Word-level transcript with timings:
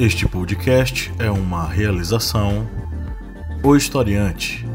Este 0.00 0.26
podcast 0.26 1.12
é 1.18 1.30
uma 1.30 1.68
realização 1.68 2.66
O 3.62 3.76
Historiante. 3.76 4.66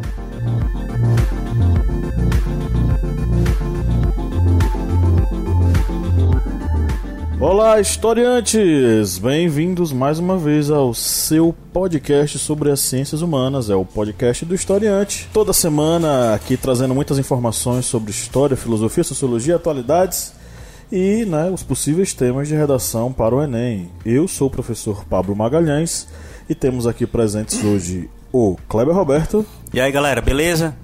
Olá, 7.39 7.81
historiantes! 7.81 9.17
Bem-vindos 9.17 9.91
mais 9.91 10.19
uma 10.19 10.37
vez 10.37 10.69
ao 10.69 10.93
seu 10.93 11.55
podcast 11.73 12.37
sobre 12.37 12.69
as 12.69 12.81
ciências 12.81 13.23
humanas, 13.23 13.71
é 13.71 13.75
o 13.75 13.83
podcast 13.83 14.45
do 14.45 14.53
Historiante. 14.53 15.27
Toda 15.33 15.53
semana 15.53 16.35
aqui 16.35 16.55
trazendo 16.55 16.93
muitas 16.93 17.17
informações 17.17 17.87
sobre 17.87 18.11
história, 18.11 18.55
filosofia, 18.55 19.03
sociologia, 19.03 19.55
atualidades 19.55 20.44
e 20.91 21.25
né, 21.25 21.49
os 21.49 21.63
possíveis 21.63 22.13
temas 22.13 22.47
de 22.47 22.55
redação 22.55 23.11
para 23.11 23.35
o 23.35 23.41
Enem. 23.41 23.89
Eu 24.05 24.27
sou 24.27 24.47
o 24.47 24.51
professor 24.51 25.03
Pablo 25.05 25.35
Magalhães 25.35 26.07
e 26.49 26.53
temos 26.53 26.85
aqui 26.85 27.05
presentes 27.05 27.63
hoje 27.63 28.09
o 28.31 28.55
Kleber 28.67 28.93
Roberto. 28.93 29.45
E 29.73 29.79
aí 29.79 29.91
galera, 29.91 30.21
beleza? 30.21 30.75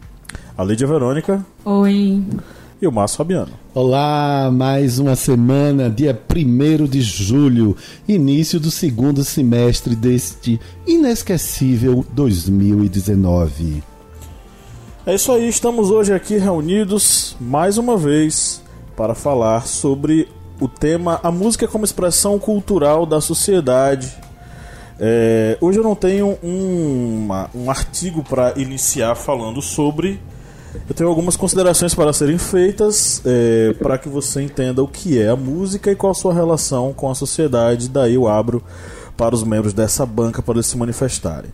A 0.57 0.63
Lídia 0.63 0.87
Verônica. 0.87 1.45
Oi. 1.63 2.23
E 2.81 2.87
o 2.87 2.91
Márcio 2.91 3.17
Fabiano. 3.17 3.51
Olá, 3.75 4.49
mais 4.51 4.97
uma 4.97 5.15
semana, 5.15 5.89
dia 5.89 6.19
1 6.29 6.85
de 6.85 7.01
julho, 7.01 7.77
início 8.07 8.59
do 8.59 8.71
segundo 8.71 9.23
semestre 9.23 9.95
deste 9.95 10.59
inesquecível 10.87 12.03
2019. 12.11 13.83
É 15.05 15.15
isso 15.15 15.31
aí, 15.31 15.47
estamos 15.47 15.91
hoje 15.91 16.13
aqui 16.13 16.37
reunidos 16.37 17.35
mais 17.39 17.77
uma 17.77 17.97
vez 17.97 18.60
para 19.01 19.15
falar 19.15 19.65
sobre 19.65 20.27
o 20.59 20.67
tema 20.67 21.19
a 21.23 21.31
música 21.31 21.67
como 21.67 21.83
expressão 21.83 22.37
cultural 22.37 23.03
da 23.03 23.19
sociedade. 23.19 24.15
É, 24.99 25.57
hoje 25.59 25.79
eu 25.79 25.83
não 25.83 25.95
tenho 25.95 26.37
um, 26.43 27.23
uma, 27.23 27.49
um 27.55 27.71
artigo 27.71 28.23
para 28.23 28.53
iniciar 28.57 29.15
falando 29.15 29.59
sobre 29.59 30.19
eu 30.87 30.93
tenho 30.93 31.09
algumas 31.09 31.35
considerações 31.35 31.95
para 31.95 32.13
serem 32.13 32.37
feitas 32.37 33.23
é, 33.25 33.73
para 33.73 33.97
que 33.97 34.07
você 34.07 34.43
entenda 34.43 34.83
o 34.83 34.87
que 34.87 35.19
é 35.19 35.29
a 35.29 35.35
música 35.35 35.91
e 35.91 35.95
qual 35.95 36.11
a 36.11 36.15
sua 36.15 36.31
relação 36.31 36.93
com 36.93 37.09
a 37.09 37.15
sociedade. 37.15 37.89
Daí 37.89 38.13
eu 38.13 38.27
abro 38.27 38.63
para 39.17 39.33
os 39.33 39.43
membros 39.43 39.73
dessa 39.73 40.05
banca 40.05 40.43
para 40.43 40.53
eles 40.53 40.67
se 40.67 40.77
manifestarem. 40.77 41.49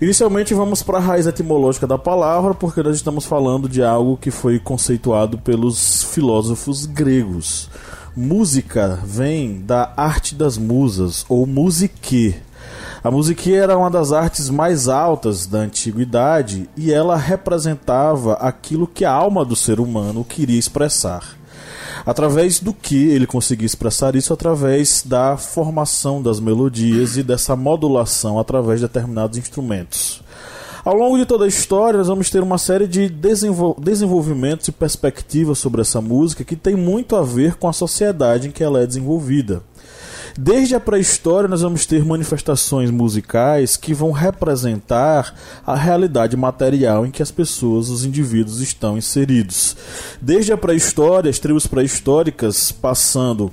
Inicialmente 0.00 0.54
vamos 0.54 0.82
para 0.82 0.98
a 0.98 1.00
raiz 1.00 1.26
etimológica 1.26 1.86
da 1.86 1.96
palavra, 1.96 2.54
porque 2.54 2.82
nós 2.82 2.96
estamos 2.96 3.24
falando 3.24 3.68
de 3.68 3.82
algo 3.82 4.16
que 4.16 4.30
foi 4.30 4.58
conceituado 4.58 5.38
pelos 5.38 6.02
filósofos 6.04 6.86
gregos. 6.86 7.70
Música 8.16 8.98
vem 9.04 9.60
da 9.60 9.92
arte 9.96 10.34
das 10.34 10.56
musas, 10.58 11.24
ou 11.28 11.46
musique, 11.46 12.34
a 13.04 13.10
musique 13.10 13.52
era 13.52 13.76
uma 13.76 13.90
das 13.90 14.12
artes 14.12 14.48
mais 14.48 14.88
altas 14.88 15.46
da 15.46 15.58
antiguidade 15.58 16.66
e 16.74 16.90
ela 16.90 17.16
representava 17.16 18.32
aquilo 18.34 18.86
que 18.86 19.04
a 19.04 19.12
alma 19.12 19.44
do 19.44 19.54
ser 19.54 19.78
humano 19.78 20.24
queria 20.24 20.58
expressar. 20.58 21.36
Através 22.06 22.60
do 22.60 22.72
que 22.72 23.08
ele 23.08 23.26
conseguia 23.26 23.66
expressar 23.66 24.14
isso? 24.14 24.32
Através 24.32 25.02
da 25.04 25.36
formação 25.36 26.22
das 26.22 26.38
melodias 26.38 27.16
e 27.16 27.22
dessa 27.22 27.56
modulação 27.56 28.38
através 28.38 28.80
de 28.80 28.86
determinados 28.86 29.38
instrumentos. 29.38 30.22
Ao 30.84 30.94
longo 30.94 31.16
de 31.16 31.24
toda 31.24 31.46
a 31.46 31.48
história, 31.48 31.96
nós 31.96 32.08
vamos 32.08 32.28
ter 32.28 32.42
uma 32.42 32.58
série 32.58 32.86
de 32.86 33.08
desenvol 33.08 33.74
desenvolvimentos 33.80 34.68
e 34.68 34.72
perspectivas 34.72 35.58
sobre 35.58 35.80
essa 35.80 35.98
música 35.98 36.44
que 36.44 36.54
tem 36.54 36.76
muito 36.76 37.16
a 37.16 37.22
ver 37.22 37.54
com 37.54 37.66
a 37.66 37.72
sociedade 37.72 38.48
em 38.48 38.50
que 38.50 38.62
ela 38.62 38.82
é 38.82 38.86
desenvolvida. 38.86 39.62
Desde 40.36 40.74
a 40.74 40.80
pré-história, 40.80 41.48
nós 41.48 41.62
vamos 41.62 41.86
ter 41.86 42.04
manifestações 42.04 42.90
musicais 42.90 43.76
que 43.76 43.94
vão 43.94 44.10
representar 44.10 45.32
a 45.64 45.76
realidade 45.76 46.36
material 46.36 47.06
em 47.06 47.10
que 47.12 47.22
as 47.22 47.30
pessoas, 47.30 47.88
os 47.88 48.04
indivíduos, 48.04 48.60
estão 48.60 48.98
inseridos. 48.98 49.76
Desde 50.20 50.52
a 50.52 50.56
pré-história, 50.56 51.30
as 51.30 51.38
tribos 51.38 51.68
pré-históricas, 51.68 52.72
passando 52.72 53.52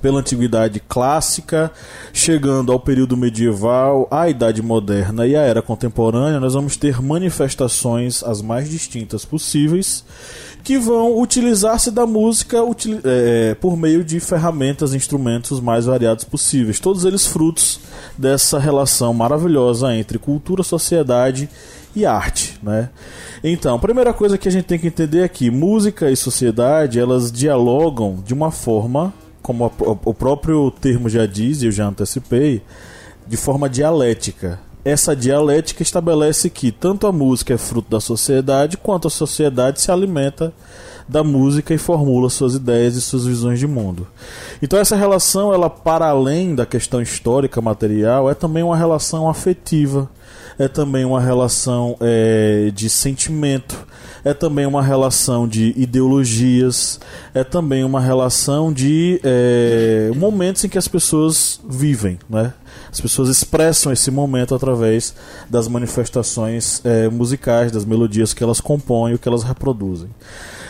pela 0.00 0.20
antiguidade 0.20 0.80
clássica, 0.80 1.70
chegando 2.12 2.72
ao 2.72 2.80
período 2.80 3.14
medieval, 3.14 4.08
à 4.10 4.30
idade 4.30 4.62
moderna 4.62 5.26
e 5.26 5.36
à 5.36 5.42
era 5.42 5.60
contemporânea, 5.60 6.40
nós 6.40 6.54
vamos 6.54 6.76
ter 6.76 7.02
manifestações 7.02 8.22
as 8.22 8.40
mais 8.40 8.70
distintas 8.70 9.26
possíveis 9.26 10.04
que 10.68 10.76
vão 10.76 11.18
utilizar-se 11.18 11.90
da 11.90 12.06
música 12.06 12.58
é, 13.02 13.54
por 13.54 13.74
meio 13.74 14.04
de 14.04 14.20
ferramentas, 14.20 14.92
instrumentos 14.92 15.60
mais 15.60 15.86
variados 15.86 16.24
possíveis. 16.24 16.78
Todos 16.78 17.06
eles 17.06 17.26
frutos 17.26 17.80
dessa 18.18 18.58
relação 18.58 19.14
maravilhosa 19.14 19.96
entre 19.96 20.18
cultura, 20.18 20.62
sociedade 20.62 21.48
e 21.96 22.04
arte, 22.04 22.60
né? 22.62 22.90
Então, 23.42 23.76
a 23.76 23.78
primeira 23.78 24.12
coisa 24.12 24.36
que 24.36 24.46
a 24.46 24.50
gente 24.50 24.66
tem 24.66 24.78
que 24.78 24.88
entender 24.88 25.20
é 25.20 25.28
que 25.28 25.50
música 25.50 26.10
e 26.10 26.16
sociedade, 26.16 27.00
elas 27.00 27.32
dialogam 27.32 28.22
de 28.22 28.34
uma 28.34 28.50
forma, 28.50 29.14
como 29.40 29.72
o 30.04 30.12
próprio 30.12 30.70
termo 30.70 31.08
já 31.08 31.24
diz, 31.24 31.62
e 31.62 31.66
eu 31.68 31.72
já 31.72 31.86
antecipei, 31.86 32.60
de 33.26 33.38
forma 33.38 33.70
dialética 33.70 34.60
essa 34.88 35.14
dialética 35.14 35.82
estabelece 35.82 36.48
que 36.48 36.72
tanto 36.72 37.06
a 37.06 37.12
música 37.12 37.54
é 37.54 37.58
fruto 37.58 37.90
da 37.90 38.00
sociedade, 38.00 38.76
quanto 38.76 39.08
a 39.08 39.10
sociedade 39.10 39.80
se 39.80 39.90
alimenta 39.90 40.52
da 41.08 41.24
música 41.24 41.72
e 41.72 41.78
formula 41.78 42.28
suas 42.28 42.54
ideias 42.54 42.94
e 42.94 43.00
suas 43.00 43.24
visões 43.24 43.58
de 43.58 43.66
mundo. 43.66 44.06
Então 44.62 44.78
essa 44.78 44.94
relação, 44.94 45.52
ela 45.52 45.70
para 45.70 46.06
além 46.06 46.54
da 46.54 46.66
questão 46.66 47.00
histórica 47.00 47.60
material, 47.60 48.28
é 48.30 48.34
também 48.34 48.62
uma 48.62 48.76
relação 48.76 49.28
afetiva, 49.28 50.10
é 50.58 50.68
também 50.68 51.04
uma 51.04 51.20
relação 51.20 51.96
é, 52.00 52.70
de 52.74 52.90
sentimento, 52.90 53.86
é 54.24 54.34
também 54.34 54.66
uma 54.66 54.82
relação 54.82 55.46
de 55.46 55.72
ideologias, 55.76 57.00
é 57.32 57.44
também 57.44 57.84
uma 57.84 58.00
relação 58.00 58.72
de 58.72 59.20
é, 59.22 60.10
momentos 60.16 60.64
em 60.64 60.68
que 60.68 60.76
as 60.76 60.88
pessoas 60.88 61.60
vivem, 61.66 62.18
né? 62.28 62.52
As 62.90 63.00
pessoas 63.00 63.28
expressam 63.28 63.92
esse 63.92 64.10
momento 64.10 64.54
através 64.54 65.14
das 65.48 65.68
manifestações 65.68 66.80
é, 66.84 67.08
musicais, 67.08 67.70
das 67.70 67.84
melodias 67.84 68.34
que 68.34 68.42
elas 68.42 68.60
compõem, 68.60 69.14
o 69.14 69.18
que 69.18 69.28
elas 69.28 69.44
reproduzem. 69.44 70.08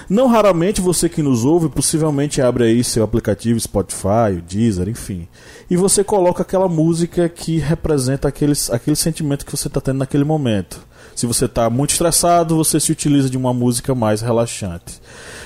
Não 0.09 0.27
raramente 0.27 0.81
você 0.81 1.07
que 1.07 1.23
nos 1.23 1.45
ouve 1.45 1.69
possivelmente 1.69 2.41
abre 2.41 2.65
aí 2.65 2.83
seu 2.83 3.05
aplicativo 3.05 3.61
Spotify, 3.61 4.41
Deezer, 4.49 4.89
enfim, 4.89 5.29
e 5.69 5.77
você 5.77 6.03
coloca 6.03 6.43
aquela 6.43 6.67
música 6.67 7.29
que 7.29 7.59
representa 7.59 8.27
aqueles, 8.27 8.71
aquele 8.71 8.97
sentimento 8.97 9.45
que 9.45 9.53
você 9.55 9.69
está 9.69 9.83
tendo 9.83 9.99
naquele 9.99 10.25
momento. 10.25 10.81
Se 11.15 11.27
você 11.27 11.45
está 11.45 11.69
muito 11.69 11.91
estressado, 11.91 12.57
você 12.57 12.81
se 12.81 12.91
utiliza 12.91 13.29
de 13.29 13.37
uma 13.37 13.53
música 13.53 13.95
mais 13.95 14.23
relaxante. 14.23 15.01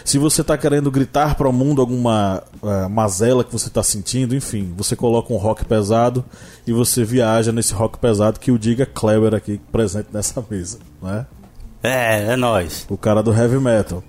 Se 0.04 0.18
você 0.18 0.42
está 0.42 0.56
querendo 0.56 0.90
gritar 0.90 1.34
para 1.34 1.48
o 1.48 1.52
mundo 1.52 1.80
alguma 1.80 2.42
uh, 2.62 2.88
mazela 2.88 3.42
que 3.42 3.50
você 3.50 3.68
está 3.68 3.82
sentindo, 3.82 4.36
enfim, 4.36 4.72
você 4.76 4.94
coloca 4.94 5.32
um 5.32 5.38
rock 5.38 5.64
pesado 5.64 6.24
e 6.66 6.72
você 6.72 7.02
viaja 7.04 7.50
nesse 7.50 7.72
rock 7.72 7.98
pesado 7.98 8.38
que 8.38 8.52
o 8.52 8.58
diga 8.58 8.86
Kleber 8.86 9.34
aqui 9.34 9.60
presente 9.72 10.08
nessa 10.12 10.44
mesa, 10.48 10.78
né? 11.02 11.26
É, 11.82 12.32
é 12.32 12.36
nós. 12.36 12.86
O 12.88 12.96
cara 12.96 13.22
do 13.22 13.32
heavy 13.32 13.58
metal. 13.58 14.02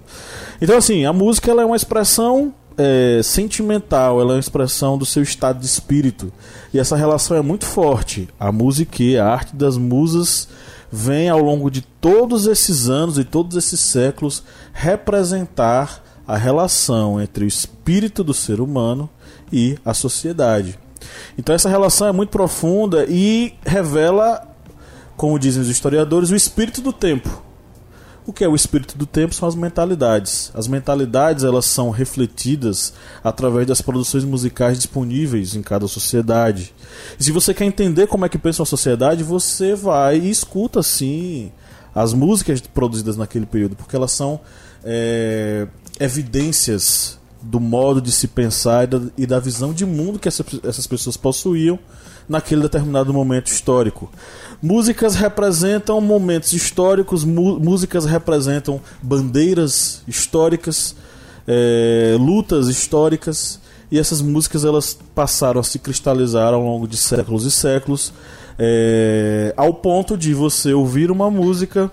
Então 0.61 0.77
assim, 0.77 1.05
a 1.05 1.13
música 1.13 1.51
ela 1.51 1.63
é 1.63 1.65
uma 1.65 1.75
expressão 1.75 2.53
é, 2.77 3.21
sentimental, 3.23 4.19
ela 4.19 4.33
é 4.33 4.35
uma 4.35 4.39
expressão 4.39 4.97
do 4.97 5.05
seu 5.05 5.23
estado 5.23 5.59
de 5.59 5.65
espírito. 5.65 6.31
E 6.73 6.79
essa 6.79 6.95
relação 6.95 7.35
é 7.37 7.41
muito 7.41 7.65
forte. 7.65 8.27
A 8.39 8.51
música, 8.51 9.03
a 9.21 9.27
arte 9.27 9.55
das 9.55 9.77
musas 9.77 10.47
vem 10.91 11.29
ao 11.29 11.39
longo 11.39 11.71
de 11.71 11.81
todos 11.81 12.45
esses 12.45 12.87
anos 12.87 13.17
e 13.17 13.23
todos 13.23 13.57
esses 13.57 13.79
séculos 13.79 14.43
representar 14.71 16.03
a 16.27 16.37
relação 16.37 17.21
entre 17.21 17.43
o 17.43 17.47
espírito 17.47 18.23
do 18.23 18.33
ser 18.33 18.61
humano 18.61 19.09
e 19.51 19.77
a 19.83 19.93
sociedade. 19.93 20.79
Então 21.37 21.53
essa 21.53 21.67
relação 21.67 22.07
é 22.07 22.11
muito 22.11 22.29
profunda 22.29 23.05
e 23.09 23.53
revela, 23.65 24.47
como 25.17 25.37
dizem 25.37 25.61
os 25.61 25.67
historiadores, 25.67 26.29
o 26.29 26.35
espírito 26.35 26.81
do 26.81 26.93
tempo. 26.93 27.41
O 28.25 28.31
que 28.31 28.43
é 28.43 28.47
o 28.47 28.55
espírito 28.55 28.97
do 28.97 29.05
tempo 29.05 29.35
são 29.35 29.47
as 29.47 29.55
mentalidades. 29.55 30.49
As 30.53 30.67
mentalidades 30.67 31.43
elas 31.43 31.65
são 31.65 31.89
refletidas 31.89 32.93
através 33.21 33.67
das 33.67 33.81
produções 33.81 34.23
musicais 34.23 34.77
disponíveis 34.77 35.55
em 35.55 35.61
cada 35.61 35.87
sociedade. 35.87 36.73
E 37.19 37.23
se 37.23 37.31
você 37.31 37.53
quer 37.53 37.65
entender 37.65 38.07
como 38.07 38.25
é 38.25 38.29
que 38.29 38.37
pensa 38.37 38.63
a 38.63 38.65
sociedade, 38.65 39.23
você 39.23 39.75
vai 39.75 40.19
e 40.19 40.29
escuta 40.29 40.81
sim 40.81 41.51
as 41.93 42.13
músicas 42.13 42.61
produzidas 42.61 43.17
naquele 43.17 43.45
período, 43.45 43.75
porque 43.75 43.95
elas 43.95 44.11
são 44.11 44.39
é, 44.83 45.67
evidências 45.99 47.19
do 47.43 47.59
modo 47.59 48.01
de 48.01 48.11
se 48.11 48.27
pensar 48.27 48.85
e 48.85 48.87
da, 48.87 49.01
e 49.17 49.25
da 49.25 49.39
visão 49.39 49.73
de 49.73 49.85
mundo 49.85 50.17
que 50.17 50.27
essa, 50.27 50.45
essas 50.63 50.87
pessoas 50.87 51.17
possuíam 51.17 51.77
naquele 52.27 52.61
determinado 52.61 53.13
momento 53.13 53.47
histórico. 53.47 54.09
Músicas 54.61 55.15
representam 55.15 55.99
momentos 55.99 56.53
históricos, 56.53 57.25
músicas 57.25 58.05
representam 58.05 58.79
bandeiras 59.01 60.01
históricas, 60.07 60.95
é, 61.45 62.15
lutas 62.17 62.69
históricas. 62.69 63.59
e 63.91 63.99
essas 63.99 64.21
músicas 64.21 64.63
elas 64.63 64.97
passaram 65.13 65.59
a 65.59 65.63
se 65.63 65.77
cristalizar 65.79 66.53
ao 66.53 66.63
longo 66.63 66.87
de 66.87 66.95
séculos 66.95 67.43
e 67.43 67.51
séculos, 67.51 68.13
é, 68.57 69.53
ao 69.57 69.73
ponto 69.73 70.17
de 70.17 70.33
você 70.33 70.73
ouvir 70.73 71.11
uma 71.11 71.29
música 71.29 71.91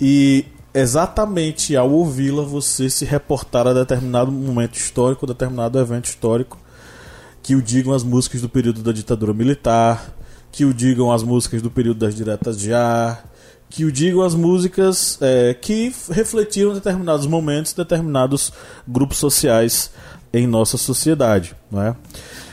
e 0.00 0.44
exatamente 0.74 1.76
ao 1.76 1.90
ouvi-la 1.90 2.42
você 2.42 2.88
se 2.90 3.04
reportar 3.04 3.66
a 3.66 3.72
determinado 3.72 4.30
momento 4.30 4.76
histórico, 4.76 5.26
determinado 5.26 5.78
evento 5.78 6.06
histórico, 6.06 6.58
que 7.42 7.54
o 7.54 7.62
digam 7.62 7.94
as 7.94 8.02
músicas 8.02 8.42
do 8.42 8.48
período 8.48 8.82
da 8.82 8.92
ditadura 8.92 9.32
militar, 9.32 10.14
que 10.52 10.64
o 10.64 10.74
digam 10.74 11.12
as 11.12 11.22
músicas 11.22 11.62
do 11.62 11.70
período 11.70 11.98
das 11.98 12.14
diretas 12.14 12.58
de 12.58 12.72
ar, 12.72 13.24
que 13.70 13.84
o 13.84 13.92
digam 13.92 14.22
as 14.22 14.34
músicas 14.34 15.18
é, 15.20 15.54
que 15.54 15.92
refletiram 16.10 16.74
determinados 16.74 17.26
momentos, 17.26 17.72
determinados 17.72 18.52
grupos 18.86 19.18
sociais 19.18 19.90
em 20.32 20.46
nossa 20.46 20.76
sociedade, 20.76 21.54
não 21.70 21.82
é? 21.82 21.96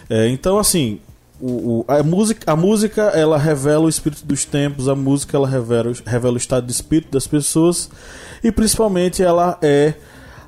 é 0.10 0.28
então, 0.30 0.58
assim, 0.58 1.00
o, 1.40 1.80
o, 1.80 1.86
a, 1.88 2.02
música, 2.02 2.52
a 2.52 2.56
música 2.56 3.02
ela 3.14 3.38
revela 3.38 3.86
o 3.86 3.90
espírito 3.90 4.26
dos 4.26 4.46
tempos, 4.46 4.88
a 4.88 4.96
música 4.96 5.36
ela 5.36 5.48
revela, 5.48 5.92
revela 6.06 6.34
o 6.34 6.38
estado 6.38 6.66
de 6.66 6.72
espírito 6.72 7.12
das 7.12 7.28
pessoas 7.28 7.90
e 8.44 8.52
principalmente 8.52 9.22
ela 9.22 9.58
é 9.62 9.96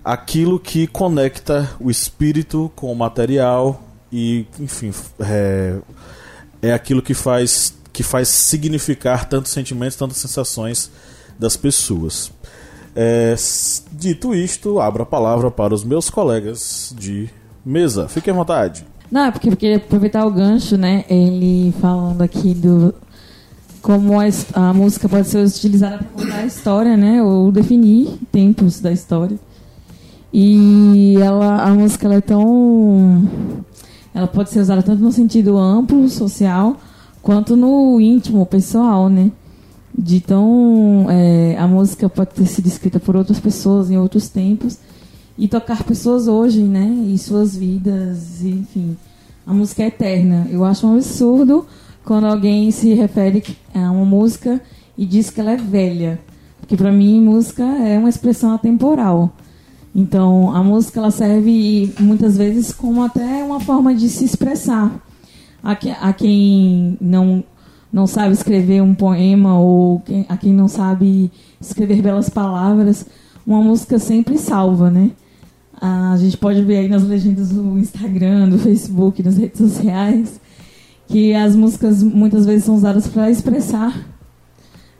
aquilo 0.03 0.59
que 0.59 0.87
conecta 0.87 1.69
o 1.79 1.91
espírito 1.91 2.71
com 2.75 2.91
o 2.91 2.95
material 2.95 3.83
e, 4.11 4.45
enfim, 4.59 4.93
é, 5.19 5.77
é 6.61 6.73
aquilo 6.73 7.01
que 7.01 7.13
faz 7.13 7.75
que 7.91 8.03
faz 8.03 8.27
significar 8.27 9.25
tantos 9.25 9.51
sentimentos, 9.51 9.97
tantas 9.97 10.17
sensações 10.17 10.91
das 11.39 11.57
pessoas. 11.57 12.31
É, 12.95 13.35
dito 13.91 14.35
isto, 14.35 14.79
abro 14.79 15.01
a 15.01 15.05
palavra 15.05 15.49
para 15.49 15.73
os 15.73 15.83
meus 15.83 16.07
colegas 16.07 16.93
de 16.95 17.27
mesa. 17.65 18.07
Fiquem 18.07 18.31
à 18.31 18.37
vontade. 18.37 18.85
Não, 19.11 19.25
é 19.25 19.31
porque 19.31 19.49
eu 19.49 19.55
queria 19.55 19.77
aproveitar 19.77 20.25
o 20.25 20.31
gancho, 20.31 20.77
né? 20.77 21.05
Ele 21.09 21.73
falando 21.79 22.21
aqui 22.21 22.53
do 22.53 22.93
como 23.81 24.19
a, 24.19 24.25
a 24.53 24.73
música 24.73 25.07
pode 25.07 25.27
ser 25.27 25.45
utilizada 25.45 25.99
para 25.99 26.07
contar 26.07 26.37
a 26.37 26.45
história, 26.45 26.97
né? 26.97 27.23
Ou 27.23 27.51
definir 27.51 28.19
tempos 28.31 28.81
da 28.81 28.91
história. 28.91 29.39
E 30.33 31.15
ela, 31.21 31.63
a 31.63 31.73
música 31.73 32.05
ela 32.05 32.15
é 32.15 32.21
tão 32.21 33.27
ela 34.17 34.27
pode 34.27 34.49
ser 34.49 34.61
usada 34.61 34.81
tanto 34.81 35.01
no 35.01 35.11
sentido 35.11 35.57
amplo, 35.57 36.09
social, 36.09 36.75
quanto 37.21 37.55
no 37.55 38.01
íntimo, 38.01 38.45
pessoal, 38.47 39.09
né? 39.09 39.31
De 39.95 40.19
tão. 40.19 41.05
É, 41.07 41.55
a 41.57 41.67
música 41.67 42.09
pode 42.09 42.31
ter 42.31 42.47
sido 42.47 42.65
escrita 42.65 42.99
por 42.99 43.15
outras 43.15 43.39
pessoas 43.39 43.91
em 43.91 43.97
outros 43.97 44.27
tempos 44.27 44.79
e 45.37 45.47
tocar 45.47 45.83
pessoas 45.83 46.27
hoje, 46.27 46.63
né? 46.63 46.87
E 47.07 47.17
suas 47.17 47.55
vidas, 47.55 48.43
enfim. 48.43 48.97
A 49.45 49.53
música 49.53 49.83
é 49.83 49.87
eterna. 49.87 50.47
Eu 50.49 50.65
acho 50.65 50.87
um 50.87 50.95
absurdo 50.95 51.65
quando 52.03 52.25
alguém 52.25 52.71
se 52.71 52.93
refere 52.93 53.43
a 53.73 53.91
uma 53.91 54.05
música 54.05 54.61
e 54.97 55.05
diz 55.05 55.29
que 55.29 55.39
ela 55.39 55.51
é 55.51 55.57
velha. 55.57 56.19
Porque 56.59 56.75
para 56.75 56.91
mim, 56.91 57.21
música 57.21 57.63
é 57.63 57.97
uma 57.97 58.09
expressão 58.09 58.53
atemporal. 58.53 59.31
Então, 59.95 60.53
a 60.55 60.63
música 60.63 60.99
ela 60.99 61.11
serve 61.11 61.93
muitas 61.99 62.37
vezes 62.37 62.71
como 62.73 63.03
até 63.03 63.43
uma 63.43 63.59
forma 63.59 63.95
de 63.95 64.09
se 64.09 64.25
expressar 64.25 64.91
a, 65.63 65.75
que, 65.75 65.89
a 65.89 66.13
quem 66.13 66.97
não, 66.99 67.43
não 67.91 68.05
sabe 68.05 68.33
escrever 68.33 68.81
um 68.81 68.93
poema 68.93 69.57
ou 69.59 69.99
quem, 70.01 70.25
a 70.29 70.37
quem 70.37 70.53
não 70.53 70.67
sabe 70.67 71.31
escrever 71.59 72.01
belas 72.01 72.29
palavras, 72.29 73.05
uma 73.45 73.61
música 73.61 73.97
sempre 73.97 74.37
salva, 74.37 74.91
né? 74.91 75.11
A 75.79 76.15
gente 76.17 76.37
pode 76.37 76.61
ver 76.63 76.77
aí 76.77 76.87
nas 76.87 77.03
legendas 77.03 77.49
do 77.49 77.77
Instagram, 77.77 78.49
do 78.49 78.57
Facebook, 78.57 79.21
nas 79.21 79.37
redes 79.37 79.57
sociais, 79.59 80.39
que 81.07 81.33
as 81.33 81.55
músicas 81.55 82.01
muitas 82.01 82.45
vezes 82.45 82.65
são 82.65 82.75
usadas 82.75 83.07
para 83.07 83.29
expressar, 83.29 83.95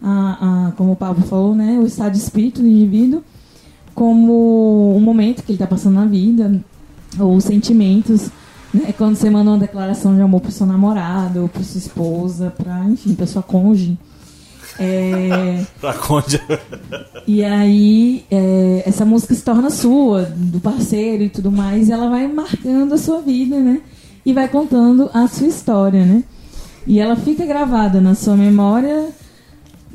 a, 0.01 0.67
a, 0.67 0.71
como 0.73 0.91
o 0.91 0.95
Pablo 0.95 1.23
falou, 1.23 1.55
né, 1.55 1.79
o 1.79 1.85
estado 1.85 2.11
de 2.11 2.19
espírito 2.19 2.61
do 2.61 2.67
indivíduo, 2.67 3.23
como 3.95 4.95
o 4.95 5.01
momento 5.01 5.43
que 5.43 5.51
ele 5.51 5.55
está 5.55 5.65
passando 5.65 5.95
na 5.95 6.05
vida, 6.05 6.63
ou 7.19 7.35
os 7.35 7.43
sentimentos 7.43 8.29
é 8.87 8.91
quando 8.91 9.15
você 9.15 9.29
manda 9.29 9.49
uma 9.49 9.57
declaração 9.57 10.15
de 10.15 10.21
amor 10.21 10.41
pro 10.41 10.51
seu 10.51 10.67
namorado, 10.67 11.49
pro 11.51 11.63
sua 11.63 11.79
esposa, 11.79 12.53
pra, 12.55 12.83
enfim, 12.85 13.15
pra 13.15 13.25
sua 13.25 13.41
cônjuge. 13.41 13.97
É... 14.79 15.65
pra 15.79 15.93
cônjuge. 15.93 16.41
E 17.25 17.43
aí, 17.43 18.25
é, 18.31 18.83
essa 18.85 19.05
música 19.05 19.33
se 19.33 19.43
torna 19.43 19.69
sua, 19.69 20.23
do 20.23 20.59
parceiro 20.59 21.23
e 21.23 21.29
tudo 21.29 21.51
mais, 21.51 21.89
e 21.89 21.91
ela 21.91 22.09
vai 22.09 22.27
marcando 22.27 22.93
a 22.93 22.97
sua 22.97 23.21
vida, 23.21 23.59
né? 23.59 23.81
E 24.25 24.33
vai 24.33 24.47
contando 24.47 25.09
a 25.13 25.27
sua 25.27 25.47
história, 25.47 26.05
né? 26.05 26.23
E 26.85 26.99
ela 26.99 27.15
fica 27.15 27.45
gravada 27.45 27.99
na 27.99 28.15
sua 28.15 28.35
memória, 28.35 29.09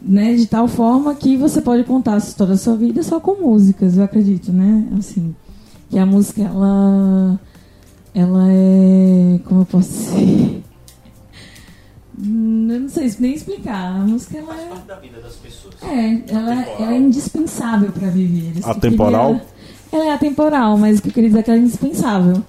né? 0.02 0.34
De 0.34 0.46
tal 0.46 0.68
forma 0.68 1.14
que 1.14 1.36
você 1.36 1.60
pode 1.60 1.84
contar 1.84 2.14
a 2.14 2.18
história 2.18 2.54
da 2.54 2.58
sua 2.58 2.76
vida 2.76 3.02
só 3.02 3.20
com 3.20 3.34
músicas, 3.40 3.96
eu 3.96 4.04
acredito, 4.04 4.52
né? 4.52 4.88
Assim, 4.98 5.34
que 5.88 5.98
a 5.98 6.06
música, 6.06 6.42
ela 6.42 7.38
ela 8.14 8.46
é. 8.50 9.40
Como 9.44 9.62
eu 9.62 9.66
posso 9.66 9.90
dizer? 9.90 10.62
Hum, 12.18 12.68
eu 12.70 12.80
não 12.80 12.88
sei 12.88 13.14
nem 13.18 13.34
explicar. 13.34 13.96
A 13.96 14.04
música 14.04 14.38
ela 14.38 14.60
é. 14.60 14.66
parte 14.66 14.86
da 14.86 14.96
vida 14.96 15.20
das 15.20 15.36
pessoas. 15.36 15.74
É, 15.82 16.22
ela, 16.28 16.62
ela 16.62 16.94
é 16.94 16.98
indispensável 16.98 17.90
para 17.92 18.08
viver. 18.08 18.60
Atemporal? 18.64 19.34
Queria... 19.34 19.52
Ela 19.92 20.04
é 20.06 20.14
atemporal, 20.14 20.78
mas 20.78 20.98
o 20.98 21.02
que 21.02 21.08
eu 21.08 21.12
queria 21.12 21.28
dizer 21.28 21.40
é 21.40 21.42
que 21.42 21.50
ela 21.50 21.60
é 21.60 21.62
indispensável 21.62 22.42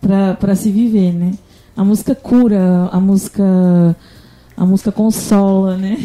para 0.00 0.54
se 0.54 0.70
viver, 0.70 1.12
né? 1.12 1.32
A 1.76 1.84
música 1.84 2.14
cura, 2.14 2.88
a 2.90 2.98
música 2.98 3.44
a 4.56 4.66
música 4.66 4.90
consola, 4.90 5.76
né? 5.76 5.96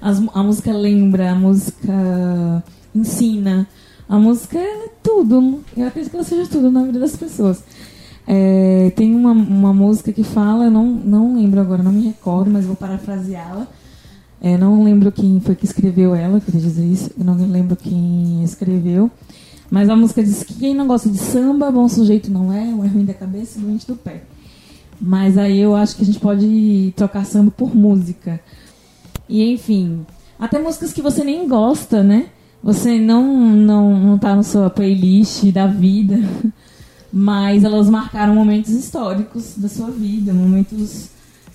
As, 0.00 0.20
a 0.34 0.42
música 0.42 0.72
lembra, 0.72 1.30
a 1.30 1.34
música 1.34 2.64
ensina. 2.94 3.68
A 4.08 4.18
música 4.18 4.58
é 4.58 4.88
tudo. 5.02 5.62
Eu 5.76 5.86
acredito 5.86 6.10
que 6.10 6.16
ela 6.16 6.24
seja 6.24 6.50
tudo 6.50 6.70
na 6.70 6.82
vida 6.84 6.98
das 6.98 7.16
pessoas. 7.16 7.62
É, 8.26 8.92
tem 8.94 9.14
uma, 9.14 9.32
uma 9.32 9.72
música 9.72 10.12
que 10.12 10.22
fala, 10.22 10.70
não, 10.70 10.86
não 10.86 11.36
lembro 11.36 11.60
agora, 11.60 11.82
não 11.82 11.92
me 11.92 12.02
recordo, 12.02 12.50
mas 12.50 12.64
vou 12.64 12.76
parafraseá-la. 12.76 13.66
É, 14.40 14.56
não 14.56 14.82
lembro 14.82 15.12
quem 15.12 15.40
foi 15.40 15.54
que 15.54 15.64
escreveu 15.64 16.14
ela, 16.14 16.40
queria 16.40 16.60
dizer 16.60 16.84
isso, 16.84 17.10
não 17.16 17.34
lembro 17.34 17.76
quem 17.76 18.42
escreveu. 18.42 19.10
Mas 19.70 19.88
a 19.88 19.96
música 19.96 20.22
diz 20.22 20.42
que 20.42 20.54
quem 20.54 20.74
não 20.74 20.86
gosta 20.86 21.08
de 21.08 21.18
samba, 21.18 21.70
bom 21.70 21.88
sujeito 21.88 22.30
não 22.30 22.52
é, 22.52 22.62
um 22.62 22.84
é 22.84 22.88
ruim 22.88 23.04
da 23.04 23.14
cabeça 23.14 23.58
e 23.58 23.62
doente 23.62 23.86
do 23.86 23.96
pé. 23.96 24.22
Mas 25.00 25.38
aí 25.38 25.58
eu 25.58 25.74
acho 25.74 25.96
que 25.96 26.02
a 26.02 26.04
gente 26.04 26.20
pode 26.20 26.92
trocar 26.94 27.24
samba 27.24 27.50
por 27.50 27.74
música. 27.74 28.40
E 29.28 29.52
enfim, 29.52 30.04
até 30.38 30.58
músicas 30.58 30.92
que 30.92 31.00
você 31.00 31.24
nem 31.24 31.48
gosta, 31.48 32.02
né? 32.02 32.26
Você 32.62 32.98
não, 32.98 33.24
não, 33.50 33.98
não 33.98 34.18
tá 34.18 34.36
na 34.36 34.42
sua 34.42 34.68
playlist 34.68 35.44
da 35.52 35.66
vida. 35.66 36.18
mas 37.12 37.62
elas 37.62 37.90
marcaram 37.90 38.34
momentos 38.34 38.70
históricos 38.70 39.54
da 39.56 39.68
sua 39.68 39.90
vida, 39.90 40.32
momentos 40.32 41.08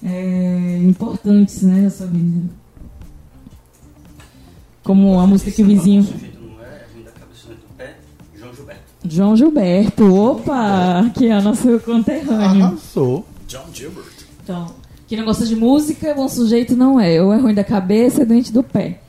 é, 0.03 0.79
importantes 0.83 1.63
né, 1.63 1.83
da 1.83 1.89
sua 1.89 2.07
vida. 2.07 2.47
Como 4.83 5.19
a 5.19 5.25
música 5.25 5.51
que 5.51 5.63
o 5.63 5.65
vizinho. 5.65 6.07
João 9.09 9.35
Gilberto, 9.35 10.13
opa! 10.13 10.99
Aqui 10.99 11.27
é 11.27 11.37
o 11.37 11.41
nosso 11.41 11.79
conterrâneo. 11.79 12.65
Arrasou. 12.65 13.25
John 13.47 13.65
Gilbert. 13.73 14.05
Então, 14.43 14.67
quem 15.07 15.17
não 15.17 15.25
gosta 15.25 15.45
de 15.45 15.55
música, 15.55 16.13
bom 16.13 16.27
sujeito 16.27 16.75
não 16.75 16.99
é. 16.99 17.21
Ou 17.21 17.33
é 17.33 17.37
ruim 17.37 17.53
da 17.53 17.63
cabeça, 17.63 18.21
é 18.21 18.25
doente 18.25 18.51
do 18.51 18.61
pé. 18.61 18.99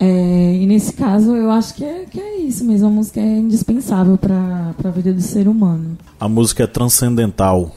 É, 0.00 0.54
e 0.54 0.66
nesse 0.66 0.92
caso, 0.92 1.34
eu 1.34 1.50
acho 1.50 1.74
que 1.74 1.84
é, 1.84 2.04
que 2.10 2.20
é 2.20 2.36
isso 2.38 2.64
mesmo. 2.64 2.86
A 2.86 2.90
música 2.90 3.20
é 3.20 3.38
indispensável 3.38 4.16
para 4.16 4.72
a 4.84 4.90
vida 4.90 5.12
do 5.12 5.20
ser 5.20 5.48
humano. 5.48 5.98
A 6.20 6.28
música 6.28 6.62
é 6.64 6.66
transcendental. 6.66 7.74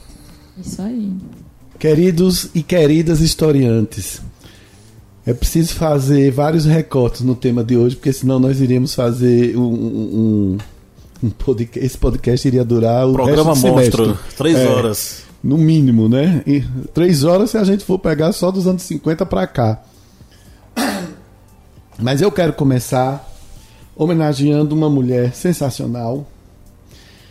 Isso 0.56 0.80
aí. 0.80 1.12
Queridos 1.78 2.48
e 2.54 2.62
queridas 2.62 3.20
historiantes, 3.20 4.22
é 5.26 5.32
preciso 5.34 5.74
fazer 5.74 6.30
vários 6.30 6.64
recortes 6.64 7.22
no 7.22 7.34
tema 7.34 7.64
de 7.64 7.76
hoje, 7.76 7.96
porque 7.96 8.12
senão 8.12 8.38
nós 8.38 8.60
iríamos 8.60 8.94
fazer 8.94 9.56
um, 9.56 9.62
um, 9.72 10.58
um 11.24 11.30
podcast. 11.30 11.84
Esse 11.84 11.98
podcast 11.98 12.46
iria 12.46 12.64
durar 12.64 13.08
o 13.08 13.12
Programa 13.14 13.50
resto 13.52 13.66
do 13.66 13.72
monstro, 13.72 14.04
semestre. 14.04 14.36
três 14.36 14.56
É. 14.58 14.68
horas. 14.68 15.22
No 15.42 15.58
mínimo, 15.58 16.08
né? 16.08 16.40
E 16.46 16.62
três 16.94 17.24
horas 17.24 17.50
se 17.50 17.58
a 17.58 17.64
gente 17.64 17.84
for 17.84 17.98
pegar 17.98 18.30
só 18.30 18.52
dos 18.52 18.68
anos 18.68 18.82
50 18.82 19.26
para 19.26 19.44
cá. 19.48 19.82
Mas 22.02 22.20
eu 22.20 22.32
quero 22.32 22.52
começar 22.52 23.32
homenageando 23.94 24.74
uma 24.74 24.90
mulher 24.90 25.32
sensacional 25.36 26.26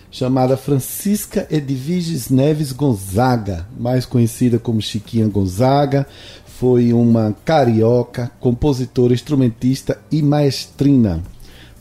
chamada 0.09 0.55
Francisca 0.55 1.45
Edviges 1.51 2.29
Neves 2.29 2.71
Gonzaga, 2.71 3.67
mais 3.77 4.05
conhecida 4.05 4.57
como 4.57 4.81
Chiquinha 4.81 5.27
Gonzaga. 5.27 6.07
Foi 6.45 6.93
uma 6.93 7.35
carioca, 7.43 8.31
compositora, 8.39 9.13
instrumentista 9.13 9.99
e 10.09 10.21
maestrina. 10.21 11.21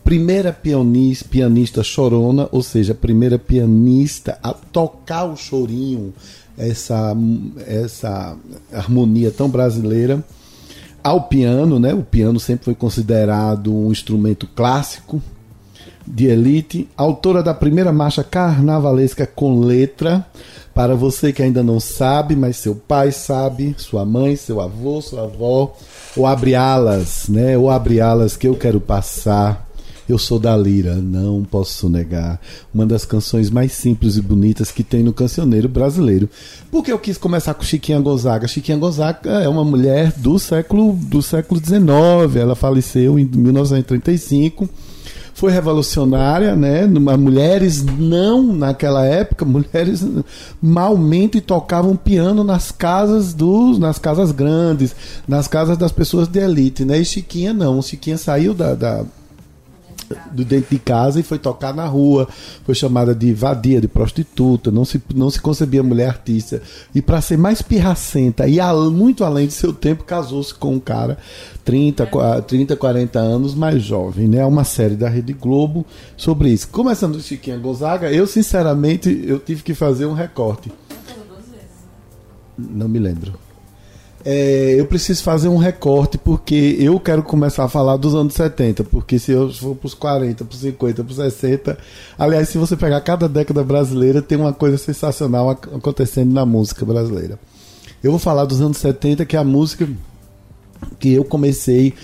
primeira 0.02 0.52
pianista, 0.52 1.28
pianista 1.28 1.85
chorona, 1.85 2.49
ou 2.50 2.61
seja, 2.61 2.92
primeira 2.92 3.38
pianista 3.38 4.37
a 4.42 4.52
tocar 4.52 5.26
o 5.26 5.37
chorinho, 5.37 6.12
essa, 6.59 7.16
essa 7.68 8.37
harmonia 8.73 9.30
tão 9.30 9.49
brasileira, 9.49 10.25
ao 11.02 11.23
piano, 11.23 11.78
né? 11.78 11.95
O 11.95 12.02
piano 12.02 12.38
sempre 12.38 12.66
foi 12.66 12.75
considerado 12.75 13.75
um 13.75 13.90
instrumento 13.90 14.47
clássico 14.47 15.23
de 16.07 16.26
elite, 16.26 16.88
autora 16.97 17.42
da 17.42 17.54
primeira 17.54 17.92
marcha 17.92 18.25
carnavalesca 18.25 19.26
com 19.26 19.61
letra. 19.61 20.26
Para 20.75 20.95
você 20.95 21.33
que 21.33 21.42
ainda 21.42 21.62
não 21.62 21.80
sabe, 21.80 22.37
mas 22.37 22.57
seu 22.57 22.75
pai 22.75 23.12
sabe, 23.12 23.75
sua 23.76 24.04
mãe, 24.04 24.37
seu 24.37 24.61
avô, 24.61 25.02
sua 25.02 25.25
avó, 25.25 25.75
ou 26.16 26.26
abre 26.26 26.54
alas, 26.54 27.26
né? 27.28 27.59
Ou 27.59 27.71
abre 27.71 28.00
alas 28.00 28.37
que 28.37 28.49
eu 28.49 28.54
quero 28.54 28.80
passar. 28.80 29.70
Eu 30.11 30.19
sou 30.19 30.40
da 30.40 30.57
Lira, 30.57 30.97
não 30.97 31.45
posso 31.45 31.88
negar. 31.88 32.40
Uma 32.75 32.85
das 32.85 33.05
canções 33.05 33.49
mais 33.49 33.71
simples 33.71 34.17
e 34.17 34.21
bonitas 34.21 34.73
que 34.73 34.83
tem 34.83 35.05
no 35.05 35.12
cancioneiro 35.12 35.69
brasileiro. 35.69 36.29
Porque 36.69 36.90
eu 36.90 36.99
quis 36.99 37.17
começar 37.17 37.55
com 37.55 37.62
Chiquinha 37.62 38.00
Gonzaga. 38.00 38.49
Chiquinha 38.49 38.76
Gonzaga 38.76 39.31
é 39.31 39.49
uma 39.49 39.64
mulher 39.64 40.12
do 40.17 40.37
século 40.37 40.95
do 40.95 41.23
século 41.23 41.61
XIX. 41.64 42.35
Ela 42.35 42.57
faleceu 42.57 43.21
em 43.21 43.25
1935 43.25 44.69
foi 45.33 45.52
revolucionária, 45.52 46.55
né? 46.55 46.87
Mulheres 46.87 47.83
não 47.83 48.52
naquela 48.52 49.07
época, 49.07 49.45
mulheres 49.45 50.05
malmente 50.61 51.40
tocavam 51.40 51.97
piano 51.97 52.45
nas 52.45 52.71
casas 52.71 53.33
dos, 53.33 53.79
nas 53.79 53.99
casas 53.99 54.33
grandes, 54.33 54.95
nas 55.26 55.49
casas 55.49 55.79
das 55.79 55.93
pessoas 55.93 56.29
de 56.29 56.40
elite, 56.40 56.85
né? 56.85 56.99
E 56.99 57.05
Chiquinha 57.07 57.55
não, 57.55 57.81
Chiquinha 57.81 58.19
saiu 58.19 58.52
da, 58.52 58.75
da 58.75 59.05
do 60.33 60.45
dentro 60.45 60.71
de 60.71 60.79
casa 60.79 61.21
e 61.21 61.23
foi 61.23 61.38
tocar 61.38 61.73
na 61.75 61.87
rua, 61.87 62.29
foi 62.64 62.75
chamada 62.75 63.14
de 63.14 63.33
vadia, 63.33 63.81
de 63.81 63.88
prostituta, 63.88 64.71
não 64.71 64.85
se, 64.85 65.00
não 65.14 65.31
se 65.31 65.40
concebia 65.40 65.83
mulher 65.83 66.09
artista. 66.09 66.62
E 66.95 67.00
para 67.00 67.21
ser 67.21 67.37
mais 67.37 67.62
pirracenta 67.62 68.49
e 68.49 68.59
muito 68.90 69.25
além 69.25 69.47
de 69.47 69.52
seu 69.52 69.73
tempo, 69.73 70.05
casou-se 70.05 70.55
com 70.55 70.75
um 70.75 70.81
cara 70.81 71.19
30, 71.64 72.09
30, 72.47 72.76
40 72.76 73.19
anos 73.19 73.55
mais 73.55 73.83
jovem, 73.83 74.29
né? 74.29 74.45
Uma 74.45 74.64
série 74.64 74.97
da 74.97 75.09
Rede 75.09 75.33
Globo 75.33 75.87
sobre 76.17 76.50
isso. 76.50 76.69
Começando 76.69 77.12
do 77.12 77.23
Chiquinha 77.23 77.59
Gonzaga, 77.59 78.11
eu 78.11 78.26
sinceramente 78.26 79.25
eu 79.26 79.38
tive 79.38 79.62
que 79.62 79.75
fazer 79.75 80.07
um 80.07 80.12
recorte. 80.12 80.73
Não 82.59 82.88
me 82.88 82.99
lembro 82.99 83.50
é, 84.25 84.75
eu 84.79 84.87
preciso 84.87 85.23
fazer 85.23 85.49
um 85.49 85.57
recorte 85.57 86.19
porque 86.19 86.77
eu 86.79 87.00
quero 87.00 87.23
começar 87.23 87.65
a 87.65 87.69
falar 87.69 87.97
dos 87.97 88.15
anos 88.15 88.35
70, 88.35 88.85
porque 88.85 89.19
se 89.19 89.33
eu 89.33 89.50
for 89.53 89.75
para 89.75 89.87
os 89.87 89.95
40, 89.95 90.45
para 90.45 90.55
os 90.55 90.61
50, 90.61 91.05
para 91.05 91.11
os 91.11 91.17
60, 91.17 91.79
aliás, 92.19 92.49
se 92.49 92.59
você 92.59 92.77
pegar 92.77 93.00
cada 93.00 93.29
década 93.29 93.65
brasileira, 93.65 94.21
tem 94.21 94.37
uma 94.37 94.53
coisa 94.53 94.77
sensacional 94.77 95.50
acontecendo 95.50 96.33
na 96.33 96.45
música 96.45 96.85
brasileira. 96.85 97.39
Eu 98.03 98.11
vou 98.11 98.21
falar 98.21 98.45
dos 98.45 98.61
anos 98.61 98.77
70, 98.79 99.25
que 99.25 99.37
é 99.37 99.39
a 99.39 99.45
música 99.45 99.89
que 100.99 101.12
eu 101.12 101.25
comecei 101.25 101.95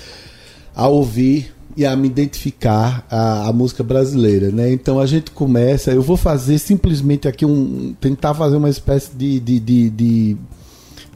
a 0.74 0.86
ouvir 0.88 1.54
e 1.76 1.84
a 1.84 1.94
me 1.94 2.06
identificar 2.06 3.06
a, 3.10 3.48
a, 3.48 3.52
música 3.52 3.82
brasileira, 3.82 4.50
né? 4.50 4.72
Então 4.72 4.98
a 4.98 5.04
gente 5.04 5.30
começa, 5.30 5.90
eu 5.90 6.00
vou 6.00 6.16
fazer 6.16 6.58
simplesmente 6.58 7.28
aqui 7.28 7.44
um, 7.44 7.94
tentar 8.00 8.32
fazer 8.32 8.56
uma 8.56 8.70
espécie 8.70 9.14
de, 9.14 9.38
de, 9.38 9.60
de, 9.60 9.90
de 9.90 10.36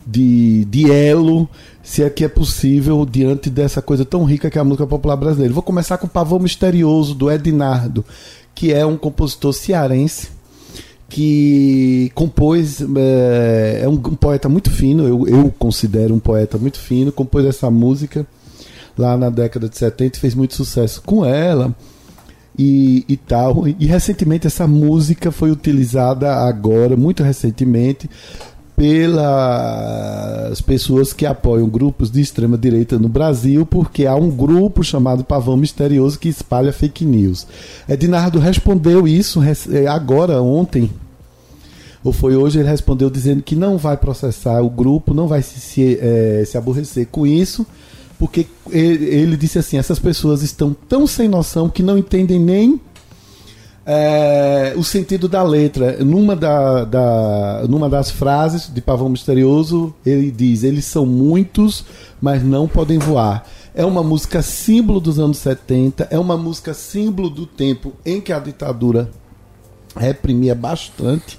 de, 0.07 0.65
de 0.67 0.91
elo, 0.91 1.49
se 1.83 2.03
é 2.03 2.11
que 2.11 2.25
é 2.25 2.29
possível, 2.29 3.07
diante 3.07 3.51
dessa 3.51 3.83
coisa 3.83 4.05
tão 4.05 4.25
rica 4.25 4.51
que 4.51 4.59
é 4.59 4.61
a 4.61 4.65
música 4.65 4.87
popular 4.87 5.17
brasileira. 5.17 5.53
Vou 5.53 5.63
começar 5.63 5.99
com 5.99 6.07
o 6.07 6.11
Pavão 6.11 6.39
Misterioso, 6.39 7.15
do 7.15 7.31
Ednardo, 7.31 8.05
que 8.55 8.73
é 8.73 8.85
um 8.85 8.97
compositor 8.97 9.53
cearense 9.53 10.29
que 11.11 12.13
compôs, 12.15 12.81
é, 12.81 13.81
é 13.83 13.89
um, 13.89 13.95
um, 13.95 14.15
poeta 14.15 14.49
muito 14.49 14.71
fino, 14.71 15.09
eu, 15.09 15.27
eu 15.27 15.55
considero 15.59 16.15
um 16.15 16.21
poeta 16.21 16.57
muito 16.57 16.79
fino, 16.79 17.11
compôs 17.11 17.45
essa 17.45 17.69
música 17.69 18.25
lá 18.97 19.17
na 19.17 19.29
década 19.29 19.69
de 19.69 19.77
70 19.77 20.17
e 20.17 20.21
fez 20.21 20.35
muito 20.37 20.55
sucesso 20.55 21.03
com 21.05 21.25
ela. 21.25 21.75
E, 22.59 23.05
e, 23.09 23.17
tal. 23.17 23.67
E 23.67 23.87
recentemente 23.87 24.47
essa 24.47 24.67
música 24.67 25.33
foi 25.33 25.51
utilizada 25.51 26.35
agora, 26.35 26.97
muito 26.97 27.23
recentemente, 27.23 28.11
pelas 28.81 30.59
pessoas 30.63 31.13
que 31.13 31.27
apoiam 31.27 31.69
grupos 31.69 32.11
de 32.11 32.23
extrema 32.23 32.57
direita 32.57 32.99
no 32.99 33.11
Brasil, 33.11 33.67
porque 33.67 34.07
há 34.07 34.15
um 34.15 34.31
grupo 34.31 34.83
chamado 34.83 35.23
Pavão 35.23 35.55
Misterioso 35.55 36.19
que 36.19 36.31
espalha 36.31 36.73
fake 36.73 37.05
news. 37.05 37.47
Ednardo 37.87 38.39
respondeu 38.39 39.07
isso 39.07 39.43
é, 39.43 39.87
agora, 39.87 40.41
ontem, 40.41 40.91
ou 42.03 42.11
foi 42.11 42.35
hoje, 42.35 42.59
ele 42.59 42.71
respondeu 42.71 43.11
dizendo 43.11 43.43
que 43.43 43.55
não 43.55 43.77
vai 43.77 43.99
processar 43.99 44.63
o 44.63 44.71
grupo, 44.71 45.13
não 45.13 45.29
vai 45.29 45.43
se, 45.43 45.61
se, 45.61 45.99
é, 46.01 46.43
se 46.47 46.57
aborrecer 46.57 47.07
com 47.09 47.27
isso, 47.27 47.67
porque 48.19 48.47
ele, 48.71 49.05
ele 49.05 49.37
disse 49.37 49.59
assim: 49.59 49.77
essas 49.77 49.99
pessoas 49.99 50.41
estão 50.41 50.75
tão 50.89 51.07
sem 51.07 51.29
noção 51.29 51.69
que 51.69 51.83
não 51.83 51.99
entendem 51.99 52.41
nem 52.41 52.81
é, 53.87 54.75
o 54.77 54.85
sentido 54.85 55.29
da 55.29 55.43
letra. 55.43 56.05
Numa, 56.05 56.37
da, 56.37 56.85
da, 56.85 57.65
numa 57.69 57.89
das 57.89 58.11
frases 58.11 58.73
de 58.73 58.81
Pavão 58.81 59.09
Misterioso, 59.09 59.95
ele 60.05 60.31
diz: 60.31 60.63
Eles 60.63 60.85
são 60.85 61.07
muitos, 61.07 61.85
mas 62.21 62.43
não 62.43 62.69
podem 62.69 62.99
voar. 62.99 63.47
É 63.75 63.85
uma 63.85 64.03
música 64.03 64.43
símbolo 64.43 65.01
dos 65.01 65.19
anos 65.19 65.39
70, 65.39 66.09
é 66.11 66.19
uma 66.19 66.37
música 66.37 66.75
símbolo 66.75 67.31
do 67.31 67.47
tempo 67.47 67.93
em 68.05 68.21
que 68.21 68.33
a 68.33 68.39
ditadura 68.39 69.11
reprimia 69.97 70.55
bastante, 70.55 71.39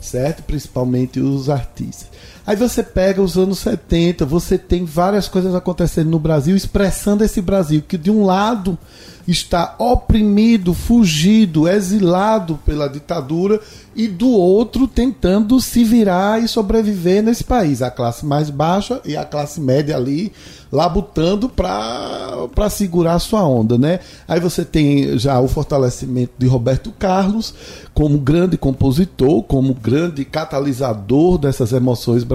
certo? 0.00 0.42
Principalmente 0.44 1.20
os 1.20 1.50
artistas. 1.50 2.08
Aí 2.46 2.56
você 2.56 2.82
pega 2.82 3.22
os 3.22 3.38
anos 3.38 3.58
70, 3.60 4.26
você 4.26 4.58
tem 4.58 4.84
várias 4.84 5.28
coisas 5.28 5.54
acontecendo 5.54 6.10
no 6.10 6.18
Brasil, 6.18 6.54
expressando 6.54 7.24
esse 7.24 7.40
Brasil, 7.40 7.82
que 7.86 7.96
de 7.96 8.10
um 8.10 8.24
lado 8.24 8.78
está 9.26 9.74
oprimido, 9.78 10.74
fugido, 10.74 11.66
exilado 11.66 12.58
pela 12.64 12.88
ditadura 12.88 13.58
e 13.96 14.06
do 14.06 14.28
outro 14.28 14.86
tentando 14.86 15.58
se 15.62 15.82
virar 15.82 16.42
e 16.42 16.48
sobreviver 16.48 17.22
nesse 17.22 17.42
país. 17.42 17.80
A 17.80 17.90
classe 17.90 18.26
mais 18.26 18.50
baixa 18.50 19.00
e 19.02 19.16
a 19.16 19.24
classe 19.24 19.62
média 19.62 19.96
ali 19.96 20.30
labutando 20.70 21.48
para 21.48 22.68
segurar 22.68 23.18
sua 23.18 23.46
onda, 23.46 23.78
né? 23.78 24.00
Aí 24.28 24.40
você 24.40 24.62
tem 24.62 25.16
já 25.16 25.40
o 25.40 25.48
fortalecimento 25.48 26.32
de 26.36 26.46
Roberto 26.46 26.92
Carlos 26.98 27.54
como 27.94 28.18
grande 28.18 28.58
compositor, 28.58 29.42
como 29.44 29.72
grande 29.72 30.24
catalisador 30.24 31.38
dessas 31.38 31.72
emoções 31.72 32.24
brasileiras 32.24 32.33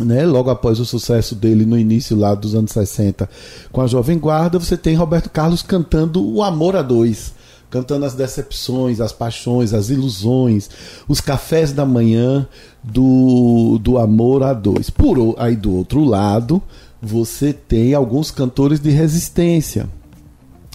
né, 0.00 0.26
logo 0.26 0.50
após 0.50 0.78
o 0.78 0.84
sucesso 0.84 1.34
dele 1.34 1.64
no 1.64 1.78
início 1.78 2.16
lá 2.16 2.34
dos 2.34 2.54
anos 2.54 2.72
60 2.72 3.28
com 3.72 3.80
a 3.80 3.86
Jovem 3.86 4.18
Guarda, 4.18 4.58
você 4.58 4.76
tem 4.76 4.94
Roberto 4.94 5.30
Carlos 5.30 5.62
cantando 5.62 6.22
o 6.22 6.42
amor 6.42 6.76
a 6.76 6.82
dois, 6.82 7.32
cantando 7.70 8.04
as 8.04 8.14
decepções, 8.14 9.00
as 9.00 9.12
paixões, 9.12 9.72
as 9.72 9.88
ilusões, 9.88 10.68
os 11.08 11.20
cafés 11.20 11.72
da 11.72 11.86
manhã 11.86 12.46
do, 12.82 13.78
do 13.80 13.98
amor 13.98 14.42
a 14.42 14.52
dois. 14.52 14.90
Por 14.90 15.34
aí 15.38 15.56
do 15.56 15.74
outro 15.74 16.04
lado, 16.04 16.62
você 17.00 17.52
tem 17.52 17.94
alguns 17.94 18.30
cantores 18.30 18.80
de 18.80 18.90
resistência. 18.90 19.88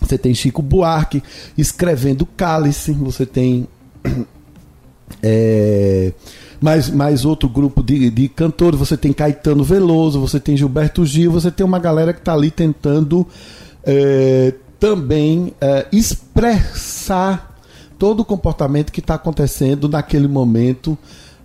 Você 0.01 0.17
tem 0.17 0.33
Chico 0.33 0.61
Buarque 0.61 1.21
escrevendo 1.57 2.25
Cálice, 2.25 2.91
você 2.91 3.25
tem 3.25 3.67
é, 5.21 6.11
mais, 6.61 6.89
mais 6.91 7.25
outro 7.25 7.49
grupo 7.49 7.81
de, 7.81 8.11
de 8.11 8.29
cantores. 8.29 8.79
Você 8.79 8.95
tem 8.95 9.11
Caetano 9.11 9.63
Veloso, 9.63 10.21
você 10.21 10.39
tem 10.39 10.55
Gilberto 10.55 11.03
Gil, 11.05 11.31
você 11.31 11.49
tem 11.49 11.65
uma 11.65 11.79
galera 11.79 12.13
que 12.13 12.19
está 12.19 12.33
ali 12.33 12.51
tentando 12.51 13.27
é, 13.83 14.53
também 14.79 15.53
é, 15.59 15.87
expressar 15.91 17.57
todo 17.97 18.19
o 18.19 18.25
comportamento 18.25 18.91
que 18.91 18.99
está 18.99 19.15
acontecendo 19.15 19.89
naquele 19.89 20.27
momento 20.27 20.97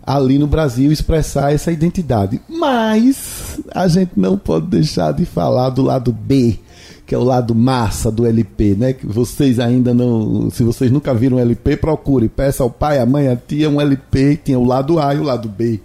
ali 0.07 0.39
no 0.39 0.47
Brasil, 0.47 0.93
expressar 0.93 1.53
essa 1.53 1.73
identidade. 1.73 2.41
Mas 2.49 3.59
a 3.75 3.89
gente 3.89 4.13
não 4.17 4.39
pode 4.39 4.67
deixar 4.67 5.13
de 5.13 5.25
falar 5.25 5.71
do 5.71 5.83
lado 5.83 6.13
B 6.13 6.61
que 7.07 7.15
é 7.15 7.19
o 7.19 7.23
lado 7.23 7.55
massa 7.55 8.11
do 8.11 8.27
LP, 8.27 8.75
né? 8.77 8.93
Que 8.93 9.07
vocês 9.07 9.61
ainda 9.61 9.95
não, 9.95 10.51
se 10.51 10.65
vocês 10.65 10.91
nunca 10.91 11.15
viram 11.15 11.37
um 11.37 11.41
LP, 11.41 11.77
procure, 11.77 12.29
peça 12.29 12.65
ao 12.65 12.71
pai, 12.71 12.99
à 12.99 13.07
mãe, 13.07 13.29
à 13.29 13.37
tia 13.37 13.71
um 13.71 13.81
LP, 13.81 14.41
tinha 14.45 14.59
o 14.59 14.65
lado 14.65 14.99
A 14.99 15.15
e 15.15 15.19
o 15.19 15.23
lado 15.23 15.49
B. 15.49 15.81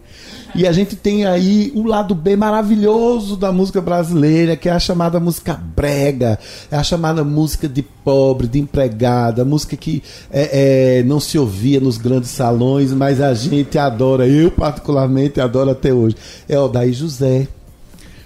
E 0.53 0.67
a 0.67 0.71
gente 0.71 0.95
tem 0.95 1.25
aí 1.25 1.71
o 1.75 1.83
lado 1.83 2.13
B 2.13 2.35
maravilhoso 2.35 3.37
da 3.37 3.51
música 3.51 3.79
brasileira, 3.79 4.57
que 4.57 4.67
é 4.67 4.71
a 4.71 4.79
chamada 4.79 5.19
música 5.19 5.53
brega, 5.53 6.37
é 6.69 6.75
a 6.75 6.83
chamada 6.83 7.23
música 7.23 7.69
de 7.69 7.81
pobre, 7.81 8.47
de 8.47 8.59
empregada, 8.59 9.45
música 9.45 9.77
que 9.77 10.03
é, 10.29 10.99
é, 10.99 11.03
não 11.03 11.19
se 11.19 11.37
ouvia 11.37 11.79
nos 11.79 11.97
grandes 11.97 12.31
salões, 12.31 12.91
mas 12.91 13.21
a 13.21 13.33
gente 13.33 13.77
adora, 13.77 14.27
eu 14.27 14.51
particularmente 14.51 15.39
adoro 15.39 15.69
até 15.69 15.93
hoje. 15.93 16.17
É 16.49 16.59
o 16.59 16.67
Daí 16.67 16.91
José, 16.91 17.47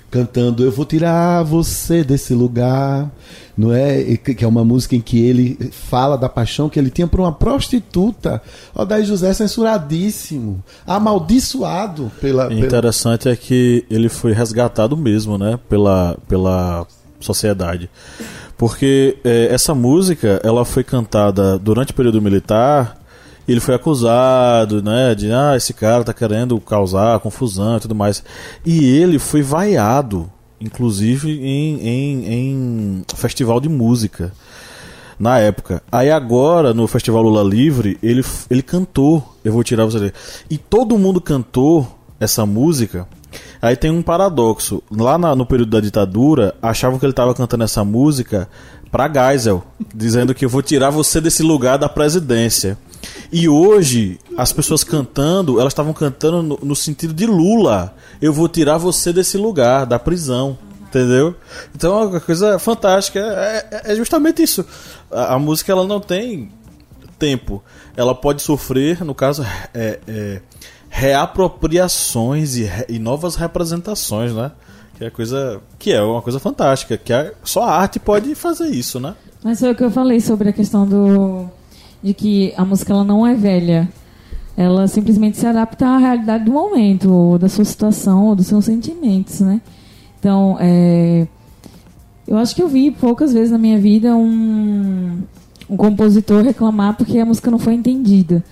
cantando 0.10 0.64
Eu 0.64 0.72
vou 0.72 0.86
tirar 0.86 1.44
você 1.44 2.04
desse 2.04 2.34
lugar, 2.34 3.12
não 3.58 3.74
é? 3.74 4.18
Que 4.18 4.44
é 4.44 4.48
uma 4.48 4.64
música 4.64 4.96
em 4.96 5.02
que 5.02 5.20
ele 5.20 5.72
fala 5.72 6.18
da 6.18 6.30
paixão 6.30 6.70
que 6.70 6.80
ele 6.80 6.90
tinha 6.90 7.08
por 7.08 7.20
uma 7.20 7.32
prostituta. 7.32 8.42
Odair 8.74 9.06
José 9.06 9.30
é 9.30 9.34
censuradíssimo, 9.34 10.64
amaldiçoado 10.86 12.12
pela. 12.22 12.46
E 12.46 12.50
pela... 12.50 12.66
interessante 12.66 13.30
é 13.30 13.36
que 13.36 13.86
ele 13.90 14.10
foi 14.10 14.34
resgatado 14.34 14.96
mesmo, 14.96 15.38
né? 15.38 15.60
Pela, 15.70 16.18
pela 16.28 16.86
sociedade. 17.20 17.90
Porque 18.58 19.18
é, 19.24 19.54
essa 19.54 19.76
música, 19.76 20.40
ela 20.44 20.64
foi 20.64 20.84
cantada 20.84 21.60
durante 21.60 21.92
o 21.92 21.96
período 21.96 22.22
militar. 22.22 23.05
Ele 23.48 23.60
foi 23.60 23.76
acusado, 23.76 24.82
né? 24.82 25.14
De, 25.16 25.32
ah, 25.32 25.56
esse 25.56 25.74
cara 25.74 26.04
tá 26.04 26.14
querendo 26.14 26.60
causar 26.60 27.20
confusão 27.20 27.78
e 27.78 27.80
tudo 27.82 27.94
mais. 27.96 28.24
E 28.66 28.84
ele 28.86 29.20
foi 29.20 29.42
vaiado, 29.42 30.30
inclusive 30.60 31.32
em, 31.32 31.80
em, 31.88 32.26
em 32.34 33.04
festival 33.16 33.60
de 33.60 33.70
música 33.70 34.32
na 35.20 35.40
época. 35.40 35.82
Aí 35.92 36.10
agora, 36.12 36.74
no 36.74 36.88
Festival 36.88 37.22
Lula 37.22 37.44
Livre, 37.44 37.98
ele, 38.02 38.24
ele 38.50 38.62
cantou 38.62 39.36
Eu 39.44 39.54
Vou 39.54 39.64
Tirar 39.64 39.86
Você 39.86 40.00
Dele. 40.00 40.14
E 40.50 40.58
todo 40.58 40.98
mundo 40.98 41.22
cantou 41.22 41.88
essa 42.20 42.46
música. 42.46 43.08
Aí 43.62 43.76
tem 43.76 43.92
um 43.92 44.02
paradoxo. 44.02 44.82
Lá 44.92 45.18
na- 45.18 45.36
no 45.36 45.46
período 45.46 45.70
da 45.72 45.80
ditadura, 45.80 46.56
achavam 46.62 46.98
que 47.00 47.06
ele 47.06 47.12
estava 47.12 47.34
cantando 47.34 47.64
essa 47.64 47.84
música 47.84 48.48
pra 48.92 49.12
Geisel, 49.12 49.64
dizendo 49.94 50.34
que 50.34 50.46
eu 50.46 50.50
vou 50.50 50.62
tirar 50.62 50.90
você 50.90 51.20
desse 51.22 51.44
lugar 51.44 51.78
da 51.78 51.90
presidência. 51.90 52.78
E 53.32 53.48
hoje, 53.50 54.20
as 54.38 54.52
pessoas 54.54 54.84
cantando, 54.84 55.60
elas 55.60 55.74
estavam 55.74 55.94
cantando 55.94 56.42
no, 56.42 56.60
no 56.62 56.76
sentido 56.76 57.14
de 57.14 57.26
Lula. 57.26 57.94
Eu 58.22 58.32
vou 58.34 58.48
tirar 58.48 58.78
você 58.78 59.12
desse 59.14 59.38
lugar, 59.38 59.86
da 59.86 59.98
prisão. 60.00 60.58
Entendeu? 60.88 61.36
Então 61.76 62.00
é 62.02 62.06
uma 62.06 62.20
coisa 62.22 62.58
fantástica. 62.58 63.20
É, 63.20 63.68
é- 63.72 63.92
é 63.92 63.96
justamente 63.96 64.42
isso. 64.42 64.66
A, 65.12 65.34
a 65.36 65.40
música 65.40 65.72
ela 65.72 65.86
não 65.86 66.00
tem 66.00 66.50
tempo. 67.20 67.62
Ela 67.98 68.16
pode 68.16 68.42
sofrer, 68.42 69.04
no 69.04 69.14
caso, 69.14 69.46
é, 69.74 70.00
é, 70.08 70.42
reapropriações 70.90 72.56
e, 72.56 72.64
re- 72.64 72.86
e 72.90 73.00
novas 73.00 73.36
representações, 73.36 74.34
né? 74.34 74.52
Que 74.98 75.06
é 75.06 75.10
coisa 75.10 75.60
que 75.78 75.92
é 75.92 76.02
uma 76.02 76.22
coisa 76.22 76.40
fantástica, 76.40 76.98
que 76.98 77.12
a- 77.12 77.34
só 77.44 77.64
a 77.64 77.72
arte 77.76 78.00
pode 78.00 78.34
fazer 78.36 78.68
isso, 78.70 79.00
né? 79.00 79.14
Mas 79.44 79.60
foi 79.60 79.72
o 79.72 79.76
que 79.76 79.84
eu 79.84 79.92
falei 79.92 80.22
sobre 80.22 80.50
a 80.50 80.54
questão 80.54 80.88
do 80.88 81.50
de 82.06 82.14
que 82.14 82.54
a 82.56 82.64
música 82.64 82.94
ela 82.94 83.04
não 83.04 83.26
é 83.26 83.34
velha. 83.34 83.90
Ela 84.56 84.88
simplesmente 84.88 85.38
se 85.38 85.48
adapta 85.48 85.88
à 85.88 85.98
realidade 85.98 86.46
do 86.46 86.52
momento, 86.52 87.12
ou 87.12 87.40
da 87.40 87.50
sua 87.50 87.66
situação, 87.66 88.28
ou 88.28 88.36
dos 88.36 88.46
seus 88.46 88.66
sentimentos, 88.66 89.42
né? 89.42 89.60
Então, 90.20 90.56
é, 90.60 91.28
eu 92.28 92.38
acho 92.38 92.56
que 92.56 92.62
eu 92.62 92.68
vi 92.68 92.92
poucas 92.92 93.34
vezes 93.34 93.52
na 93.52 93.58
minha 93.58 93.80
vida 93.80 94.16
um, 94.16 95.24
um 95.68 95.76
compositor 95.76 96.44
reclamar 96.44 96.96
porque 96.96 97.18
a 97.18 97.26
música 97.26 97.50
não 97.50 97.58
foi 97.58 97.74
entendida. 97.74 98.44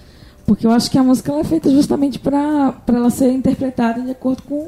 Porque 0.48 0.66
eu 0.66 0.72
acho 0.72 0.90
que 0.90 0.98
a 0.98 1.04
música 1.04 1.32
é 1.34 1.44
feita 1.44 1.70
justamente 1.70 2.18
para 2.18 2.74
ela 2.88 3.12
ser 3.12 3.32
interpretada 3.32 4.02
de 4.02 4.12
acordo 4.12 4.42
com, 4.44 4.68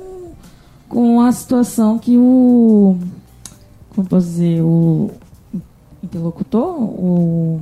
com 0.88 1.22
a 1.22 1.32
situação 1.32 1.98
que 1.98 2.15
o. 2.18 2.96
Como 3.89 4.08
posso 4.08 4.27
dizer? 4.27 4.62
O 4.62 5.10
interlocutor? 6.04 6.80
O. 6.80 7.60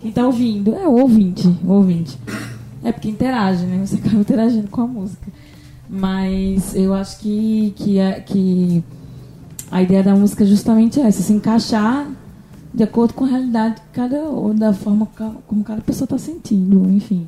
Quem 0.00 0.12
tá 0.12 0.24
ouvindo? 0.26 0.74
É 0.74 0.86
o 0.86 0.92
ouvinte. 0.92 1.46
O 1.64 1.72
ouvinte. 1.72 2.18
É 2.82 2.92
porque 2.92 3.08
interage, 3.08 3.64
né? 3.66 3.84
Você 3.84 3.96
acaba 4.04 4.16
interagindo 4.16 4.68
com 4.68 4.82
a 4.82 4.86
música. 4.86 5.26
Mas 5.88 6.74
eu 6.74 6.92
acho 6.94 7.18
que, 7.20 7.72
que, 7.76 7.98
é, 7.98 8.20
que 8.20 8.84
a 9.70 9.82
ideia 9.82 10.02
da 10.02 10.14
música 10.14 10.44
é 10.44 10.46
justamente 10.46 11.00
essa, 11.00 11.22
se 11.22 11.32
encaixar 11.32 12.10
de 12.72 12.82
acordo 12.82 13.14
com 13.14 13.24
a 13.24 13.28
realidade 13.28 13.76
de 13.76 13.82
cada, 13.92 14.20
ou 14.24 14.52
da 14.52 14.72
forma 14.72 15.08
como 15.46 15.64
cada 15.64 15.80
pessoa 15.80 16.04
está 16.04 16.18
sentindo, 16.18 16.88
enfim. 16.90 17.26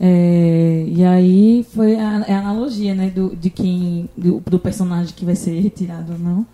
É, 0.00 0.84
e 0.88 1.04
aí 1.04 1.66
foi 1.72 1.94
a, 1.96 2.24
é 2.26 2.34
a 2.34 2.40
analogia, 2.40 2.94
né, 2.94 3.10
do, 3.10 3.36
de 3.36 3.50
quem, 3.50 4.08
do, 4.16 4.40
do 4.40 4.58
personagem 4.58 5.14
que 5.14 5.24
vai 5.24 5.36
ser 5.36 5.60
retirado 5.60 6.14
ou 6.14 6.18
não, 6.18 6.46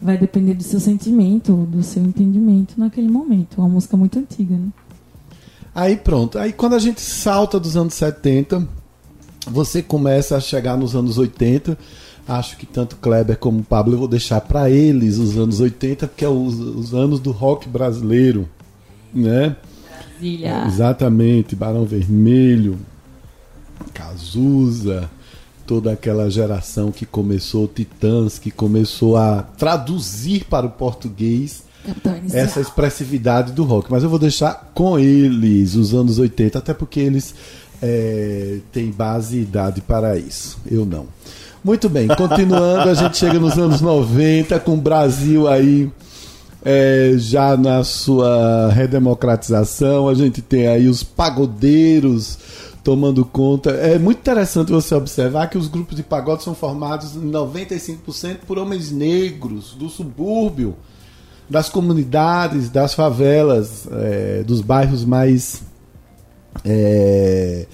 vai 0.00 0.18
depender 0.18 0.54
do 0.54 0.62
seu 0.62 0.80
sentimento, 0.80 1.54
do 1.70 1.82
seu 1.82 2.02
entendimento 2.02 2.74
naquele 2.78 3.08
momento. 3.08 3.56
É 3.58 3.60
uma 3.60 3.68
música 3.68 3.96
muito 3.96 4.18
antiga, 4.18 4.56
né? 4.56 4.68
Aí 5.74 5.96
pronto. 5.96 6.38
Aí 6.38 6.52
quando 6.52 6.74
a 6.74 6.78
gente 6.78 7.00
salta 7.00 7.58
dos 7.58 7.76
anos 7.76 7.94
70, 7.94 8.66
você 9.46 9.82
começa 9.82 10.36
a 10.36 10.40
chegar 10.40 10.76
nos 10.76 10.94
anos 10.94 11.18
80. 11.18 11.76
Acho 12.26 12.56
que 12.56 12.64
tanto 12.64 12.96
Kleber 12.96 13.36
como 13.36 13.62
Pablo 13.62 13.94
eu 13.94 13.98
vou 13.98 14.08
deixar 14.08 14.40
para 14.40 14.70
eles 14.70 15.18
os 15.18 15.36
anos 15.36 15.60
80, 15.60 16.06
porque 16.08 16.24
é 16.24 16.28
os, 16.28 16.58
os 16.58 16.94
anos 16.94 17.20
do 17.20 17.32
rock 17.32 17.68
brasileiro, 17.68 18.48
né? 19.12 19.56
Brasília. 20.24 20.64
Exatamente, 20.66 21.54
Barão 21.54 21.84
Vermelho, 21.84 22.78
Cazuza, 23.92 25.10
toda 25.66 25.92
aquela 25.92 26.30
geração 26.30 26.90
que 26.92 27.06
começou, 27.06 27.66
Titãs, 27.66 28.38
que 28.38 28.50
começou 28.50 29.16
a 29.16 29.42
traduzir 29.42 30.44
para 30.44 30.66
o 30.66 30.70
português 30.70 31.64
essa 32.32 32.60
expressividade 32.60 33.52
do 33.52 33.64
rock. 33.64 33.90
Mas 33.90 34.02
eu 34.02 34.08
vou 34.08 34.18
deixar 34.18 34.70
com 34.74 34.98
eles 34.98 35.74
os 35.74 35.94
anos 35.94 36.18
80, 36.18 36.58
até 36.58 36.72
porque 36.72 37.00
eles 37.00 37.34
é, 37.82 38.58
têm 38.72 38.90
base 38.90 39.38
e 39.38 39.42
idade 39.42 39.80
para 39.80 40.18
isso. 40.18 40.58
Eu 40.70 40.84
não. 40.84 41.06
Muito 41.62 41.88
bem, 41.88 42.08
continuando, 42.08 42.90
a 42.90 42.94
gente 42.94 43.16
chega 43.16 43.38
nos 43.38 43.58
anos 43.58 43.80
90 43.80 44.60
com 44.60 44.74
o 44.74 44.80
Brasil 44.80 45.48
aí 45.48 45.90
é, 46.64 47.14
já 47.16 47.56
na 47.56 47.84
sua 47.84 48.70
redemocratização, 48.70 50.08
a 50.08 50.14
gente 50.14 50.40
tem 50.40 50.66
aí 50.66 50.88
os 50.88 51.02
pagodeiros 51.02 52.38
tomando 52.84 53.24
conta. 53.24 53.70
É 53.70 53.98
muito 53.98 54.18
interessante 54.18 54.70
você 54.70 54.94
observar 54.94 55.48
que 55.48 55.56
os 55.56 55.66
grupos 55.66 55.96
de 55.96 56.02
pagode 56.02 56.44
são 56.44 56.54
formados 56.54 57.16
em 57.16 57.30
95% 57.30 58.40
por 58.46 58.58
homens 58.58 58.92
negros 58.92 59.74
do 59.74 59.88
subúrbio 59.88 60.76
das 61.48 61.68
comunidades, 61.68 62.68
das 62.68 62.94
favelas, 62.94 63.88
é, 63.90 64.42
dos 64.44 64.60
bairros 64.60 65.04
mais 65.04 65.62
é, 66.64 67.66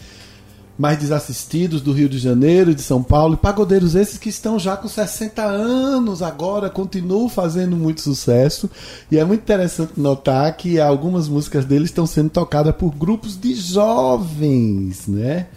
mais 0.81 0.99
desassistidos 0.99 1.83
do 1.83 1.93
Rio 1.93 2.09
de 2.09 2.19
Janeiro 2.19 2.75
de 2.75 2.81
São 2.81 3.03
Paulo, 3.03 3.35
e 3.35 3.37
pagodeiros 3.37 3.95
esses 3.95 4.17
que 4.17 4.31
estão 4.31 4.59
já 4.59 4.79
com 4.79 4.89
60 4.89 5.43
anos 5.45 6.23
agora, 6.23 6.71
continuam 6.71 7.29
fazendo 7.29 7.77
muito 7.77 8.01
sucesso, 8.01 8.71
e 9.13 9.19
é 9.19 9.25
muito 9.27 9.43
interessante 9.43 9.93
notar 10.01 10.57
que 10.57 10.81
algumas 10.81 11.29
músicas 11.29 11.67
deles 11.67 11.91
estão 11.91 12.07
sendo 12.07 12.31
tocadas 12.31 12.75
por 12.75 12.95
grupos 12.95 13.39
de 13.39 13.55
jovens, 13.55 15.07
né? 15.07 15.49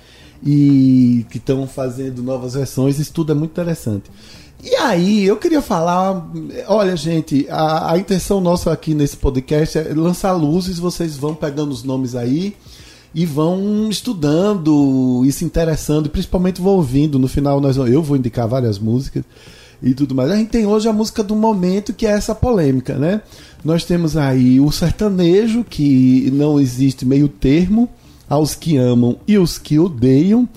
E 0.46 1.26
que 1.30 1.38
estão 1.38 1.66
fazendo 1.68 2.22
novas 2.22 2.56
versões, 2.56 3.00
isso 3.00 3.14
tudo 3.14 3.32
é 3.32 3.36
muito 3.36 3.52
interessante. 3.52 4.12
E 4.62 4.76
aí, 4.76 5.24
eu 5.24 5.38
queria 5.38 5.62
falar. 5.62 6.30
Olha, 6.68 6.98
gente, 6.98 7.48
a, 7.50 7.94
a 7.94 7.98
intenção 7.98 8.42
nossa 8.42 8.74
aqui 8.74 8.94
nesse 8.94 9.16
podcast 9.16 9.78
é 9.78 9.94
lançar 9.94 10.34
luzes, 10.34 10.80
vocês 10.80 11.16
vão 11.16 11.34
pegando 11.34 11.72
os 11.72 11.82
nomes 11.82 12.14
aí 12.14 12.58
e 13.14 13.26
vão 13.26 13.90
estudando 13.90 15.24
e 15.26 15.32
se 15.32 15.46
interessando, 15.46 16.10
principalmente 16.10 16.62
vão 16.62 16.74
ouvindo. 16.74 17.20
No 17.20 17.28
final, 17.28 17.62
nós, 17.62 17.78
eu 17.78 18.02
vou 18.02 18.18
indicar 18.18 18.48
várias 18.48 18.80
músicas 18.80 19.24
e 19.82 19.94
tudo 19.94 20.16
mais. 20.16 20.32
A 20.32 20.36
gente 20.36 20.50
tem 20.50 20.66
hoje 20.66 20.88
a 20.88 20.94
música 20.94 21.24
do 21.24 21.36
momento, 21.36 21.94
que 21.94 22.08
é 22.08 22.12
essa 22.12 22.34
polêmica, 22.34 22.96
né? 22.96 23.22
Nós 23.64 23.86
temos 23.86 24.18
aí 24.18 24.60
o 24.60 24.72
sertanejo, 24.72 25.64
que 25.64 26.30
não 26.34 26.60
existe 26.60 27.06
meio 27.06 27.28
termo, 27.28 27.88
aos 28.30 28.56
que 28.56 28.78
amam 28.78 29.18
e 29.28 29.38
os 29.38 29.58
que 29.58 29.78
odeiam. 29.78 30.48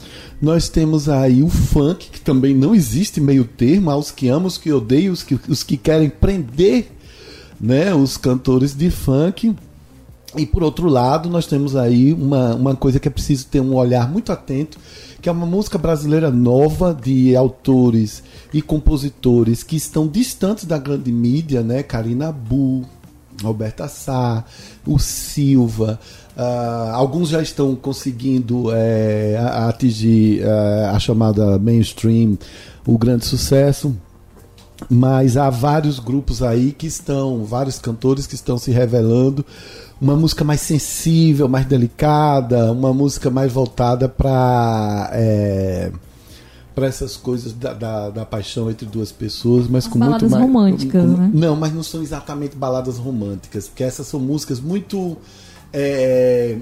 Nós 0.40 0.68
temos 0.68 1.08
aí 1.08 1.42
o 1.42 1.48
funk, 1.48 2.08
que 2.10 2.20
também 2.20 2.54
não 2.54 2.74
existe 2.74 3.20
meio 3.20 3.44
termo, 3.44 3.90
aos 3.90 4.10
que 4.10 4.28
amam, 4.28 4.46
os 4.46 4.56
que 4.56 4.72
odeiam, 4.72 5.12
os 5.12 5.22
que, 5.22 5.38
os 5.48 5.62
que 5.62 5.76
querem 5.76 6.08
prender 6.08 6.90
né, 7.60 7.94
os 7.94 8.16
cantores 8.16 8.74
de 8.74 8.90
funk. 8.90 9.54
E 10.37 10.44
por 10.44 10.62
outro 10.62 10.88
lado, 10.88 11.29
nós 11.31 11.46
temos 11.46 11.75
aí 11.75 12.12
uma, 12.12 12.55
uma 12.55 12.77
coisa 12.77 13.01
que 13.01 13.09
é 13.09 13.11
preciso 13.11 13.46
ter 13.46 13.61
um 13.61 13.75
olhar 13.75 14.11
muito 14.11 14.31
atento, 14.31 14.79
que 15.20 15.29
é 15.29 15.33
uma 15.33 15.46
música 15.46 15.79
brasileira 15.79 16.31
nova 16.31 16.94
de 16.94 17.35
autores 17.35 18.22
e 18.53 18.61
compositores 18.61 19.62
que 19.62 19.77
estão 19.77 20.07
distantes 20.07 20.64
da 20.64 20.79
grande 20.79 21.11
mídia, 21.11 21.62
né? 21.62 21.83
Karina 21.83 22.31
Bu, 22.31 22.85
Roberta 23.42 23.88
Sá, 23.88 24.44
o 24.87 24.99
Silva. 24.99 25.99
ah, 26.37 26.92
alguns 26.94 27.31
já 27.31 27.40
estão 27.40 27.75
conseguindo 27.75 28.70
é, 28.72 29.37
atingir 29.68 30.46
ah, 30.46 30.92
a 30.94 30.99
chamada 30.99 31.59
mainstream, 31.59 32.38
o 32.87 32.99
grande 32.99 33.25
sucesso 33.25 33.96
mas 34.90 35.37
há 35.37 35.49
vários 35.49 35.99
grupos 35.99 36.42
aí 36.42 36.70
que 36.72 36.87
estão, 36.87 37.44
vários 37.44 37.79
cantores 37.79 38.27
que 38.27 38.35
estão 38.35 38.59
se 38.59 38.70
revelando 38.70 39.44
uma 40.00 40.14
música 40.16 40.44
mais 40.44 40.61
sensível, 40.61 41.48
mais 41.48 41.66
delicada, 41.66 42.70
uma 42.72 42.92
música 42.92 43.30
mais 43.30 43.52
voltada 43.52 44.09
para 44.09 45.11
para 46.74 46.87
essas 46.87 47.16
coisas 47.16 47.54
da, 47.54 47.72
da, 47.72 48.11
da 48.11 48.26
paixão 48.26 48.70
entre 48.70 48.85
duas 48.87 49.11
pessoas, 49.11 49.66
mas 49.66 49.87
As 49.87 49.90
com 49.90 49.98
muito 49.98 50.11
baladas 50.11 50.30
mais 50.30 50.42
românticas, 50.44 51.02
com- 51.02 51.16
né? 51.16 51.30
Não, 51.32 51.56
mas 51.56 51.72
não 51.72 51.82
são 51.82 52.02
exatamente 52.02 52.54
baladas 52.54 52.98
românticas, 52.98 53.66
porque 53.66 53.82
essas 53.82 54.06
são 54.06 54.20
músicas 54.20 54.61
muito 54.61 55.16
é, 55.72 56.59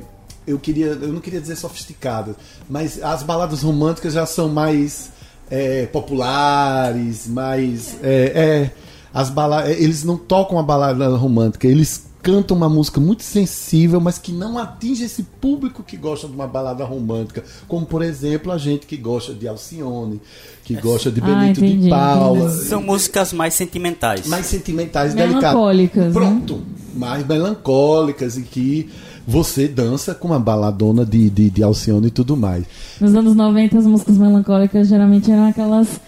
eu 0.47 0.57
queria, 0.57 0.87
eu 0.87 1.13
não 1.13 1.21
queria 1.21 1.41
dizer 1.41 1.57
sofisticadas, 1.57 2.37
mas 2.71 3.03
as 3.03 3.25
baladas 3.25 3.63
românticas 3.63 4.13
já 4.15 4.25
são 4.25 4.49
mais 4.49 5.11
é, 5.51 5.87
populares, 5.87 7.27
mais 7.27 7.97
é, 8.01 8.25
é, 8.35 8.71
as 9.13 9.31
bala 9.31 9.69
eles 9.69 10.05
não 10.05 10.17
tocam 10.17 10.61
a 10.61 10.63
balada 10.63 11.09
romântica, 11.17 11.67
eles 11.67 12.07
cantam 12.25 12.57
uma 12.57 12.69
música 12.69 12.99
muito 12.99 13.23
sensível, 13.23 14.01
mas 14.01 14.17
que 14.19 14.33
não 14.33 14.59
atinge 14.59 15.05
esse 15.05 15.23
público 15.23 15.83
que 15.83 15.97
gosta 15.97 16.27
de 16.27 16.33
uma 16.35 16.47
balada 16.47 16.83
romântica, 16.85 17.45
como 17.69 17.85
por 17.85 18.03
exemplo 18.03 18.51
a 18.51 18.57
gente 18.59 18.87
que 18.87 18.97
gosta 18.97 19.33
de 19.35 19.47
Alcione, 19.47 20.21
que 20.65 20.75
gosta 20.75 21.11
de 21.13 21.21
Ah, 21.21 21.25
Benito 21.25 21.61
entendi, 21.65 21.85
de 21.85 21.91
Paula, 21.91 22.49
São 22.51 22.83
músicas 22.83 23.33
mais 23.33 23.53
sentimentais. 23.55 24.27
mais 24.27 24.47
sentimentais, 24.47 25.13
delicadas. 25.15 25.43
Melancólicas, 25.53 26.05
né? 26.07 26.13
Pronto, 26.13 26.63
mais 26.97 27.27
melancólicas 27.27 28.39
e 28.39 28.43
que 28.43 28.91
você 29.27 29.69
dança 29.69 30.15
com 30.15 30.29
uma 30.29 30.41
baladona 30.41 31.05
de, 31.05 31.29
de, 31.31 31.51
de 31.51 31.63
Alcione 31.63 32.07
e 32.07 32.11
tudo 32.11 32.37
mais. 32.37 32.65
Nos 33.01 33.15
anos 33.15 33.35
90, 33.35 33.79
as 33.79 33.87
músicas 33.87 34.17
melancólicas 34.19 34.89
geralmente 34.89 35.31
eram 35.31 35.47
aquelas, 35.47 36.01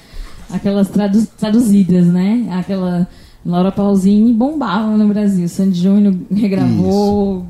aquelas 0.50 0.88
tradu- 0.88 1.26
traduzidas, 1.38 2.06
né? 2.06 2.46
Aquela 2.52 3.06
Laura 3.46 3.70
Pausini 3.70 4.32
bombava 4.32 4.96
no 4.96 5.06
Brasil. 5.06 5.48
Sandy 5.48 5.80
Júnior 5.80 6.14
regravou, 6.34 7.46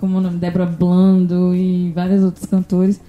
como 0.00 0.18
o 0.18 0.20
nome, 0.20 0.38
Débora 0.38 0.66
Blando 0.66 1.54
e 1.54 1.92
vários 1.92 2.24
outros 2.24 2.44
cantores 2.46 3.00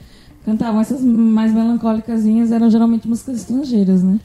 cantavam. 0.45 0.79
Essas 0.79 1.01
mais 1.01 1.51
melancólicas 1.51 2.23
eram 2.51 2.69
geralmente 2.69 3.07
músicas 3.07 3.37
estrangeiras, 3.37 4.03
né? 4.03 4.19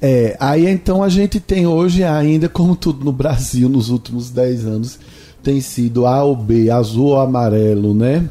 É, 0.00 0.36
aí 0.40 0.66
então 0.66 1.00
a 1.00 1.08
gente 1.08 1.38
tem 1.38 1.64
hoje 1.64 2.02
ainda, 2.02 2.48
como 2.48 2.74
tudo 2.74 3.04
no 3.04 3.12
Brasil 3.12 3.68
nos 3.68 3.88
últimos 3.88 4.30
10 4.30 4.66
anos, 4.66 4.98
tem 5.44 5.60
sido 5.60 6.06
A 6.06 6.24
ou 6.24 6.34
B, 6.34 6.70
azul 6.70 7.06
ou 7.06 7.20
amarelo, 7.20 7.94
né? 7.94 8.28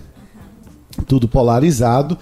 Tudo 1.07 1.29
polarizado. 1.29 2.17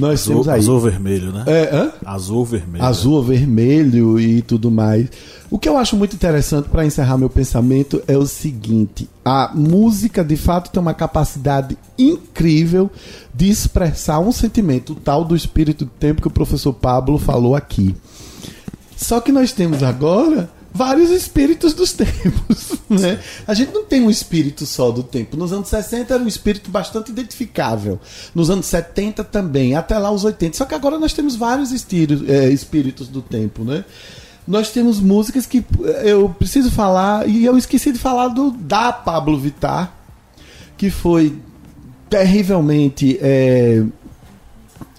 Nós 0.00 0.20
Azul, 0.20 0.32
temos 0.32 0.48
aí. 0.48 0.58
azul 0.58 0.80
vermelho, 0.80 1.32
né? 1.32 1.44
É, 1.46 1.76
hã? 1.76 1.92
Azul 2.04 2.44
vermelho. 2.44 2.84
azul 2.84 3.22
vermelho 3.22 4.18
e 4.18 4.42
tudo 4.42 4.70
mais. 4.70 5.08
O 5.50 5.58
que 5.58 5.68
eu 5.68 5.76
acho 5.76 5.96
muito 5.96 6.14
interessante 6.14 6.68
para 6.68 6.86
encerrar 6.86 7.18
meu 7.18 7.28
pensamento 7.28 8.02
é 8.06 8.16
o 8.16 8.26
seguinte: 8.26 9.08
a 9.24 9.50
música 9.54 10.24
de 10.24 10.36
fato 10.36 10.70
tem 10.70 10.80
uma 10.80 10.94
capacidade 10.94 11.76
incrível 11.98 12.90
de 13.34 13.48
expressar 13.50 14.20
um 14.20 14.32
sentimento, 14.32 14.94
tal 14.94 15.24
do 15.24 15.36
espírito 15.36 15.84
do 15.84 15.90
tempo 15.90 16.22
que 16.22 16.28
o 16.28 16.32
professor 16.32 16.72
Pablo 16.72 17.18
falou 17.18 17.54
aqui. 17.54 17.94
Só 18.96 19.20
que 19.20 19.32
nós 19.32 19.52
temos 19.52 19.82
agora 19.82 20.48
vários 20.72 21.10
espíritos 21.10 21.74
dos 21.74 21.92
tempos, 21.94 22.78
né? 22.88 23.20
A 23.46 23.54
gente 23.54 23.72
não 23.72 23.84
tem 23.84 24.02
um 24.02 24.10
espírito 24.10 24.64
só 24.66 24.90
do 24.90 25.02
tempo. 25.02 25.36
Nos 25.36 25.52
anos 25.52 25.68
60 25.68 26.14
era 26.14 26.22
um 26.22 26.28
espírito 26.28 26.70
bastante 26.70 27.10
identificável. 27.10 27.98
Nos 28.34 28.50
anos 28.50 28.66
70 28.66 29.24
também, 29.24 29.74
até 29.74 29.98
lá 29.98 30.10
os 30.10 30.24
80. 30.24 30.56
Só 30.56 30.64
que 30.64 30.74
agora 30.74 30.98
nós 30.98 31.12
temos 31.12 31.36
vários 31.36 31.72
estilos, 31.72 32.28
é, 32.28 32.48
espíritos 32.50 33.08
do 33.08 33.20
tempo, 33.20 33.64
né? 33.64 33.84
Nós 34.46 34.70
temos 34.70 34.98
músicas 34.98 35.46
que 35.46 35.64
eu 36.02 36.28
preciso 36.30 36.70
falar 36.70 37.28
e 37.28 37.44
eu 37.44 37.56
esqueci 37.56 37.92
de 37.92 37.98
falar 37.98 38.28
do 38.28 38.50
da 38.50 38.92
Pablo 38.92 39.38
Vittar, 39.38 39.92
que 40.76 40.90
foi 40.90 41.38
terrivelmente 42.08 43.18
é, 43.22 43.84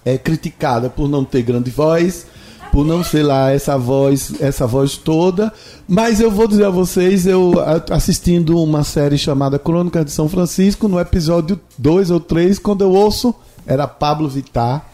é 0.05 0.17
criticada 0.17 0.89
por 0.89 1.09
não 1.09 1.25
ter 1.25 1.41
grande 1.41 1.69
voz, 1.69 2.25
por 2.71 2.85
não 2.85 3.03
ser 3.03 3.23
lá 3.23 3.51
essa 3.51 3.77
voz, 3.77 4.33
essa 4.39 4.65
voz 4.65 4.95
toda. 4.97 5.51
Mas 5.87 6.19
eu 6.19 6.31
vou 6.31 6.47
dizer 6.47 6.65
a 6.65 6.69
vocês, 6.69 7.25
eu 7.27 7.53
assistindo 7.89 8.61
uma 8.61 8.83
série 8.83 9.17
chamada 9.17 9.59
Crônicas 9.59 10.05
de 10.05 10.11
São 10.11 10.29
Francisco, 10.29 10.87
no 10.87 10.99
episódio 10.99 11.59
2 11.77 12.11
ou 12.11 12.19
3, 12.19 12.59
quando 12.59 12.83
eu 12.83 12.91
ouço, 12.91 13.35
era 13.65 13.87
Pablo 13.87 14.29
Vittar 14.29 14.91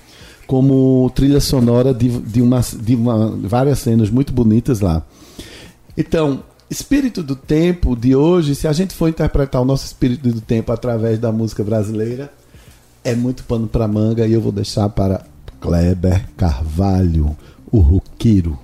como 0.47 1.11
trilha 1.13 1.41
sonora 1.41 1.93
de, 1.93 2.07
de, 2.07 2.41
uma, 2.41 2.61
de 2.61 2.95
uma, 2.95 3.37
várias 3.43 3.79
cenas 3.79 4.09
muito 4.09 4.31
bonitas 4.31 4.79
lá. 4.79 5.03
Então, 5.95 6.41
espírito 6.69 7.21
do 7.21 7.35
tempo 7.35 7.95
de 7.95 8.15
hoje, 8.15 8.55
se 8.55 8.67
a 8.67 8.71
gente 8.71 8.93
for 8.93 9.09
interpretar 9.09 9.61
o 9.61 9.65
nosso 9.65 9.85
espírito 9.85 10.31
do 10.31 10.41
tempo 10.41 10.71
através 10.71 11.19
da 11.19 11.31
música 11.33 11.63
brasileira, 11.63 12.31
é 13.03 13.13
muito 13.13 13.43
pano 13.43 13.67
para 13.67 13.87
manga 13.87 14.25
e 14.25 14.33
eu 14.33 14.41
vou 14.41 14.51
deixar 14.51 14.87
para 14.89 15.21
Kleber 15.59 16.25
Carvalho, 16.37 17.35
o 17.71 17.79
roqueiro, 17.79 18.57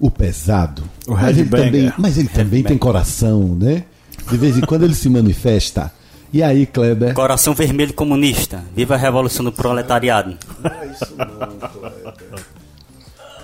o 0.00 0.10
pesado. 0.10 0.82
O 1.06 1.14
mas 1.14 1.38
ele 1.38 1.48
também, 1.48 1.92
mas 1.98 2.18
ele 2.18 2.28
também 2.28 2.62
tem 2.62 2.78
coração, 2.78 3.54
né? 3.54 3.84
De 4.30 4.36
vez 4.36 4.56
em 4.56 4.60
quando 4.60 4.84
ele 4.84 4.94
se 4.94 5.08
manifesta. 5.08 5.92
E 6.32 6.42
aí, 6.42 6.66
Kleber? 6.66 7.14
Coração 7.14 7.54
Vermelho 7.54 7.94
Comunista. 7.94 8.62
Viva 8.76 8.94
a 8.94 8.98
Revolução 8.98 9.44
do 9.44 9.52
Proletariado. 9.52 10.36
Não 10.62 10.70
é 10.70 10.86
isso 10.86 11.14
não, 11.16 11.70
Kleber. 11.70 12.44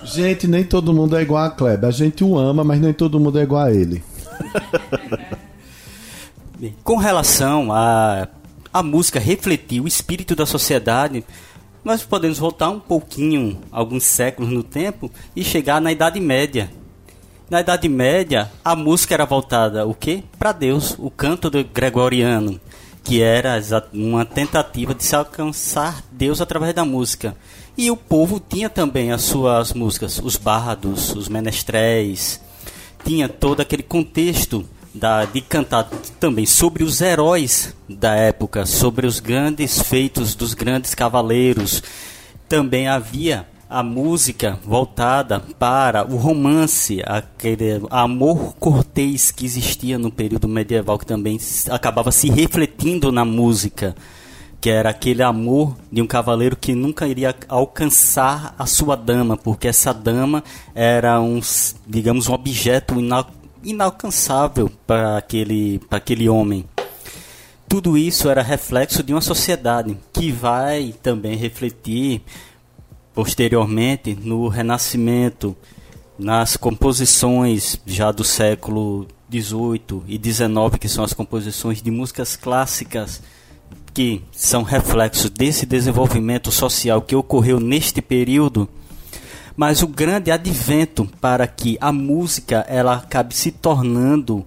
Gente, 0.03 0.47
nem 0.47 0.63
todo 0.63 0.93
mundo 0.93 1.17
é 1.17 1.23
igual 1.23 1.45
a 1.45 1.49
Kleber. 1.49 1.89
A 1.89 1.91
gente 1.91 2.23
o 2.23 2.37
ama, 2.37 2.63
mas 2.63 2.79
nem 2.79 2.93
todo 2.93 3.19
mundo 3.19 3.39
é 3.39 3.43
igual 3.43 3.63
a 3.63 3.73
ele. 3.73 4.03
Com 6.83 6.97
relação 6.97 7.71
a 7.71 8.27
a 8.75 8.83
música 8.83 9.21
refletir 9.21 9.79
o 9.79 9.87
espírito 9.87 10.35
da 10.35 10.45
sociedade, 10.45 11.23
nós 11.85 12.03
podemos 12.03 12.39
voltar 12.39 12.71
um 12.71 12.79
pouquinho, 12.79 13.61
alguns 13.71 14.03
séculos 14.03 14.51
no 14.51 14.63
tempo, 14.63 15.11
e 15.35 15.43
chegar 15.43 15.79
na 15.79 15.91
Idade 15.91 16.19
Média. 16.19 16.71
Na 17.47 17.61
Idade 17.61 17.87
Média, 17.87 18.51
a 18.63 18.75
música 18.75 19.13
era 19.13 19.23
voltada 19.23 19.85
o 19.85 19.93
quê? 19.93 20.23
Para 20.39 20.51
Deus, 20.51 20.95
o 20.97 21.11
canto 21.11 21.51
gregoriano, 21.71 22.59
que 23.03 23.21
era 23.21 23.61
uma 23.93 24.25
tentativa 24.25 24.95
de 24.95 25.03
se 25.03 25.15
alcançar 25.15 26.03
Deus 26.11 26.41
através 26.41 26.73
da 26.73 26.83
música. 26.83 27.37
E 27.77 27.91
o 27.91 27.95
povo 27.95 28.39
tinha 28.39 28.67
também 28.67 29.11
as 29.11 29.21
suas 29.21 29.71
músicas, 29.71 30.19
os 30.23 30.37
bardos, 30.37 31.15
os 31.15 31.29
menestréis, 31.29 32.41
tinha 33.05 33.29
todo 33.29 33.61
aquele 33.61 33.83
contexto 33.83 34.67
da, 34.95 35.25
de 35.25 35.41
cantar 35.41 35.89
também 36.19 36.45
sobre 36.45 36.83
os 36.83 37.01
heróis 37.01 37.75
da 37.87 38.15
época, 38.15 38.65
sobre 38.65 39.05
os 39.05 39.19
grandes 39.19 39.81
feitos 39.81 40.33
dos 40.33 40.53
grandes 40.53 40.95
cavaleiros. 40.95 41.83
Também 42.47 42.87
havia 42.87 43.45
a 43.69 43.83
música 43.83 44.57
voltada 44.63 45.39
para 45.59 46.05
o 46.05 46.15
romance, 46.15 47.01
aquele 47.05 47.81
amor 47.89 48.55
cortês 48.55 49.31
que 49.31 49.45
existia 49.45 49.99
no 49.99 50.11
período 50.11 50.47
medieval, 50.47 50.97
que 50.97 51.05
também 51.05 51.37
acabava 51.69 52.11
se 52.11 52.29
refletindo 52.29 53.11
na 53.11 53.25
música 53.25 53.95
que 54.61 54.69
era 54.71 54.89
aquele 54.89 55.21
amor 55.21 55.77
de 55.91 56.01
um 56.01 56.07
cavaleiro 56.07 56.55
que 56.55 56.73
nunca 56.73 57.07
iria 57.07 57.35
alcançar 57.47 58.55
a 58.57 58.65
sua 58.65 58.95
dama, 58.95 59.37
porque 59.37 59.67
essa 59.67 59.93
dama 59.93 60.43
era 60.73 61.21
um, 61.21 61.39
digamos, 61.85 62.27
um 62.27 62.33
objeto 62.33 62.99
inalcançável 63.65 64.71
para 64.85 65.17
aquele, 65.17 65.79
para 65.79 65.97
aquele 65.97 66.29
homem. 66.29 66.65
Tudo 67.67 67.97
isso 67.97 68.29
era 68.29 68.41
reflexo 68.41 69.03
de 69.03 69.13
uma 69.13 69.21
sociedade 69.21 69.97
que 70.13 70.31
vai 70.31 70.93
também 71.01 71.35
refletir 71.35 72.21
posteriormente 73.13 74.15
no 74.15 74.47
Renascimento, 74.47 75.55
nas 76.17 76.55
composições 76.55 77.79
já 77.85 78.11
do 78.11 78.23
século 78.23 79.07
XVIII 79.31 80.03
e 80.07 80.21
XIX, 80.23 80.77
que 80.79 80.87
são 80.87 81.03
as 81.03 81.13
composições 81.13 81.81
de 81.81 81.89
músicas 81.89 82.35
clássicas 82.35 83.21
que 83.93 84.21
são 84.31 84.61
reflexos 84.61 85.29
desse 85.29 85.65
desenvolvimento 85.65 86.51
social 86.51 87.01
que 87.01 87.15
ocorreu 87.15 87.59
neste 87.59 88.01
período, 88.01 88.67
mas 89.55 89.81
o 89.81 89.87
grande 89.87 90.31
advento 90.31 91.09
para 91.21 91.47
que 91.47 91.77
a 91.79 91.91
música 91.91 92.65
ela 92.67 92.95
acabe 92.95 93.33
se 93.33 93.51
tornando 93.51 94.45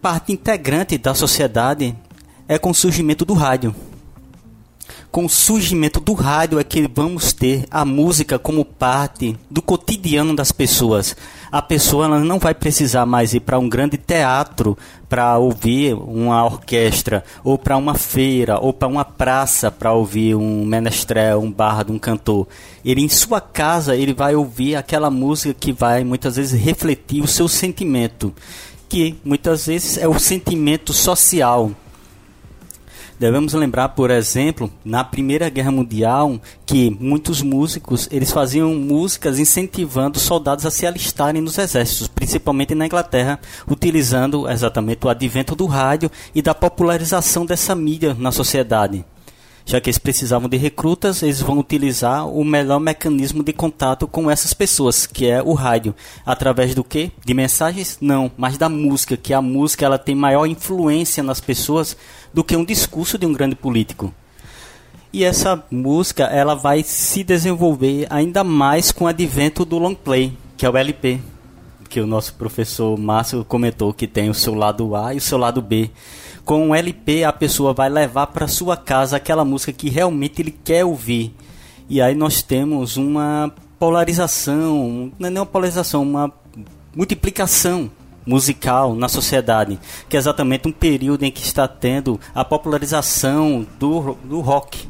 parte 0.00 0.32
integrante 0.32 0.96
da 0.96 1.14
sociedade 1.14 1.94
é 2.46 2.58
com 2.58 2.70
o 2.70 2.74
surgimento 2.74 3.24
do 3.24 3.34
rádio. 3.34 3.74
Com 5.10 5.26
o 5.26 5.28
surgimento 5.28 6.00
do 6.00 6.12
rádio 6.12 6.58
é 6.58 6.64
que 6.64 6.86
vamos 6.86 7.32
ter 7.32 7.66
a 7.70 7.84
música 7.84 8.38
como 8.38 8.64
parte 8.64 9.36
do 9.50 9.60
cotidiano 9.60 10.34
das 10.34 10.52
pessoas. 10.52 11.16
A 11.50 11.62
pessoa 11.62 12.06
não 12.18 12.38
vai 12.38 12.52
precisar 12.52 13.06
mais 13.06 13.32
ir 13.32 13.40
para 13.40 13.58
um 13.58 13.68
grande 13.68 13.96
teatro 13.96 14.76
para 15.08 15.38
ouvir 15.38 15.94
uma 15.94 16.44
orquestra, 16.44 17.24
ou 17.42 17.56
para 17.56 17.76
uma 17.76 17.94
feira, 17.94 18.58
ou 18.60 18.72
para 18.72 18.86
uma 18.86 19.04
praça 19.04 19.70
para 19.70 19.92
ouvir 19.92 20.34
um 20.34 20.64
menestrel, 20.66 21.40
um 21.40 21.50
bardo, 21.50 21.92
um 21.92 21.98
cantor. 21.98 22.46
Ele 22.84 23.02
em 23.02 23.08
sua 23.08 23.40
casa 23.40 23.96
ele 23.96 24.12
vai 24.12 24.34
ouvir 24.34 24.76
aquela 24.76 25.10
música 25.10 25.54
que 25.58 25.72
vai 25.72 26.04
muitas 26.04 26.36
vezes 26.36 26.60
refletir 26.60 27.22
o 27.22 27.26
seu 27.26 27.48
sentimento, 27.48 28.34
que 28.86 29.16
muitas 29.24 29.66
vezes 29.66 29.96
é 29.96 30.06
o 30.06 30.18
sentimento 30.18 30.92
social 30.92 31.70
Devemos 33.18 33.52
lembrar, 33.52 33.88
por 33.90 34.12
exemplo, 34.12 34.70
na 34.84 35.02
Primeira 35.02 35.48
Guerra 35.48 35.72
Mundial, 35.72 36.40
que 36.64 36.88
muitos 37.00 37.42
músicos 37.42 38.08
eles 38.12 38.30
faziam 38.30 38.72
músicas 38.76 39.40
incentivando 39.40 40.20
soldados 40.20 40.64
a 40.64 40.70
se 40.70 40.86
alistarem 40.86 41.42
nos 41.42 41.58
exércitos, 41.58 42.06
principalmente 42.06 42.76
na 42.76 42.86
Inglaterra, 42.86 43.40
utilizando 43.68 44.48
exatamente 44.48 45.04
o 45.04 45.08
advento 45.08 45.56
do 45.56 45.66
rádio 45.66 46.08
e 46.32 46.40
da 46.40 46.54
popularização 46.54 47.44
dessa 47.44 47.74
mídia 47.74 48.14
na 48.16 48.30
sociedade 48.30 49.04
já 49.68 49.78
que 49.82 49.90
eles 49.90 49.98
precisavam 49.98 50.48
de 50.48 50.56
recrutas, 50.56 51.22
eles 51.22 51.42
vão 51.42 51.58
utilizar 51.58 52.26
o 52.26 52.42
melhor 52.42 52.80
mecanismo 52.80 53.44
de 53.44 53.52
contato 53.52 54.08
com 54.08 54.30
essas 54.30 54.54
pessoas, 54.54 55.06
que 55.06 55.26
é 55.26 55.42
o 55.42 55.52
rádio. 55.52 55.94
Através 56.24 56.74
do 56.74 56.82
quê? 56.82 57.12
De 57.22 57.34
mensagens? 57.34 57.98
Não, 58.00 58.32
mas 58.34 58.56
da 58.56 58.70
música, 58.70 59.14
que 59.14 59.34
a 59.34 59.42
música 59.42 59.84
ela 59.84 59.98
tem 59.98 60.14
maior 60.14 60.46
influência 60.46 61.22
nas 61.22 61.38
pessoas 61.38 61.94
do 62.32 62.44
que 62.44 62.56
um 62.56 62.64
discurso 62.64 63.18
de 63.18 63.26
um 63.26 63.32
grande 63.32 63.54
político. 63.54 64.12
E 65.12 65.24
essa 65.24 65.64
música 65.70 66.24
ela 66.24 66.54
vai 66.54 66.82
se 66.82 67.24
desenvolver 67.24 68.06
ainda 68.10 68.44
mais 68.44 68.92
com 68.92 69.04
o 69.04 69.08
advento 69.08 69.64
do 69.64 69.78
long 69.78 69.94
play, 69.94 70.36
que 70.56 70.66
é 70.66 70.70
o 70.70 70.76
LP, 70.76 71.20
que 71.88 72.00
o 72.00 72.06
nosso 72.06 72.34
professor 72.34 72.98
Márcio 72.98 73.44
comentou 73.44 73.94
que 73.94 74.06
tem 74.06 74.28
o 74.28 74.34
seu 74.34 74.54
lado 74.54 74.94
A 74.94 75.14
e 75.14 75.16
o 75.16 75.20
seu 75.20 75.38
lado 75.38 75.62
B 75.62 75.90
com 76.48 76.68
um 76.68 76.74
LP 76.74 77.24
a 77.24 77.32
pessoa 77.32 77.74
vai 77.74 77.90
levar 77.90 78.28
para 78.28 78.48
sua 78.48 78.74
casa 78.74 79.18
aquela 79.18 79.44
música 79.44 79.70
que 79.70 79.90
realmente 79.90 80.40
ele 80.40 80.50
quer 80.50 80.82
ouvir. 80.82 81.34
E 81.90 82.00
aí 82.00 82.14
nós 82.14 82.40
temos 82.40 82.96
uma 82.96 83.52
polarização, 83.78 85.12
não 85.18 85.28
é 85.28 85.30
nem 85.30 85.40
uma 85.40 85.44
polarização, 85.44 86.02
uma 86.02 86.32
multiplicação 86.96 87.90
musical 88.28 88.94
na 88.94 89.08
sociedade, 89.08 89.80
que 90.08 90.16
é 90.16 90.20
exatamente 90.20 90.68
um 90.68 90.72
período 90.72 91.24
em 91.24 91.32
que 91.32 91.42
está 91.42 91.66
tendo 91.66 92.20
a 92.34 92.44
popularização 92.44 93.66
do, 93.80 94.14
do 94.22 94.40
rock 94.40 94.86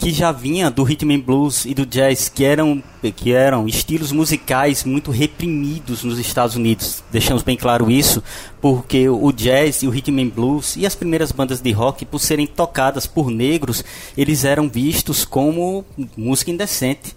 que 0.00 0.10
já 0.10 0.32
vinha 0.32 0.70
do 0.70 0.82
rhythm 0.82 1.10
and 1.10 1.20
blues 1.20 1.66
e 1.66 1.74
do 1.74 1.84
jazz, 1.84 2.30
que 2.30 2.42
eram, 2.42 2.82
que 3.14 3.32
eram 3.32 3.68
estilos 3.68 4.12
musicais 4.12 4.82
muito 4.82 5.10
reprimidos 5.10 6.02
nos 6.02 6.18
Estados 6.18 6.56
Unidos. 6.56 7.04
Deixamos 7.12 7.42
bem 7.42 7.54
claro 7.54 7.90
isso, 7.90 8.22
porque 8.62 9.10
o 9.10 9.30
jazz 9.30 9.82
e 9.82 9.86
o 9.86 9.90
rhythm 9.90 10.18
and 10.20 10.28
blues 10.28 10.74
e 10.74 10.86
as 10.86 10.94
primeiras 10.94 11.30
bandas 11.32 11.60
de 11.60 11.70
rock, 11.70 12.06
por 12.06 12.18
serem 12.18 12.46
tocadas 12.46 13.06
por 13.06 13.30
negros, 13.30 13.84
eles 14.16 14.42
eram 14.42 14.70
vistos 14.70 15.26
como 15.26 15.84
música 16.16 16.50
indecente. 16.50 17.14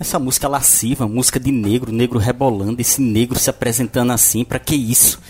Essa 0.00 0.18
música 0.18 0.48
lasciva, 0.48 1.06
música 1.06 1.38
de 1.38 1.52
negro, 1.52 1.92
negro 1.92 2.18
rebolando, 2.18 2.80
esse 2.80 3.00
negro 3.00 3.38
se 3.38 3.50
apresentando 3.50 4.10
assim, 4.12 4.44
para 4.44 4.58
que 4.58 4.74
isso? 4.74 5.20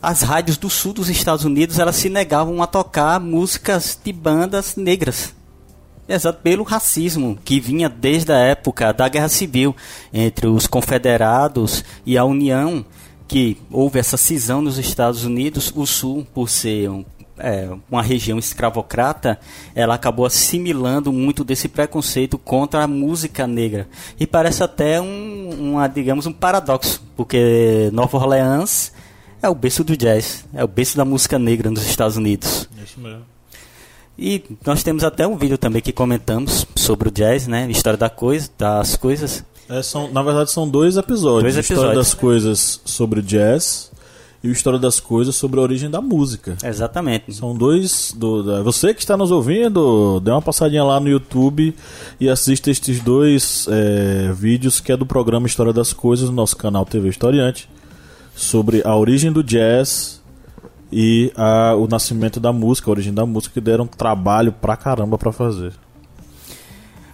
As 0.00 0.22
rádios 0.22 0.56
do 0.56 0.68
sul 0.68 0.92
dos 0.92 1.08
Estados 1.08 1.44
Unidos, 1.44 1.78
elas 1.78 1.94
se 1.94 2.08
negavam 2.08 2.60
a 2.62 2.66
tocar 2.66 3.20
músicas 3.20 3.96
de 4.02 4.12
bandas 4.12 4.74
negras 4.74 5.34
Exato, 6.08 6.40
pelo 6.42 6.64
racismo 6.64 7.38
que 7.44 7.60
vinha 7.60 7.88
desde 7.88 8.32
a 8.32 8.38
época 8.38 8.92
da 8.92 9.08
Guerra 9.08 9.28
Civil 9.28 9.74
entre 10.12 10.46
os 10.46 10.66
confederados 10.66 11.84
e 12.04 12.18
a 12.18 12.24
União, 12.24 12.84
que 13.28 13.56
houve 13.70 14.00
essa 14.00 14.16
cisão 14.16 14.60
nos 14.60 14.78
Estados 14.78 15.24
Unidos. 15.24 15.72
O 15.74 15.86
Sul, 15.86 16.26
por 16.34 16.50
ser 16.50 16.90
é, 17.42 17.68
uma 17.90 18.00
região 18.00 18.38
escravocrata, 18.38 19.38
ela 19.74 19.96
acabou 19.96 20.24
assimilando 20.24 21.12
muito 21.12 21.42
desse 21.42 21.68
preconceito 21.68 22.38
contra 22.38 22.84
a 22.84 22.86
música 22.86 23.46
negra. 23.48 23.88
E 24.18 24.26
parece 24.26 24.62
até 24.62 25.00
um, 25.00 25.50
uma, 25.72 25.88
digamos, 25.88 26.24
um 26.24 26.32
paradoxo, 26.32 27.02
porque 27.16 27.90
Nova 27.92 28.16
Orleans 28.16 28.92
é 29.42 29.48
o 29.48 29.54
berço 29.56 29.82
do 29.82 29.96
jazz, 29.96 30.44
é 30.54 30.62
o 30.62 30.68
berço 30.68 30.96
da 30.96 31.04
música 31.04 31.36
negra 31.36 31.68
nos 31.68 31.84
Estados 31.84 32.16
Unidos. 32.16 32.68
Isso 32.82 33.00
mesmo. 33.00 33.24
E 34.16 34.44
nós 34.64 34.84
temos 34.84 35.02
até 35.02 35.26
um 35.26 35.36
vídeo 35.36 35.58
também 35.58 35.82
que 35.82 35.92
comentamos 35.92 36.64
sobre 36.76 37.08
o 37.08 37.10
jazz, 37.10 37.48
né? 37.48 37.68
História 37.70 37.96
da 37.96 38.10
coisa, 38.10 38.48
das 38.56 38.96
coisas. 38.96 39.44
É, 39.68 39.82
são, 39.82 40.12
na 40.12 40.22
verdade, 40.22 40.52
são 40.52 40.68
dois 40.68 40.96
episódios. 40.96 41.54
Dois 41.54 41.56
episódios. 41.56 41.78
História 41.78 41.96
das 41.96 42.14
coisas 42.14 42.80
sobre 42.84 43.20
o 43.20 43.22
jazz 43.22 43.91
e 44.42 44.48
o 44.48 44.52
História 44.52 44.78
das 44.78 44.98
Coisas 44.98 45.36
sobre 45.36 45.60
a 45.60 45.62
origem 45.62 45.88
da 45.88 46.00
música. 46.00 46.56
Exatamente. 46.64 47.32
São 47.32 47.54
dois. 47.54 48.12
Do, 48.16 48.42
da, 48.42 48.62
você 48.62 48.92
que 48.92 49.00
está 49.00 49.16
nos 49.16 49.30
ouvindo, 49.30 50.18
dê 50.20 50.30
uma 50.30 50.42
passadinha 50.42 50.82
lá 50.82 50.98
no 50.98 51.08
YouTube 51.08 51.74
e 52.18 52.28
assista 52.28 52.70
estes 52.70 53.00
dois 53.00 53.66
é, 53.70 54.32
vídeos 54.32 54.80
que 54.80 54.90
é 54.90 54.96
do 54.96 55.06
programa 55.06 55.46
História 55.46 55.72
das 55.72 55.92
Coisas 55.92 56.28
no 56.28 56.34
nosso 56.34 56.56
canal 56.56 56.84
TV 56.84 57.08
Historiante 57.08 57.68
sobre 58.34 58.82
a 58.84 58.96
origem 58.96 59.30
do 59.30 59.44
jazz 59.44 60.20
e 60.90 61.32
a, 61.36 61.74
o 61.74 61.86
nascimento 61.86 62.40
da 62.40 62.52
música, 62.52 62.90
a 62.90 62.92
origem 62.92 63.14
da 63.14 63.24
música, 63.24 63.54
que 63.54 63.60
deram 63.60 63.86
trabalho 63.86 64.52
pra 64.52 64.76
caramba 64.76 65.16
pra 65.16 65.32
fazer. 65.32 65.72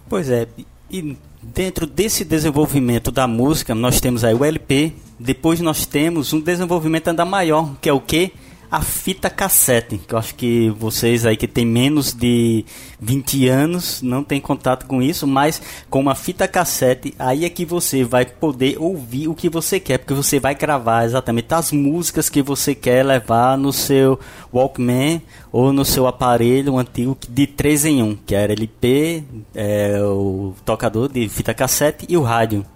Pois 0.09 0.31
é, 0.31 0.49
e 0.91 1.17
dentro 1.55 1.87
desse 1.87 2.25
desenvolvimento 2.25 3.11
da 3.11 3.27
música, 3.27 3.75
nós 3.75 4.01
temos 4.01 4.25
aí 4.25 4.35
o 4.35 4.45
LP, 4.45 4.93
depois 5.19 5.61
nós 5.61 5.87
temos 5.87 6.33
um 6.33 6.41
desenvolvimento 6.41 7.09
ainda 7.09 7.25
maior, 7.25 7.75
que 7.81 7.89
é 7.89 7.93
o 7.93 8.01
que? 8.01 8.33
A 8.71 8.83
fita 8.83 9.31
cassete, 9.31 9.97
que 9.97 10.15
eu 10.15 10.19
acho 10.19 10.35
que 10.35 10.69
vocês 10.71 11.25
aí 11.25 11.37
que 11.37 11.49
tem 11.49 11.65
menos 11.65 12.13
de 12.13 12.65
20 13.01 13.49
anos 13.49 14.03
não 14.03 14.23
tem 14.23 14.41
contato 14.41 14.87
com 14.87 15.01
isso, 15.03 15.27
mas 15.27 15.61
com 15.89 16.01
uma 16.01 16.15
fita 16.15 16.47
cassete, 16.47 17.15
aí 17.19 17.45
é 17.45 17.49
que 17.49 17.65
você 17.65 18.05
vai 18.05 18.27
poder 18.27 18.77
ouvir 18.79 19.27
o 19.29 19.35
que 19.35 19.49
você 19.49 19.81
quer, 19.81 19.99
porque 19.99 20.13
você 20.13 20.39
vai 20.39 20.55
gravar 20.55 21.07
exatamente 21.07 21.53
as 21.55 21.73
músicas 21.73 22.29
que 22.29 22.43
você 22.43 22.75
quer 22.75 23.05
levar 23.05 23.57
no 23.57 23.73
seu 23.73 24.21
Walkman 24.53 25.23
ou 25.51 25.73
no 25.73 25.85
seu 25.85 26.07
aparelho 26.07 26.77
antigo 26.77 27.17
de 27.29 27.47
3 27.47 27.85
em 27.87 28.03
1, 28.03 28.17
que 28.27 28.35
era 28.35 28.53
LP, 28.53 29.25
é, 29.55 29.99
o 30.03 30.55
tocador 30.65 31.09
de 31.09 31.27
fita 31.29 31.55
cassete 31.55 32.05
e 32.07 32.17
o 32.19 32.23
rádio. 32.23 32.67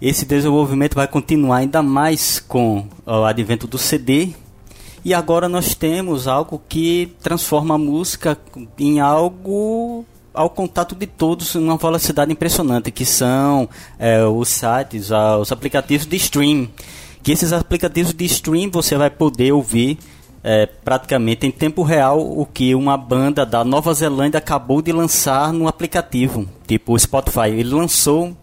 Esse 0.00 0.24
desenvolvimento 0.24 0.94
vai 0.94 1.06
continuar 1.06 1.58
ainda 1.58 1.82
mais 1.82 2.40
com 2.40 2.86
o 3.04 3.24
advento 3.24 3.66
do 3.66 3.76
CD, 3.76 4.30
e 5.04 5.14
agora 5.14 5.48
nós 5.48 5.74
temos 5.74 6.28
algo 6.28 6.60
que 6.68 7.14
transforma 7.22 7.74
a 7.74 7.78
música 7.78 8.36
em 8.78 9.00
algo 9.00 10.04
ao 10.32 10.48
contato 10.48 10.94
de 10.94 11.06
todos 11.06 11.54
em 11.54 11.60
uma 11.60 11.76
velocidade 11.76 12.32
impressionante, 12.32 12.90
que 12.90 13.04
são 13.04 13.68
é, 13.98 14.24
os 14.24 14.48
sites, 14.48 15.10
os 15.40 15.52
aplicativos 15.52 16.06
de 16.06 16.16
stream. 16.16 16.68
Que 17.22 17.32
esses 17.32 17.52
aplicativos 17.52 18.14
de 18.14 18.24
stream 18.24 18.70
você 18.70 18.96
vai 18.96 19.10
poder 19.10 19.52
ouvir 19.52 19.98
é, 20.42 20.66
praticamente 20.66 21.46
em 21.46 21.50
tempo 21.50 21.82
real 21.82 22.20
o 22.20 22.46
que 22.46 22.74
uma 22.74 22.96
banda 22.96 23.44
da 23.44 23.62
Nova 23.62 23.92
Zelândia 23.92 24.38
acabou 24.38 24.80
de 24.80 24.92
lançar 24.92 25.52
no 25.52 25.68
aplicativo, 25.68 26.46
tipo 26.66 26.94
o 26.94 26.98
Spotify. 26.98 27.48
Ele 27.48 27.74
lançou 27.74 28.34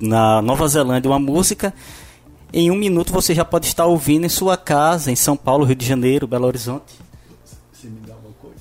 na 0.00 0.40
Nova 0.42 0.66
Zelândia 0.68 1.10
uma 1.10 1.18
música 1.18 1.74
em 2.52 2.70
um 2.70 2.76
minuto 2.76 3.12
você 3.12 3.34
já 3.34 3.44
pode 3.44 3.66
estar 3.66 3.86
ouvindo 3.86 4.26
em 4.26 4.28
sua 4.28 4.56
casa, 4.56 5.10
em 5.10 5.16
São 5.16 5.36
Paulo, 5.36 5.64
Rio 5.64 5.76
de 5.76 5.86
Janeiro, 5.86 6.26
Belo 6.26 6.46
Horizonte. 6.46 6.94
Você 7.72 7.88
me 7.88 8.00
dá 8.06 8.14
uma 8.14 8.32
coisa? 8.40 8.56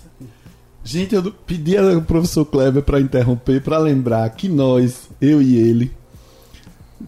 Gente, 0.83 1.13
eu 1.13 1.31
pedi 1.45 1.77
ao 1.77 2.01
professor 2.01 2.45
Kleber 2.45 2.83
para 2.83 3.01
interromper, 3.01 3.61
para 3.61 3.77
lembrar 3.77 4.29
que 4.29 4.47
nós, 4.47 5.09
eu 5.19 5.41
e 5.41 5.57
ele, 5.57 5.91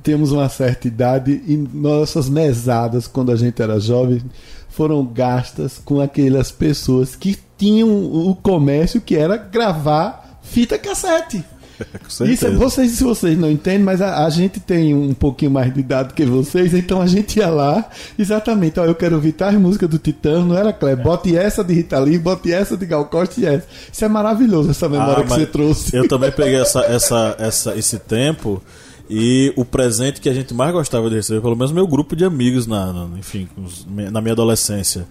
temos 0.01 0.31
uma 0.31 0.49
certa 0.49 0.87
idade 0.87 1.41
e 1.47 1.55
nossas 1.55 2.27
mesadas, 2.27 3.07
quando 3.07 3.31
a 3.31 3.35
gente 3.35 3.61
era 3.61 3.79
jovem, 3.79 4.21
foram 4.69 5.05
gastas 5.05 5.79
com 5.83 6.01
aquelas 6.01 6.51
pessoas 6.51 7.15
que 7.15 7.37
tinham 7.57 7.89
o 7.89 8.35
comércio 8.35 8.99
que 8.99 9.15
era 9.15 9.37
gravar 9.37 10.39
fita 10.41 10.77
cassete. 10.77 11.43
Isso, 12.25 12.51
vocês, 12.53 12.91
se 12.91 13.03
vocês 13.03 13.37
não 13.37 13.49
entendem, 13.49 13.83
mas 13.83 14.01
a, 14.01 14.25
a, 14.25 14.29
gente 14.29 14.59
tem 14.59 14.93
um 14.93 15.13
pouquinho 15.13 15.51
mais 15.51 15.73
de 15.73 15.79
idade 15.79 16.13
que 16.13 16.25
vocês, 16.25 16.73
então 16.73 17.01
a 17.01 17.07
gente 17.07 17.39
ia 17.39 17.49
lá, 17.49 17.89
exatamente, 18.17 18.79
ó, 18.79 18.85
eu 18.85 18.95
quero 18.95 19.15
ouvir 19.15 19.33
tais 19.33 19.55
músicas 19.55 19.89
do 19.89 19.97
Titã, 19.97 20.43
não 20.43 20.57
era 20.57 20.73
Kleber? 20.73 21.03
Bote 21.03 21.35
essa 21.35 21.63
de 21.63 21.73
Rita 21.73 21.99
Lee, 21.99 22.17
bote 22.17 22.51
essa 22.51 22.77
de 22.77 22.85
Gal 22.85 23.05
Costa 23.05 23.39
e 23.39 23.45
essa. 23.45 23.67
Isso 23.91 24.03
é 24.03 24.07
maravilhoso, 24.07 24.71
essa 24.71 24.87
memória 24.87 25.19
ah, 25.19 25.23
que 25.23 25.29
você 25.29 25.45
trouxe. 25.45 25.95
Eu 25.95 26.07
também 26.07 26.31
peguei 26.33 26.59
essa, 26.59 26.81
essa, 26.81 27.35
essa, 27.39 27.75
esse 27.75 27.99
tempo 27.99 28.61
e 29.09 29.53
o 29.55 29.65
presente 29.65 30.21
que 30.21 30.29
a 30.29 30.33
gente 30.33 30.53
mais 30.53 30.71
gostava 30.71 31.09
de 31.09 31.15
receber, 31.15 31.41
pelo 31.41 31.55
menos 31.55 31.71
meu 31.71 31.85
grupo 31.85 32.15
de 32.15 32.23
amigos, 32.23 32.65
na, 32.65 32.93
na 32.93 33.17
enfim, 33.17 33.47
na 33.87 34.21
minha 34.21 34.33
adolescência, 34.33 35.05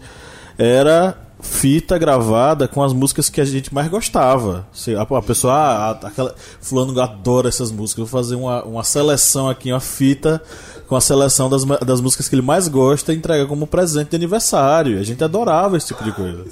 era 0.58 1.16
fita 1.42 1.98
gravada 1.98 2.68
com 2.68 2.82
as 2.82 2.92
músicas 2.92 3.28
que 3.28 3.40
a 3.40 3.44
gente 3.44 3.74
mais 3.74 3.88
gostava. 3.88 4.66
A 4.96 5.22
pessoa, 5.22 5.52
ah, 5.52 5.90
aquela, 5.90 6.34
fulano 6.60 6.98
adora 7.00 7.48
essas 7.48 7.72
músicas. 7.72 8.08
vou 8.08 8.20
fazer 8.20 8.36
uma, 8.36 8.62
uma 8.62 8.84
seleção 8.84 9.50
aqui, 9.50 9.72
uma 9.72 9.80
fita 9.80 10.40
com 10.86 10.94
a 10.94 11.00
seleção 11.00 11.50
das, 11.50 11.64
das 11.64 12.00
músicas 12.00 12.28
que 12.28 12.34
ele 12.36 12.42
mais 12.42 12.68
gosta 12.68 13.12
e 13.12 13.16
entrega 13.16 13.44
como 13.46 13.66
presente 13.66 14.10
de 14.10 14.16
aniversário. 14.16 14.98
A 14.98 15.02
gente 15.02 15.22
adorava 15.22 15.76
esse 15.76 15.88
tipo 15.88 16.04
de 16.04 16.12
coisa. 16.12 16.46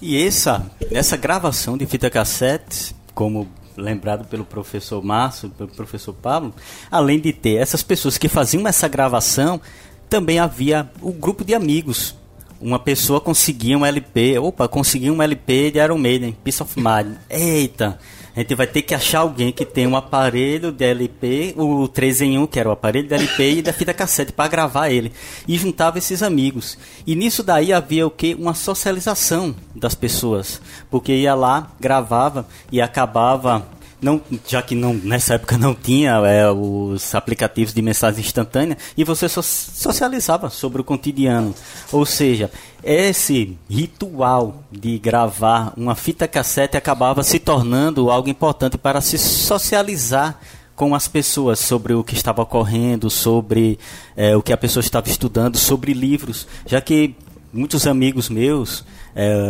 E 0.00 0.22
essa, 0.24 0.64
essa 0.90 1.16
gravação 1.16 1.76
de 1.76 1.86
fita 1.86 2.08
cassete, 2.08 2.96
como 3.14 3.46
lembrado 3.76 4.26
pelo 4.26 4.44
professor 4.44 5.04
Márcio, 5.04 5.50
pelo 5.50 5.68
professor 5.68 6.14
Pablo, 6.14 6.54
além 6.90 7.20
de 7.20 7.32
ter 7.32 7.56
essas 7.56 7.82
pessoas 7.82 8.16
que 8.16 8.28
faziam 8.28 8.66
essa 8.66 8.88
gravação, 8.88 9.60
também 10.08 10.38
havia 10.38 10.90
o 11.02 11.12
grupo 11.12 11.44
de 11.44 11.54
amigos 11.54 12.14
uma 12.60 12.78
pessoa 12.78 13.20
conseguia 13.20 13.76
um 13.76 13.84
LP, 13.84 14.38
opa, 14.38 14.68
conseguiu 14.68 15.14
um 15.14 15.22
LP 15.22 15.70
de 15.70 15.78
Iron 15.78 15.98
Maiden, 15.98 16.36
Peace 16.42 16.62
of 16.62 16.74
Mind. 16.76 17.16
Eita, 17.28 17.98
a 18.36 18.40
gente 18.40 18.54
vai 18.54 18.66
ter 18.66 18.82
que 18.82 18.94
achar 18.94 19.20
alguém 19.20 19.50
que 19.50 19.64
tem 19.64 19.86
um 19.86 19.96
aparelho 19.96 20.70
de 20.70 20.84
LP, 20.84 21.54
o 21.56 21.88
3 21.88 22.20
em 22.20 22.38
1, 22.38 22.46
que 22.46 22.60
era 22.60 22.68
o 22.68 22.72
aparelho 22.72 23.08
de 23.08 23.14
LP 23.14 23.50
e 23.50 23.62
da 23.62 23.72
fita 23.72 23.94
cassete 23.94 24.30
para 24.30 24.46
gravar 24.46 24.90
ele. 24.90 25.10
E 25.48 25.56
juntava 25.56 25.96
esses 25.96 26.22
amigos. 26.22 26.76
E 27.06 27.14
nisso 27.14 27.42
daí 27.42 27.72
havia 27.72 28.06
o 28.06 28.10
que? 28.10 28.34
Uma 28.34 28.52
socialização 28.52 29.56
das 29.74 29.94
pessoas. 29.94 30.60
Porque 30.90 31.14
ia 31.14 31.34
lá, 31.34 31.70
gravava 31.80 32.46
e 32.70 32.78
acabava 32.78 33.66
não, 34.00 34.20
já 34.46 34.60
que 34.62 34.74
não, 34.74 34.94
nessa 34.94 35.34
época 35.34 35.56
não 35.56 35.74
tinha 35.74 36.12
é, 36.26 36.50
os 36.50 37.14
aplicativos 37.14 37.72
de 37.72 37.80
mensagem 37.82 38.20
instantânea, 38.20 38.76
e 38.96 39.04
você 39.04 39.28
so 39.28 39.42
socializava 39.42 40.50
sobre 40.50 40.80
o 40.80 40.84
cotidiano. 40.84 41.54
Ou 41.92 42.04
seja, 42.04 42.50
esse 42.82 43.56
ritual 43.68 44.62
de 44.70 44.98
gravar 44.98 45.72
uma 45.76 45.94
fita 45.94 46.28
cassete 46.28 46.76
acabava 46.76 47.22
se 47.22 47.38
tornando 47.38 48.10
algo 48.10 48.28
importante 48.28 48.76
para 48.76 49.00
se 49.00 49.18
socializar 49.18 50.38
com 50.74 50.94
as 50.94 51.08
pessoas 51.08 51.58
sobre 51.58 51.94
o 51.94 52.04
que 52.04 52.14
estava 52.14 52.42
ocorrendo, 52.42 53.08
sobre 53.08 53.78
é, 54.14 54.36
o 54.36 54.42
que 54.42 54.52
a 54.52 54.56
pessoa 54.58 54.82
estava 54.82 55.08
estudando, 55.08 55.56
sobre 55.56 55.94
livros, 55.94 56.46
já 56.66 56.80
que 56.82 57.16
muitos 57.52 57.86
amigos 57.86 58.28
meus, 58.28 58.84
é, 59.14 59.48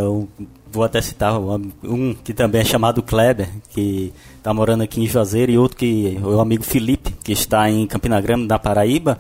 vou 0.71 0.85
até 0.85 1.01
citar 1.01 1.39
um 1.39 2.15
que 2.15 2.33
também 2.35 2.61
é 2.61 2.65
chamado 2.65 3.03
Kleber, 3.03 3.49
que 3.71 4.13
está 4.39 4.53
morando 4.53 4.83
aqui 4.83 5.03
em 5.03 5.07
Juazeiro, 5.07 5.53
e 5.53 5.59
outro 5.59 5.77
que 5.77 6.19
o 6.23 6.41
amigo 6.41 6.63
Felipe, 6.63 7.15
que 7.25 7.33
está 7.33 7.71
em 7.71 7.87
Campina 7.87 8.21
Grande, 8.21 8.47
na 8.47 8.59
Paraíba, 8.59 9.19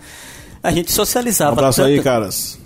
a 0.62 0.70
gente 0.70 0.92
socializava. 0.92 1.50
Um 1.50 1.54
abraço 1.54 1.82
tanto, 1.82 1.88
aí, 1.88 2.02
caras. 2.02 2.58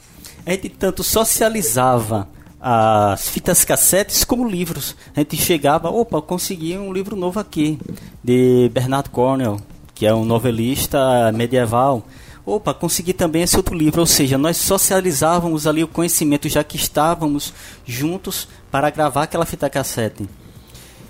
A 0.45 0.51
gente 0.51 0.71
tanto 0.71 1.03
socializava 1.03 2.29
as 2.61 3.29
fitas 3.29 3.64
cassetes 3.64 4.25
como 4.25 4.49
livros. 4.49 4.95
A 5.16 5.21
gente 5.21 5.37
chegava, 5.37 5.90
opa, 5.90 6.21
consegui 6.21 6.77
um 6.77 6.93
livro 6.93 7.16
novo 7.16 7.40
aqui, 7.40 7.79
de 8.23 8.71
Bernard 8.73 9.09
Cornell, 9.11 9.61
que 9.95 10.07
é 10.07 10.14
um 10.14 10.25
novelista 10.25 11.33
medieval. 11.33 12.05
Opa, 12.50 12.74
consegui 12.74 13.12
também 13.12 13.42
esse 13.42 13.56
outro 13.56 13.76
livro. 13.76 14.00
Ou 14.00 14.06
seja, 14.06 14.36
nós 14.36 14.56
socializávamos 14.56 15.68
ali 15.68 15.84
o 15.84 15.88
conhecimento, 15.88 16.48
já 16.48 16.64
que 16.64 16.74
estávamos 16.74 17.54
juntos 17.86 18.48
para 18.72 18.90
gravar 18.90 19.22
aquela 19.22 19.46
fita 19.46 19.70
cassete. 19.70 20.28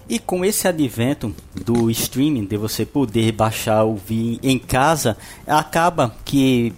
E 0.06 0.18
com 0.18 0.44
esse 0.44 0.68
advento 0.68 1.34
do 1.54 1.90
streaming, 1.90 2.44
de 2.44 2.58
você 2.58 2.84
poder 2.84 3.32
baixar, 3.32 3.84
ouvir 3.84 4.38
em 4.42 4.58
casa, 4.58 5.16
acaba 5.46 6.14
que 6.26 6.74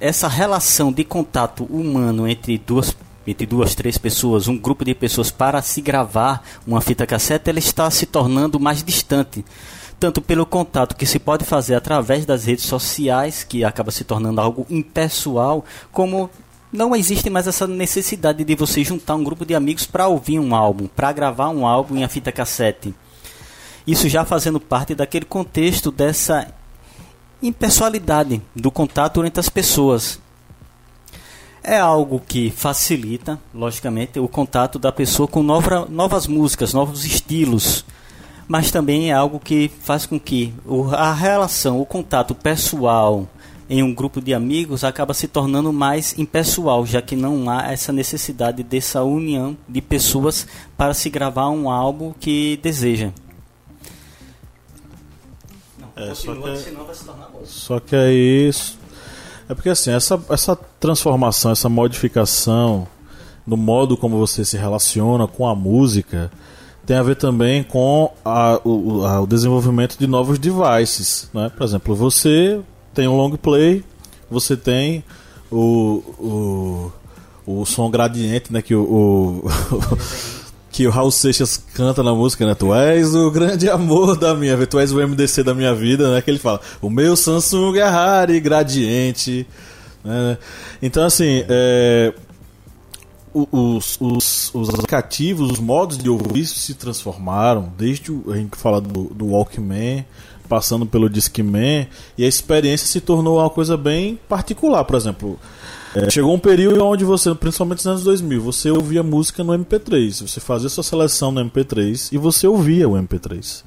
essa 0.00 0.26
relação 0.26 0.90
de 0.90 1.04
contato 1.04 1.64
humano 1.64 2.26
entre 2.26 2.56
duas 2.56 2.96
entre 3.26 3.44
duas, 3.44 3.74
três 3.74 3.98
pessoas, 3.98 4.48
um 4.48 4.56
grupo 4.56 4.86
de 4.86 4.94
pessoas 4.94 5.30
para 5.30 5.60
se 5.60 5.82
gravar 5.82 6.42
uma 6.66 6.80
fita 6.80 7.06
cassete, 7.06 7.50
ela 7.50 7.58
está 7.58 7.90
se 7.90 8.06
tornando 8.06 8.58
mais 8.58 8.82
distante. 8.82 9.44
Tanto 9.98 10.20
pelo 10.20 10.46
contato 10.46 10.94
que 10.94 11.06
se 11.06 11.18
pode 11.18 11.44
fazer 11.44 11.74
através 11.74 12.24
das 12.24 12.44
redes 12.44 12.64
sociais, 12.64 13.42
que 13.42 13.64
acaba 13.64 13.90
se 13.90 14.04
tornando 14.04 14.40
algo 14.40 14.66
impessoal, 14.70 15.64
como 15.90 16.30
não 16.72 16.94
existe 16.94 17.30
mais 17.30 17.46
essa 17.46 17.66
necessidade 17.66 18.44
de 18.44 18.54
você 18.54 18.84
juntar 18.84 19.14
um 19.14 19.24
grupo 19.24 19.44
de 19.44 19.54
amigos 19.54 19.86
para 19.86 20.06
ouvir 20.06 20.38
um 20.38 20.54
álbum, 20.54 20.86
para 20.86 21.12
gravar 21.12 21.48
um 21.48 21.66
álbum 21.66 21.96
em 21.96 22.04
a 22.04 22.08
fita 22.08 22.30
cassete. 22.30 22.94
Isso 23.86 24.08
já 24.08 24.24
fazendo 24.24 24.60
parte 24.60 24.94
daquele 24.94 25.24
contexto 25.24 25.90
dessa 25.90 26.52
impessoalidade 27.42 28.42
do 28.54 28.70
contato 28.70 29.24
entre 29.24 29.40
as 29.40 29.48
pessoas. 29.48 30.20
É 31.62 31.78
algo 31.78 32.20
que 32.20 32.50
facilita, 32.50 33.38
logicamente, 33.54 34.20
o 34.20 34.28
contato 34.28 34.78
da 34.78 34.92
pessoa 34.92 35.26
com 35.26 35.42
nova, 35.42 35.86
novas 35.88 36.26
músicas, 36.26 36.72
novos 36.72 37.04
estilos, 37.04 37.84
mas 38.48 38.70
também 38.70 39.10
é 39.10 39.14
algo 39.14 39.38
que 39.38 39.70
faz 39.82 40.06
com 40.06 40.18
que 40.18 40.54
a 40.92 41.12
relação, 41.12 41.78
o 41.80 41.84
contato 41.84 42.34
pessoal, 42.34 43.28
em 43.68 43.82
um 43.82 43.94
grupo 43.94 44.20
de 44.20 44.32
amigos 44.32 44.82
acaba 44.82 45.12
se 45.12 45.28
tornando 45.28 45.70
mais 45.72 46.18
impessoal, 46.18 46.86
já 46.86 47.02
que 47.02 47.14
não 47.14 47.50
há 47.50 47.70
essa 47.70 47.92
necessidade 47.92 48.62
dessa 48.62 49.02
união 49.02 49.54
de 49.68 49.82
pessoas 49.82 50.46
para 50.76 50.94
se 50.94 51.10
gravar 51.10 51.50
um 51.50 51.70
álbum 51.70 52.14
que 52.18 52.58
deseja. 52.62 53.10
é, 55.94 56.14
só 56.14 56.34
que, 56.34 57.44
só 57.44 57.80
que 57.80 57.96
aí 57.96 58.50
é 59.48 59.54
porque 59.54 59.68
assim 59.68 59.90
essa, 59.90 60.18
essa 60.30 60.56
transformação, 60.56 61.50
essa 61.50 61.68
modificação 61.68 62.88
no 63.46 63.56
modo 63.56 63.96
como 63.96 64.16
você 64.16 64.44
se 64.44 64.56
relaciona 64.56 65.26
com 65.26 65.46
a 65.46 65.54
música 65.54 66.30
tem 66.88 66.96
a 66.96 67.02
ver 67.02 67.16
também 67.16 67.62
com 67.62 68.10
a, 68.24 68.58
o, 68.64 69.04
a, 69.04 69.20
o 69.20 69.26
desenvolvimento 69.26 69.98
de 69.98 70.06
novos 70.06 70.38
devices, 70.38 71.28
né? 71.34 71.52
Por 71.54 71.62
exemplo, 71.62 71.94
você 71.94 72.60
tem 72.94 73.06
um 73.06 73.14
long 73.14 73.36
play, 73.36 73.84
você 74.30 74.56
tem 74.56 75.04
o, 75.52 76.02
o, 76.18 76.92
o 77.46 77.66
som 77.66 77.90
gradiente, 77.90 78.50
né? 78.50 78.62
Que 78.62 78.74
o, 78.74 78.80
o 78.80 79.48
que 80.72 80.86
o 80.86 80.90
Raul 80.90 81.10
Seixas 81.10 81.62
canta 81.74 82.02
na 82.02 82.14
música, 82.14 82.46
né? 82.46 82.54
Tu 82.54 82.72
és 82.72 83.14
o 83.14 83.30
grande 83.30 83.68
amor 83.68 84.16
da 84.16 84.34
minha 84.34 84.56
vida, 84.56 84.68
tu 84.68 84.78
és 84.78 84.90
o 84.90 84.96
MDC 84.96 85.42
da 85.42 85.52
minha 85.52 85.74
vida, 85.74 86.10
né? 86.14 86.22
Que 86.22 86.30
ele 86.30 86.38
fala, 86.38 86.58
o 86.80 86.88
meu 86.88 87.14
Samsung 87.16 87.76
é 87.76 87.86
Harry 87.86 88.40
gradiente. 88.40 89.46
Né? 90.02 90.38
Então, 90.80 91.04
assim, 91.04 91.44
é, 91.50 92.14
os, 93.32 93.98
os, 94.00 94.54
os 94.54 94.68
aplicativos, 94.70 95.50
os 95.50 95.58
modos 95.58 95.98
de 95.98 96.08
ouvir 96.08 96.46
se 96.46 96.74
transformaram, 96.74 97.72
desde 97.76 98.12
o, 98.12 98.24
a 98.30 98.36
gente 98.36 98.56
fala 98.56 98.80
do, 98.80 99.04
do 99.04 99.26
Walkman 99.28 100.04
passando 100.48 100.86
pelo 100.86 101.10
Discman 101.10 101.86
e 102.16 102.24
a 102.24 102.28
experiência 102.28 102.86
se 102.86 103.00
tornou 103.00 103.38
uma 103.38 103.50
coisa 103.50 103.76
bem 103.76 104.18
particular. 104.28 104.82
Por 104.84 104.96
exemplo, 104.96 105.38
é, 105.94 106.08
chegou 106.10 106.34
um 106.34 106.38
período 106.38 106.84
onde 106.84 107.04
você, 107.04 107.34
principalmente 107.34 107.78
nos 107.78 107.86
anos 107.86 108.04
2000, 108.04 108.40
você 108.40 108.70
ouvia 108.70 109.02
música 109.02 109.44
no 109.44 109.52
MP3, 109.52 110.26
você 110.26 110.40
fazia 110.40 110.68
sua 110.68 110.82
seleção 110.82 111.30
no 111.30 111.44
MP3 111.44 112.08
e 112.12 112.18
você 112.18 112.46
ouvia 112.46 112.88
o 112.88 112.92
MP3 112.92 113.62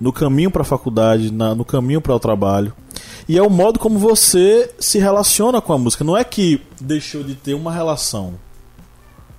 no 0.00 0.12
caminho 0.12 0.50
para 0.50 0.62
a 0.62 0.64
faculdade, 0.64 1.32
na, 1.32 1.54
no 1.54 1.64
caminho 1.64 2.00
para 2.00 2.14
o 2.14 2.20
trabalho. 2.20 2.72
E 3.28 3.38
é 3.38 3.42
o 3.42 3.50
modo 3.50 3.78
como 3.78 3.98
você 3.98 4.70
se 4.78 4.98
relaciona 4.98 5.60
com 5.60 5.72
a 5.72 5.78
música. 5.78 6.04
Não 6.04 6.16
é 6.16 6.22
que 6.22 6.60
deixou 6.80 7.22
de 7.22 7.34
ter 7.34 7.54
uma 7.54 7.72
relação 7.72 8.34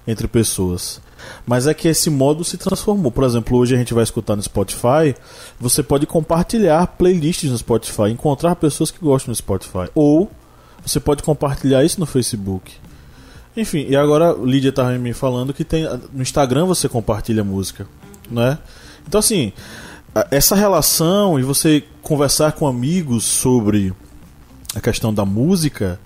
entre 0.08 0.28
pessoas. 0.28 1.02
Mas 1.46 1.68
é 1.68 1.74
que 1.74 1.88
esse 1.88 2.10
modo 2.10 2.44
se 2.44 2.58
transformou. 2.58 3.12
Por 3.12 3.24
exemplo, 3.24 3.58
hoje 3.58 3.76
a 3.76 3.78
gente 3.78 3.94
vai 3.94 4.04
escutar 4.04 4.36
no 4.36 4.42
Spotify. 4.42 5.16
Você 5.60 5.84
pode 5.84 6.06
compartilhar 6.06 6.88
playlists 6.88 7.52
no 7.52 7.58
Spotify, 7.58 8.10
encontrar 8.10 8.56
pessoas 8.56 8.90
que 8.90 9.00
gostam 9.00 9.32
do 9.32 9.36
Spotify. 9.36 9.90
Ou 9.94 10.32
você 10.86 11.00
pode 11.00 11.24
compartilhar 11.24 11.84
isso 11.84 12.00
no 12.00 12.06
Facebook. 12.06 12.74
Enfim, 13.56 13.88
e 13.90 13.96
agora 13.96 14.34
Lídia 14.34 14.70
estava 14.70 14.92
me 14.98 15.14
falando 15.14 15.54
que 15.54 15.64
tem 15.64 15.84
no 16.14 16.22
Instagram 16.22 16.66
você 16.66 16.88
compartilha 16.88 17.44
música, 17.44 17.88
né? 18.30 18.60
Então 19.08 19.18
assim, 19.18 19.52
essa 20.30 20.56
relação 20.56 21.40
e 21.40 21.44
você 21.44 21.84
conversar 22.04 22.52
com 22.52 22.68
amigos 22.68 23.24
sobre 23.24 23.92
a 24.76 24.80
questão 24.80 25.12
da 25.12 25.26
música, 25.26 26.00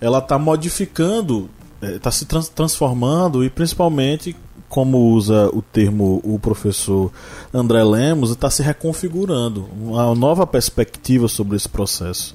ela 0.00 0.18
está 0.18 0.36
modificando, 0.36 1.48
está 1.82 2.08
é, 2.08 2.12
se 2.12 2.24
trans 2.26 2.48
transformando 2.48 3.44
e 3.44 3.50
principalmente 3.50 4.36
como 4.68 5.12
usa 5.12 5.48
o 5.52 5.62
termo 5.62 6.20
o 6.24 6.38
professor 6.38 7.12
André 7.52 7.84
Lemos, 7.84 8.30
está 8.30 8.50
se 8.50 8.62
reconfigurando 8.62 9.68
uma 9.80 10.14
nova 10.14 10.46
perspectiva 10.46 11.28
sobre 11.28 11.56
esse 11.56 11.68
processo. 11.68 12.34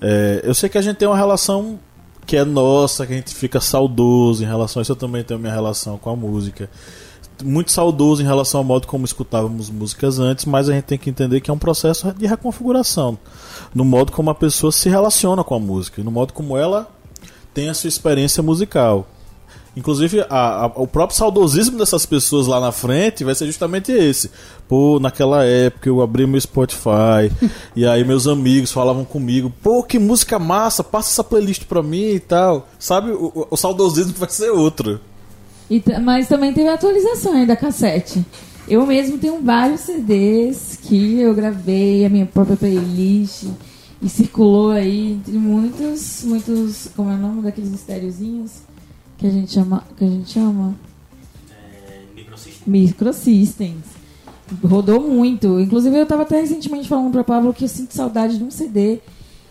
É, 0.00 0.40
eu 0.44 0.54
sei 0.54 0.68
que 0.68 0.78
a 0.78 0.82
gente 0.82 0.96
tem 0.96 1.08
uma 1.08 1.16
relação 1.16 1.78
que 2.24 2.36
é 2.36 2.44
nossa, 2.44 3.06
que 3.06 3.12
a 3.12 3.16
gente 3.16 3.34
fica 3.34 3.60
saudoso 3.60 4.44
em 4.44 4.46
relação 4.46 4.80
a 4.80 4.82
isso. 4.82 4.92
Eu 4.92 4.96
também 4.96 5.24
tenho 5.24 5.40
minha 5.40 5.52
relação 5.52 5.96
com 5.96 6.10
a 6.10 6.16
música. 6.16 6.70
Muito 7.42 7.72
saudoso 7.72 8.20
em 8.20 8.26
relação 8.26 8.58
ao 8.58 8.64
modo 8.64 8.86
como 8.86 9.04
escutávamos 9.04 9.70
músicas 9.70 10.18
antes, 10.18 10.44
mas 10.44 10.68
a 10.68 10.74
gente 10.74 10.84
tem 10.84 10.98
que 10.98 11.08
entender 11.08 11.40
que 11.40 11.50
é 11.50 11.54
um 11.54 11.58
processo 11.58 12.12
de 12.12 12.26
reconfiguração 12.26 13.18
no 13.74 13.84
modo 13.84 14.12
como 14.12 14.30
a 14.30 14.34
pessoa 14.34 14.72
se 14.72 14.88
relaciona 14.88 15.44
com 15.44 15.54
a 15.54 15.58
música, 15.58 16.02
no 16.02 16.10
modo 16.10 16.32
como 16.32 16.56
ela 16.56 16.90
tem 17.58 17.68
a 17.68 17.74
sua 17.74 17.88
experiência 17.88 18.40
musical. 18.40 19.08
Inclusive, 19.76 20.24
a, 20.30 20.64
a, 20.64 20.66
o 20.76 20.86
próprio 20.86 21.18
saudosismo 21.18 21.76
dessas 21.76 22.06
pessoas 22.06 22.46
lá 22.46 22.60
na 22.60 22.70
frente 22.70 23.24
vai 23.24 23.34
ser 23.34 23.46
justamente 23.46 23.90
esse. 23.90 24.30
Pô, 24.68 25.00
naquela 25.00 25.44
época 25.44 25.88
eu 25.88 26.00
abri 26.00 26.24
meu 26.24 26.40
Spotify 26.40 27.32
e 27.74 27.84
aí 27.84 28.04
meus 28.04 28.28
amigos 28.28 28.70
falavam 28.70 29.04
comigo: 29.04 29.52
pô, 29.60 29.82
que 29.82 29.98
música 29.98 30.38
massa, 30.38 30.84
passa 30.84 31.10
essa 31.10 31.24
playlist 31.24 31.64
pra 31.64 31.82
mim 31.82 32.10
e 32.10 32.20
tal. 32.20 32.68
Sabe, 32.78 33.10
o, 33.10 33.48
o 33.50 33.56
saudosismo 33.56 34.14
vai 34.16 34.30
ser 34.30 34.50
outro. 34.50 35.00
E, 35.68 35.82
mas 36.00 36.28
também 36.28 36.52
teve 36.52 36.68
atualização 36.68 37.32
aí 37.32 37.44
da 37.44 37.56
cassete. 37.56 38.24
Eu 38.68 38.86
mesmo 38.86 39.18
tenho 39.18 39.42
vários 39.42 39.80
CDs 39.80 40.78
que 40.80 41.20
eu 41.20 41.34
gravei, 41.34 42.04
a 42.04 42.08
minha 42.08 42.26
própria 42.26 42.56
playlist 42.56 43.48
e 44.00 44.08
circulou 44.08 44.70
aí 44.70 45.12
entre 45.12 45.32
muitos, 45.38 46.22
muitos, 46.24 46.88
como 46.94 47.10
é 47.10 47.14
o 47.14 47.18
nome 47.18 47.42
daqueles 47.42 47.72
estériozinhos? 47.72 48.68
que 49.18 49.26
a 49.26 49.30
gente 49.30 49.52
chama, 49.52 49.84
que 49.96 50.04
a 50.04 50.08
gente 50.08 50.30
chama 50.30 50.74
É, 51.50 52.02
microsystem. 52.14 52.62
Microsystems. 52.66 53.84
Rodou 54.64 55.00
muito. 55.00 55.60
Inclusive, 55.60 55.96
eu 55.96 56.04
estava 56.04 56.22
até 56.22 56.40
recentemente 56.40 56.88
falando 56.88 57.12
para 57.12 57.24
Pablo 57.24 57.52
que 57.52 57.64
eu 57.64 57.68
sinto 57.68 57.92
saudade 57.92 58.38
de 58.38 58.44
um 58.44 58.50
CD 58.50 59.00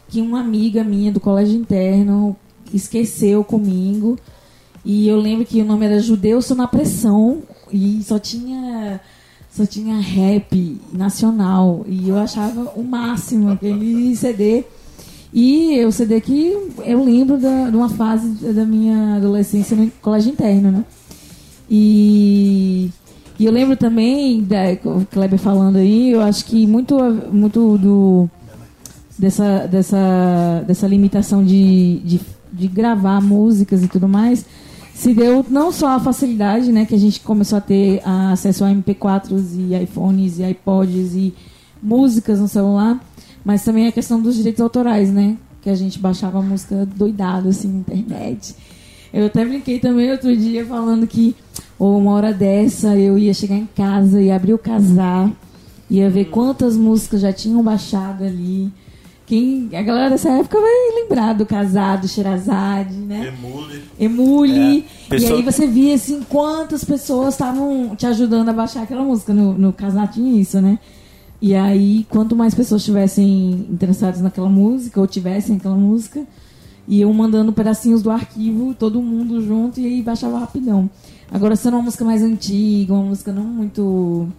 que 0.07 0.21
uma 0.21 0.39
amiga 0.39 0.85
minha 0.85 1.11
do 1.11 1.19
colégio 1.19 1.59
interno 1.59 2.35
esqueceu 2.73 3.43
comigo. 3.43 4.17
E 4.85 5.07
eu 5.07 5.19
lembro 5.19 5.45
que 5.45 5.61
o 5.61 5.65
nome 5.65 5.85
era 5.85 5.99
Judeu 5.99 6.41
Sou 6.41 6.55
na 6.55 6.65
Pressão. 6.65 7.43
E 7.71 8.01
só 8.03 8.17
tinha, 8.17 9.01
só 9.51 9.65
tinha 9.65 9.99
rap 9.99 10.79
nacional. 10.91 11.85
E 11.87 12.09
eu 12.09 12.17
achava 12.17 12.71
o 12.75 12.83
máximo 12.83 13.49
aquele 13.49 14.15
CD. 14.15 14.63
E 15.33 15.83
o 15.85 15.91
CD 15.91 16.21
que 16.21 16.57
eu 16.85 17.03
lembro 17.03 17.37
da, 17.37 17.69
de 17.69 17.75
uma 17.75 17.89
fase 17.89 18.27
da 18.53 18.65
minha 18.65 19.17
adolescência 19.17 19.75
no 19.75 19.89
colégio 20.01 20.31
interno, 20.31 20.71
né? 20.71 20.85
E, 21.69 22.89
e 23.37 23.45
eu 23.45 23.51
lembro 23.51 23.75
também, 23.75 24.41
da, 24.41 24.57
o 24.85 25.05
Kleber 25.05 25.37
falando 25.37 25.75
aí, 25.75 26.11
eu 26.11 26.21
acho 26.21 26.45
que 26.45 26.65
muito, 26.65 26.95
muito 27.31 27.77
do, 27.77 28.29
dessa, 29.19 29.67
dessa, 29.67 30.63
dessa 30.65 30.87
limitação 30.87 31.43
de, 31.43 31.99
de, 32.05 32.21
de 32.53 32.67
gravar 32.67 33.21
músicas 33.21 33.83
e 33.83 33.87
tudo 33.87 34.07
mais 34.07 34.45
se 34.97 35.13
deu 35.13 35.45
não 35.47 35.71
só 35.71 35.89
a 35.89 35.99
facilidade, 35.99 36.71
né, 36.71 36.83
que 36.83 36.95
a 36.95 36.97
gente 36.97 37.19
começou 37.19 37.59
a 37.59 37.61
ter 37.61 38.01
acesso 38.03 38.65
a 38.65 38.69
MP4s 38.69 39.55
e 39.55 39.83
iPhones 39.83 40.39
e 40.39 40.49
iPods 40.49 41.13
e 41.13 41.35
músicas 41.81 42.39
no 42.39 42.47
celular, 42.47 42.99
mas 43.45 43.63
também 43.63 43.85
a 43.85 43.91
questão 43.91 44.19
dos 44.19 44.35
direitos 44.35 44.59
autorais, 44.59 45.11
né, 45.11 45.37
que 45.61 45.69
a 45.69 45.75
gente 45.75 45.99
baixava 45.99 46.41
música 46.41 46.83
doidado 46.95 47.49
assim 47.49 47.67
na 47.67 47.77
internet. 47.77 48.55
Eu 49.13 49.27
até 49.27 49.45
brinquei 49.45 49.77
também 49.77 50.09
outro 50.09 50.35
dia 50.35 50.65
falando 50.65 51.05
que 51.05 51.35
ou 51.77 51.99
uma 51.99 52.13
hora 52.13 52.33
dessa 52.33 52.97
eu 52.97 53.19
ia 53.19 53.35
chegar 53.35 53.55
em 53.55 53.67
casa 53.67 54.19
e 54.19 54.31
abrir 54.31 54.55
o 54.55 54.57
casar, 54.57 55.31
ia 55.91 56.09
ver 56.09 56.25
quantas 56.25 56.75
músicas 56.75 57.21
já 57.21 57.31
tinham 57.31 57.61
baixado 57.61 58.23
ali. 58.23 58.73
Quem, 59.28 59.69
a 59.73 59.82
galera 59.84 60.09
dessa 60.09 60.30
época 60.30 60.57
vai 60.59 60.71
lembrar 61.03 61.34
do 61.34 61.45
Casado, 61.45 62.07
Sherazade, 62.07 62.93
né? 62.95 63.28
Emule. 63.38 63.84
Emule. 63.99 64.86
É, 65.05 65.09
pessoa- 65.09 65.32
E 65.32 65.34
aí 65.36 65.41
você 65.43 65.67
via 65.67 65.93
assim 65.95 66.21
quantas 66.30 66.84
pessoas 66.86 67.34
estavam 67.34 67.93
te 67.95 68.05
ajudando 68.07 68.47
a 68.47 68.53
baixar 68.53 68.84
aquela 68.84 69.03
música. 69.03 69.34
No, 69.34 69.53
no 69.53 69.73
Casado 69.73 70.13
tinha 70.13 70.39
isso, 70.41 70.61
né? 70.61 70.80
E 71.41 71.53
aí, 71.53 72.05
quanto 72.09 72.38
mais 72.38 72.55
pessoas 72.55 72.82
estivessem 72.82 73.67
interessadas 73.69 74.21
naquela 74.21 74.49
música, 74.49 74.99
ou 74.99 75.05
tivessem 75.05 75.57
aquela 75.57 75.75
música, 75.75 76.25
iam 76.88 77.11
mandando 77.13 77.51
pedacinhos 77.51 78.01
do 78.01 78.09
arquivo, 78.09 78.73
todo 78.73 79.01
mundo 79.01 79.45
junto, 79.45 79.78
e 79.80 79.86
aí 79.86 80.01
baixava 80.01 80.39
rapidão. 80.39 80.89
Agora, 81.30 81.55
sendo 81.57 81.73
uma 81.75 81.84
música 81.84 82.05
mais 82.05 82.23
antiga, 82.23 82.93
uma 82.93 83.03
música 83.03 83.34
não 83.34 83.43
muito 83.43 84.30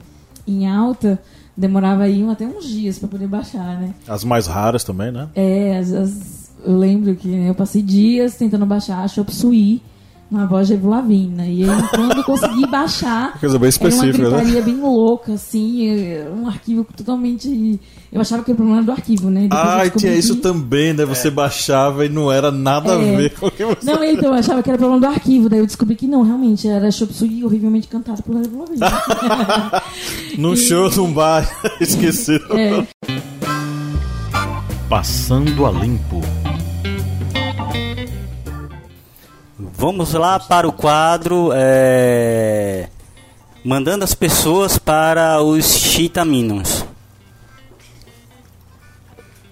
em 0.47 0.67
alta, 0.67 1.21
demorava 1.59 2.05
aí 2.05 2.23
até 2.31 2.47
uns 2.47 2.65
dias 2.67 2.99
para 2.99 3.09
poder 3.09 3.27
baixar, 3.27 3.81
né? 3.81 3.93
As 4.07 4.23
mais 4.25 4.47
raras 4.47 4.85
também, 4.85 5.11
né? 5.11 5.29
É, 5.35 5.77
as- 5.79 5.93
as- 5.93 6.51
eu 6.65 6.77
lembro 6.79 7.15
que 7.17 7.29
né, 7.29 7.51
eu 7.51 7.55
passei 7.55 7.83
dias 7.83 8.37
tentando 8.37 8.65
baixar 8.65 9.03
a 9.03 9.09
Chop 9.09 9.35
Suey 9.35 9.83
na 10.31 10.45
voz 10.47 10.69
de 10.69 10.77
Lavigne. 10.77 11.63
E 11.63 11.65
aí, 11.71 11.83
quando 11.91 12.17
eu 12.19 12.25
consegui 12.25 12.67
baixar, 12.67 13.37
Coisa 13.41 13.59
bem 13.59 13.69
específica, 13.69 14.19
era 14.19 14.29
uma 14.29 14.37
né? 14.39 14.45
gritaria 14.45 14.63
bem 14.63 14.81
louca, 14.81 15.33
assim, 15.35 15.89
é, 15.89 16.29
um 16.31 16.47
arquivo 16.47 16.87
totalmente... 16.97 17.81
Eu 18.11 18.23
achava 18.23 18.43
que 18.43 18.51
era 18.51 18.55
o 18.55 18.57
problema 18.57 18.83
do 18.83 18.91
arquivo, 18.91 19.29
né? 19.29 19.43
Depois 19.43 19.63
Ah, 19.63 19.91
tinha 19.91 20.15
isso 20.15 20.37
que- 20.37 20.41
também, 20.41 20.95
né? 20.95 21.05
Você 21.05 21.31
baixava 21.31 22.07
e 22.07 22.09
não 22.09 22.33
era 22.33 22.51
nada 22.51 22.97
a 22.97 23.03
É. 23.03 23.17
ver 23.17 23.35
com 23.39 23.47
o 23.49 23.51
que 23.51 23.63
você. 23.63 23.85
Não, 23.85 24.03
então, 24.03 24.29
eu 24.31 24.35
achava 24.35 24.63
que 24.63 24.71
era 24.71 24.79
problema 24.79 25.01
do 25.01 25.07
arquivo. 25.13 25.49
Daí 25.51 25.59
eu 25.59 25.67
descobri 25.67 25.95
que 25.95 26.07
não, 26.07 26.23
realmente, 26.23 26.67
era 26.67 26.91
Chop 26.91 27.13
Suey 27.13 27.45
horrivelmente 27.45 27.87
cantado 27.87 28.23
por 28.23 28.35
Avril 28.35 28.61
Lavigne. 28.61 28.81
Num 30.39 30.57
show, 30.57 30.91
num 30.97 31.13
bar, 31.13 31.47
esquecido. 31.83 32.47
é. 32.57 32.87
Passando 34.89 35.67
a 35.67 35.71
Limpo. 35.71 36.23
Vamos 39.81 40.13
lá 40.13 40.41
para 40.41 40.67
o 40.67 40.73
quadro 40.73 41.51
é, 41.55 42.89
Mandando 43.65 44.03
as 44.03 44.13
pessoas 44.13 44.77
para 44.77 45.41
os 45.41 45.67
Cheetaminions. 45.67 46.85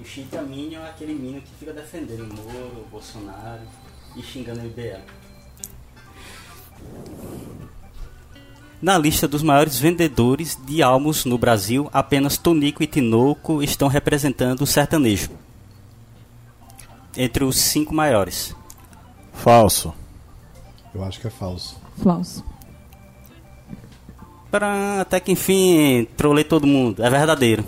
O 0.01 0.05
Cheetaminion 0.05 0.81
é 0.81 0.89
aquele 0.89 1.15
minion 1.15 1.41
que 1.43 1.55
fica 1.61 1.73
defendendo 1.73 2.23
o 2.23 2.35
Moro, 2.35 2.85
o 2.85 2.89
Bolsonaro 2.91 3.63
e 4.17 4.23
xingando 4.25 4.63
o 4.63 4.67
IBA. 4.67 5.01
Na 8.83 8.99
lista 8.99 9.29
dos 9.29 9.45
maiores 9.45 9.79
vendedores 9.79 10.59
de 10.67 10.83
álbuns 10.83 11.25
no 11.25 11.39
Brasil, 11.39 11.89
apenas 11.93 12.37
Tonico 12.37 12.83
e 12.83 12.89
Tinoco 12.89 13.63
estão 13.63 13.87
representando 13.87 14.63
o 14.63 14.67
sertanejo. 14.67 15.31
Entre 17.17 17.45
os 17.45 17.57
cinco 17.57 17.95
maiores. 17.95 18.57
Falso. 19.33 19.95
Eu 20.97 21.05
acho 21.05 21.21
que 21.21 21.27
é 21.27 21.31
falso. 21.31 21.77
Falso. 22.03 22.43
Até 24.99 25.21
que 25.21 25.31
enfim, 25.33 26.09
trolei 26.17 26.43
todo 26.43 26.67
mundo. 26.67 27.05
É 27.05 27.11
verdadeiro. 27.11 27.63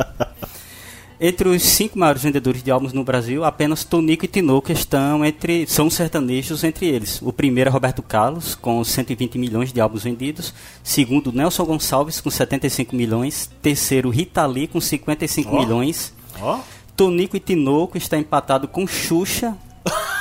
entre 1.20 1.46
os 1.50 1.62
cinco 1.62 1.98
maiores 1.98 2.22
vendedores 2.22 2.62
de 2.62 2.70
álbuns 2.70 2.94
no 2.94 3.04
Brasil, 3.04 3.44
apenas 3.44 3.84
Tonico 3.84 4.24
e 4.24 4.28
Tinoco 4.28 4.72
estão 4.72 5.22
entre, 5.22 5.66
são 5.66 5.90
sertanejos 5.90 6.64
entre 6.64 6.86
eles. 6.86 7.20
O 7.20 7.34
primeiro 7.34 7.68
é 7.68 7.72
Roberto 7.72 8.02
Carlos, 8.02 8.54
com 8.54 8.82
120 8.82 9.36
milhões 9.36 9.70
de 9.70 9.78
álbuns 9.78 10.04
vendidos. 10.04 10.54
Segundo, 10.82 11.30
Nelson 11.30 11.66
Gonçalves, 11.66 12.18
com 12.22 12.30
75 12.30 12.96
milhões. 12.96 13.50
Terceiro, 13.60 14.08
Rita 14.08 14.46
Lee, 14.46 14.66
com 14.66 14.80
55 14.80 15.54
Ó. 15.54 15.60
milhões. 15.60 16.14
Ó. 16.40 16.60
Tonico 16.96 17.36
e 17.36 17.40
Tinoco 17.40 17.98
está 17.98 18.16
empatado 18.16 18.66
com 18.66 18.86
Xuxa, 18.86 19.54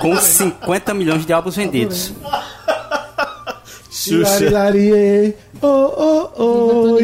com 0.00 0.16
50 0.16 0.94
milhões 0.94 1.26
de 1.26 1.32
álbuns 1.32 1.56
vendidos. 1.56 2.12
Xuxa. 3.90 4.48
Oh, 5.62 5.66
oh, 5.66 6.30
oh. 6.38 6.96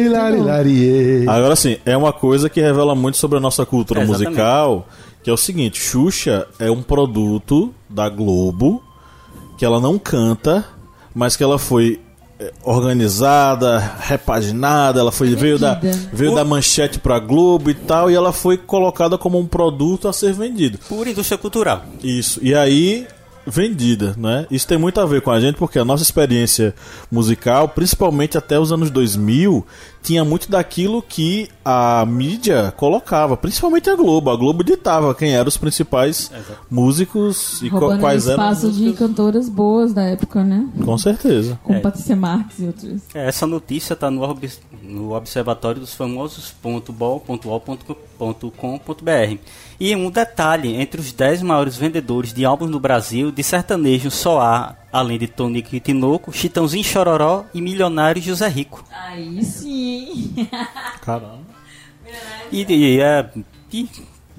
Agora 1.29 1.55
sim, 1.55 1.77
é 1.85 1.95
uma 1.95 2.11
coisa 2.13 2.49
que 2.49 2.61
revela 2.61 2.95
muito 2.95 3.17
sobre 3.17 3.37
a 3.37 3.41
nossa 3.41 3.65
cultura 3.65 4.01
É, 4.01 4.05
musical, 4.05 4.87
que 5.21 5.29
é 5.29 5.33
o 5.33 5.37
seguinte, 5.37 5.79
Xuxa 5.79 6.47
é 6.57 6.71
um 6.71 6.81
produto 6.81 7.73
da 7.89 8.09
Globo 8.09 8.81
que 9.57 9.65
ela 9.65 9.79
não 9.79 9.99
canta, 9.99 10.65
mas 11.13 11.35
que 11.35 11.43
ela 11.43 11.59
foi 11.59 11.99
organizada, 12.63 13.79
repaginada, 13.99 14.99
ela 14.99 15.11
foi 15.11 15.35
veio 15.35 15.57
da 15.57 15.79
veio 16.13 16.35
da 16.35 16.43
manchete 16.43 16.99
pra 16.99 17.19
Globo 17.19 17.69
e 17.69 17.73
tal, 17.73 18.11
e 18.11 18.15
ela 18.15 18.31
foi 18.31 18.57
colocada 18.57 19.17
como 19.17 19.39
um 19.39 19.47
produto 19.47 20.07
a 20.07 20.13
ser 20.13 20.33
vendido. 20.33 20.77
Por 20.87 21.07
indústria 21.07 21.37
cultural. 21.37 21.83
Isso. 22.03 22.39
E 22.43 22.53
aí 22.53 23.07
vendida, 23.47 24.13
né? 24.17 24.45
Isso 24.51 24.67
tem 24.67 24.77
muito 24.77 24.99
a 24.99 25.05
ver 25.05 25.21
com 25.21 25.31
a 25.31 25.39
gente 25.39 25.55
porque 25.55 25.79
a 25.79 25.85
nossa 25.85 26.03
experiência 26.03 26.75
musical, 27.09 27.69
principalmente 27.69 28.37
até 28.37 28.59
os 28.59 28.73
anos 28.73 28.89
2000, 28.89 29.65
tinha 30.03 30.23
muito 30.23 30.49
daquilo 30.49 31.01
que 31.01 31.49
a 31.65 32.05
mídia 32.05 32.73
colocava, 32.77 33.35
principalmente 33.35 33.89
a 33.89 33.95
Globo. 33.95 34.29
A 34.29 34.35
Globo 34.37 34.63
ditava 34.63 35.13
quem 35.13 35.33
eram 35.35 35.47
os 35.49 35.57
principais 35.57 36.31
músicos 36.71 37.61
e 37.61 37.69
co- 37.69 37.79
Roubando 37.79 37.99
quais 37.99 38.27
eram. 38.27 38.43
as 38.43 38.57
espaço 38.59 38.73
de 38.77 38.93
cantoras 38.93 39.49
boas 39.49 39.93
da 39.93 40.03
época, 40.03 40.43
né? 40.43 40.65
Com 40.85 40.97
certeza. 40.97 41.59
Com 41.63 41.73
É. 41.75 41.79
Patrícia 41.79 42.15
Marques 42.15 42.59
e 42.59 42.63
outros. 42.67 43.01
É, 43.13 43.27
Essa 43.27 43.45
notícia 43.45 43.93
está 43.93 44.09
no, 44.09 44.21
obs- 44.21 44.61
no 44.81 45.13
Observatório 45.13 45.81
dos 45.81 45.93
Famosos.bol.ol.com.br. 48.19 49.37
E 49.79 49.95
um 49.95 50.09
detalhe: 50.09 50.75
entre 50.75 50.99
os 51.01 51.11
10 51.11 51.41
maiores 51.41 51.75
vendedores 51.77 52.33
de 52.33 52.45
álbuns 52.45 52.69
no 52.69 52.79
Brasil, 52.79 53.31
de 53.31 53.43
sertanejo 53.43 54.09
só 54.09 54.41
há, 54.41 54.75
além 54.91 55.17
de 55.19 55.27
Tonico 55.27 55.75
e 55.75 55.79
Tinoco, 55.79 56.31
Chitãozinho 56.31 56.83
Chororó 56.83 57.45
e 57.53 57.61
Milionário 57.61 58.21
José 58.21 58.47
Rico. 58.47 58.83
Aí 58.91 59.43
sim. 59.43 60.47
Caramba. 61.01 61.39
E, 62.51 62.63
e, 62.63 62.99
é, 63.01 63.29
e 63.73 63.89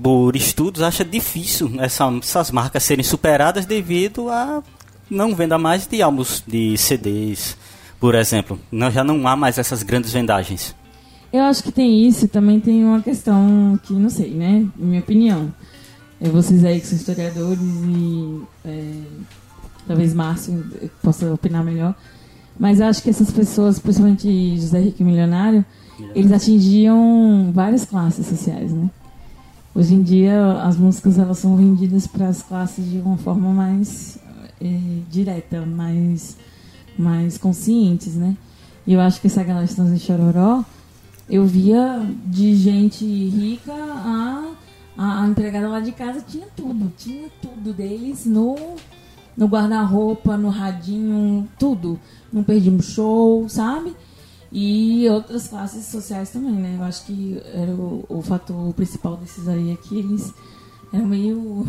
por 0.03 0.35
estudos, 0.37 0.83
acha 0.83 1.05
difícil 1.05 1.73
essa- 1.79 2.07
essas 2.23 2.51
marcas 2.51 2.83
serem 2.83 3.05
superadas 3.05 3.67
devido 3.67 4.29
a 4.31 4.63
não 5.11 5.35
venda 5.35 5.59
mais 5.59 5.87
de 5.87 6.01
álbuns 6.03 6.43
de 6.47 6.77
CDs, 6.79 7.57
por 8.01 8.15
exemplo. 8.15 8.59
Não, 8.71 8.91
já 8.91 9.03
não 9.05 9.27
há 9.29 9.35
mais 9.37 9.59
essas 9.59 9.83
grandes 9.83 10.13
vendagens. 10.13 10.75
Eu 11.33 11.43
acho 11.43 11.63
que 11.63 11.71
tem 11.73 12.07
isso 12.07 12.25
e 12.25 12.29
também 12.29 12.59
tem 12.59 12.83
uma 12.85 13.03
questão 13.03 13.79
que, 13.83 13.93
não 13.93 14.09
sei, 14.09 14.31
né? 14.31 14.65
Minha 14.77 15.01
opinião. 15.01 15.53
É 16.21 16.29
vocês 16.29 16.65
aí 16.65 16.81
que 16.81 16.87
são 16.87 16.97
historiadores 16.97 17.61
e 17.61 18.41
é, 18.65 18.93
talvez 19.89 20.15
Márcio 20.15 20.65
possa 21.03 21.33
opinar 21.33 21.65
melhor. 21.65 21.97
Mas 22.59 22.79
eu 22.79 22.87
acho 22.87 23.03
que 23.03 23.11
essas 23.11 23.31
pessoas, 23.31 23.79
principalmente 23.79 24.57
José 24.57 24.81
Rico 24.81 25.03
e 25.03 25.05
Milionário, 25.05 25.65
eles 26.15 26.31
atingiam 26.31 27.51
várias 27.53 27.85
classes 27.85 28.27
sociais, 28.27 28.73
né? 28.73 28.91
Hoje 29.75 29.95
em 29.95 30.03
dia 30.03 30.63
as 30.63 30.77
músicas 30.77 31.19
elas 31.19 31.39
são 31.39 31.57
vendidas 31.57 32.07
para 32.07 32.29
as 32.29 32.43
classes 32.43 32.89
de 32.89 32.99
uma 32.99 33.17
forma 33.17 33.51
mais 33.51 34.19
é, 34.61 34.79
direta, 35.11 35.65
mais, 35.65 36.37
mais 36.99 37.39
conscientes, 37.39 38.15
né? 38.15 38.37
E 38.87 38.93
eu 38.93 39.01
acho 39.01 39.21
que 39.21 39.27
essa 39.29 39.43
galera 39.43 39.65
Estamos 39.65 39.93
em 39.93 39.99
Chororó, 39.99 40.65
eu 41.29 41.47
via 41.47 42.03
de 42.25 42.55
gente 42.57 43.05
rica 43.05 43.73
a, 43.73 44.53
a, 44.97 45.23
a 45.23 45.29
empregada 45.29 45.69
lá 45.69 45.79
de 45.79 45.93
casa, 45.93 46.21
tinha 46.27 46.47
tudo, 46.57 46.93
tinha 46.97 47.29
tudo 47.41 47.73
deles 47.73 48.25
no, 48.25 48.57
no 49.39 49.47
guarda-roupa, 49.47 50.37
no 50.37 50.49
radinho, 50.49 51.49
tudo. 51.57 51.99
Não 52.33 52.43
perdíamos 52.43 52.87
show, 52.87 53.49
sabe? 53.49 53.95
E 54.51 55.09
outras 55.09 55.47
classes 55.47 55.87
sociais 55.87 56.31
também, 56.31 56.53
né? 56.53 56.75
Eu 56.77 56.83
acho 56.83 57.07
que 57.07 57.41
era 57.55 57.71
o, 57.71 58.05
o 58.09 58.21
fator 58.21 58.75
principal 58.75 59.17
desses 59.17 59.47
aí 59.47 59.71
é 59.71 59.77
que 59.77 59.97
eles 59.97 60.35
eram 60.93 61.07
meio, 61.07 61.65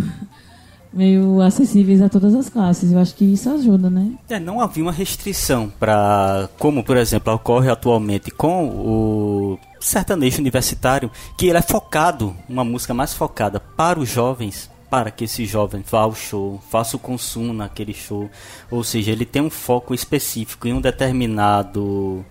meio 0.91 1.41
acessíveis 1.41 2.01
a 2.01 2.09
todas 2.09 2.33
as 2.33 2.49
classes. 2.49 2.91
Eu 2.91 2.97
acho 2.97 3.13
que 3.13 3.25
isso 3.25 3.47
ajuda, 3.51 3.87
né? 3.87 4.13
É, 4.27 4.39
não 4.39 4.59
havia 4.59 4.83
uma 4.83 4.91
restrição 4.91 5.71
para, 5.79 6.49
como 6.57 6.83
por 6.83 6.97
exemplo 6.97 7.31
ocorre 7.31 7.69
atualmente 7.69 8.31
com 8.31 8.67
o 8.67 9.59
sertanejo 9.79 10.39
universitário, 10.39 11.11
que 11.37 11.47
ele 11.47 11.59
é 11.59 11.61
focado, 11.61 12.35
uma 12.49 12.63
música 12.63 12.95
mais 12.95 13.13
focada 13.13 13.59
para 13.59 13.99
os 13.99 14.09
jovens, 14.09 14.69
para 14.89 15.11
que 15.11 15.25
esse 15.25 15.45
jovem 15.45 15.83
vá 15.89 16.01
ao 16.01 16.15
show, 16.15 16.61
faça 16.69 16.95
o 16.95 16.99
consumo 16.99 17.53
naquele 17.53 17.93
show. 17.93 18.29
Ou 18.71 18.83
seja, 18.83 19.11
ele 19.11 19.25
tem 19.25 19.41
um 19.41 19.49
foco 19.49 19.93
específico 19.93 20.67
em 20.67 20.73
um 20.73 20.81
determinado 20.81 22.25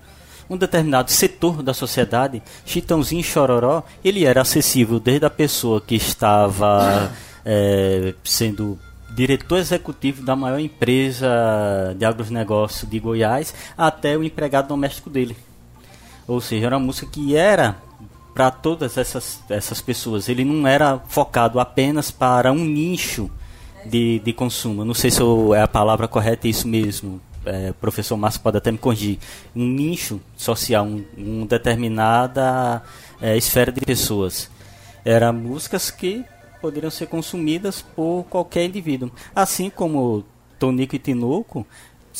um 0.50 0.56
determinado 0.56 1.10
setor 1.10 1.62
da 1.62 1.74
sociedade, 1.74 2.42
Chitãozinho 2.64 3.20
e 3.20 3.24
Chororó, 3.24 3.82
ele 4.02 4.24
era 4.24 4.40
acessível 4.40 4.98
desde 4.98 5.26
a 5.26 5.30
pessoa 5.30 5.78
que 5.78 5.94
estava 5.94 7.12
é, 7.44 8.14
sendo 8.24 8.78
diretor 9.14 9.58
executivo 9.58 10.22
da 10.22 10.34
maior 10.34 10.58
empresa 10.58 11.94
de 11.98 12.04
agronegócio 12.04 12.86
de 12.86 12.98
Goiás 12.98 13.54
até 13.76 14.16
o 14.16 14.24
empregado 14.24 14.68
doméstico 14.68 15.10
dele. 15.10 15.36
Ou 16.26 16.40
seja, 16.40 16.66
era 16.66 16.76
uma 16.78 16.86
música 16.86 17.10
que 17.10 17.36
era 17.36 17.76
para 18.38 18.52
todas 18.52 18.96
essas, 18.96 19.42
essas 19.50 19.80
pessoas. 19.80 20.28
Ele 20.28 20.44
não 20.44 20.64
era 20.64 21.00
focado 21.08 21.58
apenas 21.58 22.08
para 22.12 22.52
um 22.52 22.64
nicho 22.64 23.28
de, 23.84 24.20
de 24.20 24.32
consumo. 24.32 24.84
Não 24.84 24.94
sei 24.94 25.10
se 25.10 25.20
é 25.56 25.60
a 25.60 25.66
palavra 25.66 26.06
correta 26.06 26.46
é 26.46 26.50
isso 26.50 26.68
mesmo 26.68 27.20
é, 27.44 27.72
professor 27.72 28.16
Márcio 28.16 28.40
pode 28.40 28.58
até 28.58 28.70
me 28.70 28.78
corrigir, 28.78 29.18
um 29.56 29.66
nicho 29.66 30.20
social, 30.36 30.84
um, 30.86 31.04
um 31.16 31.46
determinada 31.46 32.80
é, 33.20 33.36
esfera 33.36 33.72
de 33.72 33.80
pessoas. 33.80 34.48
Eram 35.04 35.32
músicas 35.32 35.90
que 35.90 36.24
poderiam 36.60 36.90
ser 36.90 37.06
consumidas 37.06 37.82
por 37.82 38.24
qualquer 38.24 38.66
indivíduo. 38.66 39.10
Assim 39.34 39.68
como 39.68 40.24
Tonico 40.60 40.94
e 40.94 40.98
Tinoco, 40.98 41.66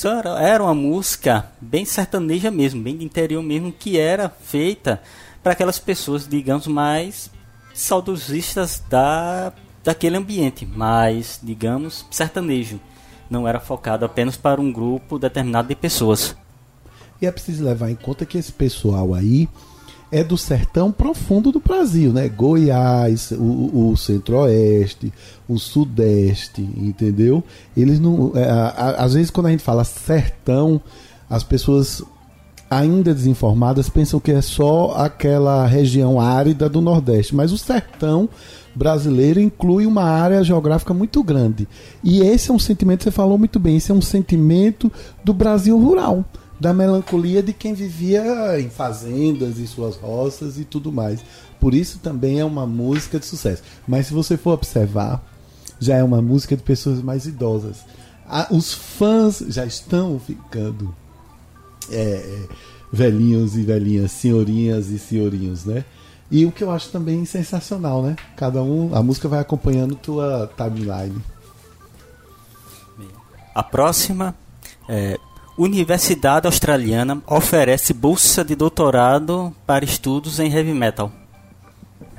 era 0.06 0.62
uma 0.62 0.74
música 0.74 1.50
bem 1.60 1.84
sertaneja 1.84 2.50
mesmo, 2.50 2.82
bem 2.82 2.96
de 2.96 3.04
interior 3.04 3.42
mesmo, 3.42 3.72
que 3.72 3.98
era 3.98 4.28
feita 4.28 5.02
para 5.42 5.52
aquelas 5.52 5.78
pessoas, 5.78 6.28
digamos, 6.28 6.66
mais 6.66 7.30
saudosistas 7.74 8.82
da, 8.88 9.52
daquele 9.82 10.16
ambiente, 10.16 10.66
mais, 10.66 11.40
digamos, 11.42 12.06
sertanejo 12.10 12.78
não 13.30 13.46
era 13.46 13.60
focado 13.60 14.04
apenas 14.04 14.36
para 14.36 14.60
um 14.60 14.72
grupo 14.72 15.18
determinado 15.18 15.68
de 15.68 15.74
pessoas. 15.74 16.36
E 17.20 17.26
é 17.26 17.32
preciso 17.32 17.64
levar 17.64 17.90
em 17.90 17.96
conta 17.96 18.24
que 18.24 18.38
esse 18.38 18.52
pessoal 18.52 19.14
aí 19.14 19.48
é 20.10 20.24
do 20.24 20.38
sertão 20.38 20.90
profundo 20.90 21.52
do 21.52 21.60
Brasil, 21.60 22.12
né? 22.12 22.28
Goiás, 22.28 23.30
o, 23.32 23.90
o 23.90 23.96
centro-oeste, 23.96 25.12
o 25.48 25.58
sudeste, 25.58 26.62
entendeu? 26.62 27.42
Eles 27.76 28.00
não. 28.00 28.32
É, 28.34 28.48
às 28.96 29.14
vezes, 29.14 29.30
quando 29.30 29.46
a 29.46 29.50
gente 29.50 29.62
fala 29.62 29.84
sertão, 29.84 30.80
as 31.28 31.42
pessoas 31.42 32.02
ainda 32.70 33.14
desinformadas 33.14 33.88
pensam 33.88 34.20
que 34.20 34.30
é 34.30 34.42
só 34.42 34.92
aquela 34.96 35.66
região 35.66 36.20
árida 36.20 36.68
do 36.68 36.80
Nordeste, 36.80 37.34
mas 37.34 37.52
o 37.52 37.58
sertão 37.58 38.28
brasileiro 38.74 39.40
inclui 39.40 39.86
uma 39.86 40.04
área 40.04 40.44
geográfica 40.44 40.92
muito 40.92 41.22
grande. 41.22 41.66
E 42.04 42.20
esse 42.20 42.50
é 42.50 42.54
um 42.54 42.58
sentimento, 42.58 43.04
você 43.04 43.10
falou 43.10 43.38
muito 43.38 43.58
bem, 43.58 43.76
esse 43.76 43.90
é 43.90 43.94
um 43.94 44.02
sentimento 44.02 44.92
do 45.24 45.32
Brasil 45.32 45.78
rural, 45.78 46.24
da 46.60 46.72
melancolia 46.72 47.42
de 47.42 47.52
quem 47.52 47.74
vivia 47.74 48.60
em 48.60 48.68
fazendas 48.68 49.58
e 49.58 49.66
suas 49.66 49.96
roças 49.96 50.58
e 50.58 50.64
tudo 50.64 50.90
mais. 50.90 51.20
Por 51.60 51.74
isso 51.74 51.98
também 51.98 52.40
é 52.40 52.44
uma 52.44 52.66
música 52.66 53.18
de 53.18 53.26
sucesso. 53.26 53.62
Mas 53.86 54.06
se 54.06 54.14
você 54.14 54.36
for 54.36 54.52
observar, 54.52 55.22
já 55.80 55.96
é 55.96 56.02
uma 56.02 56.20
música 56.20 56.56
de 56.56 56.62
pessoas 56.62 57.02
mais 57.02 57.26
idosas. 57.26 57.78
os 58.50 58.72
fãs 58.72 59.42
já 59.48 59.64
estão 59.64 60.18
ficando 60.18 60.94
é, 61.90 62.46
velhinhos 62.92 63.56
e 63.56 63.62
velhinhas, 63.62 64.10
senhorinhas 64.12 64.88
e 64.88 64.98
senhorinhos, 64.98 65.64
né? 65.64 65.84
E 66.30 66.44
o 66.44 66.52
que 66.52 66.62
eu 66.62 66.70
acho 66.70 66.90
também 66.90 67.24
sensacional, 67.24 68.02
né? 68.02 68.16
Cada 68.36 68.62
um, 68.62 68.94
a 68.94 69.02
música 69.02 69.28
vai 69.28 69.40
acompanhando 69.40 69.94
tua 69.94 70.50
timeline. 70.56 71.22
A 73.54 73.62
próxima 73.62 74.34
é 74.88 75.18
Universidade 75.58 76.46
Australiana 76.46 77.20
oferece 77.26 77.92
bolsa 77.92 78.44
de 78.44 78.54
doutorado 78.54 79.52
para 79.66 79.84
estudos 79.84 80.38
em 80.38 80.52
heavy 80.52 80.72
metal. 80.72 81.10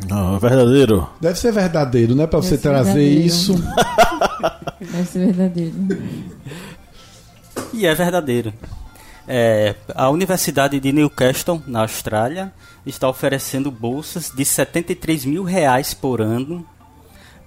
Não, 0.08 0.36
é 0.36 0.40
verdadeiro. 0.40 1.10
Deve 1.22 1.40
ser 1.40 1.54
verdadeiro, 1.54 2.16
né? 2.16 2.28
Para 2.28 2.40
você 2.40 2.58
trazer 2.58 2.94
verdadeiro. 2.94 3.26
isso. 3.26 3.56
Deve 4.80 5.06
ser 5.06 5.26
verdadeiro. 5.28 5.76
E 7.74 7.86
é 7.86 7.96
verdadeiro. 7.96 8.54
É, 9.26 9.76
a 9.96 10.10
Universidade 10.10 10.78
de 10.78 10.92
Newcastle, 10.92 11.62
na 11.66 11.82
Austrália, 11.82 12.52
está 12.86 13.08
oferecendo 13.08 13.72
bolsas 13.72 14.32
de 14.36 14.44
73 14.44 15.24
mil 15.24 15.44
reais 15.44 15.94
por 15.94 16.20
ano 16.20 16.66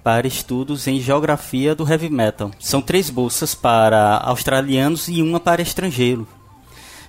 para 0.03 0.27
estudos 0.27 0.87
em 0.87 1.01
geografia 1.01 1.75
do 1.75 1.89
heavy 1.89 2.11
metal. 2.11 2.51
São 2.59 2.83
três 2.83 3.11
bolsas 3.11 3.55
para 3.55 4.19
australianos 4.19 5.09
e 5.09 5.23
uma 5.23 5.39
para 5.39 5.63
estrangeiro. 5.63 6.27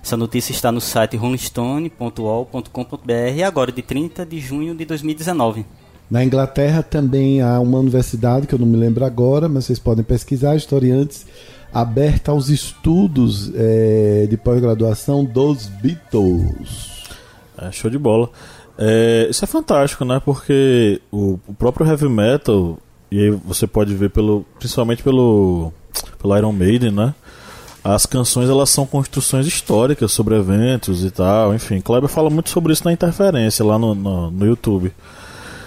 Essa 0.02 0.16
notícia 0.16 0.52
está 0.52 0.70
no 0.70 0.80
site 0.80 1.16
rollingstone.ol.com.br 1.16 3.46
agora 3.46 3.72
de 3.72 3.82
30 3.82 4.26
de 4.26 4.38
junho 4.38 4.74
de 4.74 4.84
2019. 4.84 5.64
Na 6.10 6.22
Inglaterra 6.22 6.82
também 6.82 7.40
há 7.40 7.58
uma 7.58 7.78
universidade 7.78 8.46
que 8.46 8.54
eu 8.54 8.58
não 8.58 8.66
me 8.66 8.76
lembro 8.76 9.04
agora, 9.04 9.48
mas 9.48 9.64
vocês 9.64 9.78
podem 9.78 10.04
pesquisar, 10.04 10.54
historiantes 10.54 11.26
aberta 11.74 12.30
aos 12.30 12.50
estudos 12.50 13.50
é, 13.52 14.28
de 14.30 14.36
pós-graduação 14.36 15.24
dos 15.24 15.66
Beatles. 15.66 17.02
É, 17.58 17.72
show 17.72 17.90
de 17.90 17.98
bola. 17.98 18.30
É, 18.76 19.28
isso 19.30 19.44
é 19.44 19.48
fantástico, 19.48 20.04
né? 20.04 20.20
Porque 20.24 21.00
o, 21.10 21.38
o, 21.46 21.54
próprio 21.54 21.86
heavy 21.86 22.08
metal, 22.08 22.78
e 23.10 23.20
aí 23.20 23.30
você 23.30 23.66
pode 23.66 23.94
ver 23.94 24.10
pelo, 24.10 24.44
principalmente 24.58 25.02
pelo, 25.02 25.72
pelo 26.20 26.36
Iron 26.36 26.52
Maiden, 26.52 26.90
né? 26.90 27.14
As 27.82 28.06
canções 28.06 28.48
elas 28.48 28.70
são 28.70 28.86
construções 28.86 29.46
históricas 29.46 30.10
sobre 30.10 30.34
eventos 30.34 31.04
e 31.04 31.10
tal. 31.10 31.54
Enfim, 31.54 31.80
Kleber 31.80 32.08
fala 32.08 32.30
muito 32.30 32.48
sobre 32.48 32.72
isso 32.72 32.84
na 32.84 32.92
interferência 32.92 33.64
lá 33.64 33.78
no, 33.78 33.94
no, 33.94 34.30
no 34.30 34.46
YouTube. 34.46 34.90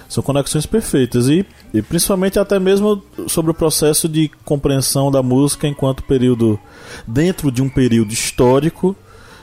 São 0.10 0.24
conexões 0.24 0.66
perfeitas 0.66 1.28
e, 1.28 1.46
e 1.74 1.82
principalmente 1.82 2.40
até 2.40 2.60
mesmo 2.60 3.04
sobre 3.28 3.52
o 3.52 3.54
processo 3.54 4.10
de 4.10 4.32
compreensão 4.44 5.12
da 5.12 5.22
música 5.22 5.68
enquanto 5.68 6.02
período 6.04 6.60
dentro 7.06 7.52
de 7.52 7.62
um 7.62 7.70
período 7.70 8.12
histórico 8.12 8.96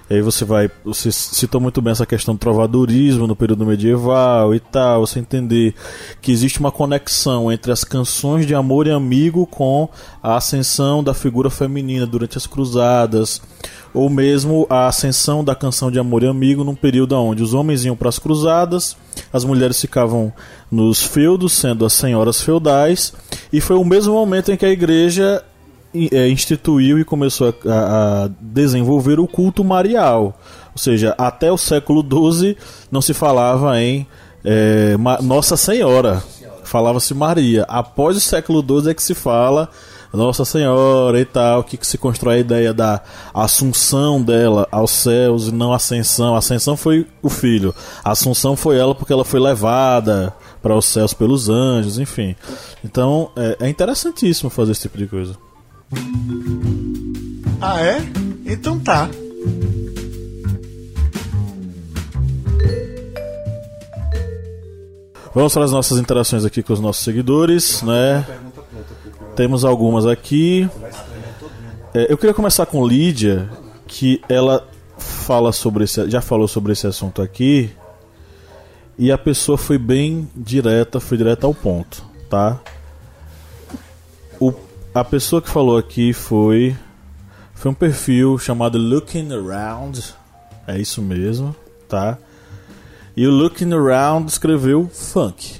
e 0.08 0.14
aí 0.14 0.20
você 0.20 0.44
vai. 0.44 0.70
Você 0.84 1.10
citou 1.10 1.60
muito 1.60 1.80
bem 1.80 1.92
essa 1.92 2.04
questão 2.04 2.34
do 2.34 2.38
trovadorismo 2.38 3.26
no 3.26 3.34
período 3.34 3.64
medieval 3.64 4.54
e 4.54 4.60
tal. 4.60 5.06
Você 5.06 5.18
entender 5.18 5.74
que 6.20 6.30
existe 6.30 6.60
uma 6.60 6.70
conexão 6.70 7.50
entre 7.50 7.72
as 7.72 7.84
canções 7.84 8.46
de 8.46 8.54
amor 8.54 8.86
e 8.86 8.90
amigo 8.90 9.46
com 9.46 9.88
a 10.22 10.36
ascensão 10.36 11.02
da 11.02 11.14
figura 11.14 11.48
feminina 11.48 12.06
durante 12.06 12.36
as 12.36 12.46
cruzadas. 12.46 13.40
Ou 13.94 14.10
mesmo 14.10 14.66
a 14.68 14.88
ascensão 14.88 15.42
da 15.42 15.54
canção 15.54 15.90
de 15.90 15.98
amor 15.98 16.22
e 16.22 16.26
amigo 16.26 16.64
num 16.64 16.74
período 16.74 17.16
onde 17.16 17.42
os 17.42 17.54
homens 17.54 17.84
iam 17.84 17.96
para 17.96 18.08
as 18.08 18.18
cruzadas, 18.18 18.96
as 19.32 19.44
mulheres 19.44 19.80
ficavam 19.80 20.32
nos 20.68 21.02
feudos, 21.02 21.52
sendo 21.52 21.84
as 21.86 21.92
senhoras 21.92 22.40
feudais, 22.40 23.14
e 23.52 23.60
foi 23.60 23.76
o 23.76 23.84
mesmo 23.84 24.12
momento 24.12 24.50
em 24.50 24.56
que 24.56 24.66
a 24.66 24.70
igreja 24.70 25.44
instituiu 26.30 26.98
e 26.98 27.04
começou 27.04 27.54
a, 27.66 28.24
a, 28.24 28.30
desenvolver 28.40 29.20
o 29.20 29.26
culto 29.26 29.62
marial. 29.62 30.38
Ou 30.72 30.78
seja, 30.78 31.14
até 31.16 31.52
o 31.52 31.56
século 31.56 32.02
XII 32.02 32.56
não 32.90 33.00
se 33.00 33.14
falava 33.14 33.80
em 33.80 34.06
é, 34.44 34.96
Nossa 35.22 35.56
Senhora, 35.56 36.22
falava-se 36.64 37.14
Maria. 37.14 37.64
Após 37.68 38.16
o 38.16 38.20
século 38.20 38.60
XII 38.60 38.90
é 38.90 38.94
que 38.94 39.02
se 39.02 39.14
fala 39.14 39.70
Nossa 40.12 40.44
Senhora 40.44 41.20
e 41.20 41.24
tal, 41.24 41.62
que, 41.62 41.76
que 41.76 41.86
se 41.86 41.96
constrói 41.96 42.36
a 42.36 42.40
ideia 42.40 42.74
da 42.74 43.00
assunção 43.32 44.20
dela 44.20 44.66
aos 44.70 44.90
céus 44.90 45.48
e 45.48 45.52
não 45.52 45.72
ascensão. 45.72 46.34
Ascensão 46.34 46.76
foi 46.76 47.06
o 47.22 47.30
filho, 47.30 47.74
assunção 48.04 48.56
foi 48.56 48.78
ela 48.78 48.94
porque 48.94 49.12
ela 49.12 49.24
foi 49.24 49.40
levada 49.40 50.34
para 50.60 50.74
os 50.74 50.86
céus 50.86 51.14
pelos 51.14 51.48
anjos, 51.48 51.98
enfim. 51.98 52.34
Então 52.84 53.30
é, 53.36 53.58
é 53.60 53.68
interessantíssimo 53.68 54.50
fazer 54.50 54.72
esse 54.72 54.82
tipo 54.82 54.98
de 54.98 55.06
coisa. 55.06 55.43
Ah, 57.60 57.80
é? 57.80 57.98
Então 58.44 58.78
tá. 58.78 59.08
Vamos 65.34 65.52
para 65.52 65.64
as 65.64 65.72
nossas 65.72 65.98
interações 65.98 66.44
aqui 66.44 66.62
com 66.62 66.72
os 66.72 66.78
nossos 66.78 67.02
seguidores, 67.02 67.82
né? 67.82 68.24
Temos 69.34 69.64
algumas 69.64 70.06
aqui. 70.06 70.68
É, 71.92 72.12
eu 72.12 72.16
queria 72.16 72.32
começar 72.32 72.66
com 72.66 72.86
Lídia, 72.86 73.50
que 73.86 74.20
ela 74.28 74.64
fala 74.96 75.50
sobre 75.50 75.84
esse, 75.84 76.08
já 76.08 76.20
falou 76.20 76.46
sobre 76.46 76.72
esse 76.72 76.86
assunto 76.86 77.20
aqui. 77.20 77.70
E 78.96 79.10
a 79.10 79.18
pessoa 79.18 79.58
foi 79.58 79.76
bem 79.76 80.30
direta, 80.36 81.00
foi 81.00 81.18
direta 81.18 81.48
ao 81.48 81.54
ponto, 81.54 82.04
tá? 82.30 82.60
A 84.94 85.02
pessoa 85.02 85.42
que 85.42 85.50
falou 85.50 85.76
aqui 85.76 86.12
foi 86.12 86.76
foi 87.52 87.68
um 87.68 87.74
perfil 87.74 88.38
chamado 88.38 88.78
Looking 88.78 89.32
Around. 89.32 90.14
É 90.68 90.78
isso 90.78 91.02
mesmo, 91.02 91.54
tá? 91.88 92.16
E 93.16 93.26
o 93.26 93.30
Looking 93.32 93.72
Around 93.72 94.30
escreveu 94.30 94.88
funk. 94.88 95.56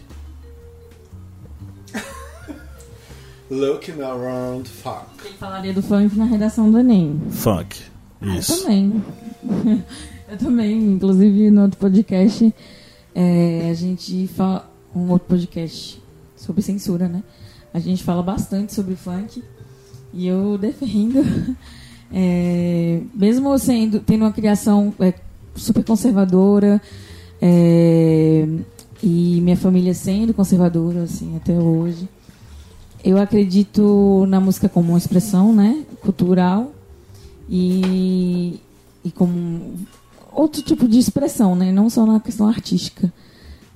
Looking 3.50 4.02
around 4.02 4.68
funk. 4.68 5.04
Quem 5.20 5.32
falaria 5.32 5.74
do 5.74 5.82
funk 5.82 6.16
na 6.16 6.26
redação 6.26 6.70
do 6.70 6.78
Enem? 6.78 7.20
Funk. 7.30 7.82
Eu 8.22 8.34
Isso. 8.34 8.62
também. 8.62 9.04
Eu 10.30 10.38
também, 10.38 10.92
inclusive 10.92 11.50
no 11.50 11.62
outro 11.62 11.78
podcast, 11.80 12.54
é, 13.12 13.68
a 13.68 13.74
gente 13.74 14.28
fala. 14.28 14.72
Um 14.94 15.10
outro 15.10 15.26
podcast 15.26 16.00
sobre 16.36 16.62
censura, 16.62 17.08
né? 17.08 17.24
A 17.74 17.80
gente 17.80 18.04
fala 18.04 18.22
bastante 18.22 18.72
sobre 18.72 18.94
funk 18.94 19.42
e 20.12 20.28
eu 20.28 20.56
defendo. 20.56 21.18
é, 22.14 23.00
mesmo 23.12 23.58
sendo 23.58 23.98
tendo 23.98 24.22
uma 24.22 24.32
criação 24.32 24.94
é, 25.00 25.12
super 25.56 25.84
conservadora 25.84 26.80
é, 27.42 28.46
e 29.02 29.40
minha 29.40 29.56
família 29.56 29.92
sendo 29.92 30.32
conservadora 30.32 31.02
assim 31.02 31.36
até 31.36 31.52
hoje, 31.52 32.08
eu 33.02 33.18
acredito 33.18 34.24
na 34.28 34.38
música 34.38 34.68
como 34.68 34.90
uma 34.90 34.98
expressão, 34.98 35.52
né, 35.52 35.84
cultural 36.00 36.72
e, 37.50 38.60
e 39.04 39.10
como 39.10 39.74
outro 40.32 40.62
tipo 40.62 40.86
de 40.88 40.98
expressão, 40.98 41.54
né? 41.56 41.72
Não 41.72 41.90
só 41.90 42.06
na 42.06 42.20
questão 42.20 42.46
artística, 42.46 43.12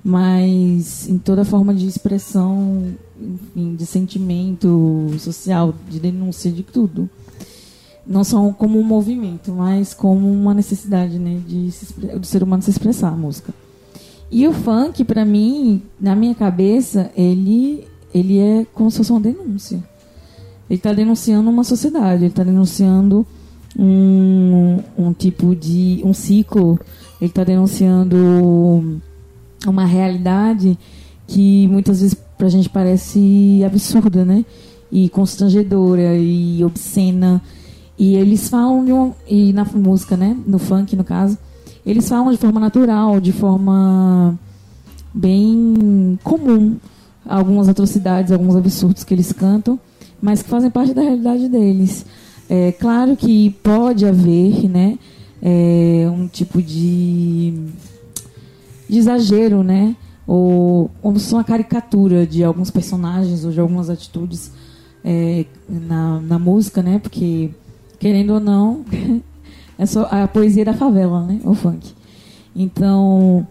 mas 0.03 1.07
em 1.07 1.17
toda 1.17 1.45
forma 1.45 1.73
de 1.73 1.85
expressão, 1.85 2.95
enfim, 3.21 3.75
de 3.75 3.85
sentimento 3.85 5.07
social, 5.19 5.73
de 5.89 5.99
denúncia, 5.99 6.51
de 6.51 6.63
tudo. 6.63 7.09
Não 8.05 8.23
só 8.23 8.51
como 8.53 8.79
um 8.79 8.83
movimento, 8.83 9.51
mas 9.51 9.93
como 9.93 10.31
uma 10.31 10.53
necessidade, 10.53 11.19
né, 11.19 11.41
de 11.47 11.71
se 11.71 11.93
do 11.93 12.25
ser 12.25 12.41
humano 12.41 12.63
se 12.63 12.71
expressar 12.71 13.09
a 13.09 13.17
música. 13.17 13.53
E 14.31 14.47
o 14.47 14.53
funk, 14.53 15.03
pra 15.03 15.25
mim, 15.25 15.81
na 15.99 16.15
minha 16.15 16.35
cabeça, 16.35 17.11
ele 17.15 17.87
ele 18.13 18.39
é 18.39 18.65
como 18.73 18.89
se 18.89 18.97
fosse 18.97 19.11
uma 19.11 19.21
denúncia. 19.21 19.83
Ele 20.69 20.77
está 20.77 20.93
denunciando 20.93 21.49
uma 21.49 21.63
sociedade, 21.63 22.23
ele 22.23 22.31
está 22.31 22.43
denunciando 22.43 23.25
um, 23.77 24.79
um 24.97 25.13
tipo 25.13 25.55
de 25.55 26.01
um 26.03 26.13
ciclo, 26.13 26.79
ele 27.19 27.29
está 27.29 27.43
denunciando 27.43 29.01
uma 29.67 29.85
realidade 29.85 30.77
que 31.27 31.67
muitas 31.67 32.01
vezes 32.01 32.17
pra 32.39 32.47
gente 32.47 32.69
parece 32.69 33.61
absurda, 33.65 34.23
né? 34.23 34.45
E 34.89 35.09
constrangedora 35.09 36.15
e 36.15 36.63
obscena. 36.63 37.41
E 37.97 38.15
eles 38.15 38.47
falam 38.47 38.85
de 38.85 38.93
um, 38.93 39.13
e 39.27 39.51
na 39.51 39.65
música, 39.65 40.15
né? 40.15 40.35
No 40.47 40.57
funk, 40.57 40.95
no 40.95 41.03
caso, 41.03 41.37
eles 41.85 42.07
falam 42.07 42.31
de 42.31 42.37
forma 42.37 42.57
natural, 42.59 43.19
de 43.19 43.33
forma 43.33 44.39
bem 45.13 46.17
comum 46.23 46.77
algumas 47.25 47.67
atrocidades, 47.67 48.31
alguns 48.31 48.55
absurdos 48.55 49.03
que 49.03 49.13
eles 49.13 49.33
cantam, 49.33 49.77
mas 50.21 50.41
que 50.41 50.49
fazem 50.49 50.71
parte 50.71 50.93
da 50.93 51.01
realidade 51.01 51.49
deles. 51.49 52.05
É 52.49 52.71
claro 52.71 53.17
que 53.17 53.51
pode 53.61 54.05
haver, 54.05 54.67
né, 54.69 54.97
é, 55.41 56.09
um 56.11 56.27
tipo 56.27 56.61
de, 56.61 57.53
de 58.89 58.97
exagero, 58.97 59.61
né, 59.61 59.95
ou 60.29 60.91
como 61.01 61.17
se 61.17 61.25
fosse 61.25 61.33
uma 61.33 61.43
caricatura 61.43 62.23
de 62.27 62.43
alguns 62.43 62.69
personagens 62.69 63.43
ou 63.43 63.51
de 63.51 63.59
algumas 63.59 63.89
atitudes 63.89 64.51
é, 65.03 65.43
na, 65.67 66.21
na 66.21 66.37
música, 66.37 66.83
né, 66.83 66.99
porque 66.99 67.49
querendo 67.97 68.35
ou 68.35 68.39
não 68.39 68.85
é 69.75 69.87
só 69.87 70.07
a 70.11 70.27
poesia 70.27 70.63
da 70.63 70.73
favela, 70.75 71.25
né, 71.25 71.39
o 71.43 71.55
funk. 71.55 71.95
Então 72.55 73.47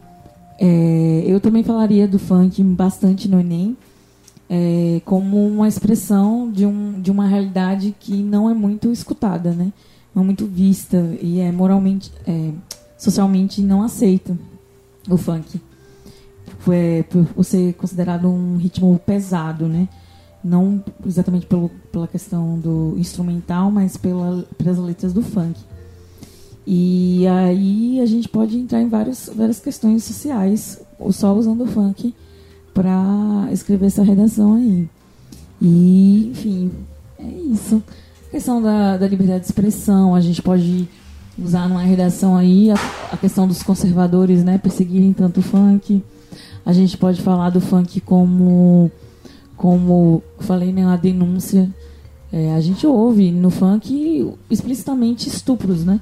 é, 0.56 1.24
eu 1.26 1.40
também 1.40 1.64
falaria 1.64 2.06
do 2.06 2.16
funk 2.16 2.62
bastante 2.62 3.28
no 3.28 3.40
Enem, 3.40 3.76
é, 4.48 5.02
como 5.04 5.48
uma 5.48 5.66
expressão 5.66 6.48
de, 6.48 6.64
um, 6.64 7.00
de 7.00 7.10
uma 7.10 7.26
realidade 7.26 7.92
que 7.98 8.22
não 8.22 8.48
é 8.48 8.54
muito 8.54 8.92
escutada, 8.92 9.50
né? 9.50 9.72
Não 10.14 10.22
é 10.22 10.24
muito 10.24 10.46
vista 10.46 10.96
e 11.20 11.40
é 11.40 11.50
moralmente, 11.50 12.12
é, 12.24 12.52
socialmente 12.96 13.60
não 13.62 13.82
aceita 13.82 14.38
o 15.10 15.16
funk. 15.16 15.60
É, 16.70 17.02
por 17.02 17.44
ser 17.44 17.74
considerado 17.74 18.28
um 18.28 18.56
ritmo 18.56 18.98
pesado, 19.04 19.66
né? 19.66 19.88
Não 20.42 20.82
exatamente 21.04 21.46
pelo, 21.46 21.68
pela 21.90 22.06
questão 22.06 22.58
do 22.58 22.94
instrumental, 22.96 23.70
mas 23.70 23.96
pela, 23.96 24.44
pelas 24.56 24.78
letras 24.78 25.12
do 25.12 25.22
funk. 25.22 25.58
E 26.66 27.26
aí 27.26 27.98
a 28.00 28.06
gente 28.06 28.28
pode 28.28 28.58
entrar 28.58 28.82
em 28.82 28.88
vários, 28.88 29.30
várias 29.34 29.58
questões 29.58 30.04
sociais, 30.04 30.80
só 31.10 31.34
usando 31.34 31.62
o 31.62 31.66
funk 31.66 32.14
para 32.74 33.48
escrever 33.50 33.86
essa 33.86 34.02
redação 34.02 34.54
aí. 34.54 34.88
E, 35.60 36.28
enfim, 36.30 36.70
é 37.18 37.26
isso. 37.26 37.82
A 38.28 38.30
questão 38.30 38.60
da, 38.60 38.98
da 38.98 39.08
liberdade 39.08 39.40
de 39.40 39.46
expressão, 39.46 40.14
a 40.14 40.20
gente 40.20 40.42
pode 40.42 40.86
usar 41.42 41.68
numa 41.68 41.82
redação 41.82 42.36
aí 42.36 42.70
a, 42.70 42.74
a 43.12 43.16
questão 43.16 43.48
dos 43.48 43.62
conservadores, 43.62 44.44
né, 44.44 44.58
perseguirem 44.58 45.12
tanto 45.12 45.40
o 45.40 45.42
funk. 45.42 46.02
A 46.68 46.72
gente 46.74 46.98
pode 46.98 47.22
falar 47.22 47.48
do 47.48 47.62
funk 47.62 47.98
como, 48.02 48.90
como 49.56 50.22
falei, 50.40 50.70
né, 50.70 50.84
uma 50.84 50.98
denúncia. 50.98 51.74
É, 52.30 52.52
a 52.52 52.60
gente 52.60 52.86
ouve 52.86 53.32
no 53.32 53.48
funk 53.48 54.34
explicitamente 54.50 55.30
estupros, 55.30 55.82
né? 55.82 55.98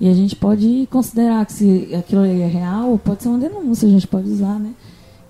E 0.00 0.08
a 0.08 0.14
gente 0.14 0.36
pode 0.36 0.86
considerar 0.88 1.44
que 1.44 1.52
se 1.52 1.92
aquilo 1.96 2.24
é 2.24 2.46
real, 2.46 2.96
pode 2.96 3.24
ser 3.24 3.28
uma 3.28 3.40
denúncia, 3.40 3.88
a 3.88 3.90
gente 3.90 4.06
pode 4.06 4.30
usar, 4.30 4.60
né? 4.60 4.72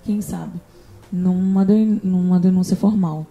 Quem 0.03 0.21
sabe? 0.21 0.61
Numa, 1.11 1.65
numa 2.03 2.39
denúncia 2.39 2.77
formal. 2.77 3.25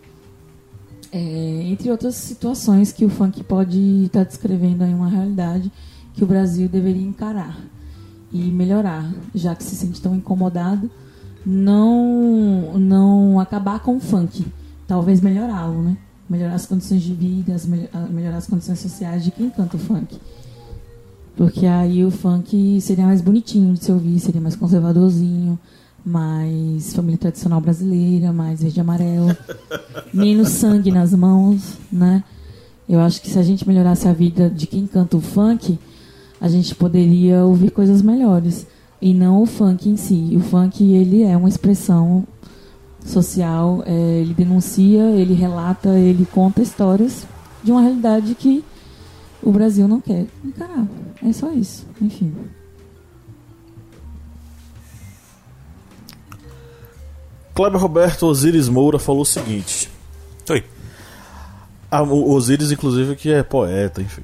É, 1.13 1.63
entre 1.67 1.89
outras 1.89 2.17
situações 2.17 2.91
que 2.91 3.05
o 3.05 3.09
funk 3.09 3.45
pode 3.45 4.07
estar 4.07 4.25
descrevendo 4.25 4.83
aí 4.83 4.93
uma 4.93 5.09
realidade 5.09 5.71
que 6.15 6.25
o 6.25 6.27
Brasil 6.27 6.69
deveria 6.69 7.07
encarar 7.07 7.57
e 8.33 8.39
melhorar, 8.39 9.09
já 9.33 9.55
que 9.55 9.63
se 9.63 9.77
sente 9.77 10.03
tão 10.03 10.17
incomodado, 10.17 10.91
não 11.49 12.79
não 12.79 13.41
acabar 13.41 13.81
com 13.81 13.97
o 13.97 14.01
funk, 14.01 14.47
talvez 14.87 15.23
melhorá-lo, 15.23 15.83
né? 15.83 15.97
Melhorar 16.29 16.55
as 16.55 16.67
condições 16.67 17.03
de 17.03 17.15
vida, 17.15 17.57
melhorar 18.11 18.37
as 18.37 18.47
condições 18.47 18.79
sociais 18.79 19.25
de 19.25 19.31
quem 19.31 19.49
canta 19.49 19.77
o 19.77 19.81
funk. 19.81 20.21
Porque 21.35 21.65
aí 21.65 22.05
o 22.05 22.11
funk 22.11 22.79
seria 22.83 23.07
mais 23.07 23.23
bonitinho 23.23 23.73
de 23.73 23.83
se 23.83 23.91
ouvir, 23.91 24.21
seria 24.21 24.41
mais 24.41 24.57
conservadorzinho, 24.57 25.59
mais 26.05 26.93
família 26.93 27.17
tradicional 27.17 27.63
brasileira, 27.63 28.31
mais 28.31 28.61
verde 28.61 28.79
e 28.79 28.81
amarelo, 28.83 29.35
menos 30.13 30.51
sangue 30.51 30.91
nas 30.91 31.15
mãos, 31.15 31.79
né? 31.91 32.23
Eu 32.87 33.01
acho 33.01 33.23
que 33.23 33.31
se 33.31 33.39
a 33.39 33.43
gente 33.43 33.67
melhorasse 33.67 34.07
a 34.07 34.13
vida 34.13 34.51
de 34.51 34.67
quem 34.67 34.87
canta 34.87 35.17
o 35.17 35.21
funk, 35.21 35.79
a 36.39 36.49
gente 36.49 36.75
poderia 36.75 37.43
ouvir 37.45 37.71
coisas 37.71 38.03
melhores. 38.03 38.67
E 39.01 39.15
não 39.15 39.43
o 39.43 39.47
funk 39.47 39.89
em 39.89 39.97
si. 39.97 40.35
O 40.37 40.41
funk, 40.41 40.83
ele 40.83 41.23
é 41.23 41.37
uma 41.37 41.49
expressão 41.49 42.27
social, 43.05 43.83
é, 43.87 44.21
ele 44.21 44.35
denuncia, 44.35 45.03
ele 45.11 45.35
relata, 45.35 45.91
ele 45.99 46.27
conta 46.27 46.61
histórias 46.61 47.27
de 47.63 47.71
uma 47.71 47.81
realidade 47.81 48.35
que 48.35 48.65
o 49.43 49.53
Brasil 49.53 49.87
não 49.89 50.01
quer 50.01 50.27
encarar. 50.45 50.87
É 51.25 51.33
só 51.33 51.51
isso. 51.53 51.87
Enfim. 52.01 52.35
Kleber 57.55 57.81
Roberto 57.81 58.25
Osiris 58.27 58.69
Moura 58.69 58.99
falou 58.99 59.23
o 59.23 59.27
seguinte. 59.27 59.91
Oi. 60.49 60.65
Ah, 61.91 62.03
o 62.03 62.31
Osiris, 62.33 62.71
inclusive, 62.71 63.17
que 63.17 63.33
é 63.33 63.43
poeta, 63.43 64.01
enfim. 64.01 64.23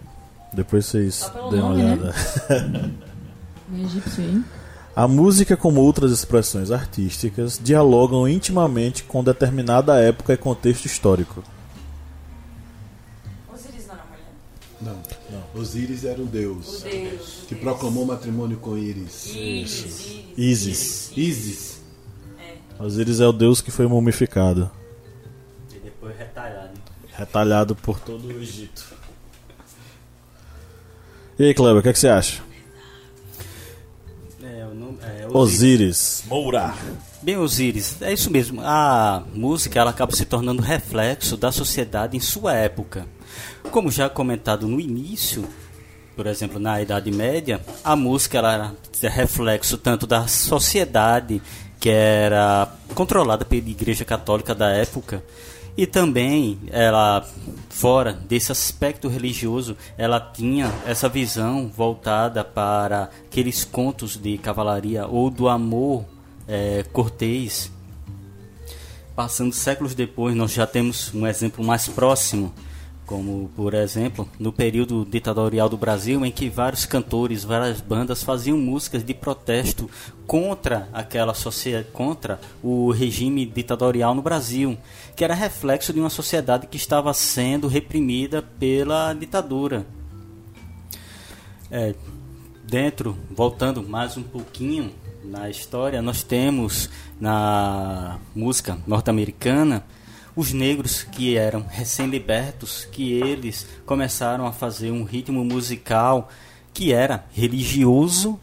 Depois 0.53 0.87
vocês 0.87 1.31
deem 1.51 1.63
uma 1.63 1.75
né? 1.75 1.85
olhada. 1.85 2.15
Meio 3.69 3.87
egípcio 3.87 4.23
aí. 4.23 4.45
A 4.97 5.09
música, 5.09 5.57
como 5.57 5.81
outras 5.81 6.13
expressões 6.13 6.71
artísticas, 6.71 7.59
dialogam 7.63 8.29
intimamente 8.29 9.03
com 9.03 9.25
determinada 9.25 10.01
época 10.01 10.33
e 10.35 10.37
contexto 10.37 10.85
histórico. 10.85 11.43
Osíris 13.53 13.87
não 13.89 13.95
era 13.95 14.05
mulher? 14.05 14.25
Não. 14.81 15.03
não. 15.31 15.61
Osíris 15.61 16.05
era 16.05 16.23
o 16.23 16.27
deus, 16.27 16.81
O 16.81 16.85
Deus. 16.85 17.45
que 17.49 17.57
proclamou 17.57 18.07
matrimônio 18.07 18.57
com 18.59 18.79
Íris. 18.79 19.27
Isis. 19.35 20.23
Isis. 20.37 21.13
Ísis. 21.17 21.81
Osíris 22.79 23.21
é 23.21 23.27
o 23.27 23.33
deus 23.33 23.61
que 23.61 23.73
foi 23.73 23.89
mumificado. 23.89 24.71
E 25.75 25.79
depois 25.81 26.17
retalhado. 26.17 26.79
Retalhado 27.13 27.75
por 27.75 27.99
todo 27.99 28.27
o 28.29 28.31
Egito. 28.41 28.95
E 31.37 31.43
aí, 31.47 31.53
Kleber, 31.53 31.81
o 31.81 31.83
que, 31.83 31.89
é 31.89 31.93
que 31.93 31.99
você 31.99 32.07
acha? 32.07 32.41
É, 35.35 35.37
é, 35.37 35.41
Osíris. 35.41 36.25
Moura. 36.27 36.75
Bem, 37.21 37.37
Osíris, 37.37 38.01
é 38.01 38.13
isso 38.13 38.31
mesmo. 38.31 38.61
A 38.63 39.25
música 39.35 39.81
ela 39.81 39.91
acaba 39.91 40.15
se 40.15 40.25
tornando 40.25 40.63
reflexo 40.63 41.37
da 41.37 41.51
sociedade 41.51 42.17
em 42.17 42.21
sua 42.21 42.55
época. 42.55 43.07
Como 43.71 43.91
já 43.91 44.09
comentado 44.09 44.69
no 44.69 44.79
início, 44.79 45.45
por 46.15 46.27
exemplo, 46.27 46.61
na 46.61 46.81
Idade 46.81 47.11
Média, 47.11 47.61
a 47.83 47.97
música 47.97 48.39
ela 48.39 48.55
era 48.55 48.75
reflexo 49.11 49.77
tanto 49.77 50.07
da 50.07 50.29
sociedade 50.29 51.43
que 51.81 51.91
era 51.91 52.73
controlada 52.95 53.45
pela 53.45 53.69
Igreja 53.69 54.05
Católica 54.05 54.55
da 54.55 54.71
época 54.71 55.23
e 55.77 55.87
também 55.87 56.59
ela 56.71 57.27
fora 57.69 58.13
desse 58.13 58.53
aspecto 58.53 59.09
religioso 59.09 59.77
ela 59.99 60.21
tinha 60.21 60.73
essa 60.87 61.09
visão 61.09 61.69
voltada 61.69 62.45
para 62.45 63.11
aqueles 63.27 63.65
contos 63.65 64.17
de 64.17 64.39
cavalaria 64.39 65.07
ou 65.07 65.29
do 65.31 65.49
amor 65.49 66.05
é, 66.47 66.85
cortês. 66.93 67.73
Passando 69.17 69.53
séculos 69.53 69.95
depois 69.95 70.37
nós 70.37 70.53
já 70.53 70.67
temos 70.67 71.13
um 71.15 71.27
exemplo 71.27 71.65
mais 71.65 71.89
próximo 71.89 72.53
como 73.07 73.51
por 73.55 73.75
exemplo 73.75 74.29
no 74.39 74.53
período 74.53 75.05
ditatorial 75.05 75.69
do 75.69 75.77
Brasil 75.77 76.25
em 76.25 76.31
que 76.31 76.49
vários 76.49 76.87
cantores, 76.87 77.45
várias 77.45 77.81
bandas 77.81 78.23
faziam 78.23 78.57
músicas 78.57 79.05
de 79.05 79.13
protesto 79.13 79.91
contra 80.27 80.89
aquela 80.93 81.35
sociedade, 81.35 81.89
contra 81.93 82.41
o 82.63 82.91
regime 82.91 83.45
ditatorial 83.45 84.15
no 84.15 84.23
Brasil, 84.23 84.79
que 85.15 85.25
era 85.25 85.35
reflexo 85.35 85.93
de 85.93 86.01
uma 86.01 86.11
sociedade 86.11 86.67
que 86.67 86.77
estava 86.77 87.13
sendo 87.13 87.69
reprimida 87.69 88.43
pela 88.43 89.13
ditadura. 89.13 89.87
É, 91.71 91.95
dentro, 92.65 93.17
voltando 93.31 93.83
mais 93.83 94.17
um 94.17 94.23
pouquinho 94.23 94.93
na 95.25 95.51
história, 95.51 96.01
nós 96.01 96.23
temos 96.23 96.89
na 97.21 98.19
música 98.35 98.79
norte-americana 98.87 99.85
os 100.37 100.53
negros 100.53 101.03
que 101.03 101.37
eram 101.37 101.65
recém-libertos, 101.69 102.87
que 102.91 103.13
eles 103.13 103.67
começaram 103.87 104.47
a 104.47 104.53
fazer 104.53 104.91
um 104.91 105.05
ritmo 105.05 105.45
musical 105.45 106.29
que 106.73 106.93
era 106.93 107.25
religioso, 107.33 108.39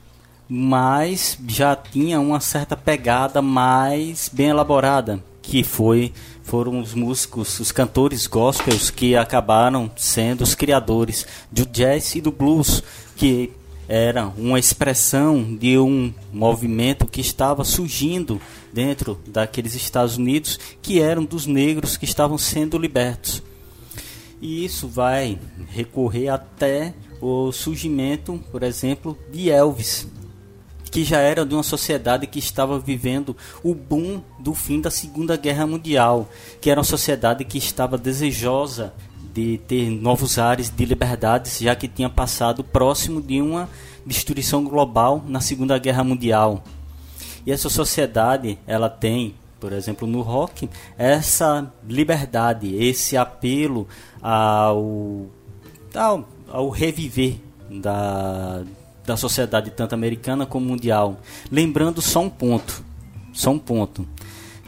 mas 0.48 1.38
já 1.48 1.76
tinha 1.76 2.20
uma 2.20 2.40
certa 2.40 2.78
pegada 2.78 3.42
mais 3.42 4.30
bem 4.32 4.50
elaborada, 4.50 5.22
que 5.42 5.64
foi 5.64 6.14
foram 6.44 6.80
os 6.80 6.94
músicos, 6.94 7.60
os 7.60 7.72
cantores 7.72 8.28
gospels 8.28 8.90
que 8.90 9.16
acabaram 9.16 9.90
sendo 9.96 10.42
os 10.44 10.56
criadores 10.56 11.26
do 11.52 11.66
jazz 11.66 12.16
e 12.16 12.22
do 12.22 12.32
blues, 12.32 12.84
que 13.16 13.52
era 13.94 14.28
uma 14.38 14.58
expressão 14.58 15.44
de 15.54 15.78
um 15.78 16.14
movimento 16.32 17.06
que 17.06 17.20
estava 17.20 17.66
surgindo 17.66 18.40
dentro 18.72 19.20
daqueles 19.28 19.76
Estados 19.76 20.16
Unidos 20.16 20.58
que 20.82 21.02
eram 21.02 21.26
dos 21.26 21.46
negros 21.46 21.98
que 21.98 22.06
estavam 22.06 22.38
sendo 22.38 22.78
libertos. 22.78 23.44
E 24.40 24.64
isso 24.64 24.88
vai 24.88 25.38
recorrer 25.68 26.30
até 26.30 26.94
o 27.20 27.52
surgimento, 27.52 28.42
por 28.50 28.64
exemplo, 28.64 29.18
de 29.30 29.50
Elvis, 29.50 30.08
que 30.90 31.04
já 31.04 31.20
era 31.20 31.46
de 31.46 31.54
uma 31.54 31.62
sociedade 31.62 32.28
que 32.28 32.40
estava 32.40 32.80
vivendo 32.80 33.36
o 33.62 33.76
boom 33.76 34.22
do 34.40 34.54
fim 34.54 34.80
da 34.80 34.90
Segunda 34.90 35.36
Guerra 35.36 35.68
Mundial, 35.68 36.30
que 36.62 36.70
era 36.70 36.80
uma 36.80 36.86
sociedade 36.86 37.44
que 37.44 37.58
estava 37.58 37.98
desejosa 37.98 38.94
de 39.34 39.60
ter 39.68 39.90
novos 39.90 40.38
ares 40.38 40.70
de 40.70 40.86
liberdades, 40.86 41.60
já 41.60 41.76
que 41.76 41.88
tinha 41.88 42.10
passado 42.10 42.64
próximo 42.64 43.22
de 43.22 43.42
uma 43.42 43.70
destruição 44.06 44.64
global 44.64 45.24
na 45.28 45.40
Segunda 45.40 45.78
Guerra 45.78 46.04
Mundial. 46.04 46.64
E 47.46 47.52
essa 47.52 47.70
sociedade, 47.70 48.58
ela 48.68 48.90
tem, 48.90 49.36
por 49.60 49.74
exemplo, 49.74 50.08
no 50.08 50.22
rock, 50.22 50.70
essa 50.98 51.72
liberdade, 51.88 52.76
esse 52.76 53.18
apelo 53.18 53.88
ao, 54.22 55.28
ao, 55.96 56.28
ao 56.50 56.70
reviver 56.70 57.36
da, 57.70 58.64
da 59.06 59.18
sociedade 59.18 59.72
tanto 59.72 59.94
americana 59.94 60.46
como 60.46 60.66
mundial. 60.66 61.20
Lembrando 61.52 62.02
só 62.02 62.20
um 62.22 62.30
ponto, 62.30 62.84
só 63.34 63.52
um 63.52 63.60
ponto 63.60 64.08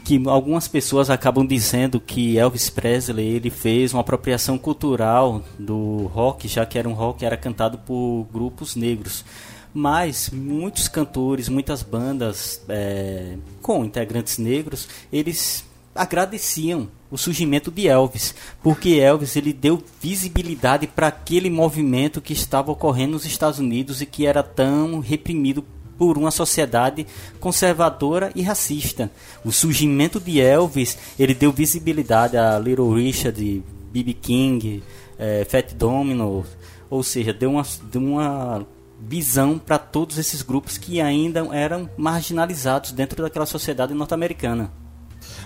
que 0.04 0.22
algumas 0.28 0.68
pessoas 0.68 1.08
acabam 1.08 1.46
dizendo 1.46 1.98
que 1.98 2.36
Elvis 2.36 2.68
Presley 2.68 3.26
ele 3.26 3.48
fez 3.48 3.94
uma 3.94 4.02
apropriação 4.02 4.58
cultural 4.58 5.42
do 5.58 6.06
rock, 6.08 6.46
já 6.46 6.66
que 6.66 6.78
era 6.78 6.86
um 6.86 6.92
rock 6.92 7.20
que 7.20 7.26
era 7.26 7.38
cantado 7.38 7.78
por 7.78 8.26
grupos 8.30 8.76
negros. 8.76 9.24
Mas 9.72 10.30
muitos 10.30 10.88
cantores, 10.88 11.48
muitas 11.48 11.82
bandas 11.82 12.62
é, 12.68 13.38
com 13.62 13.82
integrantes 13.82 14.36
negros, 14.36 14.86
eles 15.10 15.64
agradeciam 15.94 16.88
o 17.10 17.16
surgimento 17.16 17.70
de 17.70 17.88
Elvis, 17.88 18.34
porque 18.62 18.90
Elvis 18.90 19.36
ele 19.36 19.52
deu 19.52 19.82
visibilidade 20.00 20.86
para 20.86 21.06
aquele 21.06 21.48
movimento 21.48 22.20
que 22.20 22.32
estava 22.32 22.72
ocorrendo 22.72 23.12
nos 23.12 23.24
Estados 23.24 23.58
Unidos 23.58 24.00
e 24.00 24.06
que 24.06 24.26
era 24.26 24.42
tão 24.42 24.98
reprimido 25.00 25.64
por 25.98 26.18
uma 26.18 26.30
sociedade 26.30 27.06
conservadora 27.40 28.30
e 28.34 28.42
racista. 28.42 29.10
O 29.44 29.52
surgimento 29.52 30.20
de 30.20 30.40
Elvis, 30.40 30.98
ele 31.18 31.34
deu 31.34 31.52
visibilidade 31.52 32.36
a 32.36 32.58
Little 32.58 32.92
Richard, 32.94 33.62
B.B. 33.92 34.14
King, 34.14 34.82
é, 35.18 35.44
Fat 35.44 35.74
Domino, 35.74 36.44
ou 36.90 37.02
seja, 37.02 37.32
deu 37.32 37.50
uma, 37.50 37.66
deu 37.90 38.00
uma 38.00 38.66
visão 39.00 39.58
para 39.58 39.78
todos 39.78 40.18
esses 40.18 40.42
grupos 40.42 40.78
que 40.78 41.00
ainda 41.00 41.40
eram 41.52 41.88
marginalizados 41.96 42.92
dentro 42.92 43.22
daquela 43.22 43.46
sociedade 43.46 43.94
norte-americana. 43.94 44.70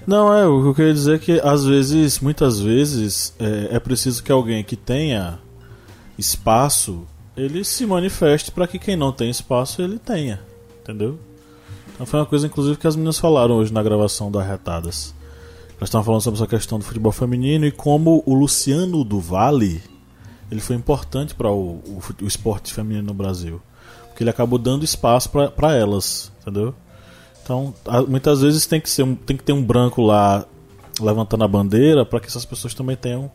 Não, 0.06 0.32
é, 0.32 0.46
o 0.46 0.62
que 0.62 0.68
eu 0.68 0.74
queria 0.74 0.94
dizer 0.94 1.16
é 1.16 1.18
que 1.18 1.40
às 1.40 1.64
vezes, 1.64 2.20
muitas 2.20 2.60
vezes, 2.60 3.34
é, 3.38 3.76
é 3.76 3.80
preciso 3.80 4.22
que 4.22 4.32
alguém 4.32 4.64
que 4.64 4.76
tenha 4.76 5.38
espaço 6.16 7.06
ele 7.38 7.62
se 7.62 7.86
manifeste 7.86 8.50
para 8.50 8.66
que 8.66 8.78
quem 8.78 8.96
não 8.96 9.12
tem 9.12 9.30
espaço 9.30 9.80
ele 9.80 9.98
tenha, 9.98 10.40
entendeu? 10.82 11.18
Então 11.94 12.04
foi 12.04 12.18
uma 12.18 12.26
coisa 12.26 12.46
inclusive 12.46 12.76
que 12.76 12.86
as 12.86 12.96
meninas 12.96 13.18
falaram 13.18 13.54
hoje 13.54 13.72
na 13.72 13.82
gravação 13.82 14.30
da 14.30 14.42
Retadas. 14.42 15.14
Elas 15.76 15.88
estavam 15.88 16.04
falando 16.04 16.22
sobre 16.22 16.38
essa 16.38 16.48
questão 16.48 16.78
do 16.78 16.84
futebol 16.84 17.12
feminino 17.12 17.64
e 17.64 17.70
como 17.70 18.24
o 18.26 18.34
Luciano 18.34 19.04
do 19.04 19.20
Vale 19.20 19.80
ele 20.50 20.60
foi 20.60 20.74
importante 20.74 21.34
para 21.34 21.48
o, 21.50 21.76
o, 21.76 22.02
o, 22.22 22.26
esporte 22.26 22.72
feminino 22.72 23.06
no 23.08 23.14
Brasil, 23.14 23.60
porque 24.08 24.24
ele 24.24 24.30
acabou 24.30 24.58
dando 24.58 24.84
espaço 24.84 25.30
para 25.30 25.74
elas, 25.76 26.32
entendeu? 26.40 26.74
Então 27.44 27.72
muitas 28.08 28.40
vezes 28.40 28.66
tem 28.66 28.80
que 28.80 28.90
ser 28.90 29.04
um, 29.04 29.14
tem 29.14 29.36
que 29.36 29.44
ter 29.44 29.52
um 29.52 29.62
branco 29.62 30.02
lá 30.02 30.44
levantando 31.00 31.44
a 31.44 31.48
bandeira 31.48 32.04
para 32.04 32.18
que 32.18 32.26
essas 32.26 32.44
pessoas 32.44 32.74
também 32.74 32.96
tenham 32.96 33.30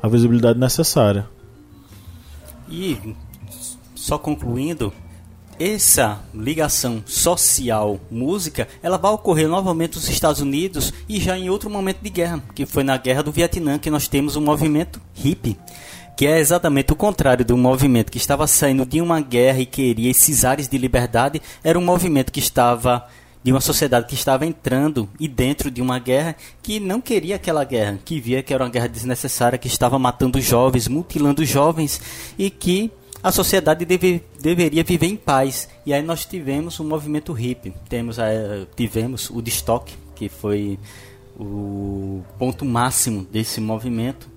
a 0.00 0.06
visibilidade 0.06 0.60
necessária. 0.60 1.26
E 2.68 3.16
só 4.02 4.18
concluindo, 4.18 4.92
essa 5.60 6.20
ligação 6.34 7.04
social 7.06 8.00
música 8.10 8.66
ela 8.82 8.98
vai 8.98 9.12
ocorrer 9.12 9.48
novamente 9.48 9.94
nos 9.94 10.08
Estados 10.08 10.40
Unidos 10.40 10.92
e 11.08 11.20
já 11.20 11.38
em 11.38 11.48
outro 11.48 11.70
momento 11.70 12.00
de 12.02 12.10
guerra 12.10 12.42
que 12.52 12.66
foi 12.66 12.82
na 12.82 12.96
guerra 12.96 13.22
do 13.22 13.30
Vietnã 13.30 13.78
que 13.78 13.90
nós 13.90 14.08
temos 14.08 14.34
um 14.34 14.40
movimento 14.40 15.00
hippie 15.14 15.56
que 16.16 16.26
é 16.26 16.40
exatamente 16.40 16.92
o 16.92 16.96
contrário 16.96 17.44
do 17.44 17.56
movimento 17.56 18.10
que 18.10 18.18
estava 18.18 18.44
saindo 18.48 18.84
de 18.84 19.00
uma 19.00 19.20
guerra 19.20 19.60
e 19.60 19.66
queria 19.66 20.10
esses 20.10 20.44
ares 20.44 20.68
de 20.68 20.76
liberdade. 20.76 21.40
Era 21.64 21.78
um 21.78 21.84
movimento 21.84 22.30
que 22.30 22.38
estava 22.38 23.08
de 23.42 23.50
uma 23.50 23.62
sociedade 23.62 24.06
que 24.06 24.14
estava 24.14 24.44
entrando 24.44 25.08
e 25.18 25.26
dentro 25.26 25.70
de 25.70 25.80
uma 25.80 25.98
guerra 25.98 26.36
que 26.62 26.78
não 26.78 27.00
queria 27.00 27.36
aquela 27.36 27.64
guerra, 27.64 27.98
que 28.04 28.20
via 28.20 28.42
que 28.42 28.52
era 28.52 28.62
uma 28.62 28.70
guerra 28.70 28.88
desnecessária, 28.88 29.58
que 29.58 29.66
estava 29.66 29.98
matando 29.98 30.40
jovens, 30.40 30.86
mutilando 30.86 31.44
jovens 31.44 32.00
e 32.38 32.50
que 32.50 32.92
a 33.22 33.30
sociedade 33.30 33.84
deve, 33.84 34.22
deveria 34.40 34.82
viver 34.82 35.06
em 35.06 35.16
paz. 35.16 35.68
E 35.86 35.94
aí 35.94 36.02
nós 36.02 36.24
tivemos 36.24 36.78
o 36.80 36.82
um 36.82 36.88
movimento 36.88 37.32
hippie, 37.32 37.72
temos 37.88 38.18
a, 38.18 38.26
tivemos 38.74 39.30
o 39.30 39.40
destoque, 39.40 39.94
que 40.14 40.28
foi 40.28 40.78
o 41.38 42.22
ponto 42.38 42.64
máximo 42.64 43.24
desse 43.24 43.60
movimento 43.60 44.28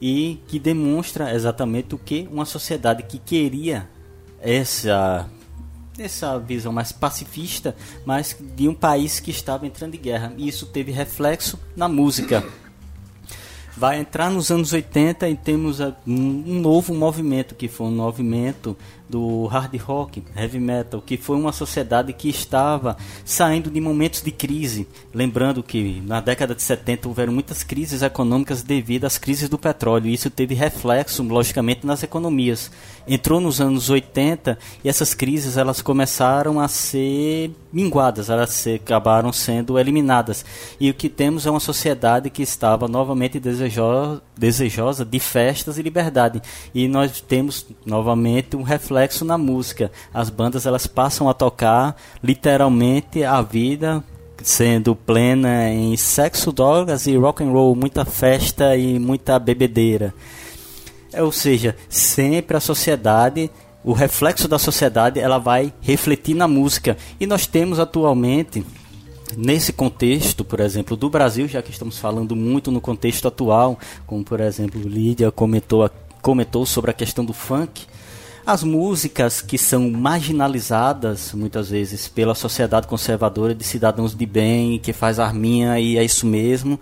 e 0.00 0.38
que 0.48 0.58
demonstra 0.58 1.34
exatamente 1.34 1.94
o 1.94 1.98
que 1.98 2.28
uma 2.30 2.44
sociedade 2.44 3.02
que 3.02 3.18
queria 3.18 3.88
essa 4.40 5.28
essa 5.98 6.38
visão 6.38 6.72
mais 6.72 6.92
pacifista, 6.92 7.76
mas 8.06 8.34
de 8.56 8.66
um 8.66 8.74
país 8.74 9.20
que 9.20 9.30
estava 9.30 9.66
entrando 9.66 9.94
em 9.96 10.00
guerra. 10.00 10.32
E 10.38 10.48
isso 10.48 10.64
teve 10.64 10.90
reflexo 10.90 11.58
na 11.76 11.88
música. 11.88 12.42
Vai 13.80 13.98
entrar 13.98 14.30
nos 14.30 14.50
anos 14.50 14.74
80 14.74 15.26
e 15.30 15.34
temos 15.34 15.80
um 16.06 16.60
novo 16.60 16.94
movimento, 16.94 17.54
que 17.54 17.66
foi 17.66 17.86
um 17.86 17.96
movimento 17.96 18.76
do 19.08 19.46
hard 19.46 19.74
rock, 19.80 20.22
heavy 20.36 20.60
metal, 20.60 21.00
que 21.00 21.16
foi 21.16 21.34
uma 21.34 21.50
sociedade 21.50 22.12
que 22.12 22.28
estava 22.28 22.94
saindo 23.24 23.70
de 23.70 23.80
momentos 23.80 24.20
de 24.20 24.30
crise. 24.30 24.86
Lembrando 25.14 25.62
que 25.62 26.02
na 26.06 26.20
década 26.20 26.54
de 26.54 26.62
70 26.62 27.08
houveram 27.08 27.32
muitas 27.32 27.62
crises 27.62 28.02
econômicas 28.02 28.62
devido 28.62 29.06
às 29.06 29.16
crises 29.16 29.48
do 29.48 29.56
petróleo, 29.58 30.08
e 30.08 30.12
isso 30.12 30.28
teve 30.28 30.54
reflexo, 30.54 31.22
logicamente, 31.22 31.86
nas 31.86 32.02
economias. 32.02 32.70
Entrou 33.12 33.40
nos 33.40 33.60
anos 33.60 33.90
80 33.90 34.58
e 34.84 34.88
essas 34.88 35.14
crises 35.14 35.56
elas 35.56 35.82
começaram 35.82 36.60
a 36.60 36.68
ser 36.68 37.50
minguadas, 37.72 38.30
elas 38.30 38.50
se, 38.50 38.74
acabaram 38.74 39.32
sendo 39.32 39.78
eliminadas. 39.78 40.44
E 40.78 40.88
o 40.88 40.94
que 40.94 41.08
temos 41.08 41.46
é 41.46 41.50
uma 41.50 41.60
sociedade 41.60 42.30
que 42.30 42.42
estava 42.42 42.88
novamente 42.88 43.38
desejosa, 43.40 44.22
desejosa 44.36 45.04
de 45.04 45.18
festas 45.18 45.78
e 45.78 45.82
liberdade. 45.82 46.40
E 46.74 46.88
nós 46.88 47.20
temos 47.20 47.66
novamente 47.84 48.56
um 48.56 48.62
reflexo 48.62 49.00
reflexo 49.00 49.24
na 49.24 49.38
música. 49.38 49.90
As 50.12 50.30
bandas 50.30 50.66
elas 50.66 50.86
passam 50.86 51.28
a 51.28 51.34
tocar 51.34 51.96
literalmente 52.22 53.24
a 53.24 53.42
vida 53.42 54.02
sendo 54.42 54.96
plena 54.96 55.68
em 55.68 55.94
sexo, 55.98 56.50
drogas 56.50 57.06
e 57.06 57.14
rock 57.14 57.44
and 57.44 57.50
roll, 57.50 57.76
muita 57.76 58.06
festa 58.06 58.74
e 58.74 58.98
muita 58.98 59.38
bebedeira. 59.38 60.14
É, 61.12 61.22
ou 61.22 61.32
seja, 61.32 61.76
sempre 61.88 62.56
a 62.56 62.60
sociedade, 62.60 63.50
o 63.82 63.92
reflexo 63.92 64.46
da 64.46 64.58
sociedade, 64.58 65.18
ela 65.18 65.38
vai 65.38 65.72
refletir 65.80 66.34
na 66.34 66.46
música. 66.46 66.96
E 67.18 67.26
nós 67.26 67.46
temos 67.46 67.78
atualmente 67.78 68.64
nesse 69.36 69.72
contexto, 69.72 70.44
por 70.44 70.60
exemplo, 70.60 70.96
do 70.96 71.08
Brasil, 71.08 71.48
já 71.48 71.62
que 71.62 71.70
estamos 71.70 71.98
falando 71.98 72.34
muito 72.34 72.70
no 72.70 72.80
contexto 72.80 73.28
atual, 73.28 73.78
como 74.06 74.24
por 74.24 74.40
exemplo 74.40 74.80
Lídia 74.80 75.30
comentou, 75.30 75.88
comentou 76.20 76.66
sobre 76.66 76.90
a 76.90 76.94
questão 76.94 77.24
do 77.24 77.32
funk, 77.32 77.86
as 78.44 78.64
músicas 78.64 79.40
que 79.40 79.58
são 79.58 79.90
marginalizadas 79.90 81.32
muitas 81.34 81.70
vezes 81.70 82.08
pela 82.08 82.34
sociedade 82.34 82.86
conservadora 82.86 83.54
de 83.54 83.62
cidadãos 83.62 84.14
de 84.14 84.26
bem, 84.26 84.78
que 84.78 84.92
faz 84.92 85.18
arminha 85.18 85.78
e 85.78 85.96
é 85.96 86.04
isso 86.04 86.26
mesmo, 86.26 86.80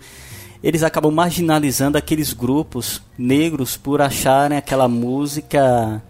eles 0.63 0.83
acabam 0.83 1.11
marginalizando 1.11 1.97
aqueles 1.97 2.33
grupos 2.33 3.01
negros 3.17 3.77
por 3.77 4.01
acharem 4.01 4.57
aquela 4.57 4.87
música, 4.87 6.03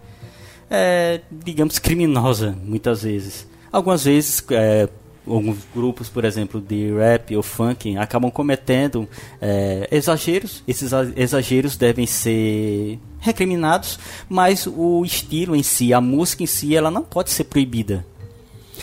é, 0.68 1.20
digamos, 1.30 1.78
criminosa, 1.78 2.56
muitas 2.64 3.02
vezes. 3.02 3.46
Algumas 3.72 4.04
vezes, 4.04 4.44
é, 4.50 4.88
alguns 5.26 5.58
grupos, 5.72 6.08
por 6.08 6.24
exemplo, 6.24 6.60
de 6.60 6.92
rap 6.94 7.36
ou 7.36 7.42
funk, 7.42 7.96
acabam 7.96 8.30
cometendo 8.30 9.08
é, 9.40 9.88
exageros. 9.92 10.64
Esses 10.66 10.90
exageros 11.16 11.76
devem 11.76 12.06
ser 12.06 12.98
recriminados, 13.20 13.98
mas 14.28 14.66
o 14.66 15.04
estilo 15.04 15.54
em 15.54 15.62
si, 15.62 15.94
a 15.94 16.00
música 16.00 16.42
em 16.42 16.46
si, 16.46 16.74
ela 16.74 16.90
não 16.90 17.02
pode 17.02 17.30
ser 17.30 17.44
proibida. 17.44 18.04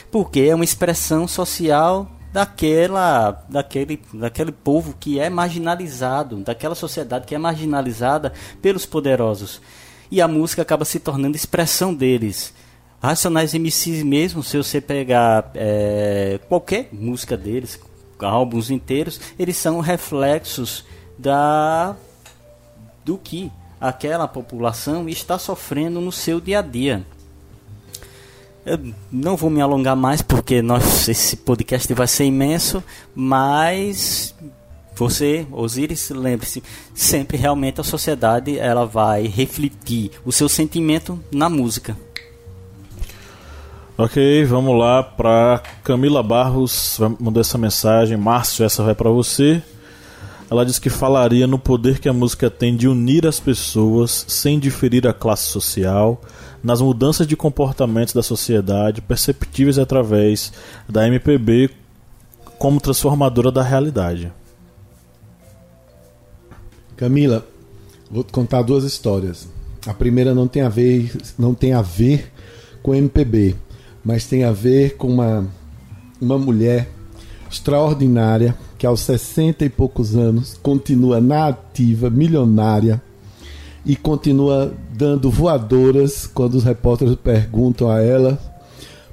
Porque 0.09 0.41
é 0.41 0.55
uma 0.55 0.63
expressão 0.63 1.27
social 1.27 2.09
daquela, 2.31 3.43
daquele, 3.49 4.01
daquele 4.13 4.51
povo 4.51 4.95
que 4.99 5.19
é 5.19 5.29
marginalizado, 5.29 6.37
daquela 6.37 6.75
sociedade 6.75 7.25
que 7.25 7.35
é 7.35 7.37
marginalizada 7.37 8.33
pelos 8.61 8.85
poderosos. 8.85 9.61
E 10.09 10.21
a 10.21 10.27
música 10.27 10.61
acaba 10.61 10.85
se 10.85 10.99
tornando 10.99 11.35
expressão 11.35 11.93
deles. 11.93 12.53
Racionais 13.01 13.53
MCs 13.53 14.03
mesmo, 14.03 14.41
se 14.41 14.57
você 14.57 14.81
pegar 14.81 15.51
é, 15.53 16.39
qualquer 16.47 16.89
música 16.91 17.37
deles, 17.37 17.79
álbuns 18.19 18.71
inteiros, 18.71 19.19
eles 19.37 19.57
são 19.57 19.79
reflexos 19.79 20.83
da 21.17 21.95
do 23.05 23.17
que 23.17 23.51
aquela 23.79 24.27
população 24.27 25.07
está 25.07 25.37
sofrendo 25.37 26.01
no 26.01 26.11
seu 26.11 26.41
dia 26.41 26.59
a 26.59 26.61
dia. 26.61 27.05
Eu 28.67 28.93
não 29.09 29.37
vou 29.37 29.49
me 29.49 29.61
alongar 29.61 29.95
mais 29.95 30.21
porque 30.21 30.61
nós, 30.61 31.07
esse 31.07 31.37
podcast 31.37 31.93
vai 31.93 32.05
ser 32.05 32.25
imenso, 32.25 32.83
mas 33.15 34.35
você, 34.93 35.47
Osiris, 35.53 36.09
lembre-se, 36.09 36.61
sempre 36.93 37.37
realmente 37.37 37.79
a 37.79 37.83
sociedade 37.83 38.59
ela 38.59 38.85
vai 38.85 39.25
refletir 39.25 40.11
o 40.25 40.33
seu 40.33 40.49
sentimento 40.49 41.17
na 41.31 41.47
música. 41.47 41.95
Ok, 43.97 44.43
vamos 44.43 44.77
lá 44.77 45.01
para 45.01 45.63
Camila 45.81 46.21
Barros, 46.21 46.99
mandar 47.21 47.39
essa 47.39 47.57
mensagem. 47.57 48.17
Márcio, 48.17 48.65
essa 48.65 48.83
vai 48.83 48.93
para 48.93 49.09
você. 49.09 49.63
Ela 50.49 50.65
diz 50.65 50.79
que 50.79 50.89
falaria 50.89 51.45
no 51.45 51.59
poder 51.59 51.99
que 51.99 52.07
a 52.07 52.13
música 52.13 52.49
tem 52.49 52.75
de 52.75 52.87
unir 52.87 53.27
as 53.27 53.39
pessoas 53.39 54.25
sem 54.29 54.57
diferir 54.57 55.05
a 55.05 55.13
classe 55.13 55.47
social, 55.47 56.21
nas 56.63 56.81
mudanças 56.81 57.27
de 57.27 57.35
comportamentos 57.35 58.13
da 58.13 58.23
sociedade 58.23 59.01
perceptíveis 59.01 59.77
através 59.77 60.53
da 60.87 61.05
MPB 61.05 61.69
como 62.57 62.79
transformadora 62.79 63.51
da 63.51 63.61
realidade. 63.61 64.31
Camila, 66.95 67.45
vou 68.09 68.23
te 68.23 68.31
contar 68.31 68.61
duas 68.61 68.83
histórias. 68.83 69.47
A 69.85 69.93
primeira 69.93 70.33
não 70.33 70.47
tem 70.47 70.61
a 70.61 70.69
ver, 70.69 71.11
não 71.37 71.53
tem 71.53 71.73
a 71.73 71.81
ver 71.81 72.31
com 72.81 72.95
MPB, 72.95 73.55
mas 74.03 74.25
tem 74.25 74.45
a 74.45 74.51
ver 74.51 74.95
com 74.95 75.07
uma, 75.07 75.45
uma 76.19 76.39
mulher 76.39 76.89
extraordinária 77.51 78.55
que 78.77 78.85
aos 78.85 79.01
60 79.01 79.65
e 79.65 79.69
poucos 79.69 80.15
anos 80.15 80.59
continua 80.61 81.19
na 81.19 81.47
ativa, 81.47 82.09
milionária 82.09 83.01
e 83.85 83.95
continua 83.95 84.73
dando 84.93 85.31
voadoras 85.31 86.27
quando 86.27 86.55
os 86.55 86.63
repórteres 86.63 87.15
perguntam 87.15 87.89
a 87.89 88.01
ela 88.01 88.37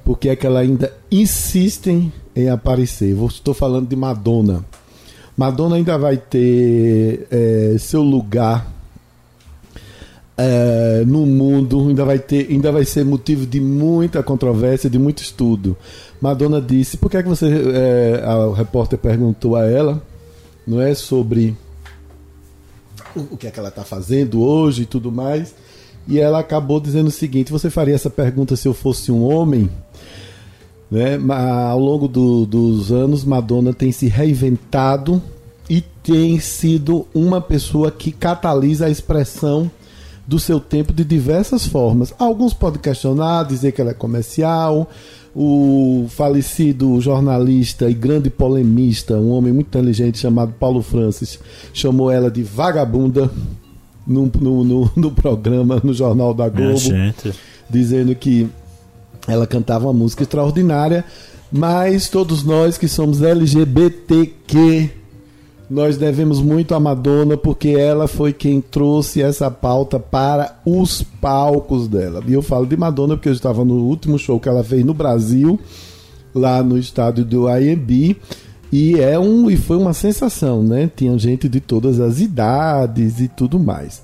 por 0.05 0.19
que 0.19 0.29
é 0.29 0.37
que 0.37 0.47
ela 0.47 0.61
ainda 0.61 0.93
insistem 1.11 2.12
em 2.37 2.49
aparecer. 2.49 3.17
estou 3.27 3.55
falando 3.55 3.89
de 3.89 3.97
Madonna. 3.97 4.65
Madonna 5.37 5.77
ainda 5.77 5.97
vai 5.97 6.17
ter 6.17 7.27
é, 7.31 7.77
seu 7.79 8.03
lugar 8.03 8.74
é, 10.37 11.05
no 11.07 11.24
mundo, 11.24 11.89
ainda 11.89 12.05
vai 12.05 12.18
ter, 12.18 12.49
ainda 12.51 12.72
vai 12.72 12.85
ser 12.85 13.05
motivo 13.05 13.47
de 13.47 13.61
muita 13.61 14.22
controvérsia, 14.22 14.91
de 14.91 14.99
muito 14.99 15.22
estudo. 15.22 15.76
Madonna 16.20 16.61
disse: 16.61 16.97
por 16.97 17.11
que 17.11 17.16
é 17.16 17.22
que 17.22 17.28
você. 17.28 17.47
É, 17.47 18.22
a, 18.24 18.55
repórter 18.55 18.99
perguntou 18.99 19.57
a 19.57 19.64
ela, 19.64 20.03
não 20.66 20.80
é? 20.80 20.95
Sobre 20.95 21.57
o, 23.14 23.20
o 23.35 23.37
que 23.37 23.47
é 23.47 23.51
que 23.51 23.59
ela 23.59 23.68
está 23.68 23.85
fazendo 23.85 24.43
hoje 24.43 24.82
e 24.82 24.87
tudo 24.87 25.12
mais. 25.12 25.55
E 26.07 26.18
ela 26.18 26.41
acabou 26.41 26.80
dizendo 26.80 27.09
o 27.09 27.12
seguinte: 27.12 27.53
você 27.53 27.70
faria 27.70 27.95
essa 27.95 28.11
pergunta 28.11 28.57
se 28.57 28.66
eu 28.66 28.74
fosse 28.74 29.12
um 29.12 29.22
homem? 29.22 29.70
Né? 30.91 31.18
Ao 31.68 31.78
longo 31.78 32.07
do, 32.09 32.45
dos 32.45 32.93
anos, 32.93 33.24
Madonna 33.24 33.72
tem 33.72 33.91
se 33.91 34.07
reinventado 34.07 35.22
e 35.68 35.80
tem 35.80 36.39
sido 36.41 37.07
uma 37.14 37.41
pessoa 37.41 37.91
que 37.91 38.12
catalisa 38.12 38.87
a 38.87 38.91
expressão 38.91 39.70
do 40.27 40.39
seu 40.39 40.59
tempo 40.59 40.93
de 40.93 41.05
diversas 41.05 41.66
formas. 41.66 42.14
Alguns 42.18 42.55
podem 42.55 42.81
questionar, 42.81 43.45
dizer 43.45 43.72
que 43.72 43.81
ela 43.81 43.91
é 43.91 43.95
comercial, 43.95 44.89
o 45.35 46.07
falecido 46.09 47.01
jornalista 47.01 47.91
e 47.91 47.95
grande 47.95 48.31
polemista, 48.31 49.16
um 49.16 49.31
homem 49.31 49.53
muito 49.53 49.66
inteligente 49.66 50.18
chamado 50.18 50.53
Paulo 50.53 50.81
Francis, 50.81 51.39
chamou 51.72 52.11
ela 52.11 52.31
de 52.31 52.43
vagabunda 52.43 53.31
no, 54.07 54.31
no, 54.41 54.64
no, 54.64 54.91
no 54.95 55.11
programa, 55.11 55.81
no 55.83 55.93
Jornal 55.93 56.33
da 56.33 56.49
Globo, 56.49 56.79
dizendo 57.68 58.14
que 58.14 58.49
ela 59.27 59.47
cantava 59.47 59.87
uma 59.87 59.93
música 59.93 60.22
extraordinária, 60.22 61.05
mas 61.51 62.09
todos 62.09 62.45
nós 62.45 62.79
que 62.79 62.87
somos 62.87 63.22
LGBTQ 63.22 65.03
nós 65.69 65.97
devemos 65.97 66.41
muito 66.41 66.75
a 66.75 66.81
Madonna 66.81 67.37
porque 67.37 67.71
ela 67.71 68.07
foi 68.07 68.33
quem 68.33 68.61
trouxe 68.61 69.23
essa 69.23 69.51
pauta 69.51 69.99
para 69.99 70.59
os 70.65 71.03
palcos 71.03 71.89
dela. 71.89 72.23
E 72.27 72.33
eu 72.33 72.43
falo 72.43 72.67
de 72.67 72.77
Madonna 72.77 73.17
porque 73.17 73.29
eu 73.29 73.33
estava 73.33 73.65
no 73.65 73.77
último 73.77 74.19
show 74.19 74.39
que 74.39 74.49
ela 74.49 74.62
fez 74.62 74.85
no 74.85 74.93
Brasil, 74.93 75.59
lá 76.35 76.62
no 76.62 76.77
estádio 76.77 77.25
do 77.25 77.49
IMB. 77.49 78.17
E 78.71 78.99
é 79.01 79.19
um 79.19 79.51
e 79.51 79.57
foi 79.57 79.77
uma 79.77 79.95
sensação, 79.95 80.62
né? 80.62 80.91
Tinha 80.95 81.17
gente 81.19 81.49
de 81.49 81.61
todas 81.61 82.01
as 82.01 82.21
idades 82.21 83.21
e 83.21 83.29
tudo 83.29 83.59
mais. 83.59 84.03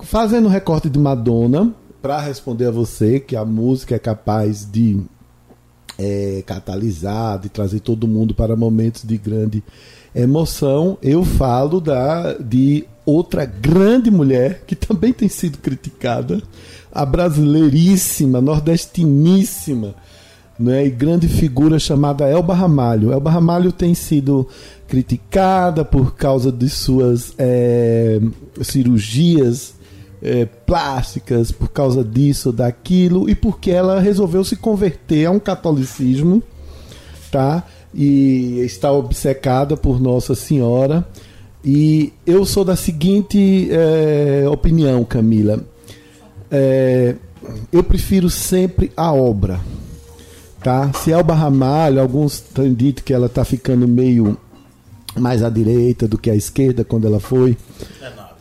Fazendo 0.00 0.48
recorte 0.48 0.88
de 0.88 0.98
Madonna, 0.98 1.72
para 2.00 2.20
responder 2.20 2.66
a 2.66 2.70
você 2.70 3.20
que 3.20 3.36
a 3.36 3.44
música 3.44 3.94
é 3.94 3.98
capaz 3.98 4.66
de 4.70 4.98
é, 5.98 6.42
catalisar, 6.46 7.38
de 7.38 7.48
trazer 7.48 7.80
todo 7.80 8.08
mundo 8.08 8.34
para 8.34 8.56
momentos 8.56 9.02
de 9.04 9.18
grande 9.18 9.62
emoção, 10.14 10.98
eu 11.02 11.24
falo 11.24 11.80
da 11.80 12.34
de 12.34 12.84
outra 13.04 13.44
grande 13.44 14.10
mulher 14.10 14.62
que 14.66 14.74
também 14.76 15.12
tem 15.12 15.28
sido 15.28 15.58
criticada, 15.58 16.42
a 16.92 17.04
brasileiríssima, 17.04 18.40
nordestiníssima 18.40 19.94
né, 20.58 20.86
e 20.86 20.90
grande 20.90 21.28
figura 21.28 21.78
chamada 21.78 22.28
Elba 22.28 22.54
Ramalho. 22.54 23.12
Elba 23.12 23.30
Ramalho 23.30 23.70
tem 23.70 23.94
sido 23.94 24.48
criticada 24.88 25.84
por 25.84 26.14
causa 26.14 26.50
de 26.50 26.68
suas 26.68 27.32
é, 27.38 28.20
cirurgias 28.62 29.74
é, 30.20 30.46
plásticas, 30.46 31.52
por 31.52 31.68
causa 31.68 32.02
disso, 32.02 32.52
daquilo, 32.52 33.30
e 33.30 33.34
porque 33.34 33.70
ela 33.70 34.00
resolveu 34.00 34.42
se 34.42 34.56
converter 34.56 35.26
a 35.26 35.30
um 35.30 35.38
catolicismo, 35.38 36.42
tá? 37.30 37.64
E 37.94 38.60
está 38.60 38.92
obcecada 38.92 39.76
por 39.76 40.00
Nossa 40.00 40.34
Senhora. 40.34 41.06
E 41.64 42.12
eu 42.26 42.44
sou 42.44 42.64
da 42.64 42.76
seguinte 42.76 43.68
é, 43.70 44.48
opinião, 44.48 45.04
Camila. 45.04 45.64
É, 46.50 47.14
eu 47.72 47.82
prefiro 47.82 48.30
sempre 48.30 48.92
a 48.96 49.12
obra. 49.12 49.60
Tá? 50.62 50.92
Se 50.92 51.12
Elba 51.12 51.34
Ramalho, 51.34 52.00
alguns 52.00 52.40
têm 52.40 52.74
dito 52.74 53.02
que 53.02 53.14
ela 53.14 53.26
está 53.26 53.44
ficando 53.44 53.86
meio 53.86 54.36
mais 55.16 55.42
à 55.42 55.50
direita 55.50 56.06
do 56.06 56.18
que 56.18 56.30
à 56.30 56.34
esquerda 56.34 56.84
quando 56.84 57.06
ela 57.06 57.20
foi. 57.20 57.56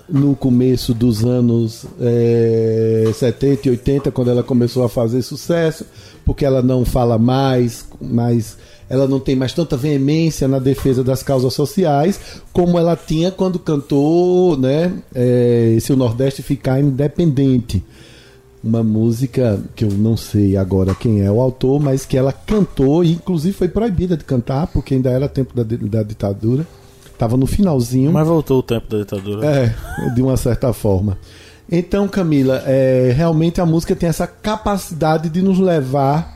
No 0.10 0.36
começo 0.36 0.93
dos 0.93 1.26
anos 1.26 1.86
é, 1.99 3.12
70 3.14 3.68
e 3.68 3.72
80, 3.72 4.12
quando 4.12 4.32
ela 4.32 4.41
começou 4.41 4.84
a 4.84 4.89
fazer 4.89 5.22
sucesso, 5.22 5.86
porque 6.24 6.45
ela 6.45 6.62
não 6.62 6.86
fala 6.86 7.18
mais, 7.18 7.86
mais 7.99 8.58
ela 8.89 9.05
não 9.05 9.20
tem 9.20 9.36
mais 9.36 9.51
tanta 9.51 9.76
veemência 9.76 10.47
na 10.47 10.60
defesa 10.60 11.03
das 11.03 11.22
causas 11.22 11.53
sociais 11.53 12.41
como 12.53 12.80
ela 12.80 12.95
tinha 12.95 13.32
quando 13.32 13.60
cantou 13.60 14.58
né, 14.58 14.93
é, 15.14 15.78
Se 15.82 15.91
o 15.91 15.97
Nordeste 15.97 16.41
Ficar 16.41 16.80
Independente 16.80 17.84
uma 18.64 18.84
música 18.84 19.62
que 19.76 19.86
eu 19.86 19.91
não 19.91 20.18
sei 20.18 20.58
agora 20.58 20.95
quem 20.95 21.22
é 21.22 21.32
o 21.32 21.39
autor, 21.39 21.80
mas 21.80 22.05
que 22.05 22.18
ela 22.18 22.34
cantou 22.34 23.03
e 23.03 23.14
inclusive 23.14 23.53
foi 23.53 23.70
proibida 23.70 24.18
de 24.18 24.24
cantar 24.24 24.68
porque 24.68 24.93
ainda 24.93 25.10
era 25.10 25.30
tempo 25.30 25.55
da, 25.55 25.64
da 25.64 26.03
ditadura. 26.03 26.66
Tava 27.18 27.36
no 27.36 27.45
finalzinho. 27.45 28.11
Mas 28.11 28.28
voltou 28.28 28.59
o 28.59 28.63
tempo 28.63 28.88
da 28.89 28.99
ditadura. 28.99 29.45
É, 29.45 29.76
de 30.13 30.22
uma 30.22 30.38
certa 30.38 30.72
forma. 30.74 31.18
Então, 31.70 32.07
Camila, 32.07 32.63
é, 32.65 33.13
realmente 33.15 33.59
a 33.59 33.65
música 33.65 33.95
tem 33.95 34.07
essa 34.07 34.28
capacidade 34.28 35.30
de 35.30 35.41
nos 35.41 35.59
levar 35.59 36.34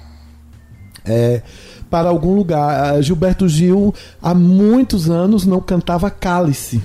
é, 1.05 1.41
para 1.89 2.09
algum 2.09 2.35
lugar. 2.35 3.01
Gilberto 3.01 3.47
Gil, 3.47 3.93
há 4.21 4.33
muitos 4.33 5.09
anos, 5.09 5.45
não 5.45 5.61
cantava 5.61 6.09
Cálice 6.09 6.81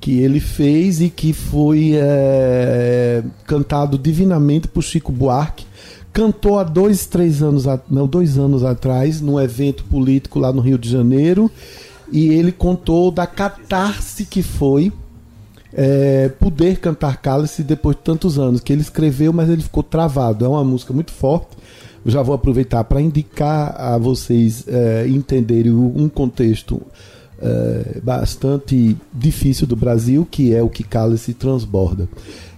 que 0.00 0.20
ele 0.20 0.40
fez 0.40 1.00
e 1.00 1.10
que 1.10 1.32
foi 1.32 1.92
é, 1.94 3.22
cantado 3.46 3.98
divinamente 3.98 4.68
por 4.68 4.82
Chico 4.82 5.10
Buarque. 5.10 5.66
Cantou 6.12 6.58
há 6.58 6.64
dois, 6.64 7.06
três 7.06 7.42
anos, 7.42 7.64
não, 7.90 8.06
dois 8.06 8.38
anos 8.38 8.64
atrás, 8.64 9.20
num 9.20 9.40
evento 9.40 9.84
político 9.84 10.38
lá 10.38 10.52
no 10.52 10.60
Rio 10.60 10.78
de 10.78 10.88
Janeiro, 10.88 11.50
e 12.12 12.28
ele 12.28 12.52
contou 12.52 13.10
da 13.10 13.26
catarse 13.26 14.24
que 14.24 14.42
foi 14.42 14.92
é, 15.72 16.28
poder 16.28 16.78
cantar 16.78 17.20
Cálice 17.20 17.62
depois 17.62 17.96
de 17.96 18.02
tantos 18.02 18.38
anos, 18.38 18.60
que 18.60 18.72
ele 18.72 18.82
escreveu, 18.82 19.32
mas 19.32 19.48
ele 19.48 19.62
ficou 19.62 19.82
travado. 19.82 20.44
É 20.44 20.48
uma 20.48 20.64
música 20.64 20.92
muito 20.92 21.12
forte. 21.12 21.56
Eu 22.04 22.10
já 22.10 22.22
vou 22.22 22.34
aproveitar 22.34 22.84
para 22.84 23.00
indicar 23.00 23.74
a 23.78 23.98
vocês 23.98 24.64
é, 24.66 25.06
entenderem 25.08 25.72
um 25.72 26.08
contexto 26.08 26.80
é, 27.40 28.00
bastante 28.02 28.96
difícil 29.12 29.66
do 29.66 29.76
Brasil, 29.76 30.26
que 30.30 30.54
é 30.54 30.62
o 30.62 30.68
que 30.68 30.82
Cálice 30.82 31.34
transborda. 31.34 32.08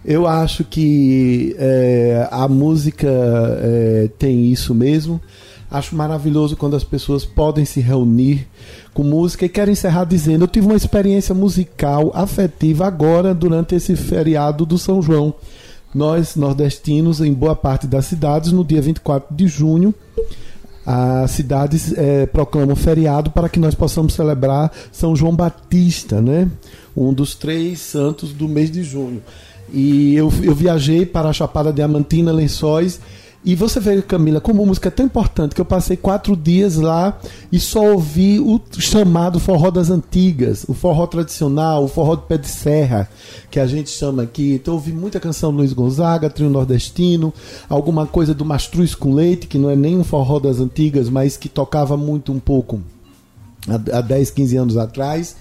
Eu 0.04 0.26
acho 0.26 0.64
que 0.64 1.54
é, 1.58 2.28
a 2.30 2.48
música 2.48 3.08
é, 3.08 4.08
tem 4.18 4.50
isso 4.50 4.74
mesmo. 4.74 5.20
Acho 5.70 5.94
maravilhoso 5.94 6.56
quando 6.56 6.74
as 6.74 6.82
pessoas 6.82 7.24
podem 7.24 7.64
se 7.64 7.80
reunir 7.80 8.46
com 9.00 9.04
música 9.04 9.46
e 9.46 9.48
quero 9.48 9.70
encerrar 9.70 10.04
dizendo: 10.04 10.44
eu 10.44 10.48
tive 10.48 10.66
uma 10.66 10.76
experiência 10.76 11.34
musical 11.34 12.12
afetiva 12.14 12.86
agora 12.86 13.34
durante 13.34 13.74
esse 13.74 13.96
feriado 13.96 14.66
do 14.66 14.76
São 14.76 15.00
João. 15.00 15.32
Nós, 15.94 16.36
nordestinos, 16.36 17.20
em 17.20 17.32
boa 17.32 17.56
parte 17.56 17.86
das 17.86 18.04
cidades, 18.04 18.52
no 18.52 18.62
dia 18.62 18.80
24 18.80 19.34
de 19.34 19.48
junho, 19.48 19.94
as 20.84 21.30
cidades 21.30 21.94
é, 21.96 22.26
proclamam 22.26 22.76
feriado 22.76 23.30
para 23.30 23.48
que 23.48 23.58
nós 23.58 23.74
possamos 23.74 24.12
celebrar 24.12 24.70
São 24.92 25.16
João 25.16 25.34
Batista, 25.34 26.20
né? 26.20 26.48
Um 26.94 27.12
dos 27.12 27.34
três 27.34 27.80
santos 27.80 28.32
do 28.34 28.46
mês 28.46 28.70
de 28.70 28.82
junho. 28.82 29.22
E 29.72 30.14
eu, 30.14 30.30
eu 30.42 30.54
viajei 30.54 31.06
para 31.06 31.30
a 31.30 31.32
Chapada 31.32 31.72
Diamantina, 31.72 32.32
Lençóis, 32.32 33.00
e 33.42 33.54
você 33.54 33.80
vê, 33.80 34.02
Camila, 34.02 34.38
como 34.38 34.66
música 34.66 34.88
é 34.88 34.90
tão 34.90 35.06
importante 35.06 35.54
que 35.54 35.60
eu 35.60 35.64
passei 35.64 35.96
quatro 35.96 36.36
dias 36.36 36.76
lá 36.76 37.18
e 37.50 37.58
só 37.58 37.92
ouvi 37.92 38.38
o 38.38 38.60
chamado 38.78 39.40
forró 39.40 39.70
das 39.70 39.88
antigas, 39.88 40.66
o 40.68 40.74
forró 40.74 41.06
tradicional, 41.06 41.84
o 41.84 41.88
forró 41.88 42.16
de 42.16 42.26
pé 42.26 42.36
de 42.36 42.48
serra, 42.48 43.08
que 43.50 43.58
a 43.58 43.66
gente 43.66 43.88
chama 43.88 44.24
aqui. 44.24 44.54
Então 44.54 44.74
eu 44.74 44.76
ouvi 44.76 44.92
muita 44.92 45.18
canção 45.18 45.50
do 45.50 45.58
Luiz 45.58 45.72
Gonzaga, 45.72 46.28
trio 46.28 46.50
nordestino, 46.50 47.32
alguma 47.66 48.06
coisa 48.06 48.34
do 48.34 48.44
Mastruz 48.44 48.94
com 48.94 49.14
Leite, 49.14 49.46
que 49.46 49.56
não 49.56 49.70
é 49.70 49.76
nem 49.76 49.96
um 49.96 50.04
forró 50.04 50.38
das 50.38 50.60
antigas, 50.60 51.08
mas 51.08 51.38
que 51.38 51.48
tocava 51.48 51.96
muito 51.96 52.32
um 52.32 52.38
pouco 52.38 52.82
há 53.90 54.00
10, 54.02 54.30
15 54.32 54.56
anos 54.56 54.76
atrás 54.76 55.34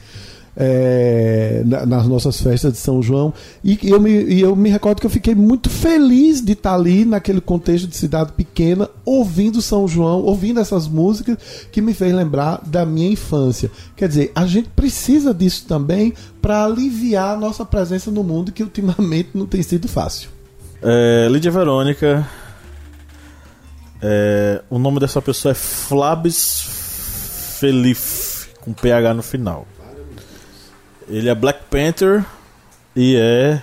é, 0.62 1.64
nas 1.66 2.06
nossas 2.06 2.42
festas 2.42 2.74
de 2.74 2.78
São 2.78 3.02
João. 3.02 3.34
E 3.64 3.80
eu, 3.84 4.00
me, 4.00 4.10
e 4.10 4.42
eu 4.42 4.54
me 4.58 4.70
recordo 4.70 5.00
que 5.00 5.06
eu 5.06 5.10
fiquei 5.10 5.34
muito 5.34 5.70
feliz 5.70 6.42
de 6.42 6.52
estar 6.52 6.74
ali, 6.74 7.06
naquele 7.06 7.40
contexto 7.40 7.88
de 7.88 7.96
cidade 7.96 8.34
pequena, 8.34 8.90
ouvindo 9.06 9.62
São 9.62 9.88
João, 9.88 10.22
ouvindo 10.22 10.60
essas 10.60 10.86
músicas 10.86 11.38
que 11.72 11.82
me 11.82 11.94
fez 11.94 12.14
lembrar 12.14 12.62
da 12.66 12.86
minha 12.86 13.10
infância. 13.10 13.72
Quer 13.96 14.10
dizer, 14.10 14.32
a 14.36 14.46
gente 14.46 14.68
precisa 14.76 15.34
disso 15.34 15.66
também 15.66 16.14
para 16.42 16.66
aliviar 16.66 17.36
a 17.36 17.40
nossa 17.40 17.64
presença 17.64 18.12
no 18.12 18.24
mundo, 18.24 18.52
que 18.52 18.62
ultimamente 18.62 19.30
não 19.34 19.46
tem 19.46 19.64
sido 19.64 19.88
fácil. 19.88 20.30
É, 20.84 21.28
Lídia 21.32 21.52
Verônica. 21.52 22.28
É, 24.02 24.62
o 24.70 24.78
nome 24.78 25.00
dessa 25.00 25.22
pessoa 25.22 25.52
é 25.52 25.56
Flabis 25.56 27.58
Felif, 27.60 28.50
com 28.62 28.74
PH 28.74 29.14
no 29.14 29.24
final. 29.24 29.66
Ele 31.10 31.28
é 31.28 31.36
Black 31.36 31.62
Panther 31.70 32.24
e 32.96 33.16
é 33.16 33.62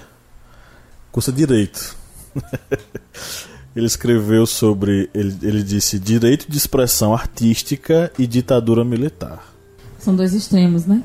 cursa 1.12 1.32
direito. 1.32 1.96
ele 3.74 3.86
escreveu 3.86 4.46
sobre. 4.46 5.08
Ele, 5.14 5.36
ele 5.42 5.62
disse 5.62 5.98
direito 5.98 6.50
de 6.50 6.58
expressão 6.58 7.14
artística 7.14 8.10
e 8.18 8.26
ditadura 8.26 8.84
militar. 8.84 9.54
São 9.98 10.14
dois 10.14 10.34
extremos, 10.34 10.86
né? 10.86 11.02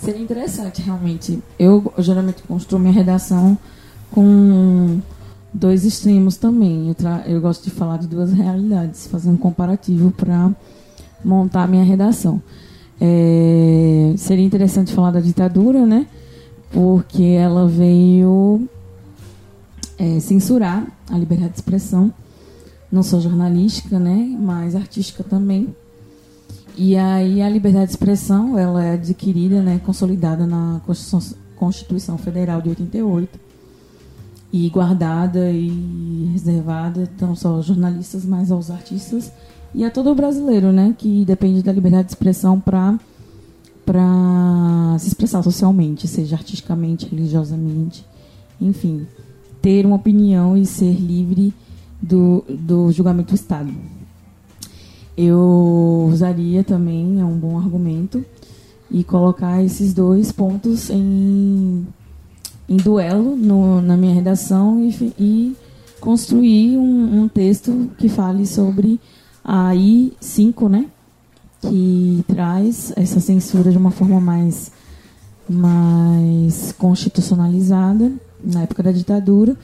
Seria 0.00 0.20
interessante, 0.20 0.82
realmente. 0.82 1.40
Eu 1.58 1.92
geralmente 1.98 2.42
construo 2.42 2.80
minha 2.80 2.92
redação 2.92 3.56
com 4.10 5.00
dois 5.54 5.84
extremos 5.84 6.36
também. 6.36 6.88
Eu, 6.88 6.94
tra... 6.94 7.22
eu 7.26 7.40
gosto 7.40 7.62
de 7.64 7.70
falar 7.70 7.98
de 7.98 8.08
duas 8.08 8.32
realidades, 8.32 9.06
fazer 9.06 9.30
um 9.30 9.36
comparativo 9.36 10.10
para 10.10 10.50
montar 11.24 11.62
a 11.62 11.66
minha 11.68 11.84
redação. 11.84 12.42
É, 13.00 13.61
seria 14.16 14.44
interessante 14.44 14.92
falar 14.92 15.10
da 15.10 15.20
ditadura, 15.20 15.86
né? 15.86 16.06
Porque 16.70 17.22
ela 17.22 17.68
veio 17.68 18.68
é, 19.98 20.20
censurar 20.20 20.86
a 21.10 21.18
liberdade 21.18 21.52
de 21.52 21.58
expressão, 21.58 22.12
não 22.90 23.02
só 23.02 23.20
jornalística, 23.20 23.98
né? 23.98 24.36
Mas 24.38 24.74
artística 24.74 25.22
também. 25.22 25.74
E 26.76 26.96
aí 26.96 27.42
a 27.42 27.48
liberdade 27.48 27.86
de 27.86 27.92
expressão 27.92 28.58
ela 28.58 28.84
é 28.84 28.92
adquirida, 28.92 29.60
né? 29.62 29.80
Consolidada 29.84 30.46
na 30.46 30.80
Constituição, 31.56 32.16
Federal 32.16 32.62
de 32.62 32.70
88 32.70 33.38
e 34.52 34.68
guardada 34.68 35.50
e 35.50 36.28
reservada 36.32 37.08
não 37.20 37.34
só 37.34 37.48
aos 37.48 37.66
jornalistas, 37.66 38.24
mas 38.24 38.50
aos 38.50 38.70
artistas 38.70 39.32
e 39.74 39.84
a 39.84 39.90
todo 39.90 40.14
brasileiro, 40.14 40.70
né, 40.70 40.94
que 40.96 41.24
depende 41.24 41.62
da 41.62 41.72
liberdade 41.72 42.08
de 42.08 42.12
expressão 42.12 42.60
para 42.60 42.98
para 43.84 44.96
se 44.98 45.08
expressar 45.08 45.42
socialmente, 45.42 46.06
seja 46.06 46.36
artisticamente, 46.36 47.08
religiosamente, 47.08 48.04
enfim, 48.60 49.06
ter 49.60 49.84
uma 49.84 49.96
opinião 49.96 50.56
e 50.56 50.64
ser 50.64 50.94
livre 50.94 51.52
do, 52.00 52.44
do 52.48 52.90
julgamento 52.92 53.30
do 53.30 53.34
Estado. 53.34 53.72
Eu 55.16 56.08
usaria 56.10 56.64
também, 56.64 57.20
é 57.20 57.24
um 57.24 57.36
bom 57.36 57.58
argumento, 57.58 58.24
e 58.90 59.02
colocar 59.02 59.62
esses 59.62 59.94
dois 59.94 60.30
pontos 60.30 60.90
em, 60.90 61.86
em 62.68 62.76
duelo 62.76 63.36
no, 63.36 63.80
na 63.80 63.96
minha 63.96 64.14
redação 64.14 64.84
e, 64.84 65.12
e 65.18 65.56
construir 65.98 66.76
um, 66.76 67.22
um 67.22 67.28
texto 67.28 67.90
que 67.96 68.08
fale 68.08 68.46
sobre 68.46 69.00
a 69.42 69.72
I5, 69.72 70.68
né? 70.68 70.86
Que 71.62 72.24
traz 72.26 72.92
essa 72.96 73.20
censura 73.20 73.70
de 73.70 73.78
uma 73.78 73.90
forma 73.90 74.20
mais, 74.20 74.70
mais 75.48 76.72
constitucionalizada 76.72 78.12
na 78.44 78.62
época 78.62 78.82
da 78.82 78.92
ditadura 78.92 79.56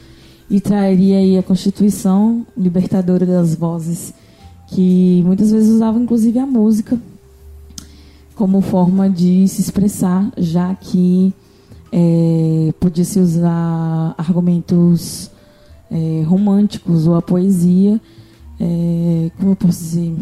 e 0.49 0.61
traria 0.61 1.19
aí 1.19 1.37
a 1.37 1.43
Constituição 1.43 2.47
libertadora 2.57 3.27
das 3.27 3.55
vozes 3.55 4.15
que 4.69 5.23
muitas 5.25 5.51
vezes 5.51 5.69
usavam 5.69 6.03
inclusive 6.03 6.39
a 6.39 6.47
música 6.47 6.99
como 8.39 8.61
forma 8.61 9.11
de 9.11 9.49
se 9.49 9.61
expressar, 9.61 10.31
já 10.37 10.73
que 10.73 11.35
é, 11.91 12.73
podia 12.79 13.05
se 13.05 13.19
usar 13.19 14.15
argumentos 14.17 15.29
é, 15.91 16.23
românticos 16.25 17.09
ou 17.09 17.17
a 17.17 17.23
poesia, 17.23 18.01
é, 18.61 19.31
como 19.37 19.53
eu 19.53 19.57
posso 19.57 19.81
dizer, 19.81 20.15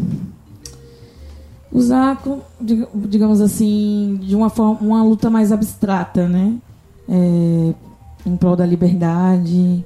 usar, 1.77 2.21
digamos 2.59 3.41
assim, 3.41 4.19
de 4.21 4.35
uma 4.35 4.49
forma, 4.49 4.79
uma 4.81 5.03
luta 5.03 5.29
mais 5.29 5.51
abstrata, 5.51 6.27
né? 6.27 6.55
É, 7.07 7.73
em 8.25 8.35
prol 8.35 8.55
da 8.55 8.65
liberdade, 8.65 9.85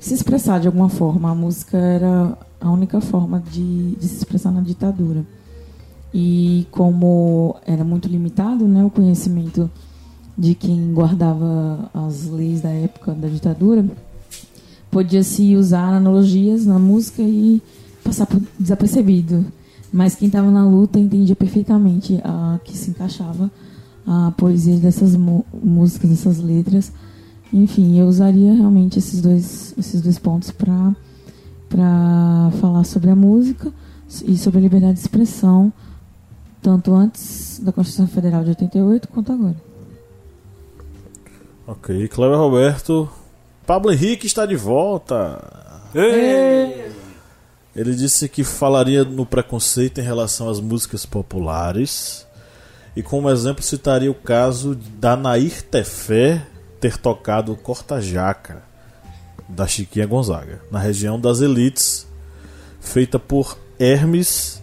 se 0.00 0.14
expressar 0.14 0.60
de 0.60 0.66
alguma 0.66 0.88
forma. 0.88 1.30
A 1.30 1.34
música 1.34 1.78
era 1.78 2.36
a 2.60 2.70
única 2.70 3.00
forma 3.00 3.42
de, 3.50 3.94
de 3.96 4.08
se 4.08 4.16
expressar 4.16 4.50
na 4.50 4.60
ditadura. 4.60 5.24
E 6.12 6.66
como 6.70 7.56
era 7.66 7.84
muito 7.84 8.08
limitado, 8.08 8.66
né, 8.66 8.84
o 8.84 8.90
conhecimento 8.90 9.70
de 10.36 10.54
quem 10.54 10.92
guardava 10.92 11.90
as 11.92 12.26
leis 12.26 12.60
da 12.60 12.70
época 12.70 13.12
da 13.12 13.28
ditadura, 13.28 13.84
podia-se 14.90 15.56
usar 15.56 15.94
analogias 15.94 16.66
na 16.66 16.78
música 16.78 17.22
e 17.22 17.62
passar 18.02 18.26
por 18.26 18.40
desapercebido. 18.58 19.44
Mas 19.94 20.16
quem 20.16 20.26
estava 20.26 20.50
na 20.50 20.66
luta 20.66 20.98
entendia 20.98 21.36
perfeitamente 21.36 22.20
a 22.24 22.58
que 22.64 22.76
se 22.76 22.90
encaixava 22.90 23.48
a 24.04 24.32
poesia 24.36 24.76
dessas 24.76 25.14
músicas, 25.14 26.10
dessas 26.10 26.38
letras. 26.40 26.90
Enfim, 27.52 27.96
eu 27.96 28.06
usaria 28.06 28.54
realmente 28.54 28.98
esses 28.98 29.22
dois, 29.22 29.72
esses 29.78 30.02
dois 30.02 30.18
pontos 30.18 30.50
para 30.50 30.92
para 31.68 32.50
falar 32.60 32.82
sobre 32.82 33.10
a 33.10 33.16
música 33.16 33.72
e 34.26 34.36
sobre 34.36 34.58
a 34.58 34.62
liberdade 34.62 34.94
de 34.94 35.00
expressão, 35.00 35.72
tanto 36.60 36.92
antes 36.92 37.60
da 37.62 37.70
Constituição 37.72 38.08
Federal 38.08 38.42
de 38.42 38.50
88 38.50 39.08
quanto 39.08 39.32
agora. 39.32 39.56
Ok, 41.68 42.08
Cléber 42.08 42.38
Roberto. 42.38 43.08
Pablo 43.64 43.92
Henrique 43.92 44.26
está 44.26 44.44
de 44.44 44.56
volta. 44.56 45.40
Ei! 45.94 47.03
Ele 47.74 47.94
disse 47.94 48.28
que 48.28 48.44
falaria 48.44 49.04
no 49.04 49.26
preconceito 49.26 50.00
em 50.00 50.04
relação 50.04 50.48
às 50.48 50.60
músicas 50.60 51.04
populares. 51.04 52.26
E 52.94 53.02
como 53.02 53.28
exemplo 53.28 53.62
citaria 53.62 54.10
o 54.10 54.14
caso 54.14 54.76
da 54.76 55.16
Nair 55.16 55.62
Tefé 55.62 56.46
ter 56.80 56.96
tocado 56.96 57.56
Corta 57.56 58.00
Jaca 58.00 58.62
da 59.48 59.66
Chiquinha 59.66 60.06
Gonzaga, 60.06 60.62
na 60.70 60.78
região 60.78 61.18
das 61.18 61.40
elites, 61.40 62.06
feita 62.80 63.18
por 63.18 63.58
Hermes 63.78 64.62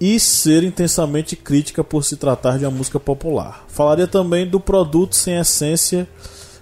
e 0.00 0.18
ser 0.18 0.62
intensamente 0.64 1.36
crítica 1.36 1.84
por 1.84 2.04
se 2.04 2.16
tratar 2.16 2.58
de 2.58 2.64
uma 2.64 2.70
música 2.70 2.98
popular. 2.98 3.64
Falaria 3.68 4.06
também 4.06 4.48
do 4.48 4.58
produto 4.58 5.14
sem 5.14 5.36
essência 5.36 6.08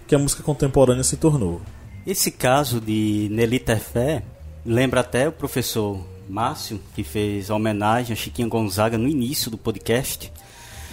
que 0.07 0.15
a 0.15 0.19
música 0.19 0.43
contemporânea 0.43 1.05
se 1.05 1.17
tornou. 1.17 1.61
Esse 2.07 2.31
caso 2.31 2.81
de 2.81 3.29
Nelly 3.31 3.61
Tefé 3.61 4.23
lembra 4.65 5.01
até 5.01 5.29
o 5.29 5.33
professor 5.33 5.99
Márcio, 6.29 6.81
que 6.95 7.03
fez 7.03 7.51
a 7.51 7.55
homenagem 7.55 8.13
a 8.13 8.17
Chiquinha 8.17 8.49
Gonzaga 8.49 8.97
no 8.97 9.09
início 9.09 9.51
do 9.51 9.59
podcast. 9.59 10.33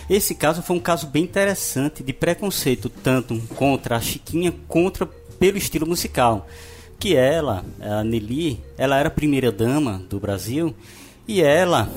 Esse 0.10 0.34
caso 0.34 0.64
foi 0.64 0.76
um 0.76 0.80
caso 0.80 1.08
bem 1.08 1.24
interessante 1.24 2.02
de 2.02 2.14
preconceito, 2.14 2.90
tanto 2.90 3.38
contra 3.56 3.98
a 3.98 4.02
Chiquinha, 4.02 4.54
contra 4.68 5.06
pelo 5.06 5.58
estilo 5.58 5.86
musical. 5.86 6.48
Que 7.00 7.16
ela, 7.16 7.64
a 7.80 8.04
Nelly, 8.04 8.60
ela 8.78 8.98
era 8.98 9.10
primeira 9.10 9.52
dama 9.52 10.02
do 10.10 10.20
Brasil 10.20 10.74
e 11.28 11.42
ela, 11.42 11.92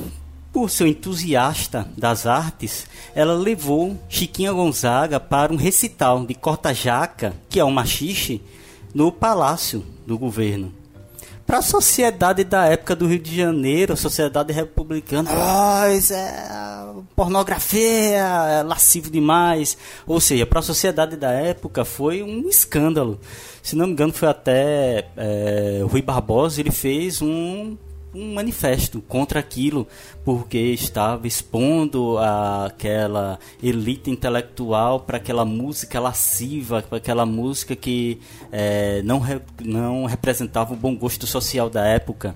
por 0.52 0.68
ser 0.68 0.88
entusiasta 0.88 1.88
das 1.96 2.26
artes, 2.26 2.86
ela 3.14 3.32
levou 3.32 3.98
Chiquinha 4.08 4.52
Gonzaga 4.52 5.18
para 5.18 5.52
um 5.52 5.56
recital 5.56 6.26
de 6.26 6.34
corta-jaca, 6.34 7.32
que 7.48 7.60
é 7.60 7.64
um 7.64 7.70
machixe, 7.70 8.42
no 8.92 9.10
palácio 9.12 9.86
do 10.04 10.18
governo 10.18 10.79
para 11.50 11.58
a 11.58 11.62
sociedade 11.62 12.44
da 12.44 12.66
época 12.66 12.94
do 12.94 13.08
Rio 13.08 13.18
de 13.18 13.36
Janeiro, 13.36 13.94
a 13.94 13.96
sociedade 13.96 14.52
republicana, 14.52 15.28
isso 15.92 16.14
é 16.14 16.92
pornografia, 17.16 18.20
é 18.20 18.62
lascivo 18.62 19.10
demais. 19.10 19.76
Ou 20.06 20.20
seja, 20.20 20.46
para 20.46 20.60
a 20.60 20.62
sociedade 20.62 21.16
da 21.16 21.32
época 21.32 21.84
foi 21.84 22.22
um 22.22 22.48
escândalo. 22.48 23.18
Se 23.64 23.74
não 23.74 23.88
me 23.88 23.94
engano, 23.94 24.12
foi 24.12 24.28
até 24.28 25.08
é, 25.16 25.84
Rui 25.90 26.00
Barbosa, 26.00 26.60
ele 26.60 26.70
fez 26.70 27.20
um 27.20 27.76
um 28.14 28.34
manifesto 28.34 29.00
contra 29.02 29.40
aquilo, 29.40 29.86
porque 30.24 30.58
estava 30.58 31.26
expondo 31.26 32.18
aquela 32.18 33.38
elite 33.62 34.10
intelectual 34.10 35.00
para 35.00 35.16
aquela 35.16 35.44
música 35.44 36.00
lasciva, 36.00 36.82
para 36.82 36.98
aquela 36.98 37.24
música 37.24 37.76
que 37.76 38.20
é, 38.50 39.02
não, 39.02 39.18
re, 39.18 39.40
não 39.62 40.06
representava 40.06 40.74
o 40.74 40.76
bom 40.76 40.96
gosto 40.96 41.26
social 41.26 41.70
da 41.70 41.86
época. 41.86 42.34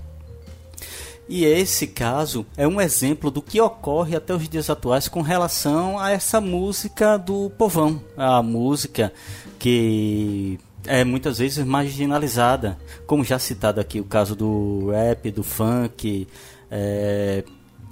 E 1.27 1.43
esse 1.43 1.87
caso 1.87 2.45
é 2.55 2.67
um 2.67 2.79
exemplo 2.79 3.31
do 3.31 3.41
que 3.41 3.59
ocorre 3.59 4.15
até 4.15 4.33
os 4.33 4.47
dias 4.47 4.69
atuais 4.69 5.07
com 5.07 5.21
relação 5.21 5.97
a 5.97 6.11
essa 6.11 6.39
música 6.39 7.17
do 7.17 7.49
povão, 7.57 7.99
a 8.15 8.43
música 8.43 9.11
que 9.57 10.59
é 10.87 11.03
muitas 11.03 11.39
vezes 11.39 11.65
marginalizada, 11.65 12.77
como 13.05 13.23
já 13.23 13.39
citado 13.39 13.79
aqui 13.79 13.99
o 13.99 14.05
caso 14.05 14.35
do 14.35 14.91
rap, 14.91 15.31
do 15.31 15.43
funk, 15.43 16.27
é, 16.69 17.43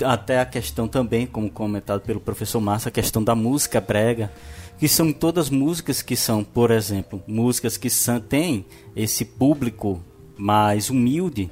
até 0.04 0.40
a 0.40 0.46
questão 0.46 0.88
também, 0.88 1.26
como 1.26 1.50
comentado 1.50 2.02
pelo 2.02 2.20
professor 2.20 2.60
Massa, 2.60 2.90
a 2.90 2.92
questão 2.92 3.24
da 3.24 3.36
música 3.36 3.80
brega, 3.80 4.32
que 4.78 4.88
são 4.88 5.12
todas 5.14 5.50
músicas 5.50 6.02
que 6.02 6.16
são, 6.16 6.44
por 6.44 6.72
exemplo, 6.72 7.22
músicas 7.28 7.78
que 7.78 7.90
têm 8.28 8.66
esse 8.96 9.24
público 9.24 10.04
mais 10.38 10.90
humilde, 10.90 11.50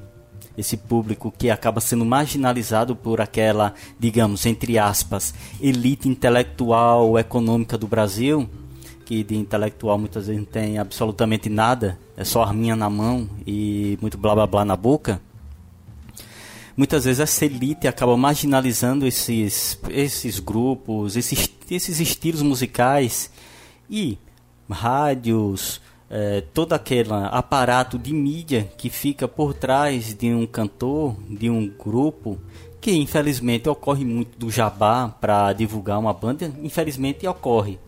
esse 0.58 0.76
público 0.76 1.34
que 1.36 1.50
acaba 1.50 1.80
sendo 1.80 2.06
marginalizado 2.06 2.96
por 2.96 3.22
aquela, 3.22 3.74
digamos, 3.98 4.46
entre 4.46 4.78
aspas, 4.78 5.34
elite 5.62 6.10
intelectual 6.10 7.18
econômica 7.18 7.78
do 7.78 7.88
Brasil, 7.88 8.50
que 9.06 9.24
de 9.24 9.36
intelectual 9.36 9.98
muitas 9.98 10.28
vezes 10.28 10.42
não 10.42 10.46
tem 10.46 10.78
absolutamente 10.78 11.50
nada, 11.50 11.98
é 12.16 12.24
só 12.24 12.44
arminha 12.44 12.76
na 12.76 12.90
mão 12.90 13.30
e 13.46 13.98
muito 14.02 14.18
blá 14.18 14.34
blá 14.34 14.48
blá 14.48 14.66
na 14.66 14.76
boca. 14.76 15.22
Muitas 16.76 17.06
vezes 17.06 17.20
essa 17.20 17.46
elite 17.46 17.88
acaba 17.88 18.16
marginalizando 18.16 19.06
esses, 19.06 19.78
esses 19.90 20.40
grupos, 20.40 21.18
esses, 21.18 21.50
esses 21.70 22.00
estilos 22.00 22.42
musicais 22.42 23.30
e 23.90 24.18
rádios, 24.70 25.82
é, 26.10 26.42
todo 26.54 26.74
aquele 26.74 27.10
aparato 27.30 27.98
de 27.98 28.14
mídia 28.14 28.72
que 28.78 28.90
fica 28.90 29.28
por 29.28 29.54
trás 29.54 30.14
de 30.14 30.34
um 30.34 30.46
cantor, 30.48 31.16
de 31.30 31.50
um 31.50 31.68
grupo, 31.68 32.40
que 32.80 32.92
infelizmente 32.92 33.70
ocorre 33.70 34.04
muito 34.04 34.38
do 34.40 34.50
jabá 34.50 35.08
para 35.08 35.54
divulgar 35.54 36.00
uma 36.00 36.14
banda, 36.14 36.52
infelizmente 36.64 37.28
ocorre. 37.28 37.80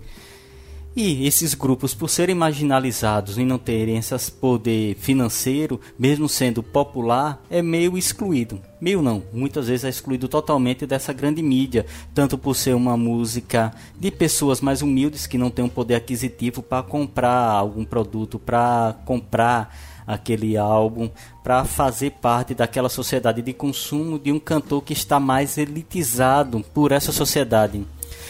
E 0.96 1.26
esses 1.26 1.56
grupos, 1.56 1.96
por 1.96 2.08
serem 2.08 2.36
marginalizados 2.36 3.40
e 3.40 3.44
não 3.44 3.58
terem 3.58 3.98
esse 3.98 4.32
poder 4.32 4.96
financeiro, 4.96 5.82
mesmo 5.98 6.30
sendo 6.30 6.62
popular, 6.62 7.42
é 7.50 7.64
meio 7.64 7.98
excluído. 7.98 8.62
Meio 8.80 9.02
não, 9.02 9.24
muitas 9.34 9.70
vezes 9.70 9.86
é 9.86 9.90
excluído 9.90 10.28
totalmente 10.28 10.86
dessa 10.86 11.12
grande 11.12 11.42
mídia, 11.42 11.88
tanto 12.14 12.38
por 12.38 12.56
ser 12.56 12.76
uma 12.76 12.96
música 12.96 13.74
de 14.00 14.12
pessoas 14.12 14.62
mais 14.62 14.84
humildes 14.84 15.26
que 15.26 15.38
não 15.38 15.50
têm 15.50 15.66
um 15.66 15.70
poder 15.70 15.96
aquisitivo 15.96 16.62
para 16.62 16.84
comprar 16.84 17.50
algum 17.50 17.84
produto, 17.84 18.38
para 18.38 18.96
comprar 19.04 19.76
aquele 20.06 20.58
álbum, 20.58 21.10
para 21.44 21.66
fazer 21.66 22.12
parte 22.12 22.54
daquela 22.54 22.90
sociedade 22.90 23.42
de 23.42 23.54
consumo 23.54 24.20
de 24.20 24.32
um 24.32 24.40
cantor 24.40 24.84
que 24.84 24.94
está 24.94 25.20
mais 25.20 25.58
elitizado 25.58 26.64
por 26.72 26.92
essa 26.92 27.12
sociedade. 27.12 27.84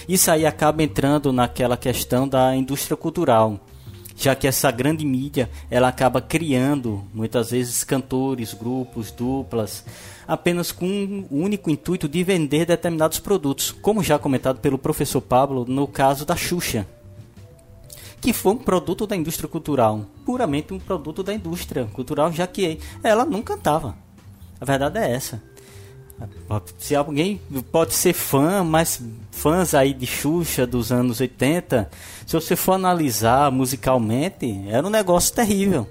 Isso 0.08 0.30
aí 0.30 0.46
acaba 0.46 0.84
entrando 0.84 1.32
naquela 1.32 1.78
questão 1.78 2.28
da 2.28 2.56
indústria 2.56 2.98
cultural, 2.98 3.60
já 4.16 4.36
que 4.36 4.48
essa 4.48 4.70
grande 4.70 5.06
mídia 5.06 5.50
ela 5.70 5.88
acaba 5.88 6.22
criando 6.22 7.04
muitas 7.14 7.52
vezes 7.52 7.84
cantores, 7.84 8.54
grupos, 8.54 9.12
duplas, 9.12 9.86
apenas 10.28 10.72
com 10.72 11.26
o 11.30 11.38
único 11.38 11.70
intuito 11.70 12.08
de 12.08 12.24
vender 12.24 12.66
determinados 12.66 13.20
produtos, 13.20 13.72
como 13.72 14.04
já 14.04 14.20
comentado 14.20 14.60
pelo 14.60 14.78
professor 14.78 15.22
Pablo 15.22 15.66
no 15.68 15.88
caso 15.88 16.26
da 16.26 16.36
Xuxa, 16.36 16.86
que 18.22 18.32
foi 18.32 18.54
um 18.54 18.58
produto 18.58 19.06
da 19.06 19.16
indústria 19.16 19.50
cultural, 19.50 20.06
puramente 20.26 20.74
um 20.74 20.80
produto 20.80 21.24
da 21.24 21.34
indústria 21.34 21.86
cultural, 21.86 22.32
já 22.32 22.48
que 22.48 22.80
ela 23.04 23.26
não 23.26 23.42
cantava. 23.42 23.98
A 24.62 24.66
verdade 24.66 24.98
é 24.98 25.12
essa. 25.12 25.44
Se 26.78 26.96
alguém 26.96 27.42
pode 27.70 27.94
ser 27.94 28.14
fã, 28.14 28.64
mas 28.64 29.02
fãs 29.34 29.74
aí 29.74 29.94
de 29.94 30.06
Xuxa 30.06 30.66
dos 30.66 30.92
anos 30.92 31.20
80, 31.20 31.90
se 32.26 32.34
você 32.34 32.56
for 32.56 32.74
analisar 32.74 33.52
musicalmente, 33.52 34.64
era 34.70 34.86
um 34.86 34.90
negócio 34.90 35.34
terrível. 35.34 35.88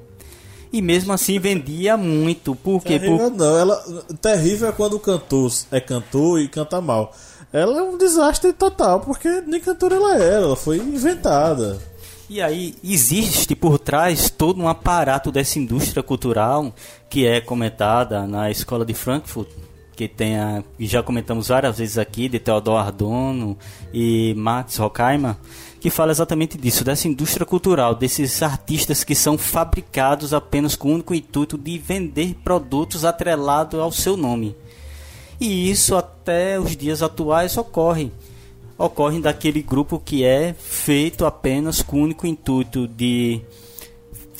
E 0.73 0.81
mesmo 0.81 1.13
assim 1.13 1.39
vendia 1.39 1.97
muito. 1.99 2.55
Por 2.55 2.83
quê? 2.83 2.99
Terrível 2.99 3.31
Por... 3.31 3.37
não, 3.37 3.59
ela 3.59 3.85
terrível 4.23 4.69
é 4.69 4.73
quando 4.73 4.95
o 4.95 5.01
cantor 5.01 5.53
é 5.71 5.81
cantor 5.81 6.41
e 6.41 6.49
canta 6.49 6.81
mal. 6.81 7.15
Ela 7.53 7.81
é 7.81 7.83
um 7.83 7.99
desastre 7.99 8.55
total, 8.55 9.01
porque 9.01 9.29
nem 9.47 9.61
cantora 9.61 9.97
ela 9.97 10.15
era, 10.15 10.47
ela 10.47 10.57
foi 10.57 10.79
inventada. 10.79 11.79
E 12.31 12.41
aí 12.41 12.75
existe 12.83 13.55
por 13.55 13.79
trás 13.79 14.31
todo 14.31 14.63
um 14.63 14.69
aparato 14.69 15.31
dessa 15.31 15.59
indústria 15.59 16.03
cultural 16.03 16.73
que 17.11 17.27
é 17.27 17.43
comentada 17.43 18.27
na 18.27 18.51
escola 18.51 18.87
de 18.87 18.95
Frankfurt, 18.95 19.51
que 19.95 20.09
tem 20.09 20.39
a, 20.39 20.63
já 20.81 21.03
comentamos 21.03 21.49
várias 21.49 21.79
vezes 21.79 21.99
aqui, 21.99 22.29
de 22.29 22.39
Theodor 22.39 22.87
Adorno 22.87 23.57
e 23.93 24.35
Max 24.37 24.79
Horkheimer, 24.79 25.37
que 25.81 25.91
fala 25.91 26.13
exatamente 26.13 26.57
disso, 26.57 26.85
dessa 26.85 27.09
indústria 27.09 27.45
cultural, 27.45 27.95
desses 27.95 28.43
artistas 28.43 29.05
que 29.05 29.15
são 29.15 29.37
fabricados 29.37 30.33
apenas 30.33 30.77
com 30.77 30.89
o 30.89 30.95
único 30.95 31.15
intuito 31.15 31.59
de 31.59 31.77
vender 31.79 32.35
produtos 32.43 33.05
atrelados 33.05 33.79
ao 33.79 33.91
seu 33.91 34.17
nome. 34.17 34.57
E 35.41 35.71
isso 35.71 35.97
até 35.97 36.59
os 36.59 36.77
dias 36.77 37.03
atuais 37.03 37.57
ocorre. 37.57 38.13
Ocorre 38.79 39.21
daquele 39.21 39.61
grupo 39.61 40.01
que 40.05 40.25
é 40.25 40.55
feito 40.55 41.27
apenas 41.27 41.83
com 41.83 41.99
o 41.99 42.05
único 42.05 42.27
intuito 42.27 42.87
de 42.87 43.41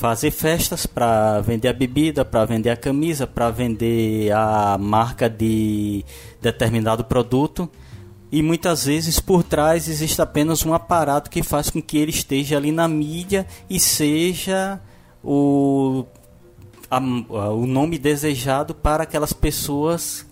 fazer 0.03 0.31
festas 0.31 0.85
para 0.85 1.39
vender 1.39 1.69
a 1.69 1.73
bebida, 1.73 2.25
para 2.25 2.43
vender 2.43 2.71
a 2.71 2.75
camisa, 2.75 3.25
para 3.25 3.49
vender 3.49 4.33
a 4.33 4.77
marca 4.77 5.29
de 5.29 6.03
determinado 6.41 7.05
produto. 7.05 7.69
E 8.29 8.43
muitas 8.43 8.85
vezes 8.85 9.21
por 9.21 9.45
trás 9.45 9.87
existe 9.87 10.21
apenas 10.21 10.65
um 10.65 10.73
aparato 10.73 11.29
que 11.29 11.41
faz 11.41 11.69
com 11.69 11.81
que 11.81 11.97
ele 11.97 12.11
esteja 12.11 12.57
ali 12.57 12.69
na 12.69 12.85
mídia 12.85 13.47
e 13.69 13.79
seja 13.79 14.77
o, 15.23 16.03
a, 16.91 16.99
o 16.99 17.65
nome 17.65 17.97
desejado 17.97 18.75
para 18.75 19.03
aquelas 19.03 19.31
pessoas 19.31 20.25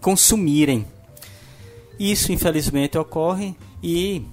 consumirem. 0.00 0.84
Isso 1.96 2.32
infelizmente 2.32 2.98
ocorre 2.98 3.54
e 3.80 4.24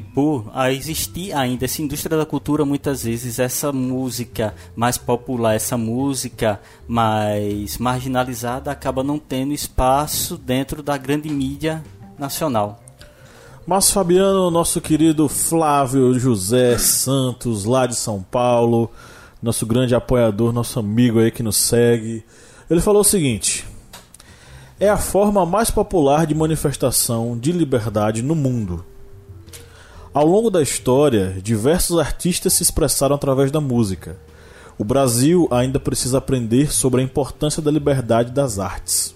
por 0.00 0.50
existir 0.70 1.32
ainda 1.32 1.64
essa 1.64 1.82
indústria 1.82 2.16
da 2.16 2.24
cultura, 2.24 2.64
muitas 2.64 3.04
vezes 3.04 3.38
essa 3.38 3.72
música 3.72 4.54
mais 4.74 4.96
popular, 4.96 5.54
essa 5.54 5.76
música 5.76 6.60
mais 6.88 7.76
marginalizada, 7.78 8.70
acaba 8.70 9.02
não 9.02 9.18
tendo 9.18 9.52
espaço 9.52 10.36
dentro 10.36 10.82
da 10.82 10.96
grande 10.96 11.28
mídia 11.28 11.82
nacional. 12.18 12.80
Mas 13.66 13.90
Fabiano, 13.90 14.50
nosso 14.50 14.80
querido 14.80 15.28
Flávio 15.28 16.18
José 16.18 16.78
Santos, 16.78 17.64
lá 17.64 17.86
de 17.86 17.94
São 17.94 18.22
Paulo, 18.22 18.90
nosso 19.42 19.66
grande 19.66 19.94
apoiador, 19.94 20.52
nosso 20.52 20.78
amigo 20.78 21.18
aí 21.18 21.30
que 21.30 21.42
nos 21.42 21.56
segue, 21.56 22.24
ele 22.70 22.80
falou 22.80 23.02
o 23.02 23.04
seguinte: 23.04 23.64
é 24.80 24.88
a 24.88 24.96
forma 24.96 25.46
mais 25.46 25.70
popular 25.70 26.26
de 26.26 26.34
manifestação 26.34 27.38
de 27.38 27.52
liberdade 27.52 28.20
no 28.20 28.34
mundo. 28.34 28.84
Ao 30.14 30.26
longo 30.26 30.50
da 30.50 30.60
história, 30.60 31.38
diversos 31.42 31.98
artistas 31.98 32.52
se 32.52 32.62
expressaram 32.62 33.16
através 33.16 33.50
da 33.50 33.62
música. 33.62 34.18
O 34.76 34.84
Brasil 34.84 35.48
ainda 35.50 35.80
precisa 35.80 36.18
aprender 36.18 36.70
sobre 36.70 37.00
a 37.00 37.04
importância 37.04 37.62
da 37.62 37.70
liberdade 37.70 38.30
das 38.30 38.58
artes. 38.58 39.14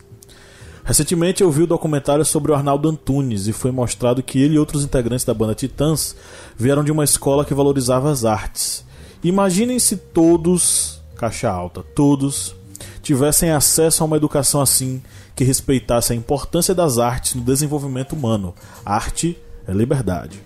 Recentemente 0.83 1.43
eu 1.43 1.51
vi 1.51 1.65
o 1.65 1.67
documentário 1.67 2.25
sobre 2.25 2.51
o 2.51 2.55
Arnaldo 2.55 2.89
Antunes 2.89 3.47
e 3.47 3.53
foi 3.53 3.71
mostrado 3.71 4.23
que 4.23 4.41
ele 4.41 4.55
e 4.55 4.59
outros 4.59 4.85
integrantes 4.85 5.27
da 5.27 5.35
banda 5.35 5.55
Titãs 5.55 6.17
vieram 6.57 6.83
de 6.83 6.93
uma 6.93 7.05
escola 7.05 7.45
que 7.45 7.53
valorizava 7.53 8.11
as 8.11 8.25
artes. 8.25 8.83
Imaginem 9.23 9.79
se 9.79 9.99
todos, 9.99 11.03
caixa 11.15 11.51
alta, 11.51 11.83
todos, 11.95 12.57
tivessem 13.03 13.51
acesso 13.51 14.03
a 14.03 14.07
uma 14.07 14.17
educação 14.17 14.63
assim, 14.63 15.03
que 15.35 15.45
respeitasse 15.45 16.15
a 16.15 16.17
importância 16.17 16.75
das 16.75 16.97
artes 16.97 17.35
no 17.35 17.43
desenvolvimento 17.43 18.15
humano. 18.15 18.55
Arte 18.83 19.37
é 19.69 19.75
liberdade. 19.75 20.41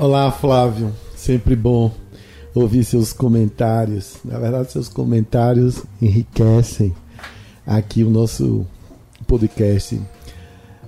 Olá, 0.00 0.30
Flávio. 0.30 0.94
Sempre 1.16 1.56
bom 1.56 1.92
ouvir 2.54 2.84
seus 2.84 3.12
comentários. 3.12 4.18
Na 4.24 4.38
verdade, 4.38 4.70
seus 4.70 4.88
comentários 4.88 5.82
enriquecem 6.00 6.94
aqui 7.66 8.04
o 8.04 8.10
nosso 8.10 8.64
podcast. 9.26 10.00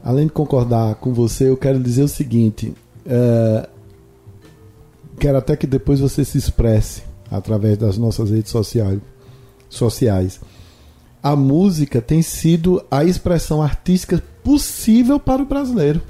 Além 0.04 0.28
de 0.28 0.32
concordar 0.32 0.94
com 0.94 1.12
você, 1.12 1.48
eu 1.48 1.56
quero 1.56 1.80
dizer 1.80 2.04
o 2.04 2.08
seguinte: 2.08 2.72
uh, 3.04 3.68
quero 5.18 5.38
até 5.38 5.56
que 5.56 5.66
depois 5.66 5.98
você 5.98 6.24
se 6.24 6.38
expresse 6.38 7.02
através 7.28 7.76
das 7.76 7.98
nossas 7.98 8.30
redes 8.30 8.52
sociais. 8.52 9.00
sociais. 9.68 10.40
A 11.20 11.34
música 11.34 12.00
tem 12.00 12.22
sido 12.22 12.80
a 12.88 13.02
expressão 13.02 13.60
artística 13.60 14.22
possível 14.44 15.18
para 15.18 15.42
o 15.42 15.46
brasileiro 15.46 16.00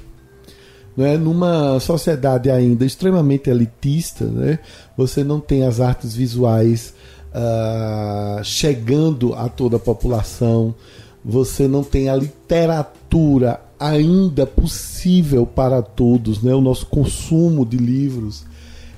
né, 0.95 1.17
numa 1.17 1.79
sociedade 1.79 2.49
ainda 2.49 2.85
extremamente 2.85 3.49
elitista, 3.49 4.25
né, 4.25 4.59
você 4.97 5.23
não 5.23 5.39
tem 5.39 5.63
as 5.63 5.79
artes 5.79 6.13
visuais 6.13 6.93
uh, 7.33 8.43
chegando 8.43 9.33
a 9.33 9.47
toda 9.47 9.77
a 9.77 9.79
população, 9.79 10.75
você 11.23 11.67
não 11.67 11.83
tem 11.83 12.09
a 12.09 12.15
literatura 12.15 13.61
ainda 13.79 14.45
possível 14.45 15.45
para 15.45 15.81
todos, 15.81 16.41
né, 16.41 16.53
o 16.53 16.61
nosso 16.61 16.85
consumo 16.85 17.65
de 17.65 17.77
livros 17.77 18.43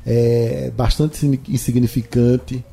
é 0.05 0.71
bastante 0.75 1.25
insignificante. 1.47 2.63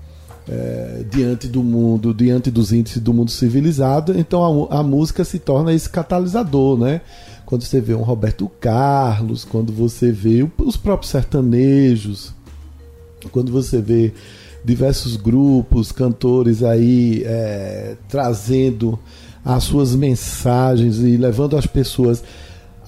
É, 0.48 1.04
diante 1.08 1.46
do 1.46 1.62
mundo, 1.62 2.12
diante 2.12 2.50
dos 2.50 2.72
índices 2.72 3.00
do 3.00 3.14
mundo 3.14 3.30
civilizado, 3.30 4.18
então 4.18 4.68
a, 4.68 4.80
a 4.80 4.82
música 4.82 5.22
se 5.22 5.38
torna 5.38 5.72
esse 5.72 5.88
catalisador, 5.88 6.76
né? 6.76 7.02
Quando 7.50 7.64
você 7.64 7.80
vê 7.80 7.94
um 7.94 8.02
Roberto 8.02 8.48
Carlos, 8.60 9.44
quando 9.44 9.72
você 9.72 10.12
vê 10.12 10.48
os 10.56 10.76
próprios 10.76 11.10
sertanejos, 11.10 12.32
quando 13.32 13.50
você 13.50 13.82
vê 13.82 14.12
diversos 14.64 15.16
grupos, 15.16 15.90
cantores 15.90 16.62
aí 16.62 17.24
é, 17.26 17.96
trazendo 18.08 18.96
as 19.44 19.64
suas 19.64 19.96
mensagens 19.96 21.00
e 21.00 21.16
levando 21.16 21.56
as 21.56 21.66
pessoas 21.66 22.22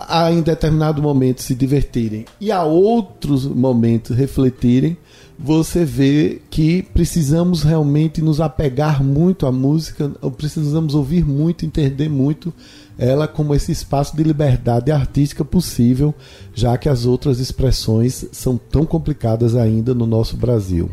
a 0.09 0.31
em 0.31 0.43
determinado 0.43 1.03
momento 1.03 1.43
se 1.43 1.55
divertirem 1.55 2.25
e 2.41 2.51
a 2.51 2.63
outros 2.63 3.47
momentos 3.47 4.17
refletirem, 4.17 4.97
você 5.39 5.85
vê 5.85 6.41
que 6.51 6.83
precisamos 6.83 7.63
realmente 7.63 8.23
nos 8.23 8.41
apegar 8.41 9.03
muito 9.03 9.47
à 9.47 9.53
música, 9.53 10.09
precisamos 10.37 10.95
ouvir 10.95 11.25
muito, 11.25 11.67
entender 11.67 12.09
muito 12.09 12.53
ela 12.99 13.27
como 13.27 13.55
esse 13.55 13.73
espaço 13.73 14.17
de 14.17 14.23
liberdade 14.23 14.93
artística 14.93 15.45
possível, 15.45 16.15
já 16.55 16.77
que 16.79 16.89
as 16.89 17.07
outras 17.07 17.41
expressões 17.41 18.27
são 18.31 18.57
tão 18.57 18.85
complicadas 18.85 19.57
ainda 19.57 19.95
no 19.95 20.07
nosso 20.07 20.37
Brasil. 20.37 20.91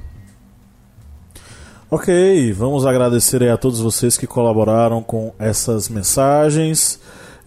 Ok, 1.91 2.53
vamos 2.53 2.85
agradecer 2.85 3.47
a 3.49 3.57
todos 3.57 3.79
vocês 3.79 4.15
que 4.17 4.27
colaboraram 4.27 5.01
com 5.01 5.33
essas 5.39 5.89
mensagens. 5.89 6.99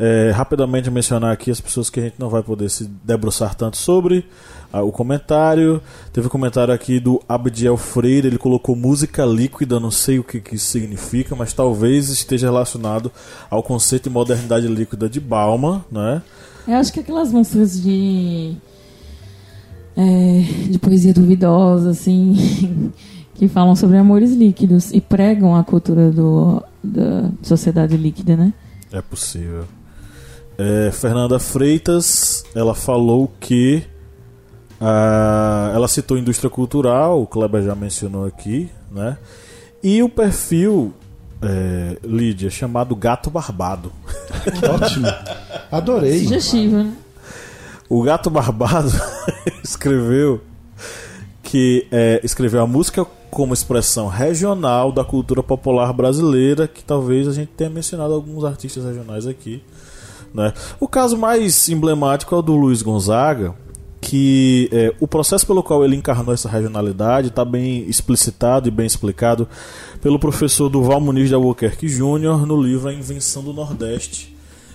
É, 0.04 0.32
rapidamente 0.32 0.90
mencionar 0.90 1.32
aqui 1.32 1.48
as 1.48 1.60
pessoas 1.60 1.88
que 1.88 2.00
a 2.00 2.02
gente 2.02 2.16
não 2.18 2.28
vai 2.28 2.42
poder 2.42 2.68
se 2.68 2.90
debruçar 3.04 3.54
tanto 3.54 3.76
sobre 3.76 4.26
ah, 4.72 4.82
o 4.82 4.90
comentário. 4.90 5.80
Teve 6.12 6.26
um 6.26 6.30
comentário 6.30 6.74
aqui 6.74 6.98
do 6.98 7.22
Abdiel 7.28 7.76
Freire, 7.76 8.26
ele 8.26 8.36
colocou 8.36 8.74
música 8.74 9.24
líquida, 9.24 9.78
não 9.78 9.92
sei 9.92 10.18
o 10.18 10.24
que, 10.24 10.40
que 10.40 10.56
isso 10.56 10.66
significa, 10.66 11.36
mas 11.36 11.52
talvez 11.52 12.08
esteja 12.08 12.48
relacionado 12.48 13.12
ao 13.48 13.62
conceito 13.62 14.08
de 14.08 14.10
modernidade 14.10 14.66
líquida 14.66 15.08
de 15.08 15.20
Bauman, 15.20 15.84
né? 15.88 16.20
Eu 16.66 16.74
acho 16.74 16.92
que 16.92 16.98
aquelas 16.98 17.30
músicas 17.30 17.80
de. 17.80 18.56
É, 19.96 20.68
de 20.68 20.80
poesia 20.80 21.14
duvidosa, 21.14 21.90
assim, 21.90 22.90
que 23.36 23.46
falam 23.46 23.76
sobre 23.76 23.98
amores 23.98 24.32
líquidos 24.32 24.90
e 24.90 25.00
pregam 25.00 25.54
a 25.54 25.62
cultura 25.62 26.10
do, 26.10 26.60
da 26.82 27.30
sociedade 27.40 27.96
líquida, 27.96 28.36
né? 28.36 28.52
É 28.90 29.00
possível. 29.00 29.64
É, 30.58 30.90
Fernanda 30.92 31.38
Freitas, 31.38 32.44
ela 32.54 32.74
falou 32.74 33.30
que 33.40 33.82
uh, 34.80 35.74
ela 35.74 35.88
citou 35.88 36.18
indústria 36.18 36.50
cultural, 36.50 37.22
o 37.22 37.26
Kleber 37.26 37.62
já 37.62 37.74
mencionou 37.74 38.26
aqui, 38.26 38.70
né? 38.90 39.16
E 39.82 40.02
o 40.02 40.08
perfil 40.08 40.94
é, 41.42 41.98
Lídia 42.04 42.50
chamado 42.50 42.94
Gato 42.94 43.30
Barbado. 43.30 43.92
Ótimo, 44.72 45.08
adorei. 45.70 46.20
Sugestivo, 46.20 46.76
né? 46.76 46.92
O 47.88 48.02
Gato 48.02 48.30
Barbado 48.30 48.90
escreveu 49.62 50.40
que 51.42 51.86
é, 51.90 52.20
escreveu 52.24 52.62
a 52.62 52.66
música 52.66 53.04
como 53.30 53.52
expressão 53.52 54.08
regional 54.08 54.92
da 54.92 55.04
cultura 55.04 55.42
popular 55.42 55.92
brasileira, 55.92 56.68
que 56.68 56.84
talvez 56.84 57.26
a 57.26 57.32
gente 57.32 57.48
tenha 57.48 57.68
mencionado 57.68 58.14
alguns 58.14 58.44
artistas 58.44 58.84
regionais 58.84 59.26
aqui. 59.26 59.62
Né? 60.34 60.52
O 60.80 60.88
caso 60.88 61.16
mais 61.16 61.68
emblemático 61.68 62.34
é 62.34 62.38
o 62.38 62.42
do 62.42 62.56
Luiz 62.56 62.82
Gonzaga, 62.82 63.54
que 64.00 64.68
é, 64.72 64.94
o 64.98 65.06
processo 65.06 65.46
pelo 65.46 65.62
qual 65.62 65.84
ele 65.84 65.94
encarnou 65.94 66.34
essa 66.34 66.48
regionalidade 66.48 67.28
está 67.28 67.44
bem 67.44 67.88
explicitado 67.88 68.66
e 68.66 68.70
bem 68.70 68.84
explicado 68.84 69.48
pelo 70.00 70.18
professor 70.18 70.68
Duval 70.68 71.00
Muniz 71.00 71.28
de 71.28 71.34
Albuquerque 71.34 71.88
Júnior 71.88 72.44
no 72.44 72.60
livro 72.60 72.88
A 72.88 72.92
Invenção 72.92 73.44
do 73.44 73.52
Nordeste, 73.52 74.34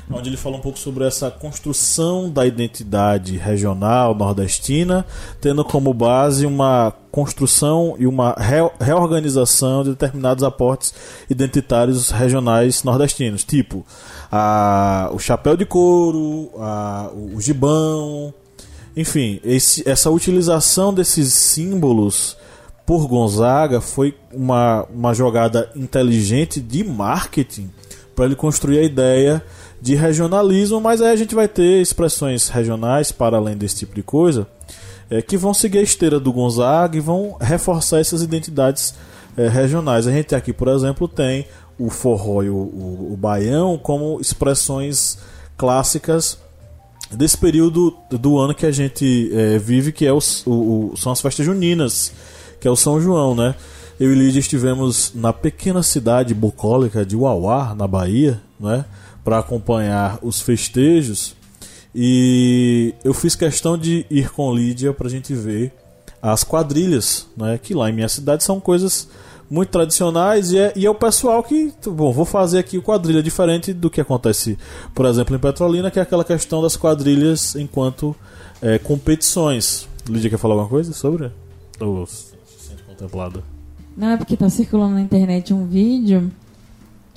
onde 0.10 0.30
ele 0.30 0.38
fala 0.38 0.58
um 0.58 0.62
pouco 0.62 0.80
sobre 0.80 1.06
essa 1.06 1.30
construção 1.30 2.30
da 2.30 2.46
identidade 2.46 3.38
regional 3.38 4.16
nordestina, 4.16 5.06
tendo 5.42 5.66
como 5.66 5.94
base 5.94 6.46
uma 6.46 6.94
construção 7.12 7.96
e 8.00 8.08
uma 8.08 8.36
reorganização 8.80 9.84
de 9.84 9.90
determinados 9.92 10.44
aportes 10.44 10.94
identitários 11.30 12.10
regionais 12.10 12.84
nordestinos, 12.84 13.44
tipo 13.44 13.86
a, 14.32 15.10
o 15.14 15.20
chapéu 15.20 15.58
de 15.58 15.66
couro, 15.66 16.52
a, 16.58 17.10
o 17.14 17.42
gibão, 17.42 18.34
enfim, 18.96 19.40
esse, 19.44 19.88
essa 19.88 20.10
utilização 20.10 20.94
desses 20.94 21.34
símbolos 21.34 22.38
por 22.86 23.06
Gonzaga 23.08 23.82
foi 23.82 24.16
uma, 24.32 24.86
uma 24.86 25.14
jogada 25.14 25.70
inteligente 25.76 26.62
de 26.62 26.84
marketing 26.84 27.70
para 28.16 28.26
ele 28.26 28.36
construir 28.36 28.80
a 28.80 28.84
ideia 28.84 29.44
de 29.82 29.96
regionalismo, 29.96 30.82
mas 30.82 31.02
aí 31.02 31.12
a 31.12 31.16
gente 31.16 31.36
vai 31.36 31.48
ter 31.48 31.82
expressões 31.82 32.50
regionais 32.50 33.12
para 33.12 33.38
além 33.38 33.56
desse 33.56 33.78
tipo 33.78 33.96
de 33.96 34.04
coisa 34.04 34.48
é, 35.10 35.22
que 35.22 35.38
vão 35.38 35.54
seguir 35.54 35.80
a 35.80 35.82
esteira 35.82 36.20
do 36.20 36.32
Gonzaga 36.32 36.98
e 36.98 37.02
vão 37.02 37.38
reforçar 37.40 38.00
essas 38.00 38.22
identidades 38.22 38.94
é, 39.36 39.48
regionais. 39.48 40.08
A 40.08 40.12
gente 40.12 40.36
aqui, 40.36 40.52
por 40.52 40.68
exemplo, 40.68 41.08
tem 41.08 41.46
o 41.80 41.90
forró 41.90 42.44
e 42.44 42.50
o, 42.50 42.56
o, 42.56 43.14
o 43.14 43.18
baião 43.18 43.78
como 43.78 44.20
expressões 44.20 45.18
clássicas 45.56 46.38
desse 47.12 47.38
período 47.38 47.96
do 48.10 48.38
ano 48.38 48.54
que 48.54 48.66
a 48.66 48.72
gente 48.72 49.32
é, 49.34 49.58
vive, 49.58 49.92
que 49.92 50.06
é 50.06 50.12
o, 50.12 50.20
o, 50.46 50.94
são 50.98 51.12
as 51.12 51.22
festas 51.22 51.46
juninas, 51.46 52.12
que 52.60 52.68
é 52.68 52.72
o 52.72 52.76
São 52.76 53.00
João, 53.00 53.34
né? 53.34 53.56
Eu 54.00 54.12
e 54.12 54.16
Lídia 54.16 54.40
estivemos 54.40 55.14
na 55.16 55.34
pequena 55.34 55.82
cidade 55.82 56.34
bucólica 56.34 57.06
de 57.06 57.16
Uauá, 57.16 57.74
na 57.74 57.88
Bahia, 57.88 58.42
né? 58.60 58.86
Para 59.28 59.40
acompanhar 59.40 60.20
os 60.22 60.40
festejos. 60.40 61.36
E 61.94 62.94
eu 63.04 63.14
fiz 63.14 63.36
questão 63.36 63.78
de 63.78 64.06
ir 64.10 64.32
com 64.32 64.56
Lídia 64.56 64.94
para 64.94 65.08
a 65.08 65.10
gente 65.10 65.34
ver 65.34 65.74
as 66.22 66.46
quadrilhas, 66.46 67.28
né? 67.36 67.60
Que 67.62 67.74
lá 67.74 67.90
em 67.90 67.94
minha 67.94 68.08
cidade 68.08 68.42
são 68.42 68.58
coisas 68.58 69.10
muito 69.52 69.68
tradicionais 69.68 70.54
e 70.54 70.58
é, 70.58 70.72
e 70.78 70.86
é 70.86 70.90
o 70.90 70.96
pessoal 70.96 71.44
que, 71.44 71.74
bom, 71.88 72.14
vou 72.14 72.24
fazer 72.24 72.60
aqui 72.60 72.80
quadrilha 72.80 73.22
diferente 73.22 73.74
do 73.74 73.90
que 73.90 74.00
acontece, 74.00 74.58
por 74.96 75.06
exemplo, 75.06 75.36
em 75.36 75.40
Petrolina, 75.40 75.92
que 75.92 76.00
é 76.00 76.04
aquela 76.04 76.24
questão 76.24 76.62
das 76.62 76.78
quadrilhas 76.78 77.54
enquanto 77.58 78.16
é, 78.62 78.80
competições. 78.80 79.90
Lídia 80.08 80.30
quer 80.30 80.38
falar 80.38 80.54
alguma 80.54 80.70
coisa 80.70 80.94
sobre? 80.94 81.34
Ou 81.82 82.08
se 82.08 82.34
sente 82.60 82.82
contemplada? 82.84 83.44
Não, 83.98 84.12
é 84.12 84.16
porque 84.16 84.36
está 84.36 84.50
circulando 84.50 84.94
na 84.94 85.02
internet 85.02 85.54
um 85.54 85.68
vídeo 85.68 86.32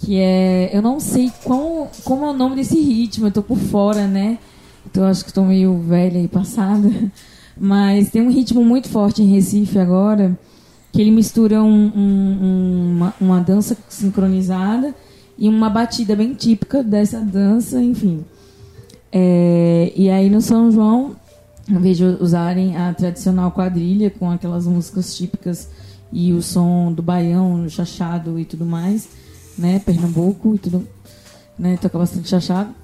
que 0.00 0.18
é. 0.18 0.70
Eu 0.72 0.82
não 0.82 0.98
sei 0.98 1.30
qual, 1.44 1.90
como 2.04 2.24
é 2.24 2.30
o 2.30 2.32
nome 2.32 2.56
desse 2.56 2.78
ritmo, 2.80 3.26
eu 3.26 3.32
tô 3.32 3.42
por 3.42 3.58
fora, 3.58 4.06
né? 4.06 4.38
Então 4.86 5.04
acho 5.04 5.22
que 5.22 5.30
estou 5.30 5.44
meio 5.44 5.78
velha 5.78 6.18
e 6.18 6.28
passada. 6.28 6.90
Mas 7.58 8.10
tem 8.10 8.22
um 8.22 8.30
ritmo 8.30 8.64
muito 8.64 8.88
forte 8.88 9.22
em 9.22 9.30
Recife 9.30 9.78
agora 9.78 10.38
que 10.92 11.00
ele 11.00 11.10
mistura 11.10 11.62
um, 11.62 11.92
um, 11.94 12.90
uma, 12.96 13.14
uma 13.20 13.40
dança 13.40 13.76
sincronizada 13.88 14.94
e 15.38 15.48
uma 15.48 15.70
batida 15.70 16.16
bem 16.16 16.34
típica 16.34 16.82
dessa 16.82 17.20
dança, 17.20 17.80
enfim. 17.80 18.24
É, 19.12 19.92
e 19.94 20.10
aí 20.10 20.28
no 20.28 20.40
São 20.40 20.70
João 20.70 21.16
eu 21.70 21.80
vejo 21.80 22.16
usarem 22.20 22.76
a 22.76 22.92
tradicional 22.92 23.50
quadrilha 23.52 24.10
com 24.10 24.30
aquelas 24.30 24.66
músicas 24.66 25.14
típicas 25.16 25.68
e 26.12 26.32
o 26.32 26.42
som 26.42 26.92
do 26.92 27.02
baião, 27.02 27.68
chachado 27.68 28.38
e 28.38 28.44
tudo 28.44 28.64
mais, 28.64 29.08
né? 29.56 29.78
Pernambuco 29.80 30.54
e 30.54 30.58
tudo, 30.58 30.86
né? 31.58 31.76
Toca 31.76 31.98
bastante 31.98 32.28
chachado. 32.28 32.74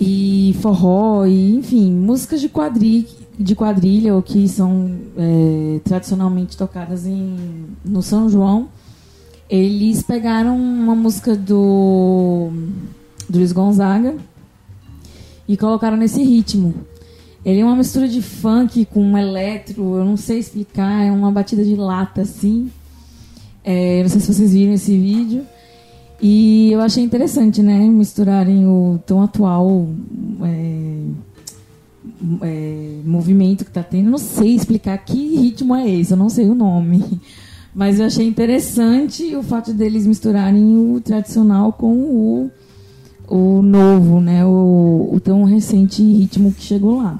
E 0.00 0.56
forró, 0.60 1.26
e 1.26 1.56
enfim, 1.56 1.92
músicas 1.92 2.40
de 2.40 2.48
quadrilha, 2.48 3.06
de 3.38 3.54
quadrilha 3.54 4.14
ou 4.14 4.22
que 4.22 4.48
são 4.48 4.98
é, 5.16 5.80
tradicionalmente 5.84 6.56
tocadas 6.56 7.06
em, 7.06 7.66
no 7.84 8.02
São 8.02 8.28
João, 8.28 8.68
eles 9.48 10.02
pegaram 10.02 10.56
uma 10.56 10.94
música 10.94 11.34
do, 11.34 12.50
do 13.28 13.38
Luiz 13.38 13.52
Gonzaga 13.52 14.16
e 15.48 15.56
colocaram 15.56 15.96
nesse 15.96 16.22
ritmo. 16.22 16.74
Ele 17.44 17.60
é 17.60 17.64
uma 17.64 17.74
mistura 17.74 18.06
de 18.06 18.22
funk 18.22 18.84
com 18.84 19.18
eletro, 19.18 19.96
eu 19.96 20.04
não 20.04 20.16
sei 20.16 20.38
explicar, 20.38 21.04
é 21.04 21.10
uma 21.10 21.32
batida 21.32 21.64
de 21.64 21.74
lata 21.74 22.20
assim. 22.20 22.70
É, 23.64 24.02
não 24.02 24.08
sei 24.08 24.20
se 24.20 24.32
vocês 24.32 24.52
viram 24.52 24.72
esse 24.72 24.96
vídeo. 24.96 25.44
E 26.20 26.70
eu 26.70 26.80
achei 26.80 27.02
interessante, 27.02 27.62
né? 27.62 27.78
Misturarem 27.78 28.66
o 28.66 29.00
tão 29.06 29.22
atual 29.22 29.88
é, 30.42 31.02
é, 32.42 33.00
movimento 33.04 33.64
que 33.64 33.70
está 33.70 33.82
tendo. 33.82 34.10
não 34.10 34.18
sei 34.18 34.54
explicar 34.54 34.98
que 34.98 35.36
ritmo 35.36 35.74
é 35.74 35.88
esse, 35.88 36.12
eu 36.12 36.16
não 36.16 36.28
sei 36.28 36.46
o 36.46 36.54
nome. 36.54 37.20
Mas 37.74 38.00
eu 38.00 38.06
achei 38.06 38.26
interessante 38.26 39.34
o 39.36 39.42
fato 39.42 39.72
deles 39.72 40.06
misturarem 40.06 40.76
o 40.76 41.00
tradicional 41.00 41.72
com 41.72 41.92
o, 41.92 42.50
o 43.28 43.62
novo, 43.62 44.20
né? 44.20 44.44
O, 44.44 45.08
o 45.12 45.20
tão 45.22 45.44
recente 45.44 46.02
ritmo 46.02 46.52
que 46.52 46.62
chegou 46.62 46.96
lá. 46.96 47.18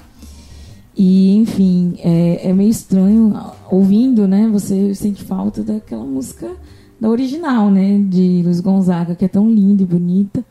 E, 1.03 1.35
enfim, 1.35 1.95
é, 1.97 2.49
é 2.49 2.53
meio 2.53 2.69
estranho 2.69 3.33
ouvindo, 3.71 4.27
né? 4.27 4.47
Você 4.53 4.93
sente 4.93 5.23
falta 5.23 5.63
daquela 5.63 6.03
música 6.03 6.51
da 6.99 7.09
original, 7.09 7.71
né? 7.71 7.97
De 8.07 8.43
Luiz 8.43 8.59
Gonzaga, 8.59 9.15
que 9.15 9.25
é 9.25 9.27
tão 9.27 9.49
linda 9.49 9.81
e 9.81 9.85
bonita. 9.87 10.45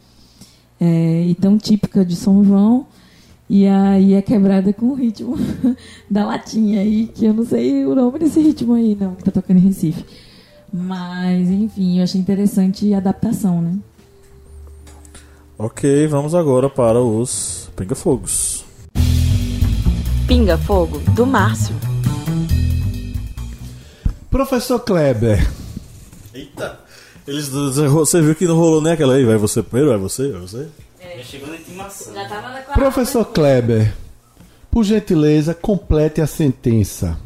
É, 0.81 1.24
e 1.24 1.36
tão 1.36 1.56
típica 1.56 2.05
de 2.05 2.16
São 2.16 2.43
João. 2.43 2.85
E 3.48 3.64
aí 3.64 4.14
é 4.14 4.20
quebrada 4.20 4.72
com 4.72 4.86
o 4.86 4.94
ritmo 4.94 5.36
da 6.10 6.27
latinha 6.27 6.81
aí, 6.81 7.06
que 7.06 7.27
eu 7.27 7.32
não 7.32 7.47
sei 7.47 7.86
o 7.86 7.94
nome 7.94 8.18
desse 8.18 8.40
ritmo 8.40 8.74
aí, 8.74 8.97
não, 9.01 9.14
que 9.14 9.22
tá 9.22 9.31
tocando 9.31 9.59
em 9.59 9.68
Recife. 9.68 10.05
Mas, 10.72 11.48
enfim, 11.48 11.98
eu 11.98 12.02
achei 12.02 12.20
interessante 12.20 12.93
a 12.93 12.98
adaptação, 12.98 13.62
né? 13.62 13.78
Ok, 15.56 16.09
vamos 16.09 16.35
agora 16.35 16.68
para 16.68 17.01
os 17.01 17.70
Pinga-Fogos. 17.77 18.60
Pinga 20.31 20.57
Fogo, 20.57 21.01
do 21.12 21.27
Márcio. 21.27 21.74
Professor 24.31 24.78
Kleber. 24.78 25.51
Eita! 26.32 26.78
Eles, 27.27 27.48
você 27.48 28.23
viu 28.23 28.36
que 28.36 28.47
não 28.47 28.55
rolou 28.55 28.81
nem 28.81 28.93
aquela 28.93 29.15
aí? 29.15 29.24
Vai 29.24 29.36
você 29.36 29.61
primeiro? 29.61 29.90
Vai 29.90 29.98
você? 29.98 30.31
Vai 30.31 30.40
você? 30.40 30.69
Já 31.16 31.24
chegou 31.24 31.48
na 31.48 31.57
intimação. 31.57 32.15
Já 32.15 32.28
tava 32.28 32.48
na 32.51 32.61
Professor 32.61 33.24
Kleber, 33.24 33.93
por 34.70 34.85
gentileza, 34.85 35.52
complete 35.52 36.20
a 36.20 36.28
sentença. 36.28 37.19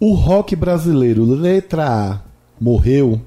O 0.00 0.14
rock 0.14 0.56
brasileiro, 0.56 1.26
letra 1.26 1.86
A, 1.86 2.20
morreu. 2.58 3.20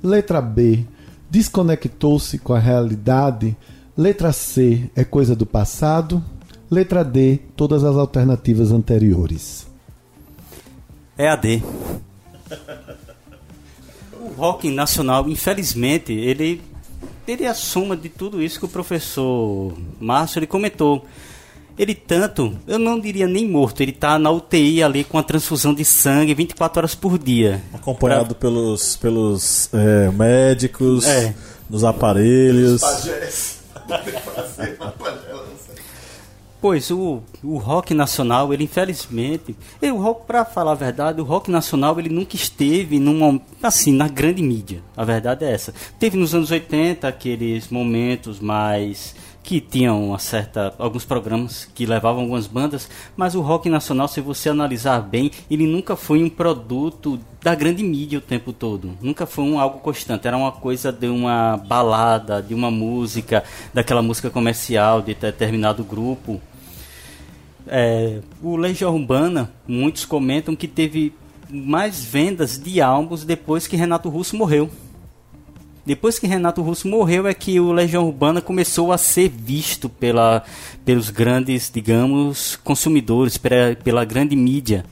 Letra 0.00 0.40
B, 0.40 0.86
desconectou-se 1.28 2.38
com 2.38 2.54
a 2.54 2.60
realidade. 2.60 3.56
Letra 3.98 4.32
C, 4.32 4.88
é 4.94 5.02
coisa 5.02 5.34
do 5.34 5.44
passado. 5.44 6.24
Letra 6.70 7.04
D, 7.04 7.40
todas 7.56 7.82
as 7.82 7.96
alternativas 7.96 8.70
anteriores. 8.70 9.66
É 11.18 11.28
a 11.28 11.34
D. 11.34 11.60
o 14.20 14.28
rock 14.36 14.70
nacional, 14.70 15.28
infelizmente, 15.28 16.12
ele 16.12 16.62
ele 17.26 17.44
é 17.44 17.48
a 17.48 17.54
soma 17.54 17.96
de 17.96 18.08
tudo 18.08 18.42
isso 18.42 18.58
que 18.58 18.64
o 18.64 18.68
professor 18.68 19.72
Márcio 20.00 20.38
ele 20.38 20.46
comentou. 20.46 21.04
Ele 21.78 21.94
tanto, 21.94 22.56
eu 22.66 22.78
não 22.78 23.00
diria 23.00 23.26
nem 23.26 23.48
morto, 23.48 23.80
ele 23.80 23.92
está 23.92 24.18
na 24.18 24.30
UTI 24.30 24.82
ali 24.82 25.02
com 25.02 25.16
a 25.16 25.22
transfusão 25.22 25.72
de 25.72 25.84
sangue 25.84 26.34
24 26.34 26.80
horas 26.80 26.94
por 26.94 27.18
dia. 27.18 27.62
Acompanhado 27.72 28.34
pra... 28.34 28.48
pelos, 28.48 28.96
pelos 28.96 29.70
é, 29.72 30.10
médicos, 30.10 31.06
é. 31.06 31.34
nos 31.68 31.82
aparelhos. 31.84 32.82
Pois 36.60 36.90
o, 36.90 37.22
o 37.42 37.56
rock 37.56 37.94
nacional, 37.94 38.52
ele 38.52 38.64
infelizmente, 38.64 39.56
o 39.80 39.96
rock 39.96 40.26
para 40.26 40.44
falar 40.44 40.72
a 40.72 40.74
verdade, 40.74 41.18
o 41.18 41.24
rock 41.24 41.50
nacional 41.50 41.98
ele 41.98 42.10
nunca 42.10 42.36
esteve 42.36 42.98
numa 42.98 43.40
assim 43.62 43.92
na 43.92 44.08
grande 44.08 44.42
mídia. 44.42 44.82
A 44.94 45.02
verdade 45.02 45.42
é 45.42 45.52
essa. 45.52 45.72
Teve 45.98 46.18
nos 46.18 46.34
anos 46.34 46.50
80 46.50 47.08
aqueles 47.08 47.70
momentos 47.70 48.40
mais 48.40 49.14
que 49.42 49.58
tinham 49.58 50.08
uma 50.08 50.18
certa 50.18 50.74
alguns 50.78 51.06
programas 51.06 51.64
que 51.74 51.86
levavam 51.86 52.20
algumas 52.20 52.46
bandas, 52.46 52.90
mas 53.16 53.34
o 53.34 53.40
rock 53.40 53.70
nacional, 53.70 54.06
se 54.06 54.20
você 54.20 54.50
analisar 54.50 55.00
bem, 55.00 55.30
ele 55.50 55.66
nunca 55.66 55.96
foi 55.96 56.22
um 56.22 56.28
produto 56.28 57.18
da 57.42 57.54
grande 57.54 57.82
mídia 57.82 58.18
o 58.18 58.22
tempo 58.22 58.52
todo. 58.52 58.98
Nunca 59.00 59.24
foi 59.24 59.44
um 59.44 59.58
algo 59.58 59.78
constante, 59.78 60.28
era 60.28 60.36
uma 60.36 60.52
coisa 60.52 60.92
de 60.92 61.08
uma 61.08 61.56
balada, 61.56 62.42
de 62.42 62.52
uma 62.52 62.70
música, 62.70 63.42
daquela 63.72 64.02
música 64.02 64.28
comercial 64.28 65.00
de 65.00 65.14
determinado 65.14 65.82
grupo 65.82 66.38
é, 67.66 68.20
o 68.42 68.56
Legião 68.56 68.94
Urbana, 68.94 69.50
muitos 69.66 70.04
comentam 70.04 70.56
que 70.56 70.68
teve 70.68 71.12
mais 71.48 72.04
vendas 72.04 72.58
de 72.58 72.80
álbuns 72.80 73.24
depois 73.24 73.66
que 73.66 73.76
Renato 73.76 74.08
Russo 74.08 74.36
morreu. 74.36 74.70
Depois 75.84 76.18
que 76.18 76.26
Renato 76.26 76.62
Russo 76.62 76.86
morreu 76.86 77.26
é 77.26 77.34
que 77.34 77.58
o 77.58 77.72
Legião 77.72 78.06
Urbana 78.06 78.40
começou 78.40 78.92
a 78.92 78.98
ser 78.98 79.28
visto 79.28 79.88
pela, 79.88 80.44
pelos 80.84 81.10
grandes, 81.10 81.70
digamos, 81.72 82.56
consumidores, 82.62 83.38
pela, 83.38 83.74
pela 83.74 84.04
grande 84.04 84.36
mídia. 84.36 84.84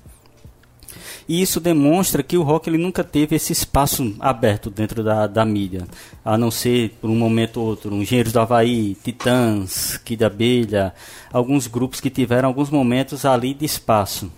E 1.28 1.42
isso 1.42 1.60
demonstra 1.60 2.22
que 2.22 2.38
o 2.38 2.42
rock 2.42 2.70
ele 2.70 2.78
nunca 2.78 3.04
teve 3.04 3.36
esse 3.36 3.52
espaço 3.52 4.16
aberto 4.18 4.70
dentro 4.70 5.04
da, 5.04 5.26
da 5.26 5.44
mídia. 5.44 5.86
A 6.24 6.38
não 6.38 6.50
ser 6.50 6.96
por 7.02 7.10
um 7.10 7.16
momento 7.16 7.60
ou 7.60 7.66
outro, 7.66 7.94
Engenheiros 7.94 8.32
do 8.32 8.40
Havaí, 8.40 8.96
Titãs, 9.04 9.98
Kid 9.98 10.24
Abelha, 10.24 10.94
alguns 11.30 11.66
grupos 11.66 12.00
que 12.00 12.08
tiveram 12.08 12.48
alguns 12.48 12.70
momentos 12.70 13.26
ali 13.26 13.52
de 13.52 13.66
espaço. 13.66 14.32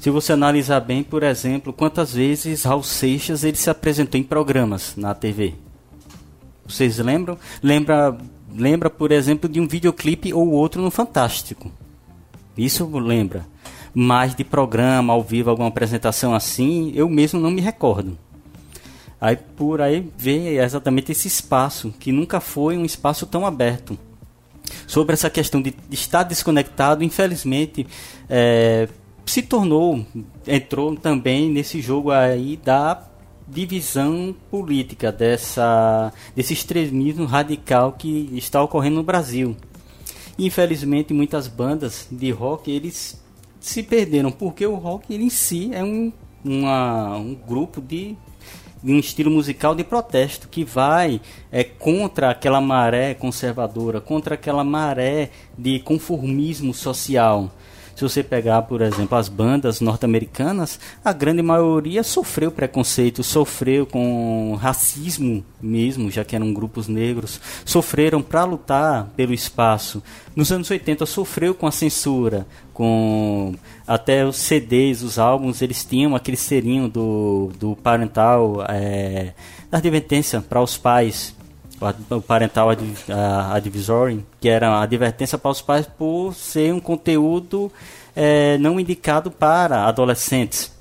Se 0.00 0.08
você 0.08 0.32
analisar 0.32 0.80
bem, 0.80 1.02
por 1.02 1.22
exemplo, 1.22 1.74
quantas 1.74 2.14
vezes 2.14 2.62
Raul 2.62 2.82
Seixas 2.82 3.44
ele 3.44 3.56
se 3.56 3.68
apresentou 3.68 4.18
em 4.18 4.24
programas 4.24 4.94
na 4.96 5.14
TV. 5.14 5.54
Vocês 6.66 6.96
lembram? 6.98 7.36
Lembra, 7.62 8.16
lembra, 8.54 8.88
por 8.88 9.12
exemplo, 9.12 9.48
de 9.48 9.60
um 9.60 9.68
videoclipe 9.68 10.32
ou 10.32 10.52
outro 10.52 10.80
no 10.80 10.90
Fantástico. 10.90 11.70
Isso 12.56 12.88
lembra. 12.98 13.46
Mas 13.98 14.34
de 14.34 14.44
programa, 14.44 15.14
ao 15.14 15.22
vivo, 15.22 15.48
alguma 15.48 15.70
apresentação 15.70 16.34
assim, 16.34 16.92
eu 16.94 17.08
mesmo 17.08 17.40
não 17.40 17.50
me 17.50 17.62
recordo. 17.62 18.18
Aí 19.18 19.36
por 19.36 19.80
aí 19.80 20.06
vê 20.18 20.58
exatamente 20.62 21.12
esse 21.12 21.26
espaço, 21.26 21.94
que 21.98 22.12
nunca 22.12 22.38
foi 22.38 22.76
um 22.76 22.84
espaço 22.84 23.24
tão 23.24 23.46
aberto. 23.46 23.98
Sobre 24.86 25.14
essa 25.14 25.30
questão 25.30 25.62
de 25.62 25.74
estar 25.90 26.24
desconectado, 26.24 27.02
infelizmente, 27.02 27.86
é, 28.28 28.86
se 29.24 29.40
tornou, 29.40 30.04
entrou 30.46 30.94
também 30.94 31.48
nesse 31.48 31.80
jogo 31.80 32.10
aí 32.10 32.58
da 32.58 33.02
divisão 33.48 34.36
política, 34.50 35.10
dessa, 35.10 36.12
desse 36.34 36.52
extremismo 36.52 37.24
radical 37.24 37.92
que 37.92 38.28
está 38.34 38.62
ocorrendo 38.62 38.96
no 38.96 39.02
Brasil. 39.02 39.56
Infelizmente, 40.38 41.14
muitas 41.14 41.48
bandas 41.48 42.06
de 42.10 42.30
rock, 42.30 42.70
eles 42.70 43.24
se 43.68 43.82
perderam, 43.82 44.30
porque 44.30 44.64
o 44.66 44.76
rock 44.76 45.12
ele 45.12 45.24
em 45.24 45.30
si 45.30 45.70
é 45.72 45.82
um, 45.82 46.12
uma, 46.44 47.16
um 47.16 47.34
grupo 47.34 47.80
de, 47.80 48.16
de 48.82 48.92
um 48.92 48.98
estilo 48.98 49.30
musical 49.30 49.74
de 49.74 49.82
protesto 49.82 50.48
que 50.48 50.64
vai 50.64 51.20
é, 51.50 51.64
contra 51.64 52.30
aquela 52.30 52.60
maré 52.60 53.12
conservadora, 53.14 54.00
contra 54.00 54.34
aquela 54.34 54.62
maré 54.62 55.30
de 55.58 55.80
conformismo 55.80 56.72
social. 56.72 57.50
Se 57.96 58.02
você 58.02 58.22
pegar, 58.22 58.60
por 58.62 58.82
exemplo, 58.82 59.16
as 59.16 59.26
bandas 59.26 59.80
norte-americanas, 59.80 60.78
a 61.02 61.14
grande 61.14 61.40
maioria 61.40 62.02
sofreu 62.02 62.52
preconceito, 62.52 63.22
sofreu 63.22 63.86
com 63.86 64.54
racismo 64.60 65.42
mesmo, 65.62 66.10
já 66.10 66.22
que 66.22 66.36
eram 66.36 66.52
grupos 66.52 66.88
negros, 66.88 67.40
sofreram 67.64 68.20
para 68.20 68.44
lutar 68.44 69.08
pelo 69.16 69.32
espaço. 69.32 70.02
Nos 70.36 70.52
anos 70.52 70.70
80 70.70 71.06
sofreu 71.06 71.54
com 71.54 71.66
a 71.66 71.70
censura, 71.70 72.46
com 72.74 73.54
até 73.86 74.26
os 74.26 74.36
CDs, 74.36 75.00
os 75.00 75.18
álbuns, 75.18 75.62
eles 75.62 75.82
tinham 75.82 76.14
aquele 76.14 76.36
serinho 76.36 76.88
do, 76.88 77.50
do 77.58 77.76
parental, 77.76 78.62
é, 78.68 79.32
da 79.70 79.78
advertência 79.78 80.42
para 80.42 80.60
os 80.60 80.76
pais, 80.76 81.34
o 82.10 82.20
parental 82.20 82.68
advisory, 83.52 84.24
que 84.40 84.48
era 84.48 84.68
a 84.70 84.82
advertência 84.82 85.36
para 85.36 85.50
os 85.50 85.60
pais 85.60 85.86
por 85.86 86.34
ser 86.34 86.72
um 86.72 86.80
conteúdo 86.80 87.70
é, 88.14 88.56
não 88.58 88.80
indicado 88.80 89.30
para 89.30 89.84
adolescentes. 89.84 90.74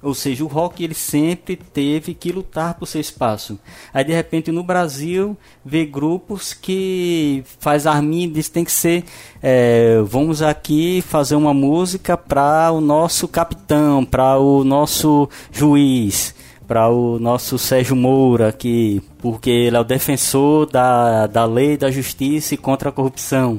Ou 0.00 0.14
seja, 0.14 0.44
o 0.44 0.46
rock 0.46 0.84
ele 0.84 0.94
sempre 0.94 1.56
teve 1.56 2.14
que 2.14 2.30
lutar 2.30 2.74
por 2.74 2.86
seu 2.86 3.00
espaço. 3.00 3.58
Aí 3.92 4.04
de 4.04 4.12
repente 4.12 4.52
no 4.52 4.62
Brasil 4.62 5.36
vê 5.64 5.84
grupos 5.84 6.54
que 6.54 7.42
faz 7.58 7.84
arminha 7.84 8.28
diz 8.28 8.48
tem 8.48 8.64
que 8.64 8.70
ser 8.70 9.04
é, 9.42 10.00
vamos 10.06 10.40
aqui 10.40 11.02
fazer 11.02 11.34
uma 11.34 11.52
música 11.52 12.16
para 12.16 12.70
o 12.70 12.80
nosso 12.80 13.26
capitão, 13.26 14.04
para 14.04 14.38
o 14.38 14.62
nosso 14.62 15.28
juiz 15.50 16.32
para 16.68 16.86
o 16.90 17.18
nosso 17.18 17.58
Sérgio 17.58 17.96
Moura, 17.96 18.52
que, 18.52 19.02
porque 19.20 19.48
ele 19.48 19.76
é 19.76 19.80
o 19.80 19.84
defensor 19.84 20.66
da, 20.66 21.26
da 21.26 21.46
lei, 21.46 21.78
da 21.78 21.90
justiça 21.90 22.52
e 22.52 22.58
contra 22.58 22.90
a 22.90 22.92
corrupção. 22.92 23.58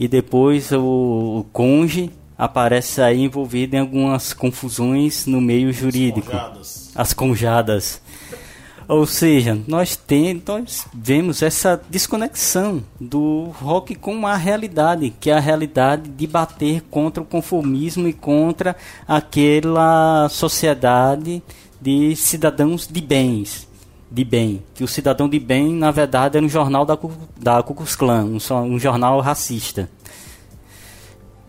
E 0.00 0.08
depois 0.08 0.72
o, 0.72 0.80
o 0.80 1.46
Conge 1.52 2.10
aparece 2.36 3.02
aí 3.02 3.20
envolvido 3.20 3.76
em 3.76 3.80
algumas 3.80 4.32
confusões 4.32 5.26
no 5.26 5.42
meio 5.42 5.70
jurídico. 5.74 6.32
As 6.32 6.32
conjadas. 6.32 6.92
As 6.96 7.12
conjadas. 7.12 8.02
Ou 8.88 9.06
seja, 9.06 9.58
nós, 9.68 9.94
tem, 9.94 10.42
nós 10.46 10.86
vemos 10.92 11.42
essa 11.42 11.80
desconexão 11.88 12.82
do 13.00 13.50
rock 13.60 13.94
com 13.94 14.26
a 14.26 14.36
realidade, 14.36 15.12
que 15.20 15.30
é 15.30 15.34
a 15.34 15.40
realidade 15.40 16.08
de 16.08 16.26
bater 16.26 16.82
contra 16.90 17.22
o 17.22 17.26
conformismo 17.26 18.08
e 18.08 18.12
contra 18.12 18.74
aquela 19.06 20.28
sociedade 20.30 21.42
de 21.82 22.14
cidadãos 22.14 22.86
de 22.86 23.00
bens, 23.00 23.66
de 24.08 24.24
bem. 24.24 24.62
Que 24.72 24.84
o 24.84 24.88
cidadão 24.88 25.28
de 25.28 25.40
bem, 25.40 25.74
na 25.74 25.90
verdade, 25.90 26.36
era 26.36 26.46
um 26.46 26.48
jornal 26.48 26.84
da, 26.84 26.96
da 27.36 27.62
Ku 27.62 27.74
Klux 27.74 27.96
Klan, 27.96 28.24
um, 28.24 28.54
um 28.62 28.78
jornal 28.78 29.18
racista. 29.20 29.90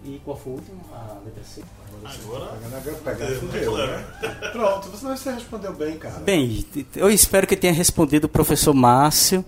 E 0.03 0.19
qual 0.25 0.35
foi 0.35 0.53
o 0.53 0.55
último? 0.55 0.81
A 0.91 1.19
letra 1.23 1.43
C? 1.43 1.61
Agora. 2.03 2.57
Pegando, 3.03 3.39
fudeu, 3.39 3.77
né? 3.77 4.05
Pronto, 4.51 4.89
você 4.89 5.31
respondeu 5.31 5.73
bem, 5.73 5.97
cara. 5.97 6.19
Bem, 6.19 6.65
eu 6.95 7.09
espero 7.09 7.47
que 7.47 7.55
tenha 7.55 7.71
respondido 7.71 8.25
o 8.25 8.29
professor 8.29 8.73
Márcio. 8.73 9.45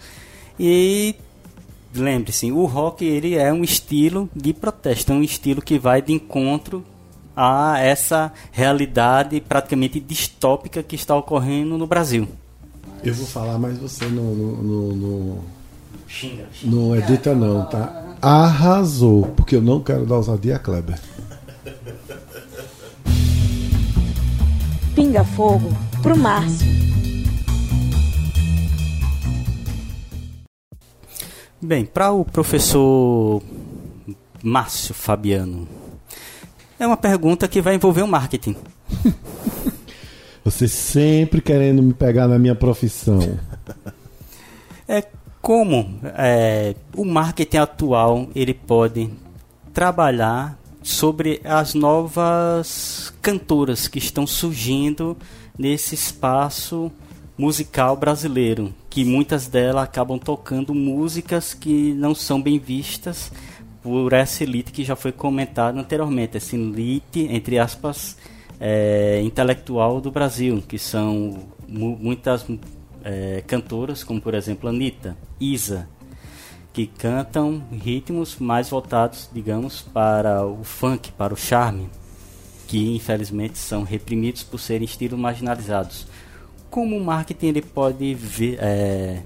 E 0.58 1.16
lembre-se, 1.94 2.52
o 2.52 2.66
rock 2.66 3.04
ele 3.04 3.36
é 3.36 3.52
um 3.52 3.64
estilo 3.64 4.30
de 4.34 4.54
protesto, 4.54 5.12
é 5.12 5.16
um 5.16 5.24
estilo 5.24 5.62
que 5.62 5.78
vai 5.78 6.02
de 6.02 6.14
encontro 6.14 6.86
a 7.36 7.80
essa 7.80 8.32
realidade 8.52 9.42
praticamente 9.42 10.00
distópica 10.00 10.82
que 10.82 10.96
está 10.96 11.16
ocorrendo 11.16 11.78
no 11.78 11.86
Brasil. 11.86 12.28
Eu 13.04 13.14
vou 13.14 13.28
falar, 13.28 13.60
mas 13.60 13.78
você 13.78 14.06
não, 14.06 14.24
não, 14.24 14.52
não, 14.64 14.96
não, 14.96 15.44
não 16.64 16.96
edita 16.96 17.36
não, 17.36 17.66
tá? 17.66 18.16
Arrasou, 18.22 19.28
porque 19.36 19.56
eu 19.58 19.62
não 19.62 19.80
quero 19.82 20.06
dar 20.06 20.16
ousadia 20.16 20.56
a 20.56 20.60
Kleber. 20.60 21.00
Pinga 24.96 25.24
fogo 25.24 25.70
pro 26.02 26.18
Márcio. 26.18 26.66
Bem, 31.62 31.86
para 31.86 32.12
o 32.12 32.24
professor 32.24 33.42
Márcio 34.42 34.94
Fabiano, 34.94 35.68
é 36.80 36.86
uma 36.86 36.98
pergunta 36.98 37.48
que 37.48 37.62
vai 37.62 37.76
envolver 37.76 38.02
o 38.02 38.08
marketing. 38.08 38.56
Você 40.44 40.68
sempre 40.68 41.42
querendo 41.42 41.82
me 41.82 41.94
pegar 41.94 42.28
na 42.28 42.38
minha 42.38 42.56
profissão. 42.56 43.20
É 44.88 45.04
como 45.42 46.00
é, 46.16 46.76
o 46.96 47.04
marketing 47.04 47.58
atual 47.58 48.28
ele 48.36 48.54
pode 48.54 49.10
trabalhar 49.74 50.60
sobre 50.84 51.42
as 51.44 51.74
novas 51.74 53.12
cantoras 53.20 53.88
que 53.88 53.98
estão 53.98 54.28
surgindo 54.28 55.18
nesse 55.58 55.96
espaço 55.96 56.92
musical 57.36 57.98
brasileiro, 57.98 58.72
que 58.88 59.04
muitas 59.04 59.48
delas 59.48 59.84
acabam 59.86 60.20
tocando 60.20 60.76
músicas 60.76 61.56
que 61.56 61.94
não 61.94 62.14
são 62.14 62.40
bem 62.40 62.60
vistas 62.60 63.32
por 63.86 64.14
essa 64.14 64.42
elite 64.42 64.72
que 64.72 64.84
já 64.84 64.96
foi 64.96 65.12
comentada 65.12 65.80
anteriormente, 65.80 66.38
essa 66.38 66.56
elite, 66.56 67.28
entre 67.30 67.60
aspas, 67.60 68.18
é, 68.60 69.22
intelectual 69.24 70.02
do 70.02 70.10
Brasil, 70.10 70.64
que 70.68 70.80
são 70.80 71.44
mu 71.68 71.96
muitas 71.96 72.44
é, 73.04 73.44
cantoras, 73.46 74.04
como 74.04 74.20
por 74.20 74.34
exemplo 74.34 74.68
Anitta, 74.68 75.16
Isa, 75.40 75.88
que 76.74 76.88
cantam 76.88 77.62
ritmos 77.72 78.40
mais 78.40 78.72
voltados, 78.72 79.30
digamos, 79.32 79.84
para 79.84 80.44
o 80.44 80.64
funk, 80.64 81.12
para 81.12 81.32
o 81.32 81.38
charme, 81.38 81.88
que 82.68 82.96
infelizmente 82.96 83.60
são 83.60 83.84
reprimidos 83.84 84.42
por 84.42 84.60
serem 84.60 84.86
estilos 84.86 85.20
marginalizados. 85.20 86.08
Como 86.72 86.98
o 86.98 87.06
marketing 87.06 87.46
ele 87.50 87.62
pode 87.62 88.16
ver, 88.16 88.58
é, 88.60 89.22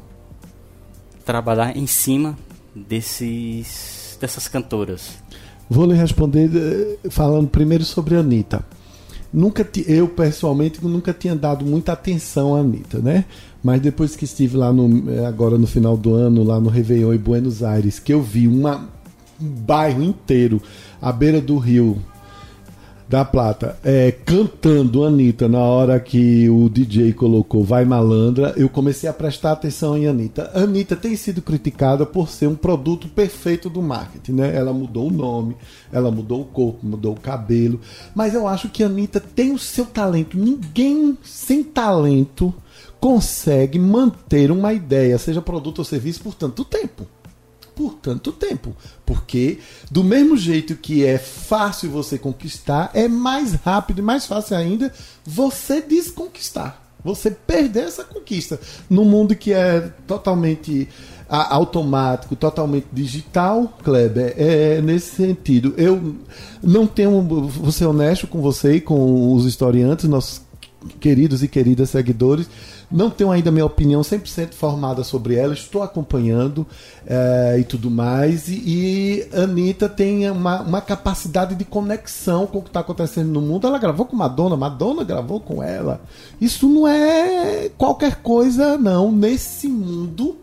trabalhar 1.23 1.77
em 1.77 1.88
cima 1.88 2.38
desses 2.76 3.98
dessas 4.20 4.48
cantoras? 4.48 5.18
Vou 5.70 5.86
lhe 5.86 5.94
responder 5.94 6.50
eh, 6.54 7.10
falando 7.10 7.48
primeiro 7.48 7.84
sobre 7.86 8.16
a 8.16 8.20
Anitta. 8.20 8.66
Nunca 9.32 9.68
eu 9.88 10.08
pessoalmente 10.08 10.84
nunca 10.84 11.14
tinha 11.14 11.36
dado 11.36 11.64
muita 11.64 11.94
atenção 11.94 12.56
à 12.56 12.60
Anitta, 12.60 12.98
né? 12.98 13.26
Mas 13.64 13.80
depois 13.80 14.16
que 14.16 14.26
estive 14.26 14.58
lá 14.58 14.74
no, 14.74 15.12
eh, 15.12 15.26
agora 15.26 15.58
no 15.58 15.68
final 15.68 15.96
do 15.96 16.16
ano, 16.16 16.44
lá 16.44 16.60
no 16.60 16.70
Réveillon 16.70 17.14
em 17.14 17.18
Buenos 17.18 17.62
Aires, 17.62 18.00
que 18.00 18.14
eu 18.14 18.22
vi 18.22 18.48
uma 18.48 18.90
bairro 19.40 20.04
inteiro, 20.04 20.62
à 21.02 21.12
beira 21.12 21.40
do 21.40 21.58
rio 21.58 22.02
da 23.10 23.26
Plata, 23.26 23.76
é, 23.84 24.11
cantando 24.11 25.03
Anitta 25.03 25.49
na 25.49 25.57
hora 25.57 25.99
que 25.99 26.48
o 26.48 26.69
DJ 26.69 27.11
colocou 27.14 27.64
Vai 27.64 27.84
Malandra, 27.84 28.53
eu 28.56 28.69
comecei 28.69 29.10
a 29.10 29.14
prestar 29.14 29.53
atenção 29.53 29.98
em 29.98 30.06
Anitta. 30.06 30.52
Anitta 30.53 30.95
tem 30.95 31.15
sido 31.15 31.41
criticada 31.41 32.06
por 32.06 32.30
ser 32.30 32.45
um 32.45 32.56
produto 32.56 33.07
perfeito 33.07 33.68
do 33.68 33.81
marketing, 33.81 34.34
né? 34.34 34.56
Ela 34.56 34.72
mudou 34.72 35.07
o 35.07 35.11
nome, 35.11 35.57
ela 35.91 36.11
mudou 36.11 36.41
o 36.41 36.45
corpo, 36.45 36.86
mudou 36.86 37.14
o 37.14 37.19
cabelo, 37.19 37.81
mas 38.14 38.36
eu 38.36 38.48
acho 38.48 38.69
que 38.69 38.84
Anitta 38.84 39.19
tem 39.19 39.53
o 39.53 39.57
seu 39.57 39.88
talento. 39.88 40.38
Ninguém 40.38 41.18
sem 41.23 41.64
talento 41.64 42.53
consegue 42.99 43.80
manter 43.80 44.52
uma 44.52 44.72
ideia, 44.72 45.18
seja 45.18 45.41
produto 45.41 45.80
ou 45.80 45.86
serviço, 45.86 46.22
por 46.22 46.36
tanto 46.36 46.64
tempo 46.64 47.07
por 47.80 47.93
tanto 47.93 48.34
tempo. 48.34 48.76
Porque, 49.06 49.60
do 49.89 50.03
mesmo 50.03 50.35
jeito 50.35 50.76
que 50.76 51.06
é 51.06 51.18
fácil 51.18 51.89
você 51.89 52.18
conquistar, 52.18 52.91
é 52.93 53.07
mais 53.07 53.53
rápido 53.53 53.99
e 53.99 54.01
mais 54.01 54.26
fácil 54.26 54.57
ainda 54.57 54.91
você 55.26 55.81
desconquistar. 55.81 56.84
Você 57.06 57.31
perder 57.31 57.85
essa 57.85 58.03
conquista. 58.03 58.60
Num 58.89 59.06
mundo 59.06 59.34
que 59.34 59.53
é 59.53 59.93
totalmente 60.06 60.89
automático, 61.30 62.35
totalmente 62.35 62.88
digital, 62.91 63.77
Kleber, 63.81 64.34
é 64.35 64.81
nesse 64.81 65.15
sentido. 65.15 65.73
Eu 65.77 66.18
não 66.61 66.85
tenho. 66.85 67.22
Vou 67.22 67.72
ser 67.72 67.85
honesto 67.85 68.27
com 68.27 68.41
você 68.41 68.73
e 68.73 68.81
com 68.81 69.34
os 69.34 69.45
historiantes, 69.45 70.10
nossos 70.10 70.41
queridos 70.99 71.41
e 71.43 71.47
queridas 71.47 71.91
seguidores 71.91 72.49
não 72.91 73.10
tenho 73.10 73.32
ainda 73.32 73.52
minha 73.52 73.66
opinião 73.66 74.02
100% 74.02 74.53
formada 74.53 75.03
sobre 75.03 75.36
ela, 75.36 75.53
estou 75.53 75.84
acompanhando 75.84 76.66
é, 77.06 77.57
e 77.60 77.64
tudo 77.64 77.91
mais. 77.91 78.48
E, 78.48 78.64
e 78.66 79.30
Anitta 79.34 79.88
tem 79.88 80.30
uma, 80.30 80.61
uma 80.61 80.82
capacidade 80.82 81.53
de 81.53 81.64
conexão 81.64 82.48
com 82.48 82.60
o 82.60 82.61
que 82.61 82.70
está 82.70 82.80
acontecendo 82.80 83.30
no 83.30 83.41
mundo. 83.41 83.68
Ela 83.68 83.78
gravou 83.78 84.06
com 84.06 84.16
Madonna, 84.16 84.57
Madonna 84.57 85.03
gravou 85.03 85.40
com 85.40 85.61
ela. 85.61 86.02
Isso 86.41 86.68
não 86.68 86.88
é 86.88 87.70
qualquer 87.78 88.18
coisa, 88.24 88.78
não. 88.78 89.11
Nesse 89.11 89.68
mundo 89.68 90.38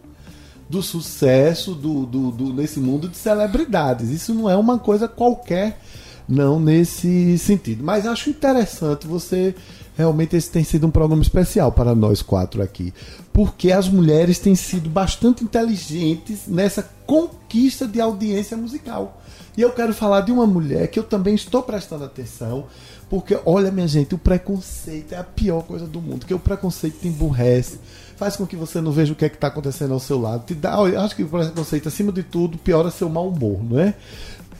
do 0.68 0.82
sucesso, 0.82 1.74
do, 1.74 2.06
do, 2.06 2.30
do, 2.30 2.52
nesse 2.52 2.80
mundo 2.80 3.08
de 3.08 3.16
celebridades. 3.16 4.10
Isso 4.10 4.34
não 4.34 4.48
é 4.50 4.56
uma 4.56 4.78
coisa 4.78 5.08
qualquer, 5.08 5.80
não, 6.28 6.58
nesse 6.58 7.38
sentido. 7.38 7.84
Mas 7.84 8.06
acho 8.06 8.30
interessante 8.30 9.06
você 9.06 9.54
realmente 9.96 10.36
esse 10.36 10.50
tem 10.50 10.62
sido 10.62 10.86
um 10.86 10.90
programa 10.90 11.22
especial 11.22 11.72
para 11.72 11.94
nós 11.94 12.22
quatro 12.22 12.62
aqui. 12.62 12.92
Porque 13.32 13.72
as 13.72 13.88
mulheres 13.88 14.38
têm 14.38 14.54
sido 14.54 14.90
bastante 14.90 15.42
inteligentes 15.42 16.46
nessa 16.46 16.88
conquista 17.06 17.86
de 17.86 18.00
audiência 18.00 18.56
musical. 18.56 19.20
E 19.56 19.62
eu 19.62 19.70
quero 19.72 19.94
falar 19.94 20.20
de 20.20 20.30
uma 20.30 20.46
mulher 20.46 20.88
que 20.88 20.98
eu 20.98 21.04
também 21.04 21.34
estou 21.34 21.62
prestando 21.62 22.04
atenção, 22.04 22.66
porque 23.08 23.38
olha, 23.46 23.70
minha 23.70 23.88
gente, 23.88 24.14
o 24.14 24.18
preconceito 24.18 25.14
é 25.14 25.16
a 25.16 25.24
pior 25.24 25.62
coisa 25.62 25.86
do 25.86 26.00
mundo, 26.00 26.18
porque 26.18 26.34
o 26.34 26.38
preconceito 26.38 27.00
te 27.00 27.08
emburrece, 27.08 27.78
faz 28.16 28.36
com 28.36 28.46
que 28.46 28.54
você 28.54 28.82
não 28.82 28.92
veja 28.92 29.14
o 29.14 29.16
que 29.16 29.24
é 29.24 29.28
que 29.30 29.36
está 29.36 29.46
acontecendo 29.46 29.94
ao 29.94 30.00
seu 30.00 30.20
lado. 30.20 30.44
Te 30.44 30.54
dá, 30.54 30.76
acho 31.02 31.16
que 31.16 31.22
o 31.22 31.28
preconceito, 31.28 31.88
acima 31.88 32.12
de 32.12 32.22
tudo, 32.22 32.58
piora 32.58 32.90
seu 32.90 33.08
mau 33.08 33.28
humor, 33.28 33.64
não 33.64 33.80
é? 33.80 33.94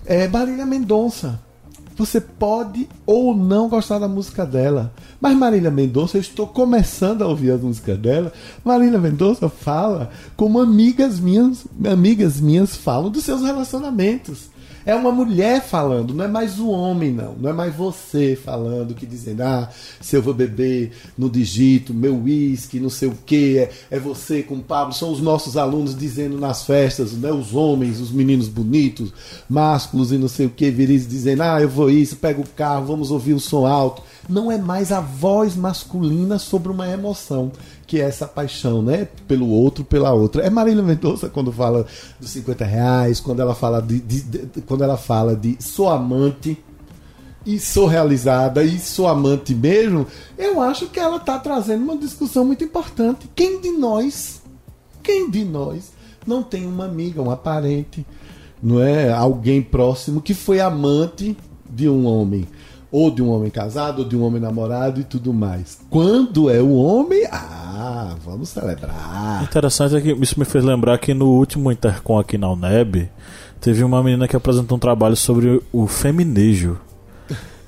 É 0.07 0.27
Marília 0.29 0.65
Mendonça. 0.65 1.46
Você 1.97 2.21
pode 2.21 2.89
ou 3.07 3.35
não 3.35 3.69
gostar 3.69 3.99
da 3.99 4.07
música 4.07 4.45
dela. 4.45 4.93
Mas 5.21 5.35
Marília 5.35 5.71
Mendonça, 5.71 6.19
eu 6.19 6.21
estou 6.21 6.47
começando 6.47 7.23
a 7.23 7.27
ouvir 7.27 7.53
a 7.53 7.57
música 7.57 7.97
dela. 7.97 8.33
Marília 8.63 8.99
Mendonça 8.99 9.49
fala 9.49 10.11
como 10.37 10.61
amigas 10.61 11.19
minhas, 11.19 11.67
amigas 11.85 12.39
minhas 12.39 12.77
falam 12.77 13.11
dos 13.11 13.25
seus 13.25 13.43
relacionamentos. 13.43 14.51
É 14.87 14.95
uma 14.95 15.11
mulher 15.11 15.65
falando, 15.65 16.15
não 16.15 16.25
é 16.25 16.29
mais 16.29 16.61
o 16.61 16.69
homem, 16.69 17.11
não. 17.11 17.35
Não 17.35 17.51
é 17.51 17.53
mais 17.53 17.75
você 17.75 18.37
falando, 18.37 18.95
que 18.95 19.05
dizendo, 19.05 19.41
ah, 19.41 19.69
se 20.01 20.15
eu 20.15 20.23
vou 20.23 20.33
beber 20.33 20.93
no 21.19 21.29
digito, 21.29 21.93
meu 21.93 22.17
uísque, 22.23 22.79
não 22.79 22.89
sei 22.89 23.09
o 23.09 23.19
que, 23.27 23.59
é, 23.59 23.71
é 23.91 23.99
você 23.99 24.45
com 24.45 24.55
o 24.55 24.63
Pablo, 24.63 24.95
são 24.95 25.11
os 25.11 25.21
nossos 25.21 25.57
alunos 25.57 25.99
dizendo 25.99 26.39
nas 26.39 26.65
festas, 26.65 27.15
né, 27.15 27.33
os 27.33 27.53
homens, 27.53 27.99
os 27.99 28.13
meninos 28.13 28.47
bonitos, 28.47 29.13
másculos 29.51 30.13
e 30.13 30.19
não 30.19 30.29
sei 30.29 30.47
o 30.47 30.51
que, 30.51 30.71
viris 30.71 31.09
dizendo, 31.09 31.43
ah, 31.43 31.61
eu 31.61 31.69
vou 31.69 31.91
isso, 31.91 32.15
pego 32.15 32.43
o 32.43 32.49
carro, 32.49 32.87
vamos 32.87 33.11
ouvir 33.11 33.35
o 33.35 33.41
som 33.41 33.67
alto. 33.67 34.05
Não 34.29 34.53
é 34.53 34.59
mais 34.59 34.93
a 34.93 35.01
voz 35.01 35.57
masculina 35.57 36.39
sobre 36.39 36.71
uma 36.71 36.89
emoção 36.89 37.51
que 37.87 38.01
é 38.01 38.05
essa 38.05 38.27
paixão, 38.27 38.83
né? 38.83 39.09
Pelo 39.29 39.49
outro, 39.49 39.85
pela 39.85 40.13
outra. 40.13 40.43
É 40.43 40.51
Marília 40.51 40.83
Mendonça 40.83 41.29
quando 41.29 41.53
fala 41.53 41.87
dos 42.19 42.31
50 42.31 42.65
reais, 42.65 43.21
quando 43.21 43.41
ela 43.41 43.55
fala 43.55 43.81
de, 43.81 44.01
de, 44.01 44.23
de, 44.23 44.61
quando 44.63 44.83
ela 44.83 44.97
fala 44.97 45.37
de 45.37 45.57
sou 45.61 45.89
amante 45.89 46.59
e 47.45 47.61
sou 47.61 47.87
realizada 47.87 48.65
e 48.65 48.79
sou 48.81 49.07
amante 49.07 49.55
mesmo, 49.55 50.05
eu 50.37 50.61
acho 50.61 50.89
que 50.89 50.99
ela 50.99 51.17
está 51.17 51.39
trazendo 51.39 51.85
uma 51.85 51.97
discussão 51.97 52.45
muito 52.45 52.65
importante. 52.65 53.31
Quem 53.37 53.61
de 53.61 53.71
nós, 53.71 54.43
quem 55.03 55.31
de 55.31 55.45
nós 55.45 55.93
não 56.27 56.43
tem 56.43 56.67
uma 56.67 56.87
amiga, 56.87 57.23
uma 57.23 57.37
parente, 57.37 58.05
não 58.61 58.83
é 58.83 59.13
alguém 59.13 59.63
próximo 59.63 60.21
que 60.21 60.35
foi 60.35 60.59
amante 60.61 61.37
de 61.71 61.89
um 61.89 62.05
homem? 62.05 62.49
Ou 62.97 63.11
de 63.11 63.23
um 63.23 63.29
homem 63.29 63.51
casado, 63.51 63.99
ou 63.99 64.09
de 64.09 64.17
um 64.17 64.25
homem 64.25 64.41
namorado 64.41 64.99
e 64.99 65.05
tudo 65.05 65.31
mais. 65.31 65.79
Quando 65.91 66.49
é 66.49 66.63
o 66.63 66.73
homem, 66.73 67.27
ah, 67.31 68.15
vamos 68.25 68.49
celebrar. 68.49 69.45
Interessante 69.45 69.97
é 69.97 70.01
que 70.01 70.13
isso 70.13 70.39
me 70.39 70.47
fez 70.47 70.65
lembrar 70.65 70.97
que 70.97 71.13
no 71.13 71.27
último 71.27 71.71
Intercom 71.71 72.19
aqui 72.19 72.39
na 72.39 72.51
UNEB, 72.51 73.11
teve 73.61 73.85
uma 73.85 74.03
menina 74.03 74.27
que 74.27 74.35
apresentou 74.35 74.77
um 74.77 74.81
trabalho 74.81 75.15
sobre 75.15 75.61
o 75.71 75.87
feminejo. 75.87 76.79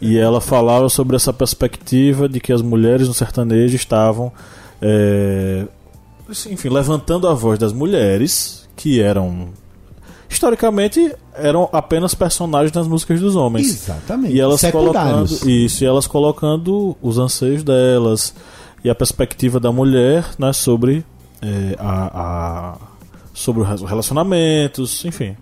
E 0.01 0.17
ela 0.17 0.41
falava 0.41 0.89
sobre 0.89 1.15
essa 1.15 1.33
perspectiva 1.33 2.27
de 2.27 2.41
que 2.41 2.51
as 2.51 2.63
mulheres 2.63 3.07
no 3.07 3.13
sertanejo 3.13 3.77
estavam, 3.77 4.33
é, 4.81 5.67
enfim, 6.51 6.71
levantando 6.71 7.29
a 7.29 7.35
voz 7.35 7.59
das 7.59 7.75
mulheres 7.75 8.67
que 8.75 9.03
eram 9.03 9.49
historicamente 10.29 11.15
eram 11.35 11.69
apenas 11.73 12.15
personagens 12.15 12.73
nas 12.73 12.87
músicas 12.87 13.21
dos 13.21 13.37
homens. 13.37 13.69
Exatamente. 13.69 14.35
E 14.35 14.41
elas 14.41 14.61
colocando 14.71 15.49
isso, 15.49 15.85
e 15.85 15.87
elas 15.87 16.07
colocando 16.07 16.97
os 17.01 17.19
anseios 17.19 17.63
delas 17.63 18.35
e 18.85 18.91
a 18.91 18.95
perspectiva 18.95 19.59
da 19.59 19.73
mulher, 19.73 20.25
né, 20.39 20.53
sobre 20.53 21.05
é, 21.43 21.77
a, 21.79 22.11
a 22.15 22.79
sobre 23.33 23.63
os 23.63 23.83
relacionamentos, 23.83 25.05
enfim. 25.05 25.37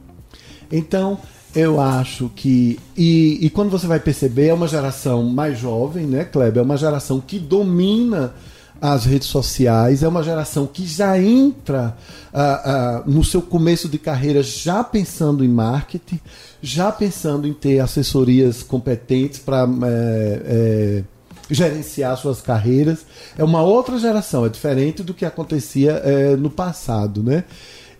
Então, 0.70 1.18
eu 1.54 1.80
acho 1.80 2.30
que. 2.36 2.78
E, 2.96 3.38
e 3.40 3.50
quando 3.50 3.70
você 3.70 3.86
vai 3.86 3.98
perceber, 3.98 4.48
é 4.48 4.54
uma 4.54 4.68
geração 4.68 5.22
mais 5.24 5.58
jovem, 5.58 6.06
né, 6.06 6.24
Kleber? 6.24 6.60
É 6.60 6.64
uma 6.64 6.76
geração 6.76 7.20
que 7.20 7.38
domina 7.38 8.34
as 8.80 9.04
redes 9.04 9.28
sociais, 9.28 10.02
é 10.02 10.08
uma 10.08 10.22
geração 10.22 10.66
que 10.66 10.86
já 10.86 11.20
entra 11.20 11.96
uh, 12.32 13.08
uh, 13.08 13.10
no 13.10 13.24
seu 13.24 13.40
começo 13.40 13.88
de 13.88 13.98
carreira 13.98 14.42
já 14.42 14.84
pensando 14.84 15.44
em 15.44 15.48
marketing, 15.48 16.20
já 16.60 16.92
pensando 16.92 17.46
em 17.46 17.52
ter 17.52 17.80
assessorias 17.80 18.62
competentes 18.62 19.38
para 19.38 19.66
é, 19.84 20.42
é, 20.44 21.04
gerenciar 21.50 22.16
suas 22.16 22.42
carreiras. 22.42 23.06
É 23.38 23.44
uma 23.44 23.62
outra 23.62 23.98
geração, 23.98 24.44
é 24.44 24.48
diferente 24.48 25.02
do 25.02 25.14
que 25.14 25.24
acontecia 25.24 25.92
é, 26.04 26.36
no 26.36 26.50
passado. 26.50 27.22
Né? 27.22 27.44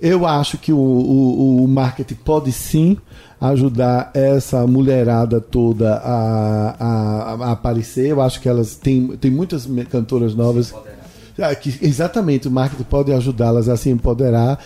Eu 0.01 0.27
acho 0.27 0.59
que 0.59 0.73
o, 0.73 0.78
o, 0.78 1.64
o 1.64 1.68
marketing 1.68 2.14
pode 2.16 2.52
sim 2.52 2.97
ajudar 3.40 4.10
essa 4.14 4.66
mulherada 4.66 5.40
toda 5.40 5.97
a, 5.97 6.77
a, 6.78 7.35
a, 7.35 7.52
aparecer. 7.52 8.09
Eu 8.09 8.20
acho 8.20 8.40
que 8.40 8.48
elas 8.48 8.77
têm, 8.77 9.09
tem 9.16 9.31
muitas 9.31 9.68
cantoras 9.90 10.35
novas. 10.35 10.74
Ah, 11.39 11.55
que, 11.55 11.78
exatamente, 11.82 12.48
o 12.48 12.51
marketing 12.51 12.85
pode 12.85 13.12
ajudá-las 13.12 13.68
a 13.68 13.77
se 13.77 13.90
empoderar. 13.90 14.59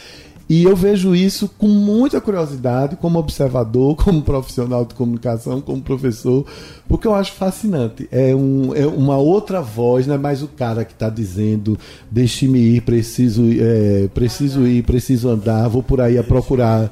E 0.50 0.64
eu 0.64 0.74
vejo 0.74 1.14
isso 1.14 1.48
com 1.56 1.68
muita 1.68 2.20
curiosidade, 2.20 2.96
como 2.96 3.20
observador, 3.20 3.94
como 4.02 4.20
profissional 4.20 4.84
de 4.84 4.94
comunicação, 4.94 5.60
como 5.60 5.80
professor, 5.80 6.44
porque 6.88 7.06
eu 7.06 7.14
acho 7.14 7.30
fascinante. 7.34 8.08
É, 8.10 8.34
um, 8.34 8.74
é 8.74 8.84
uma 8.84 9.16
outra 9.16 9.60
voz, 9.60 10.08
não 10.08 10.16
é 10.16 10.18
mais 10.18 10.42
o 10.42 10.48
cara 10.48 10.84
que 10.84 10.92
está 10.92 11.08
dizendo: 11.08 11.78
deixe-me 12.10 12.58
ir, 12.58 12.80
preciso, 12.80 13.44
é, 13.60 14.08
preciso 14.12 14.66
ir, 14.66 14.82
preciso 14.82 15.28
andar, 15.28 15.68
vou 15.68 15.84
por 15.84 16.00
aí 16.00 16.18
a 16.18 16.24
procurar 16.24 16.90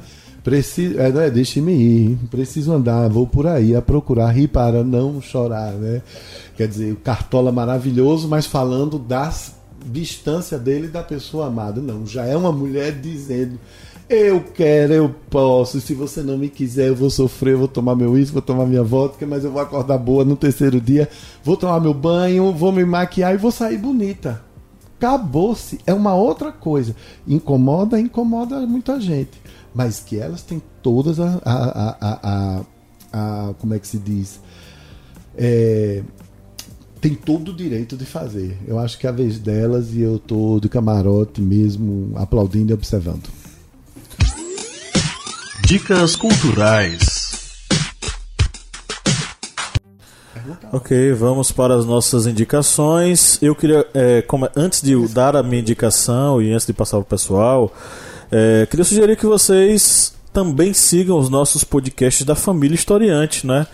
Preciso, 0.49 0.99
é, 0.99 1.09
é, 1.09 1.31
deixe-me 1.31 1.73
ir, 1.73 2.19
preciso 2.31 2.73
andar, 2.73 3.09
vou 3.09 3.27
por 3.27 3.47
aí 3.47 3.75
a 3.75 3.83
procurar 3.83 4.31
rir 4.31 4.49
para 4.49 4.83
não 4.83 5.21
chorar, 5.21 5.73
né? 5.73 6.01
Quer 6.57 6.69
dizer, 6.69 6.93
o 6.93 6.97
Cartola 6.97 7.53
maravilhoso, 7.53 8.29
mas 8.29 8.47
falando 8.47 8.99
da 8.99 9.31
distância 9.87 10.59
dele 10.59 10.89
da 10.89 11.03
pessoa 11.03 11.47
amada. 11.47 11.81
Não, 11.81 12.07
já 12.07 12.25
é 12.25 12.37
uma 12.37 12.53
mulher 12.53 12.93
dizendo: 12.93 13.59
Eu 14.09 14.41
quero, 14.41 14.93
eu 14.93 15.15
posso, 15.31 15.81
se 15.81 15.95
você 15.95 16.23
não 16.23 16.39
me 16.39 16.49
quiser, 16.49 16.89
eu 16.89 16.97
vou 16.97 17.11
sofrer, 17.11 17.55
eu 17.55 17.59
vou 17.59 17.69
tomar 17.69 17.95
meu 17.95 18.19
isso, 18.19 18.33
vou 18.33 18.43
tomar 18.43 18.67
minha 18.67 18.83
vodka, 18.83 19.27
mas 19.27 19.45
eu 19.45 19.51
vou 19.51 19.63
acordar 19.63 19.99
boa 19.99 20.25
no 20.25 20.37
terceiro 20.37 20.81
dia, 20.81 21.09
vou 21.43 21.57
tomar 21.57 21.81
meu 21.81 21.95
banho, 21.95 22.53
vou 22.53 22.73
me 22.73 22.85
maquiar 22.85 23.35
e 23.35 23.39
vou 23.39 23.51
sair 23.51 23.79
bonita. 23.79 24.43
acabou-se. 24.97 25.79
É 25.87 25.95
uma 25.95 26.15
outra 26.15 26.51
coisa. 26.53 26.95
Incomoda, 27.27 28.01
incomoda 28.01 28.67
muita 28.67 29.01
gente. 29.01 29.41
Mas 29.75 30.01
que 30.01 30.19
elas 30.19 30.43
têm 30.43 30.61
todas 30.83 31.21
a. 31.21 31.41
a, 31.45 31.97
a, 32.01 32.19
a, 32.23 32.61
a 33.13 33.55
como 33.55 33.75
é 33.75 33.79
que 33.79 33.87
se 33.87 33.99
diz? 33.99 34.41
É, 35.37 36.03
tem 37.01 37.15
todo 37.15 37.51
o 37.51 37.55
direito 37.55 37.97
de 37.97 38.05
fazer. 38.05 38.57
Eu 38.67 38.79
acho 38.79 38.99
que 38.99 39.07
é 39.07 39.11
a 39.11 39.13
vez 39.13 39.39
delas 39.39 39.93
e 39.95 40.01
eu 40.01 40.19
tô 40.19 40.59
de 40.61 40.69
camarote 40.69 41.41
mesmo, 41.41 42.13
aplaudindo 42.17 42.73
e 42.73 42.75
observando. 42.75 43.29
Dicas 45.67 46.17
culturais. 46.17 47.29
Ok, 50.73 51.13
vamos 51.13 51.51
para 51.53 51.75
as 51.75 51.85
nossas 51.85 52.27
indicações. 52.27 53.39
Eu 53.43 53.55
queria, 53.55 53.87
é, 53.95 54.23
como- 54.23 54.49
antes 54.57 54.83
de 54.83 54.95
dar 55.09 55.37
a 55.37 55.43
minha 55.43 55.61
indicação 55.61 56.41
e 56.43 56.53
antes 56.53 56.67
de 56.67 56.73
passar 56.73 56.97
para 56.99 57.03
o 57.03 57.05
pessoal, 57.05 57.73
é, 58.31 58.67
queria 58.71 58.85
sugerir 58.85 59.17
que 59.17 59.27
vocês 59.27 60.15
também 60.33 60.73
sigam 60.73 61.19
os 61.19 61.29
nossos 61.29 61.65
podcasts 61.65 62.25
da 62.25 62.35
família 62.35 62.75
Historiante, 62.75 63.47
né? 63.47 63.67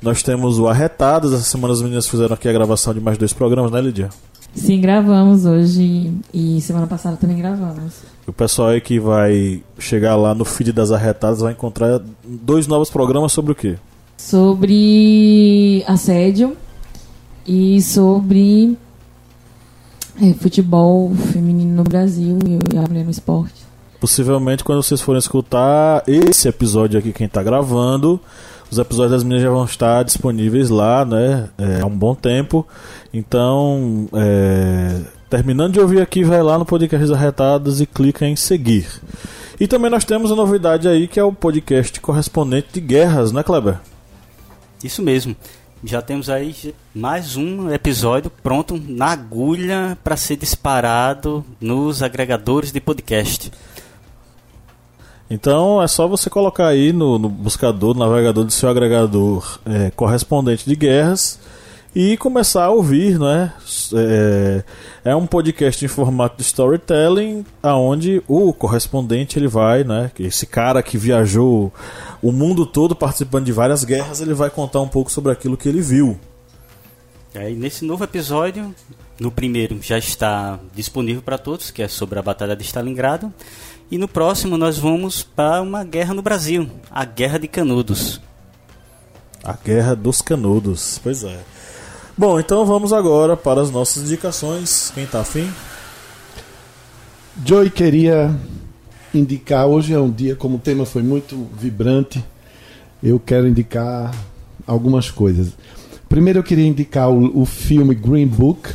Nós 0.00 0.22
temos 0.22 0.58
o 0.58 0.68
Arretadas, 0.68 1.32
essa 1.32 1.42
semana 1.42 1.72
as 1.72 1.80
meninas 1.80 2.08
fizeram 2.08 2.34
aqui 2.34 2.48
a 2.48 2.52
gravação 2.52 2.92
de 2.92 3.00
mais 3.00 3.16
dois 3.16 3.32
programas, 3.32 3.70
né, 3.70 3.80
Lidia? 3.80 4.10
Sim, 4.54 4.80
gravamos 4.80 5.44
hoje 5.44 6.12
e 6.32 6.60
semana 6.60 6.86
passada 6.86 7.16
também 7.16 7.36
gravamos. 7.36 7.94
O 8.26 8.32
pessoal 8.32 8.68
aí 8.68 8.80
que 8.80 8.98
vai 8.98 9.62
chegar 9.78 10.16
lá 10.16 10.34
no 10.34 10.44
feed 10.44 10.72
das 10.72 10.90
Arretadas 10.90 11.40
vai 11.40 11.52
encontrar 11.52 12.00
dois 12.24 12.66
novos 12.66 12.90
programas 12.90 13.32
sobre 13.32 13.52
o 13.52 13.54
quê? 13.54 13.76
Sobre 14.16 15.84
assédio 15.86 16.56
e 17.46 17.80
sobre 17.82 18.76
é, 20.20 20.32
futebol 20.34 21.14
feminino 21.32 21.76
no 21.76 21.84
Brasil 21.84 22.38
e 22.72 22.76
a 22.76 22.82
mulher 22.82 23.04
no 23.04 23.10
esporte. 23.10 23.66
Possivelmente 24.00 24.64
quando 24.64 24.82
vocês 24.82 25.00
forem 25.00 25.18
escutar 25.18 26.02
esse 26.06 26.48
episódio 26.48 26.98
aqui, 26.98 27.12
quem 27.12 27.28
tá 27.28 27.42
gravando, 27.42 28.20
os 28.70 28.78
episódios 28.78 29.12
das 29.12 29.22
meninas 29.22 29.42
já 29.42 29.50
vão 29.50 29.64
estar 29.64 30.02
disponíveis 30.02 30.70
lá, 30.70 31.04
né? 31.04 31.48
É, 31.56 31.80
há 31.80 31.86
um 31.86 31.96
bom 31.96 32.14
tempo. 32.14 32.66
Então, 33.12 34.08
é, 34.12 35.00
terminando 35.30 35.74
de 35.74 35.80
ouvir 35.80 36.00
aqui, 36.00 36.24
vai 36.24 36.42
lá 36.42 36.58
no 36.58 36.64
podcast 36.64 37.12
Arretadas 37.12 37.80
e 37.80 37.86
clica 37.86 38.26
em 38.26 38.36
seguir. 38.36 38.86
E 39.58 39.66
também 39.66 39.90
nós 39.90 40.04
temos 40.04 40.30
uma 40.30 40.44
novidade 40.44 40.86
aí 40.86 41.08
que 41.08 41.18
é 41.18 41.24
o 41.24 41.32
podcast 41.32 42.00
correspondente 42.00 42.68
de 42.74 42.80
guerras, 42.80 43.32
né, 43.32 43.42
Kleber? 43.42 43.78
Isso 44.82 45.02
mesmo. 45.02 45.34
Já 45.84 46.02
temos 46.02 46.28
aí 46.28 46.74
mais 46.94 47.36
um 47.36 47.70
episódio 47.70 48.30
pronto 48.42 48.82
na 48.88 49.06
agulha 49.06 49.96
para 50.02 50.16
ser 50.16 50.36
disparado 50.36 51.44
nos 51.60 52.02
agregadores 52.02 52.72
de 52.72 52.80
podcast. 52.80 53.52
Então 55.28 55.82
é 55.82 55.88
só 55.88 56.06
você 56.06 56.30
colocar 56.30 56.68
aí 56.68 56.92
no, 56.92 57.18
no 57.18 57.28
buscador, 57.28 57.94
no 57.94 58.00
navegador 58.00 58.44
do 58.44 58.52
seu 58.52 58.68
agregador 58.68 59.58
é, 59.66 59.90
correspondente 59.90 60.64
de 60.64 60.76
guerras 60.76 61.38
e 61.94 62.16
começar 62.18 62.64
a 62.64 62.70
ouvir, 62.70 63.18
né? 63.18 63.54
É, 63.94 64.64
é 65.02 65.16
um 65.16 65.26
podcast 65.26 65.82
em 65.82 65.88
formato 65.88 66.36
de 66.36 66.42
storytelling, 66.42 67.42
aonde 67.62 68.22
o 68.28 68.52
correspondente 68.52 69.38
ele 69.38 69.48
vai, 69.48 69.82
né? 69.82 70.10
Esse 70.20 70.46
cara 70.46 70.82
que 70.82 70.98
viajou 70.98 71.72
o 72.22 72.30
mundo 72.30 72.66
todo 72.66 72.94
participando 72.94 73.46
de 73.46 73.52
várias 73.52 73.82
guerras, 73.82 74.20
ele 74.20 74.34
vai 74.34 74.50
contar 74.50 74.82
um 74.82 74.88
pouco 74.88 75.10
sobre 75.10 75.32
aquilo 75.32 75.56
que 75.56 75.68
ele 75.70 75.80
viu. 75.80 76.20
É, 77.34 77.50
nesse 77.50 77.82
novo 77.82 78.04
episódio, 78.04 78.74
no 79.18 79.30
primeiro 79.30 79.80
já 79.80 79.96
está 79.96 80.58
disponível 80.74 81.22
para 81.22 81.38
todos, 81.38 81.70
que 81.70 81.82
é 81.82 81.88
sobre 81.88 82.18
a 82.18 82.22
Batalha 82.22 82.54
de 82.54 82.62
Stalingrado. 82.62 83.32
E 83.90 83.98
no 83.98 84.08
próximo 84.08 84.56
nós 84.56 84.78
vamos 84.78 85.22
para 85.22 85.62
uma 85.62 85.84
guerra 85.84 86.12
no 86.12 86.20
Brasil, 86.20 86.68
a 86.90 87.04
Guerra 87.04 87.38
de 87.38 87.46
Canudos. 87.46 88.20
A 89.44 89.52
Guerra 89.52 89.94
dos 89.94 90.20
Canudos, 90.20 91.00
pois 91.02 91.22
é. 91.22 91.38
Bom, 92.18 92.40
então 92.40 92.66
vamos 92.66 92.92
agora 92.92 93.36
para 93.36 93.60
as 93.60 93.70
nossas 93.70 94.04
indicações. 94.04 94.90
Quem 94.92 95.06
tá 95.06 95.20
afim? 95.20 95.48
Joey 97.44 97.70
queria 97.70 98.34
indicar, 99.14 99.66
hoje 99.66 99.92
é 99.92 100.00
um 100.00 100.10
dia, 100.10 100.34
como 100.34 100.56
o 100.56 100.60
tema 100.60 100.84
foi 100.84 101.02
muito 101.02 101.46
vibrante, 101.56 102.24
eu 103.00 103.20
quero 103.20 103.46
indicar 103.46 104.12
algumas 104.66 105.10
coisas. 105.10 105.52
Primeiro 106.08 106.40
eu 106.40 106.42
queria 106.42 106.66
indicar 106.66 107.08
o, 107.08 107.42
o 107.42 107.44
filme 107.44 107.94
Green 107.94 108.26
Book, 108.26 108.74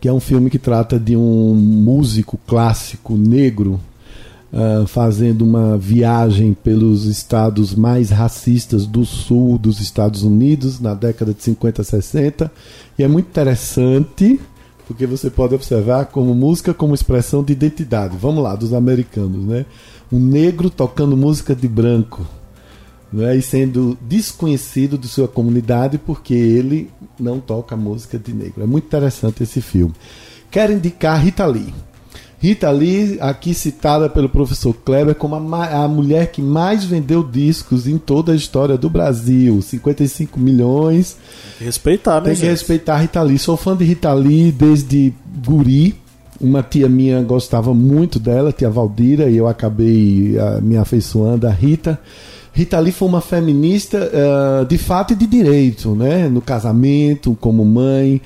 que 0.00 0.08
é 0.08 0.12
um 0.12 0.20
filme 0.20 0.50
que 0.50 0.58
trata 0.58 0.98
de 0.98 1.16
um 1.16 1.54
músico 1.54 2.38
clássico 2.46 3.16
negro 3.16 3.80
uh, 4.52 4.86
fazendo 4.86 5.42
uma 5.42 5.76
viagem 5.76 6.54
pelos 6.54 7.04
estados 7.04 7.74
mais 7.74 8.10
racistas 8.10 8.86
do 8.86 9.04
sul 9.04 9.58
dos 9.58 9.80
Estados 9.80 10.22
Unidos 10.22 10.80
na 10.80 10.94
década 10.94 11.34
de 11.34 11.42
50, 11.42 11.82
60. 11.82 12.52
E 12.98 13.02
é 13.02 13.08
muito 13.08 13.26
interessante 13.26 14.40
porque 14.86 15.06
você 15.06 15.28
pode 15.28 15.54
observar 15.54 16.06
como 16.06 16.34
música 16.34 16.72
como 16.72 16.94
expressão 16.94 17.44
de 17.44 17.52
identidade. 17.52 18.16
Vamos 18.16 18.42
lá, 18.42 18.56
dos 18.56 18.72
americanos, 18.72 19.44
né? 19.44 19.66
Um 20.10 20.18
negro 20.18 20.70
tocando 20.70 21.14
música 21.14 21.54
de 21.54 21.68
branco, 21.68 22.26
né? 23.12 23.36
E 23.36 23.42
sendo 23.42 23.96
desconhecido 24.00 24.98
de 24.98 25.08
sua 25.08 25.28
comunidade 25.28 25.98
porque 25.98 26.34
ele 26.34 26.90
não 27.18 27.40
toca 27.40 27.76
música 27.76 28.18
de 28.18 28.32
negro. 28.32 28.62
É 28.62 28.66
muito 28.66 28.84
interessante 28.84 29.42
esse 29.42 29.60
filme. 29.60 29.94
Quero 30.50 30.72
indicar 30.72 31.22
Rita 31.22 31.46
Lee. 31.46 31.72
Rita 32.40 32.70
Lee, 32.70 33.18
aqui 33.20 33.52
citada 33.52 34.08
pelo 34.08 34.28
professor 34.28 34.72
Kleber 34.72 35.14
como 35.14 35.34
a, 35.34 35.84
a 35.84 35.88
mulher 35.88 36.30
que 36.30 36.40
mais 36.40 36.84
vendeu 36.84 37.22
discos 37.24 37.88
em 37.88 37.98
toda 37.98 38.32
a 38.32 38.36
história 38.36 38.78
do 38.78 38.88
Brasil. 38.88 39.60
55 39.60 40.38
milhões. 40.38 41.14
Tem 41.14 41.58
que 41.58 41.64
respeitar, 41.64 42.20
né? 42.20 42.26
Tem 42.26 42.34
que 42.34 42.40
gente? 42.40 42.50
respeitar 42.50 42.94
a 42.94 42.98
Rita 42.98 43.22
Lee. 43.22 43.38
Sou 43.38 43.56
fã 43.56 43.76
de 43.76 43.84
Rita 43.84 44.12
Lee 44.12 44.52
desde 44.52 45.12
guri. 45.44 45.96
Uma 46.40 46.62
tia 46.62 46.88
minha 46.88 47.20
gostava 47.22 47.74
muito 47.74 48.20
dela, 48.20 48.52
tia 48.52 48.70
Valdira, 48.70 49.28
e 49.28 49.36
eu 49.36 49.48
acabei 49.48 50.38
ah, 50.38 50.60
me 50.62 50.76
afeiçoando 50.76 51.48
a 51.48 51.50
Rita. 51.50 51.98
Rita 52.52 52.78
Lee 52.78 52.92
foi 52.92 53.08
uma 53.08 53.20
feminista 53.20 54.10
ah, 54.12 54.64
de 54.64 54.78
fato 54.78 55.12
e 55.12 55.16
de 55.16 55.26
direito, 55.26 55.94
né? 55.94 56.28
No 56.28 56.40
casamento, 56.40 57.36
como 57.40 57.64
mãe, 57.64 58.20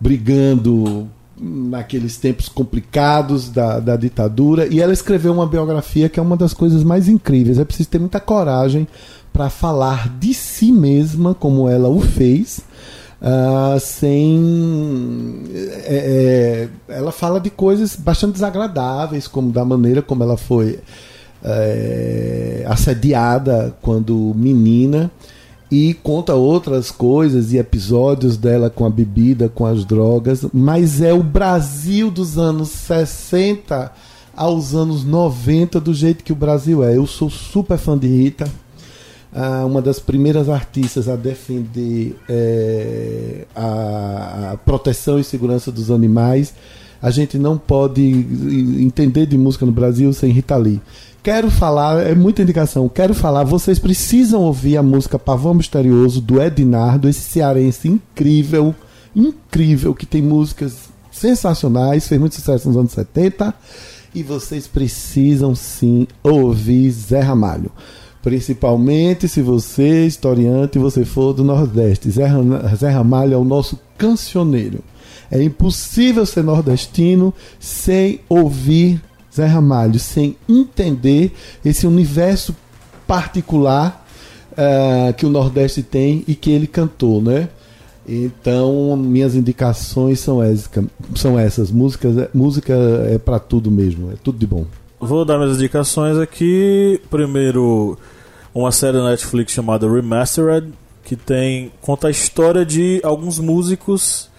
brigando 0.00 1.08
naqueles 1.40 2.16
tempos 2.16 2.48
complicados 2.48 3.48
da, 3.48 3.80
da 3.80 3.96
ditadura. 3.96 4.66
E 4.66 4.80
ela 4.80 4.92
escreveu 4.92 5.32
uma 5.32 5.46
biografia 5.46 6.08
que 6.08 6.18
é 6.18 6.22
uma 6.22 6.36
das 6.36 6.54
coisas 6.54 6.84
mais 6.84 7.08
incríveis. 7.08 7.58
É 7.58 7.64
preciso 7.64 7.88
ter 7.88 7.98
muita 7.98 8.20
coragem 8.20 8.86
para 9.32 9.50
falar 9.50 10.08
de 10.18 10.32
si 10.32 10.70
mesma, 10.70 11.34
como 11.34 11.68
ela 11.68 11.88
o 11.88 12.00
fez. 12.00 12.60
ah, 13.20 13.76
sem. 13.80 15.42
é, 15.86 16.68
é, 16.88 16.94
ela 16.94 17.10
fala 17.10 17.40
de 17.40 17.50
coisas 17.50 17.96
bastante 17.96 18.34
desagradáveis, 18.34 19.26
como 19.26 19.50
da 19.50 19.64
maneira 19.64 20.00
como 20.00 20.22
ela 20.22 20.36
foi 20.36 20.78
é, 21.44 22.64
assediada 22.66 23.76
quando 23.82 24.32
menina 24.34 25.10
e 25.70 25.94
conta 25.94 26.34
outras 26.34 26.90
coisas 26.90 27.52
e 27.52 27.58
episódios 27.58 28.36
dela 28.36 28.70
com 28.70 28.86
a 28.86 28.90
bebida, 28.90 29.48
com 29.48 29.66
as 29.66 29.84
drogas, 29.84 30.46
mas 30.52 31.02
é 31.02 31.12
o 31.12 31.22
Brasil 31.22 32.10
dos 32.10 32.38
anos 32.38 32.68
60 32.70 33.92
aos 34.36 34.74
anos 34.74 35.04
90 35.04 35.80
do 35.80 35.92
jeito 35.92 36.24
que 36.24 36.32
o 36.32 36.36
Brasil 36.36 36.82
é. 36.84 36.96
Eu 36.96 37.06
sou 37.06 37.28
super 37.28 37.78
fã 37.78 37.96
de 37.96 38.06
Rita, 38.06 38.48
uma 39.66 39.82
das 39.82 39.98
primeiras 39.98 40.48
artistas 40.48 41.08
a 41.08 41.16
defender 41.16 42.16
a, 43.54 44.52
a 44.52 44.56
proteção 44.58 45.18
e 45.18 45.24
segurança 45.24 45.72
dos 45.72 45.90
animais. 45.90 46.54
A 47.02 47.10
gente 47.10 47.36
não 47.36 47.58
pode 47.58 48.02
entender 48.80 49.26
de 49.26 49.36
música 49.36 49.66
no 49.66 49.72
Brasil 49.72 50.12
sem 50.12 50.30
Rita 50.30 50.56
Lee. 50.56 50.80
Quero 51.24 51.50
falar, 51.50 52.06
é 52.06 52.14
muita 52.14 52.42
indicação. 52.42 52.86
Quero 52.86 53.14
falar, 53.14 53.44
vocês 53.44 53.78
precisam 53.78 54.42
ouvir 54.42 54.76
a 54.76 54.82
música 54.82 55.18
Pavão 55.18 55.54
Misterioso 55.54 56.20
do 56.20 56.38
Ednardo, 56.38 57.08
esse 57.08 57.22
cearense 57.22 57.88
incrível, 57.88 58.74
incrível, 59.16 59.94
que 59.94 60.04
tem 60.04 60.20
músicas 60.20 60.90
sensacionais, 61.10 62.06
fez 62.06 62.20
muito 62.20 62.34
sucesso 62.34 62.68
nos 62.68 62.76
anos 62.76 62.92
70. 62.92 63.54
E 64.14 64.22
vocês 64.22 64.66
precisam 64.66 65.54
sim 65.54 66.06
ouvir 66.22 66.90
Zé 66.90 67.20
Ramalho. 67.20 67.72
Principalmente 68.22 69.26
se 69.26 69.40
você, 69.40 70.06
historiante, 70.06 70.78
você 70.78 71.06
for 71.06 71.32
do 71.32 71.42
Nordeste. 71.42 72.10
Zé, 72.10 72.28
Zé 72.76 72.90
Ramalho 72.90 73.32
é 73.32 73.38
o 73.38 73.44
nosso 73.44 73.80
cancioneiro. 73.96 74.84
É 75.30 75.42
impossível 75.42 76.26
ser 76.26 76.44
nordestino 76.44 77.32
sem 77.58 78.20
ouvir 78.28 79.00
Zé 79.34 79.46
Ramalho, 79.46 79.98
sem 79.98 80.36
entender 80.48 81.32
esse 81.64 81.86
universo 81.86 82.54
particular 83.06 84.06
eh, 84.56 85.12
que 85.16 85.26
o 85.26 85.30
Nordeste 85.30 85.82
tem 85.82 86.24
e 86.28 86.34
que 86.34 86.50
ele 86.50 86.66
cantou, 86.66 87.20
né? 87.20 87.48
Então, 88.06 88.96
minhas 88.96 89.34
indicações 89.34 90.20
são 90.20 90.42
essas, 90.42 90.70
são 91.16 91.38
essas. 91.38 91.70
Música, 91.70 92.30
música 92.34 92.74
é 93.08 93.18
para 93.18 93.38
tudo 93.38 93.70
mesmo, 93.70 94.12
é 94.12 94.14
tudo 94.22 94.38
de 94.38 94.46
bom. 94.46 94.66
Vou 95.00 95.24
dar 95.24 95.38
minhas 95.38 95.56
indicações 95.56 96.16
aqui. 96.18 97.00
Primeiro, 97.10 97.98
uma 98.54 98.70
série 98.70 98.98
da 98.98 99.10
Netflix 99.10 99.52
chamada 99.52 99.90
Remastered, 99.90 100.72
que 101.02 101.16
tem 101.16 101.72
conta 101.80 102.08
a 102.08 102.10
história 102.10 102.64
de 102.64 103.00
alguns 103.02 103.38
músicos, 103.38 104.30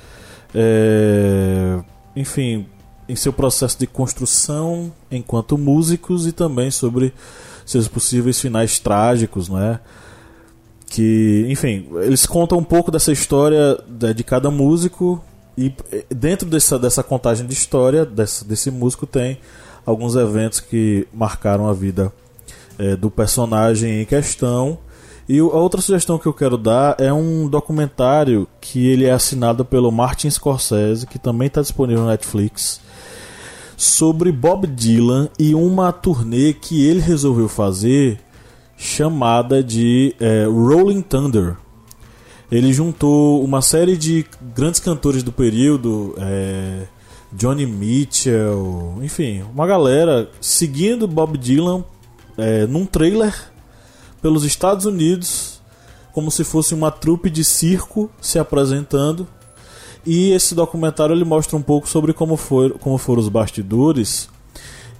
é, 0.53 1.79
enfim, 2.15 2.65
em 3.07 3.15
seu 3.15 3.31
processo 3.31 3.77
de 3.77 3.87
construção 3.87 4.91
enquanto 5.11 5.57
músicos 5.57 6.25
e 6.25 6.31
também 6.31 6.71
sobre 6.71 7.13
seus 7.65 7.87
possíveis 7.87 8.39
finais 8.39 8.79
trágicos, 8.79 9.49
né? 9.49 9.79
Que, 10.87 11.45
enfim, 11.49 11.87
eles 12.03 12.25
contam 12.25 12.57
um 12.57 12.63
pouco 12.63 12.91
dessa 12.91 13.11
história 13.11 13.77
de 14.15 14.23
cada 14.23 14.51
músico 14.51 15.23
e 15.57 15.73
dentro 16.09 16.47
dessa, 16.47 16.77
dessa 16.77 17.01
contagem 17.01 17.45
de 17.45 17.53
história 17.53 18.05
desse, 18.05 18.45
desse 18.45 18.69
músico 18.69 19.05
tem 19.05 19.39
alguns 19.85 20.15
eventos 20.15 20.59
que 20.59 21.07
marcaram 21.13 21.67
a 21.67 21.73
vida 21.73 22.11
é, 22.77 22.95
do 22.95 23.09
personagem 23.09 24.01
em 24.01 24.05
questão. 24.05 24.77
E 25.27 25.39
a 25.39 25.43
outra 25.43 25.81
sugestão 25.81 26.19
que 26.19 26.27
eu 26.27 26.33
quero 26.33 26.57
dar 26.57 26.95
é 26.99 27.11
um 27.11 27.47
documentário 27.47 28.47
que 28.61 28.87
ele 28.87 29.05
é 29.05 29.11
assinado 29.11 29.65
pelo 29.65 29.91
Martin 29.91 30.29
Scorsese, 30.29 31.07
que 31.07 31.17
também 31.17 31.47
está 31.47 31.61
disponível 31.61 32.03
no 32.03 32.09
Netflix, 32.09 32.79
sobre 33.77 34.31
Bob 34.31 34.67
Dylan 34.67 35.29
e 35.37 35.53
uma 35.53 35.91
turnê 35.91 36.53
que 36.53 36.85
ele 36.85 36.99
resolveu 36.99 37.47
fazer 37.49 38.19
chamada 38.77 39.63
de 39.63 40.15
é, 40.19 40.45
Rolling 40.45 41.01
Thunder. 41.01 41.57
Ele 42.51 42.71
juntou 42.71 43.43
uma 43.43 43.61
série 43.61 43.97
de 43.97 44.25
grandes 44.55 44.79
cantores 44.79 45.23
do 45.23 45.31
período, 45.31 46.13
é, 46.17 46.83
Johnny 47.33 47.65
Mitchell, 47.65 48.99
enfim, 49.01 49.43
uma 49.53 49.65
galera 49.65 50.29
seguindo 50.39 51.07
Bob 51.07 51.37
Dylan 51.37 51.83
é, 52.37 52.65
num 52.67 52.85
trailer 52.85 53.33
pelos 54.21 54.43
Estados 54.43 54.85
Unidos, 54.85 55.61
como 56.13 56.31
se 56.31 56.43
fosse 56.43 56.73
uma 56.73 56.91
trupe 56.91 57.29
de 57.29 57.43
circo 57.43 58.09
se 58.21 58.39
apresentando. 58.39 59.27
E 60.05 60.31
esse 60.31 60.53
documentário 60.53 61.15
ele 61.15 61.25
mostra 61.25 61.57
um 61.57 61.61
pouco 61.61 61.87
sobre 61.87 62.13
como, 62.13 62.37
foi, 62.37 62.69
como 62.71 62.97
foram 62.97 63.21
os 63.21 63.29
bastidores 63.29 64.29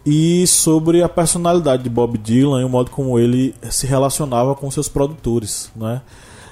e 0.05 0.45
sobre 0.47 1.01
a 1.01 1.09
personalidade 1.09 1.83
de 1.83 1.89
Bob 1.89 2.17
Dylan 2.17 2.61
e 2.61 2.63
o 2.63 2.69
modo 2.69 2.91
como 2.91 3.17
ele 3.19 3.55
se 3.69 3.87
relacionava 3.87 4.53
com 4.55 4.69
seus 4.69 4.87
produtores, 4.87 5.71
né? 5.75 6.01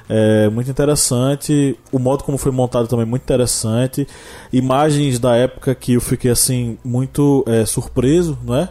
É 0.10 0.50
muito 0.50 0.70
interessante, 0.70 1.78
o 1.92 1.98
modo 1.98 2.24
como 2.26 2.38
foi 2.38 2.52
montado 2.52 2.88
também 2.88 3.04
é 3.04 3.10
muito 3.10 3.22
interessante, 3.22 4.06
imagens 4.52 5.18
da 5.18 5.36
época 5.36 5.74
que 5.74 5.94
eu 5.94 6.02
fiquei 6.02 6.30
assim 6.30 6.78
muito 6.84 7.44
é, 7.48 7.66
surpreso, 7.66 8.38
né? 8.44 8.70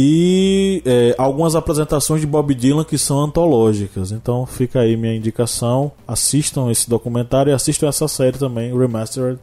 E 0.00 0.80
é, 0.86 1.12
algumas 1.18 1.56
apresentações 1.56 2.20
de 2.20 2.26
Bob 2.28 2.54
Dylan 2.54 2.84
que 2.84 2.96
são 2.96 3.18
antológicas. 3.18 4.12
Então 4.12 4.46
fica 4.46 4.78
aí 4.78 4.96
minha 4.96 5.12
indicação. 5.12 5.90
Assistam 6.06 6.70
esse 6.70 6.88
documentário 6.88 7.50
e 7.50 7.52
assistam 7.52 7.88
essa 7.88 8.06
série 8.06 8.38
também, 8.38 8.72
Remastered, 8.78 9.40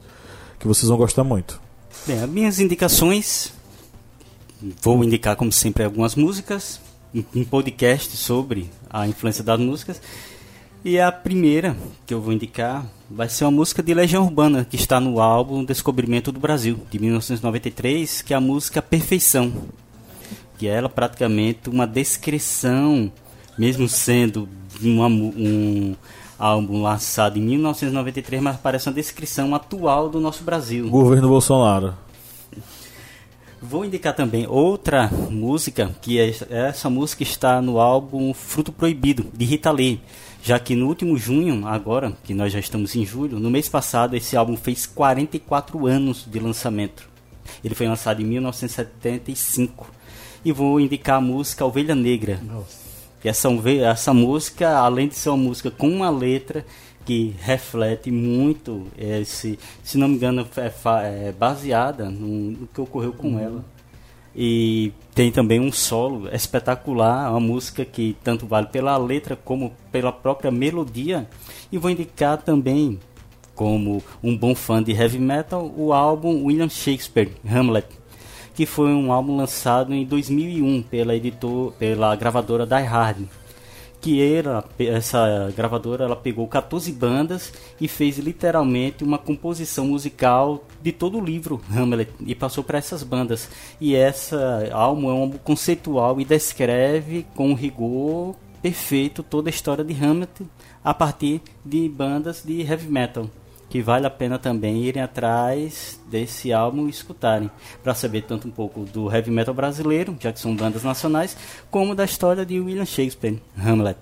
que 0.58 0.66
vocês 0.66 0.88
vão 0.88 0.98
gostar 0.98 1.26
muito. 1.26 1.60
Bem, 2.08 2.22
as 2.22 2.30
minhas 2.30 2.58
indicações 2.62 3.52
vou 4.82 5.04
indicar, 5.04 5.36
como 5.36 5.52
sempre, 5.52 5.84
algumas 5.84 6.16
músicas, 6.16 6.80
um 7.36 7.44
podcast 7.44 8.16
sobre 8.16 8.70
a 8.90 9.06
influência 9.10 9.44
das 9.44 9.60
músicas. 9.60 10.02
E 10.86 10.98
a 10.98 11.12
primeira 11.12 11.76
que 12.06 12.14
eu 12.14 12.22
vou 12.22 12.32
indicar 12.32 12.86
vai 13.10 13.28
ser 13.28 13.44
uma 13.44 13.52
música 13.52 13.84
de 13.84 13.94
Legião 13.94 14.24
Urbana, 14.24 14.64
que 14.64 14.78
está 14.78 15.02
no 15.02 15.20
álbum 15.20 15.66
Descobrimento 15.66 16.32
do 16.32 16.40
Brasil, 16.40 16.80
de 16.90 16.98
1993, 16.98 18.22
que 18.22 18.34
é 18.34 18.38
a 18.38 18.40
música 18.40 18.82
Perfeição. 18.82 19.52
Que 20.58 20.68
é 20.68 20.76
ela 20.76 20.90
praticamente 20.90 21.70
uma 21.70 21.86
descrição, 21.86 23.12
mesmo 23.58 23.88
sendo 23.88 24.48
uma, 24.82 25.08
um 25.08 25.96
álbum 26.38 26.82
lançado 26.82 27.38
em 27.38 27.42
1993, 27.42 28.42
mas 28.42 28.58
parece 28.58 28.88
uma 28.88 28.96
descrição 28.96 29.54
atual 29.56 30.10
do 30.10 30.20
nosso 30.20 30.44
Brasil. 30.44 30.90
Governo 30.90 31.28
Bolsonaro. 31.28 31.94
Vou 33.62 33.84
indicar 33.84 34.14
também 34.14 34.46
outra 34.48 35.10
música, 35.30 35.90
que 36.02 36.20
é, 36.20 36.32
essa 36.50 36.90
música 36.90 37.24
está 37.24 37.62
no 37.62 37.80
álbum 37.80 38.34
Fruto 38.34 38.72
Proibido, 38.72 39.26
de 39.34 39.46
Rita 39.46 39.72
Lee. 39.72 40.00
Já 40.44 40.60
que 40.60 40.76
no 40.76 40.88
último 40.88 41.18
junho, 41.18 41.66
agora, 41.66 42.14
que 42.24 42.34
nós 42.34 42.54
já 42.54 42.60
estamos 42.60 42.96
em 42.96 43.04
julho, 43.04 43.40
no 43.40 43.50
mês 43.50 43.68
passado 43.68 44.16
esse 44.16 44.38
álbum 44.38 44.56
fez 44.56 44.86
44 44.86 45.88
anos 45.88 46.24
de 46.30 46.40
lançamento. 46.40 47.10
Ele 47.64 47.74
foi 47.74 47.88
lançado 47.88 48.22
em 48.22 48.26
1975. 48.26 49.88
E 50.46 50.52
vou 50.52 50.80
indicar 50.80 51.18
a 51.18 51.22
música 51.22 51.66
Ovelha 51.66 51.96
Negra. 51.96 52.40
Nossa. 52.42 52.86
Essa, 53.24 53.50
essa 53.92 54.14
música, 54.14 54.78
além 54.78 55.08
de 55.08 55.16
ser 55.16 55.30
uma 55.30 55.38
música 55.38 55.72
com 55.72 55.90
uma 55.90 56.12
letra 56.12 56.64
que 57.04 57.34
reflete 57.40 58.12
muito 58.12 58.86
esse, 58.96 59.58
se 59.84 59.98
não 59.98 60.08
me 60.08 60.16
engano, 60.16 60.48
é, 60.56 61.30
é 61.30 61.32
baseada 61.32 62.10
no, 62.10 62.52
no, 62.52 62.68
que 62.68 62.80
ocorreu 62.80 63.14
com 63.14 63.30
uhum. 63.30 63.40
ela. 63.40 63.66
E 64.36 64.92
tem 65.16 65.32
também 65.32 65.60
um 65.60 65.72
solo 65.72 66.28
espetacular, 66.30 67.32
uma 67.32 67.40
música 67.40 67.84
que 67.84 68.16
tanto 68.24 68.46
vale 68.46 68.68
pela 68.68 68.98
letra 68.98 69.36
como 69.36 69.72
pela 69.92 70.12
própria 70.12 70.52
melodia. 70.52 71.28
E 71.72 71.78
vou 71.80 71.90
indicar 71.90 72.38
também, 72.42 73.00
como 73.56 74.04
um 74.22 74.38
bom 74.38 74.54
fã 74.54 74.84
de 74.84 74.92
heavy 74.92 75.20
metal, 75.20 75.74
o 75.76 75.94
álbum 75.94 76.44
William 76.44 76.70
Shakespeare, 76.70 77.32
Hamlet, 77.50 77.88
que 78.56 78.66
foi 78.66 78.90
um 78.90 79.12
álbum 79.12 79.38
lançado 79.38 79.94
em 79.94 80.06
2001 80.06 80.84
pela 80.84 81.16
editor, 81.16 81.74
pela 81.74 82.16
gravadora 82.16 82.66
Die 82.66 82.84
Hard 82.84 83.28
que 84.06 84.22
era, 84.22 84.64
essa 84.78 85.52
gravadora 85.58 86.06
ela 86.06 86.16
pegou 86.16 86.48
14 86.48 86.92
bandas 86.92 87.52
e 87.82 87.88
fez 87.88 88.20
literalmente 88.20 89.04
uma 89.04 89.18
composição 89.18 89.88
musical 89.88 90.64
de 90.80 90.92
todo 90.92 91.18
o 91.18 91.26
livro 91.26 91.60
Hamlet 91.76 92.12
e 92.20 92.36
passou 92.36 92.64
para 92.64 92.78
essas 92.78 93.02
bandas. 93.02 93.50
E 93.82 93.96
essa 93.96 94.70
álbum 94.72 95.10
é 95.10 95.14
um 95.14 95.22
álbum 95.22 95.38
conceitual 95.40 96.22
e 96.22 96.24
descreve 96.24 97.26
com 97.34 97.56
rigor 97.56 98.36
perfeito 98.62 99.24
toda 99.24 99.50
a 99.50 99.52
história 99.52 99.84
de 99.84 99.94
Hamlet 99.94 100.46
a 100.84 100.94
partir 100.94 101.42
de 101.66 101.90
bandas 101.90 102.44
de 102.46 102.62
heavy 102.62 102.88
metal 102.88 103.28
que 103.76 103.82
vale 103.82 104.08
a 104.08 104.10
pena 104.10 104.40
também 104.40 104.86
irem 104.86 105.04
atrás 105.04 106.00
desse 106.10 106.54
álbum 106.54 106.88
e 106.88 106.90
escutarem, 106.90 107.52
para 107.84 107.94
saber 107.94 108.22
tanto 108.22 108.48
um 108.48 108.52
pouco 108.52 108.86
do 108.86 109.14
heavy 109.14 109.30
metal 109.30 109.54
brasileiro, 109.54 110.16
já 110.18 110.32
que 110.32 110.40
são 110.40 110.56
bandas 110.56 110.82
nacionais, 110.82 111.36
como 111.70 111.94
da 111.94 112.06
história 112.06 112.46
de 112.46 112.58
William 112.58 112.86
Shakespeare, 112.86 113.38
Hamlet. 113.58 114.00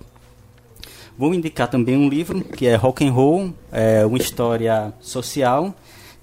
Vou 1.17 1.33
indicar 1.33 1.67
também 1.67 1.97
um 1.97 2.07
livro 2.07 2.43
que 2.43 2.67
é 2.67 2.75
Rock 2.75 3.03
and 3.03 3.13
Roll, 3.13 3.51
é 3.71 4.05
uma 4.05 4.19
história 4.19 4.93
social 5.01 5.73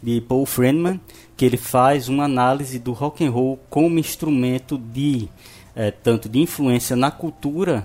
de 0.00 0.20
Paul 0.20 0.46
Friedman, 0.46 1.00
que 1.36 1.44
ele 1.44 1.56
faz 1.56 2.08
uma 2.08 2.26
análise 2.26 2.78
do 2.78 2.92
rock 2.92 3.26
and 3.26 3.32
roll 3.32 3.58
como 3.68 3.98
instrumento 3.98 4.78
de 4.78 5.28
é, 5.74 5.90
tanto 5.90 6.28
de 6.28 6.38
influência 6.38 6.94
na 6.94 7.10
cultura 7.10 7.84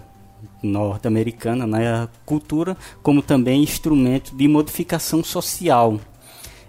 norte-americana, 0.65 1.65
na 1.65 1.77
né, 1.77 2.09
cultura, 2.25 2.75
como 3.01 3.21
também 3.21 3.63
instrumento 3.63 4.35
de 4.35 4.47
modificação 4.47 5.23
social. 5.23 5.99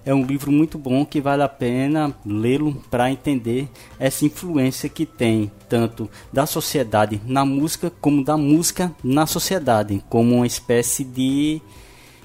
É 0.05 0.15
um 0.15 0.25
livro 0.25 0.53
muito 0.53 0.79
bom 0.79 1.05
que 1.05 1.21
vale 1.21 1.43
a 1.43 1.49
pena 1.49 2.15
lê-lo 2.25 2.81
para 2.89 3.11
entender 3.11 3.69
essa 3.99 4.25
influência 4.25 4.89
que 4.89 5.05
tem 5.05 5.51
tanto 5.69 6.09
da 6.33 6.47
sociedade 6.47 7.21
na 7.27 7.45
música 7.45 7.91
como 8.01 8.23
da 8.23 8.37
música 8.37 8.95
na 9.03 9.27
sociedade, 9.27 10.01
como 10.09 10.37
uma 10.37 10.47
espécie 10.47 11.03
de 11.03 11.61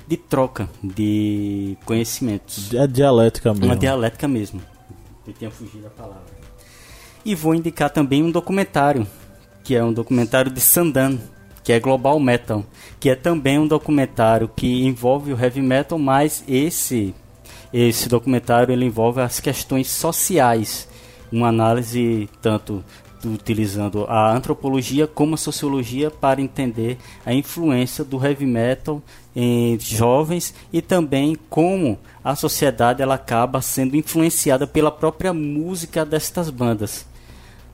de 0.07 0.17
troca 0.17 0.69
de 0.83 1.77
conhecimentos. 1.85 2.73
É 2.73 2.85
dialética 2.85 3.51
mesmo. 3.53 3.65
Uma 3.65 3.75
dialética 3.77 4.27
mesmo. 4.27 4.61
Eu 5.25 5.33
tinha 5.33 5.49
fugido 5.49 5.83
da 5.83 5.89
palavra. 5.89 6.25
E 7.23 7.33
vou 7.33 7.55
indicar 7.55 7.89
também 7.89 8.21
um 8.21 8.29
documentário, 8.29 9.07
que 9.63 9.73
é 9.73 9.83
um 9.83 9.93
documentário 9.93 10.51
de 10.51 10.59
Sandan, 10.59 11.17
que 11.71 11.75
é 11.75 11.79
Global 11.79 12.19
Metal, 12.19 12.65
que 12.99 13.09
é 13.09 13.15
também 13.15 13.57
um 13.57 13.65
documentário 13.65 14.49
que 14.53 14.85
envolve 14.85 15.31
o 15.31 15.41
heavy 15.41 15.61
metal, 15.61 15.97
mas 15.97 16.43
esse 16.45 17.15
esse 17.71 18.09
documentário 18.09 18.73
ele 18.73 18.83
envolve 18.83 19.21
as 19.21 19.39
questões 19.39 19.89
sociais, 19.89 20.85
uma 21.31 21.47
análise 21.47 22.29
tanto 22.41 22.83
utilizando 23.23 24.05
a 24.09 24.35
antropologia 24.35 25.07
como 25.07 25.35
a 25.35 25.37
sociologia 25.37 26.11
para 26.11 26.41
entender 26.41 26.97
a 27.25 27.33
influência 27.33 28.03
do 28.03 28.21
heavy 28.21 28.45
metal 28.45 29.01
em 29.33 29.79
jovens 29.79 30.53
e 30.73 30.81
também 30.81 31.37
como 31.49 31.97
a 32.21 32.35
sociedade 32.35 33.01
ela 33.01 33.15
acaba 33.15 33.61
sendo 33.61 33.95
influenciada 33.95 34.67
pela 34.67 34.91
própria 34.91 35.31
música 35.31 36.03
destas 36.03 36.49
bandas. 36.49 37.09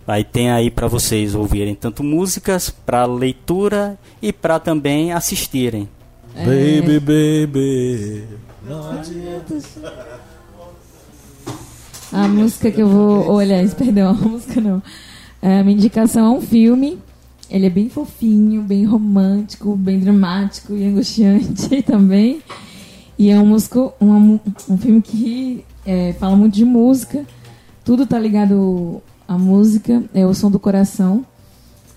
Aí 0.08 0.24
tem 0.24 0.50
aí 0.50 0.72
para 0.72 0.88
vocês 0.88 1.36
ouvirem 1.36 1.76
tanto 1.76 2.02
músicas 2.02 2.70
para 2.70 3.06
leitura 3.06 4.00
e 4.22 4.32
para 4.32 4.58
também 4.58 5.12
assistirem. 5.12 5.90
Baby, 6.34 7.00
baby. 7.00 8.24
Não 8.66 8.92
adianta. 8.92 9.58
A 12.14 12.28
música 12.28 12.72
que 12.72 12.82
eu 12.82 12.88
vou. 12.88 13.38
Aliás, 13.38 13.74
perdão, 13.76 14.12
a 14.12 14.14
música 14.14 14.62
não. 14.62 14.82
É, 15.42 15.60
a 15.60 15.64
minha 15.64 15.76
indicação 15.76 16.26
é 16.26 16.38
um 16.38 16.42
filme. 16.42 17.00
Ele 17.50 17.66
é 17.66 17.70
bem 17.70 17.90
fofinho, 17.90 18.62
bem 18.62 18.86
romântico, 18.86 19.76
bem 19.76 20.00
dramático 20.00 20.74
e 20.74 20.86
angustiante 20.86 21.82
também. 21.84 22.42
E 23.20 23.30
é 23.30 23.40
um, 23.40 23.46
músico, 23.48 23.94
um, 24.00 24.40
um 24.70 24.78
filme 24.78 25.02
que 25.02 25.66
é, 25.86 26.14
fala 26.14 26.36
muito 26.36 26.54
de 26.54 26.64
música. 26.64 27.26
Tudo 27.84 28.06
tá 28.06 28.20
ligado 28.20 29.02
à 29.28 29.38
música. 29.38 30.04
É 30.14 30.26
o 30.26 30.34
som 30.34 30.50
do 30.50 30.60
coração. 30.60 31.26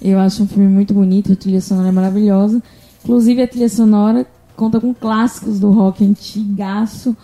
Eu 0.01 0.19
acho 0.19 0.43
um 0.43 0.47
filme 0.47 0.69
muito 0.69 0.94
bonito, 0.94 1.32
a 1.32 1.36
trilha 1.36 1.61
sonora 1.61 1.89
é 1.89 1.93
maravilhosa. 1.93 2.62
Inclusive, 3.05 3.43
a 3.43 3.48
trilha 3.48 3.69
sonora 3.69 4.27
conta 4.57 4.81
com 4.81 4.94
clássicos 4.94 5.61
do 5.61 5.70
rock 5.70 6.05
antigaço, 6.05 7.16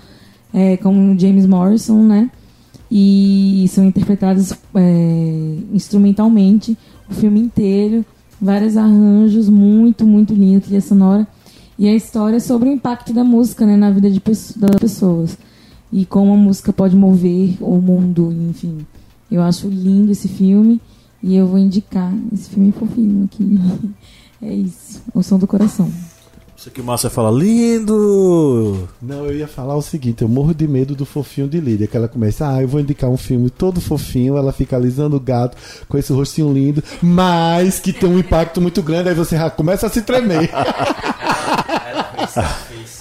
é, 0.52 0.76
como 0.76 1.18
James 1.18 1.46
Morrison, 1.46 2.02
né? 2.02 2.30
E 2.90 3.66
são 3.68 3.84
interpretados 3.84 4.52
é, 4.74 5.58
instrumentalmente 5.72 6.76
o 7.08 7.14
filme 7.14 7.40
inteiro, 7.40 8.04
vários 8.40 8.76
arranjos, 8.76 9.48
muito, 9.48 10.06
muito 10.06 10.34
lindo, 10.34 10.62
trilha 10.62 10.80
sonora. 10.80 11.26
E 11.78 11.88
a 11.88 11.94
história 11.94 12.36
é 12.36 12.40
sobre 12.40 12.68
o 12.68 12.72
impacto 12.72 13.12
da 13.12 13.22
música 13.22 13.66
né, 13.66 13.76
na 13.76 13.90
vida 13.90 14.10
de, 14.10 14.20
das 14.20 14.76
pessoas. 14.80 15.38
E 15.92 16.06
como 16.06 16.32
a 16.32 16.36
música 16.36 16.72
pode 16.72 16.96
mover 16.96 17.56
o 17.60 17.76
mundo, 17.80 18.32
enfim. 18.48 18.78
Eu 19.30 19.42
acho 19.42 19.68
lindo 19.68 20.12
esse 20.12 20.28
filme 20.28 20.80
e 21.22 21.36
eu 21.36 21.46
vou 21.46 21.58
indicar 21.58 22.12
esse 22.32 22.48
filme 22.50 22.72
fofinho 22.72 23.24
aqui. 23.24 23.58
É 24.42 24.52
isso, 24.52 25.00
o 25.14 25.22
som 25.22 25.38
do 25.38 25.46
coração. 25.46 25.90
Isso 26.54 26.70
que 26.70 26.80
o 26.80 26.84
Márcia 26.84 27.08
fala, 27.08 27.30
lindo! 27.30 28.86
Não, 29.00 29.24
eu 29.24 29.34
ia 29.34 29.48
falar 29.48 29.74
o 29.76 29.82
seguinte, 29.82 30.20
eu 30.20 30.28
morro 30.28 30.54
de 30.54 30.68
medo 30.68 30.94
do 30.94 31.06
fofinho 31.06 31.48
de 31.48 31.58
Lídia, 31.58 31.86
que 31.86 31.96
ela 31.96 32.06
começa, 32.06 32.46
ah, 32.46 32.60
eu 32.60 32.68
vou 32.68 32.78
indicar 32.78 33.08
um 33.08 33.16
filme 33.16 33.48
todo 33.48 33.80
fofinho, 33.80 34.36
ela 34.36 34.52
fica 34.52 34.76
alisando 34.76 35.16
o 35.16 35.20
gato 35.20 35.56
com 35.88 35.96
esse 35.96 36.12
rostinho 36.12 36.52
lindo, 36.52 36.84
mas 37.02 37.80
que 37.80 37.94
tem 37.94 38.08
um 38.08 38.18
impacto 38.18 38.60
muito 38.60 38.82
grande, 38.82 39.08
aí 39.08 39.14
você 39.14 39.36
começa 39.56 39.86
a 39.86 39.90
se 39.90 40.02
tremer. 40.02 40.50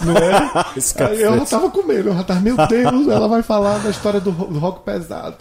Não 0.05 0.15
é? 0.15 0.77
Esse 0.77 1.01
Aí 1.03 1.21
eu 1.21 1.31
já 1.31 1.39
cacete. 1.39 1.51
tava 1.51 1.69
com 1.69 1.83
medo, 1.83 2.09
eu 2.09 2.13
já 2.15 2.23
tava, 2.23 2.39
meu 2.39 2.55
Deus, 2.55 3.07
ela 3.09 3.27
vai 3.27 3.43
falar 3.43 3.79
da 3.79 3.89
história 3.89 4.19
do 4.21 4.31
rock 4.31 4.85
pesado. 4.85 5.37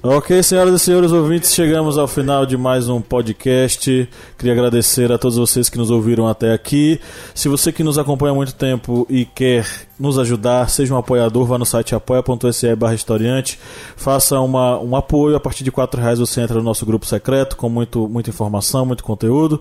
Ok, 0.00 0.40
senhoras 0.44 0.74
e 0.74 0.78
senhores 0.78 1.10
ouvintes, 1.10 1.52
chegamos 1.52 1.98
ao 1.98 2.06
final 2.06 2.46
de 2.46 2.56
mais 2.56 2.88
um 2.88 3.00
podcast. 3.00 4.08
Queria 4.38 4.52
agradecer 4.52 5.10
a 5.10 5.18
todos 5.18 5.36
vocês 5.36 5.68
que 5.68 5.76
nos 5.76 5.90
ouviram 5.90 6.28
até 6.28 6.52
aqui. 6.52 7.00
Se 7.34 7.48
você 7.48 7.72
que 7.72 7.82
nos 7.82 7.98
acompanha 7.98 8.30
há 8.30 8.34
muito 8.34 8.54
tempo 8.54 9.04
e 9.10 9.24
quer 9.24 9.66
nos 9.98 10.16
ajudar, 10.16 10.70
seja 10.70 10.94
um 10.94 10.98
apoiador, 10.98 11.44
vá 11.46 11.58
no 11.58 11.66
site 11.66 11.96
apoia.se 11.96 12.76
barra 12.76 12.94
historiante, 12.94 13.58
faça 13.96 14.38
uma, 14.38 14.78
um 14.78 14.94
apoio, 14.94 15.34
a 15.34 15.40
partir 15.40 15.64
de 15.64 15.70
R$ 15.70 15.76
reais 15.96 16.20
você 16.20 16.42
entra 16.42 16.58
no 16.58 16.62
nosso 16.62 16.86
grupo 16.86 17.04
secreto 17.04 17.56
com 17.56 17.68
muito, 17.68 18.08
muita 18.08 18.30
informação, 18.30 18.86
muito 18.86 19.02
conteúdo. 19.02 19.60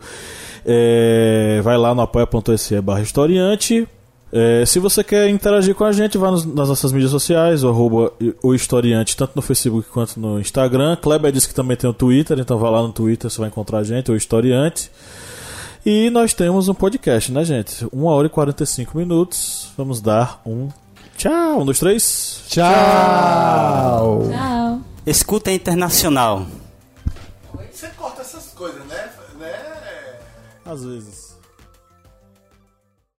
É, 0.63 1.61
vai 1.63 1.79
lá 1.79 1.95
no 1.95 2.01
apoia.se 2.01 2.79
barra 2.79 3.01
historiante. 3.01 3.87
É, 4.31 4.65
se 4.65 4.77
você 4.79 5.03
quer 5.03 5.29
interagir 5.29 5.73
com 5.73 5.85
a 5.85 5.91
gente, 5.91 6.17
vá 6.17 6.29
nos- 6.29 6.45
nas 6.45 6.67
nossas 6.67 6.91
mídias 6.91 7.11
sociais, 7.11 7.63
o 7.63 7.69
arroba 7.69 8.11
o 8.43 8.53
historiante, 8.53 9.15
tanto 9.15 9.31
no 9.35 9.41
Facebook 9.41 9.87
quanto 9.89 10.19
no 10.19 10.39
Instagram. 10.39 10.97
Kleber 10.97 11.31
disse 11.31 11.47
que 11.47 11.55
também 11.55 11.77
tem 11.77 11.89
o 11.89 11.93
Twitter, 11.93 12.37
então 12.39 12.57
vá 12.57 12.69
lá 12.69 12.81
no 12.81 12.91
Twitter, 12.91 13.29
você 13.31 13.39
vai 13.39 13.47
encontrar 13.47 13.79
a 13.79 13.83
gente, 13.83 14.11
o 14.11 14.15
historiante. 14.15 14.91
E 15.85 16.09
nós 16.09 16.33
temos 16.33 16.67
um 16.67 16.73
podcast, 16.73 17.31
né, 17.31 17.45
gente? 17.45 17.87
1 17.93 18.03
hora 18.03 18.27
e 18.27 18.29
45 18.29 18.97
minutos. 18.97 19.69
Vamos 19.77 20.01
dar 20.01 20.41
um 20.45 20.67
tchau. 21.17 21.61
Um, 21.61 21.65
dois, 21.65 21.79
três. 21.79 22.41
Tchau! 22.49 22.63
Tchau! 24.29 24.81
Escuta 25.05 25.49
internacional. 25.51 26.45
Você 27.71 27.87
corta 27.97 28.21
essas 28.21 28.47
coisas, 28.53 28.85
né? 28.87 29.09
né? 29.39 29.53
Às 30.65 30.83
vezes. 30.83 31.26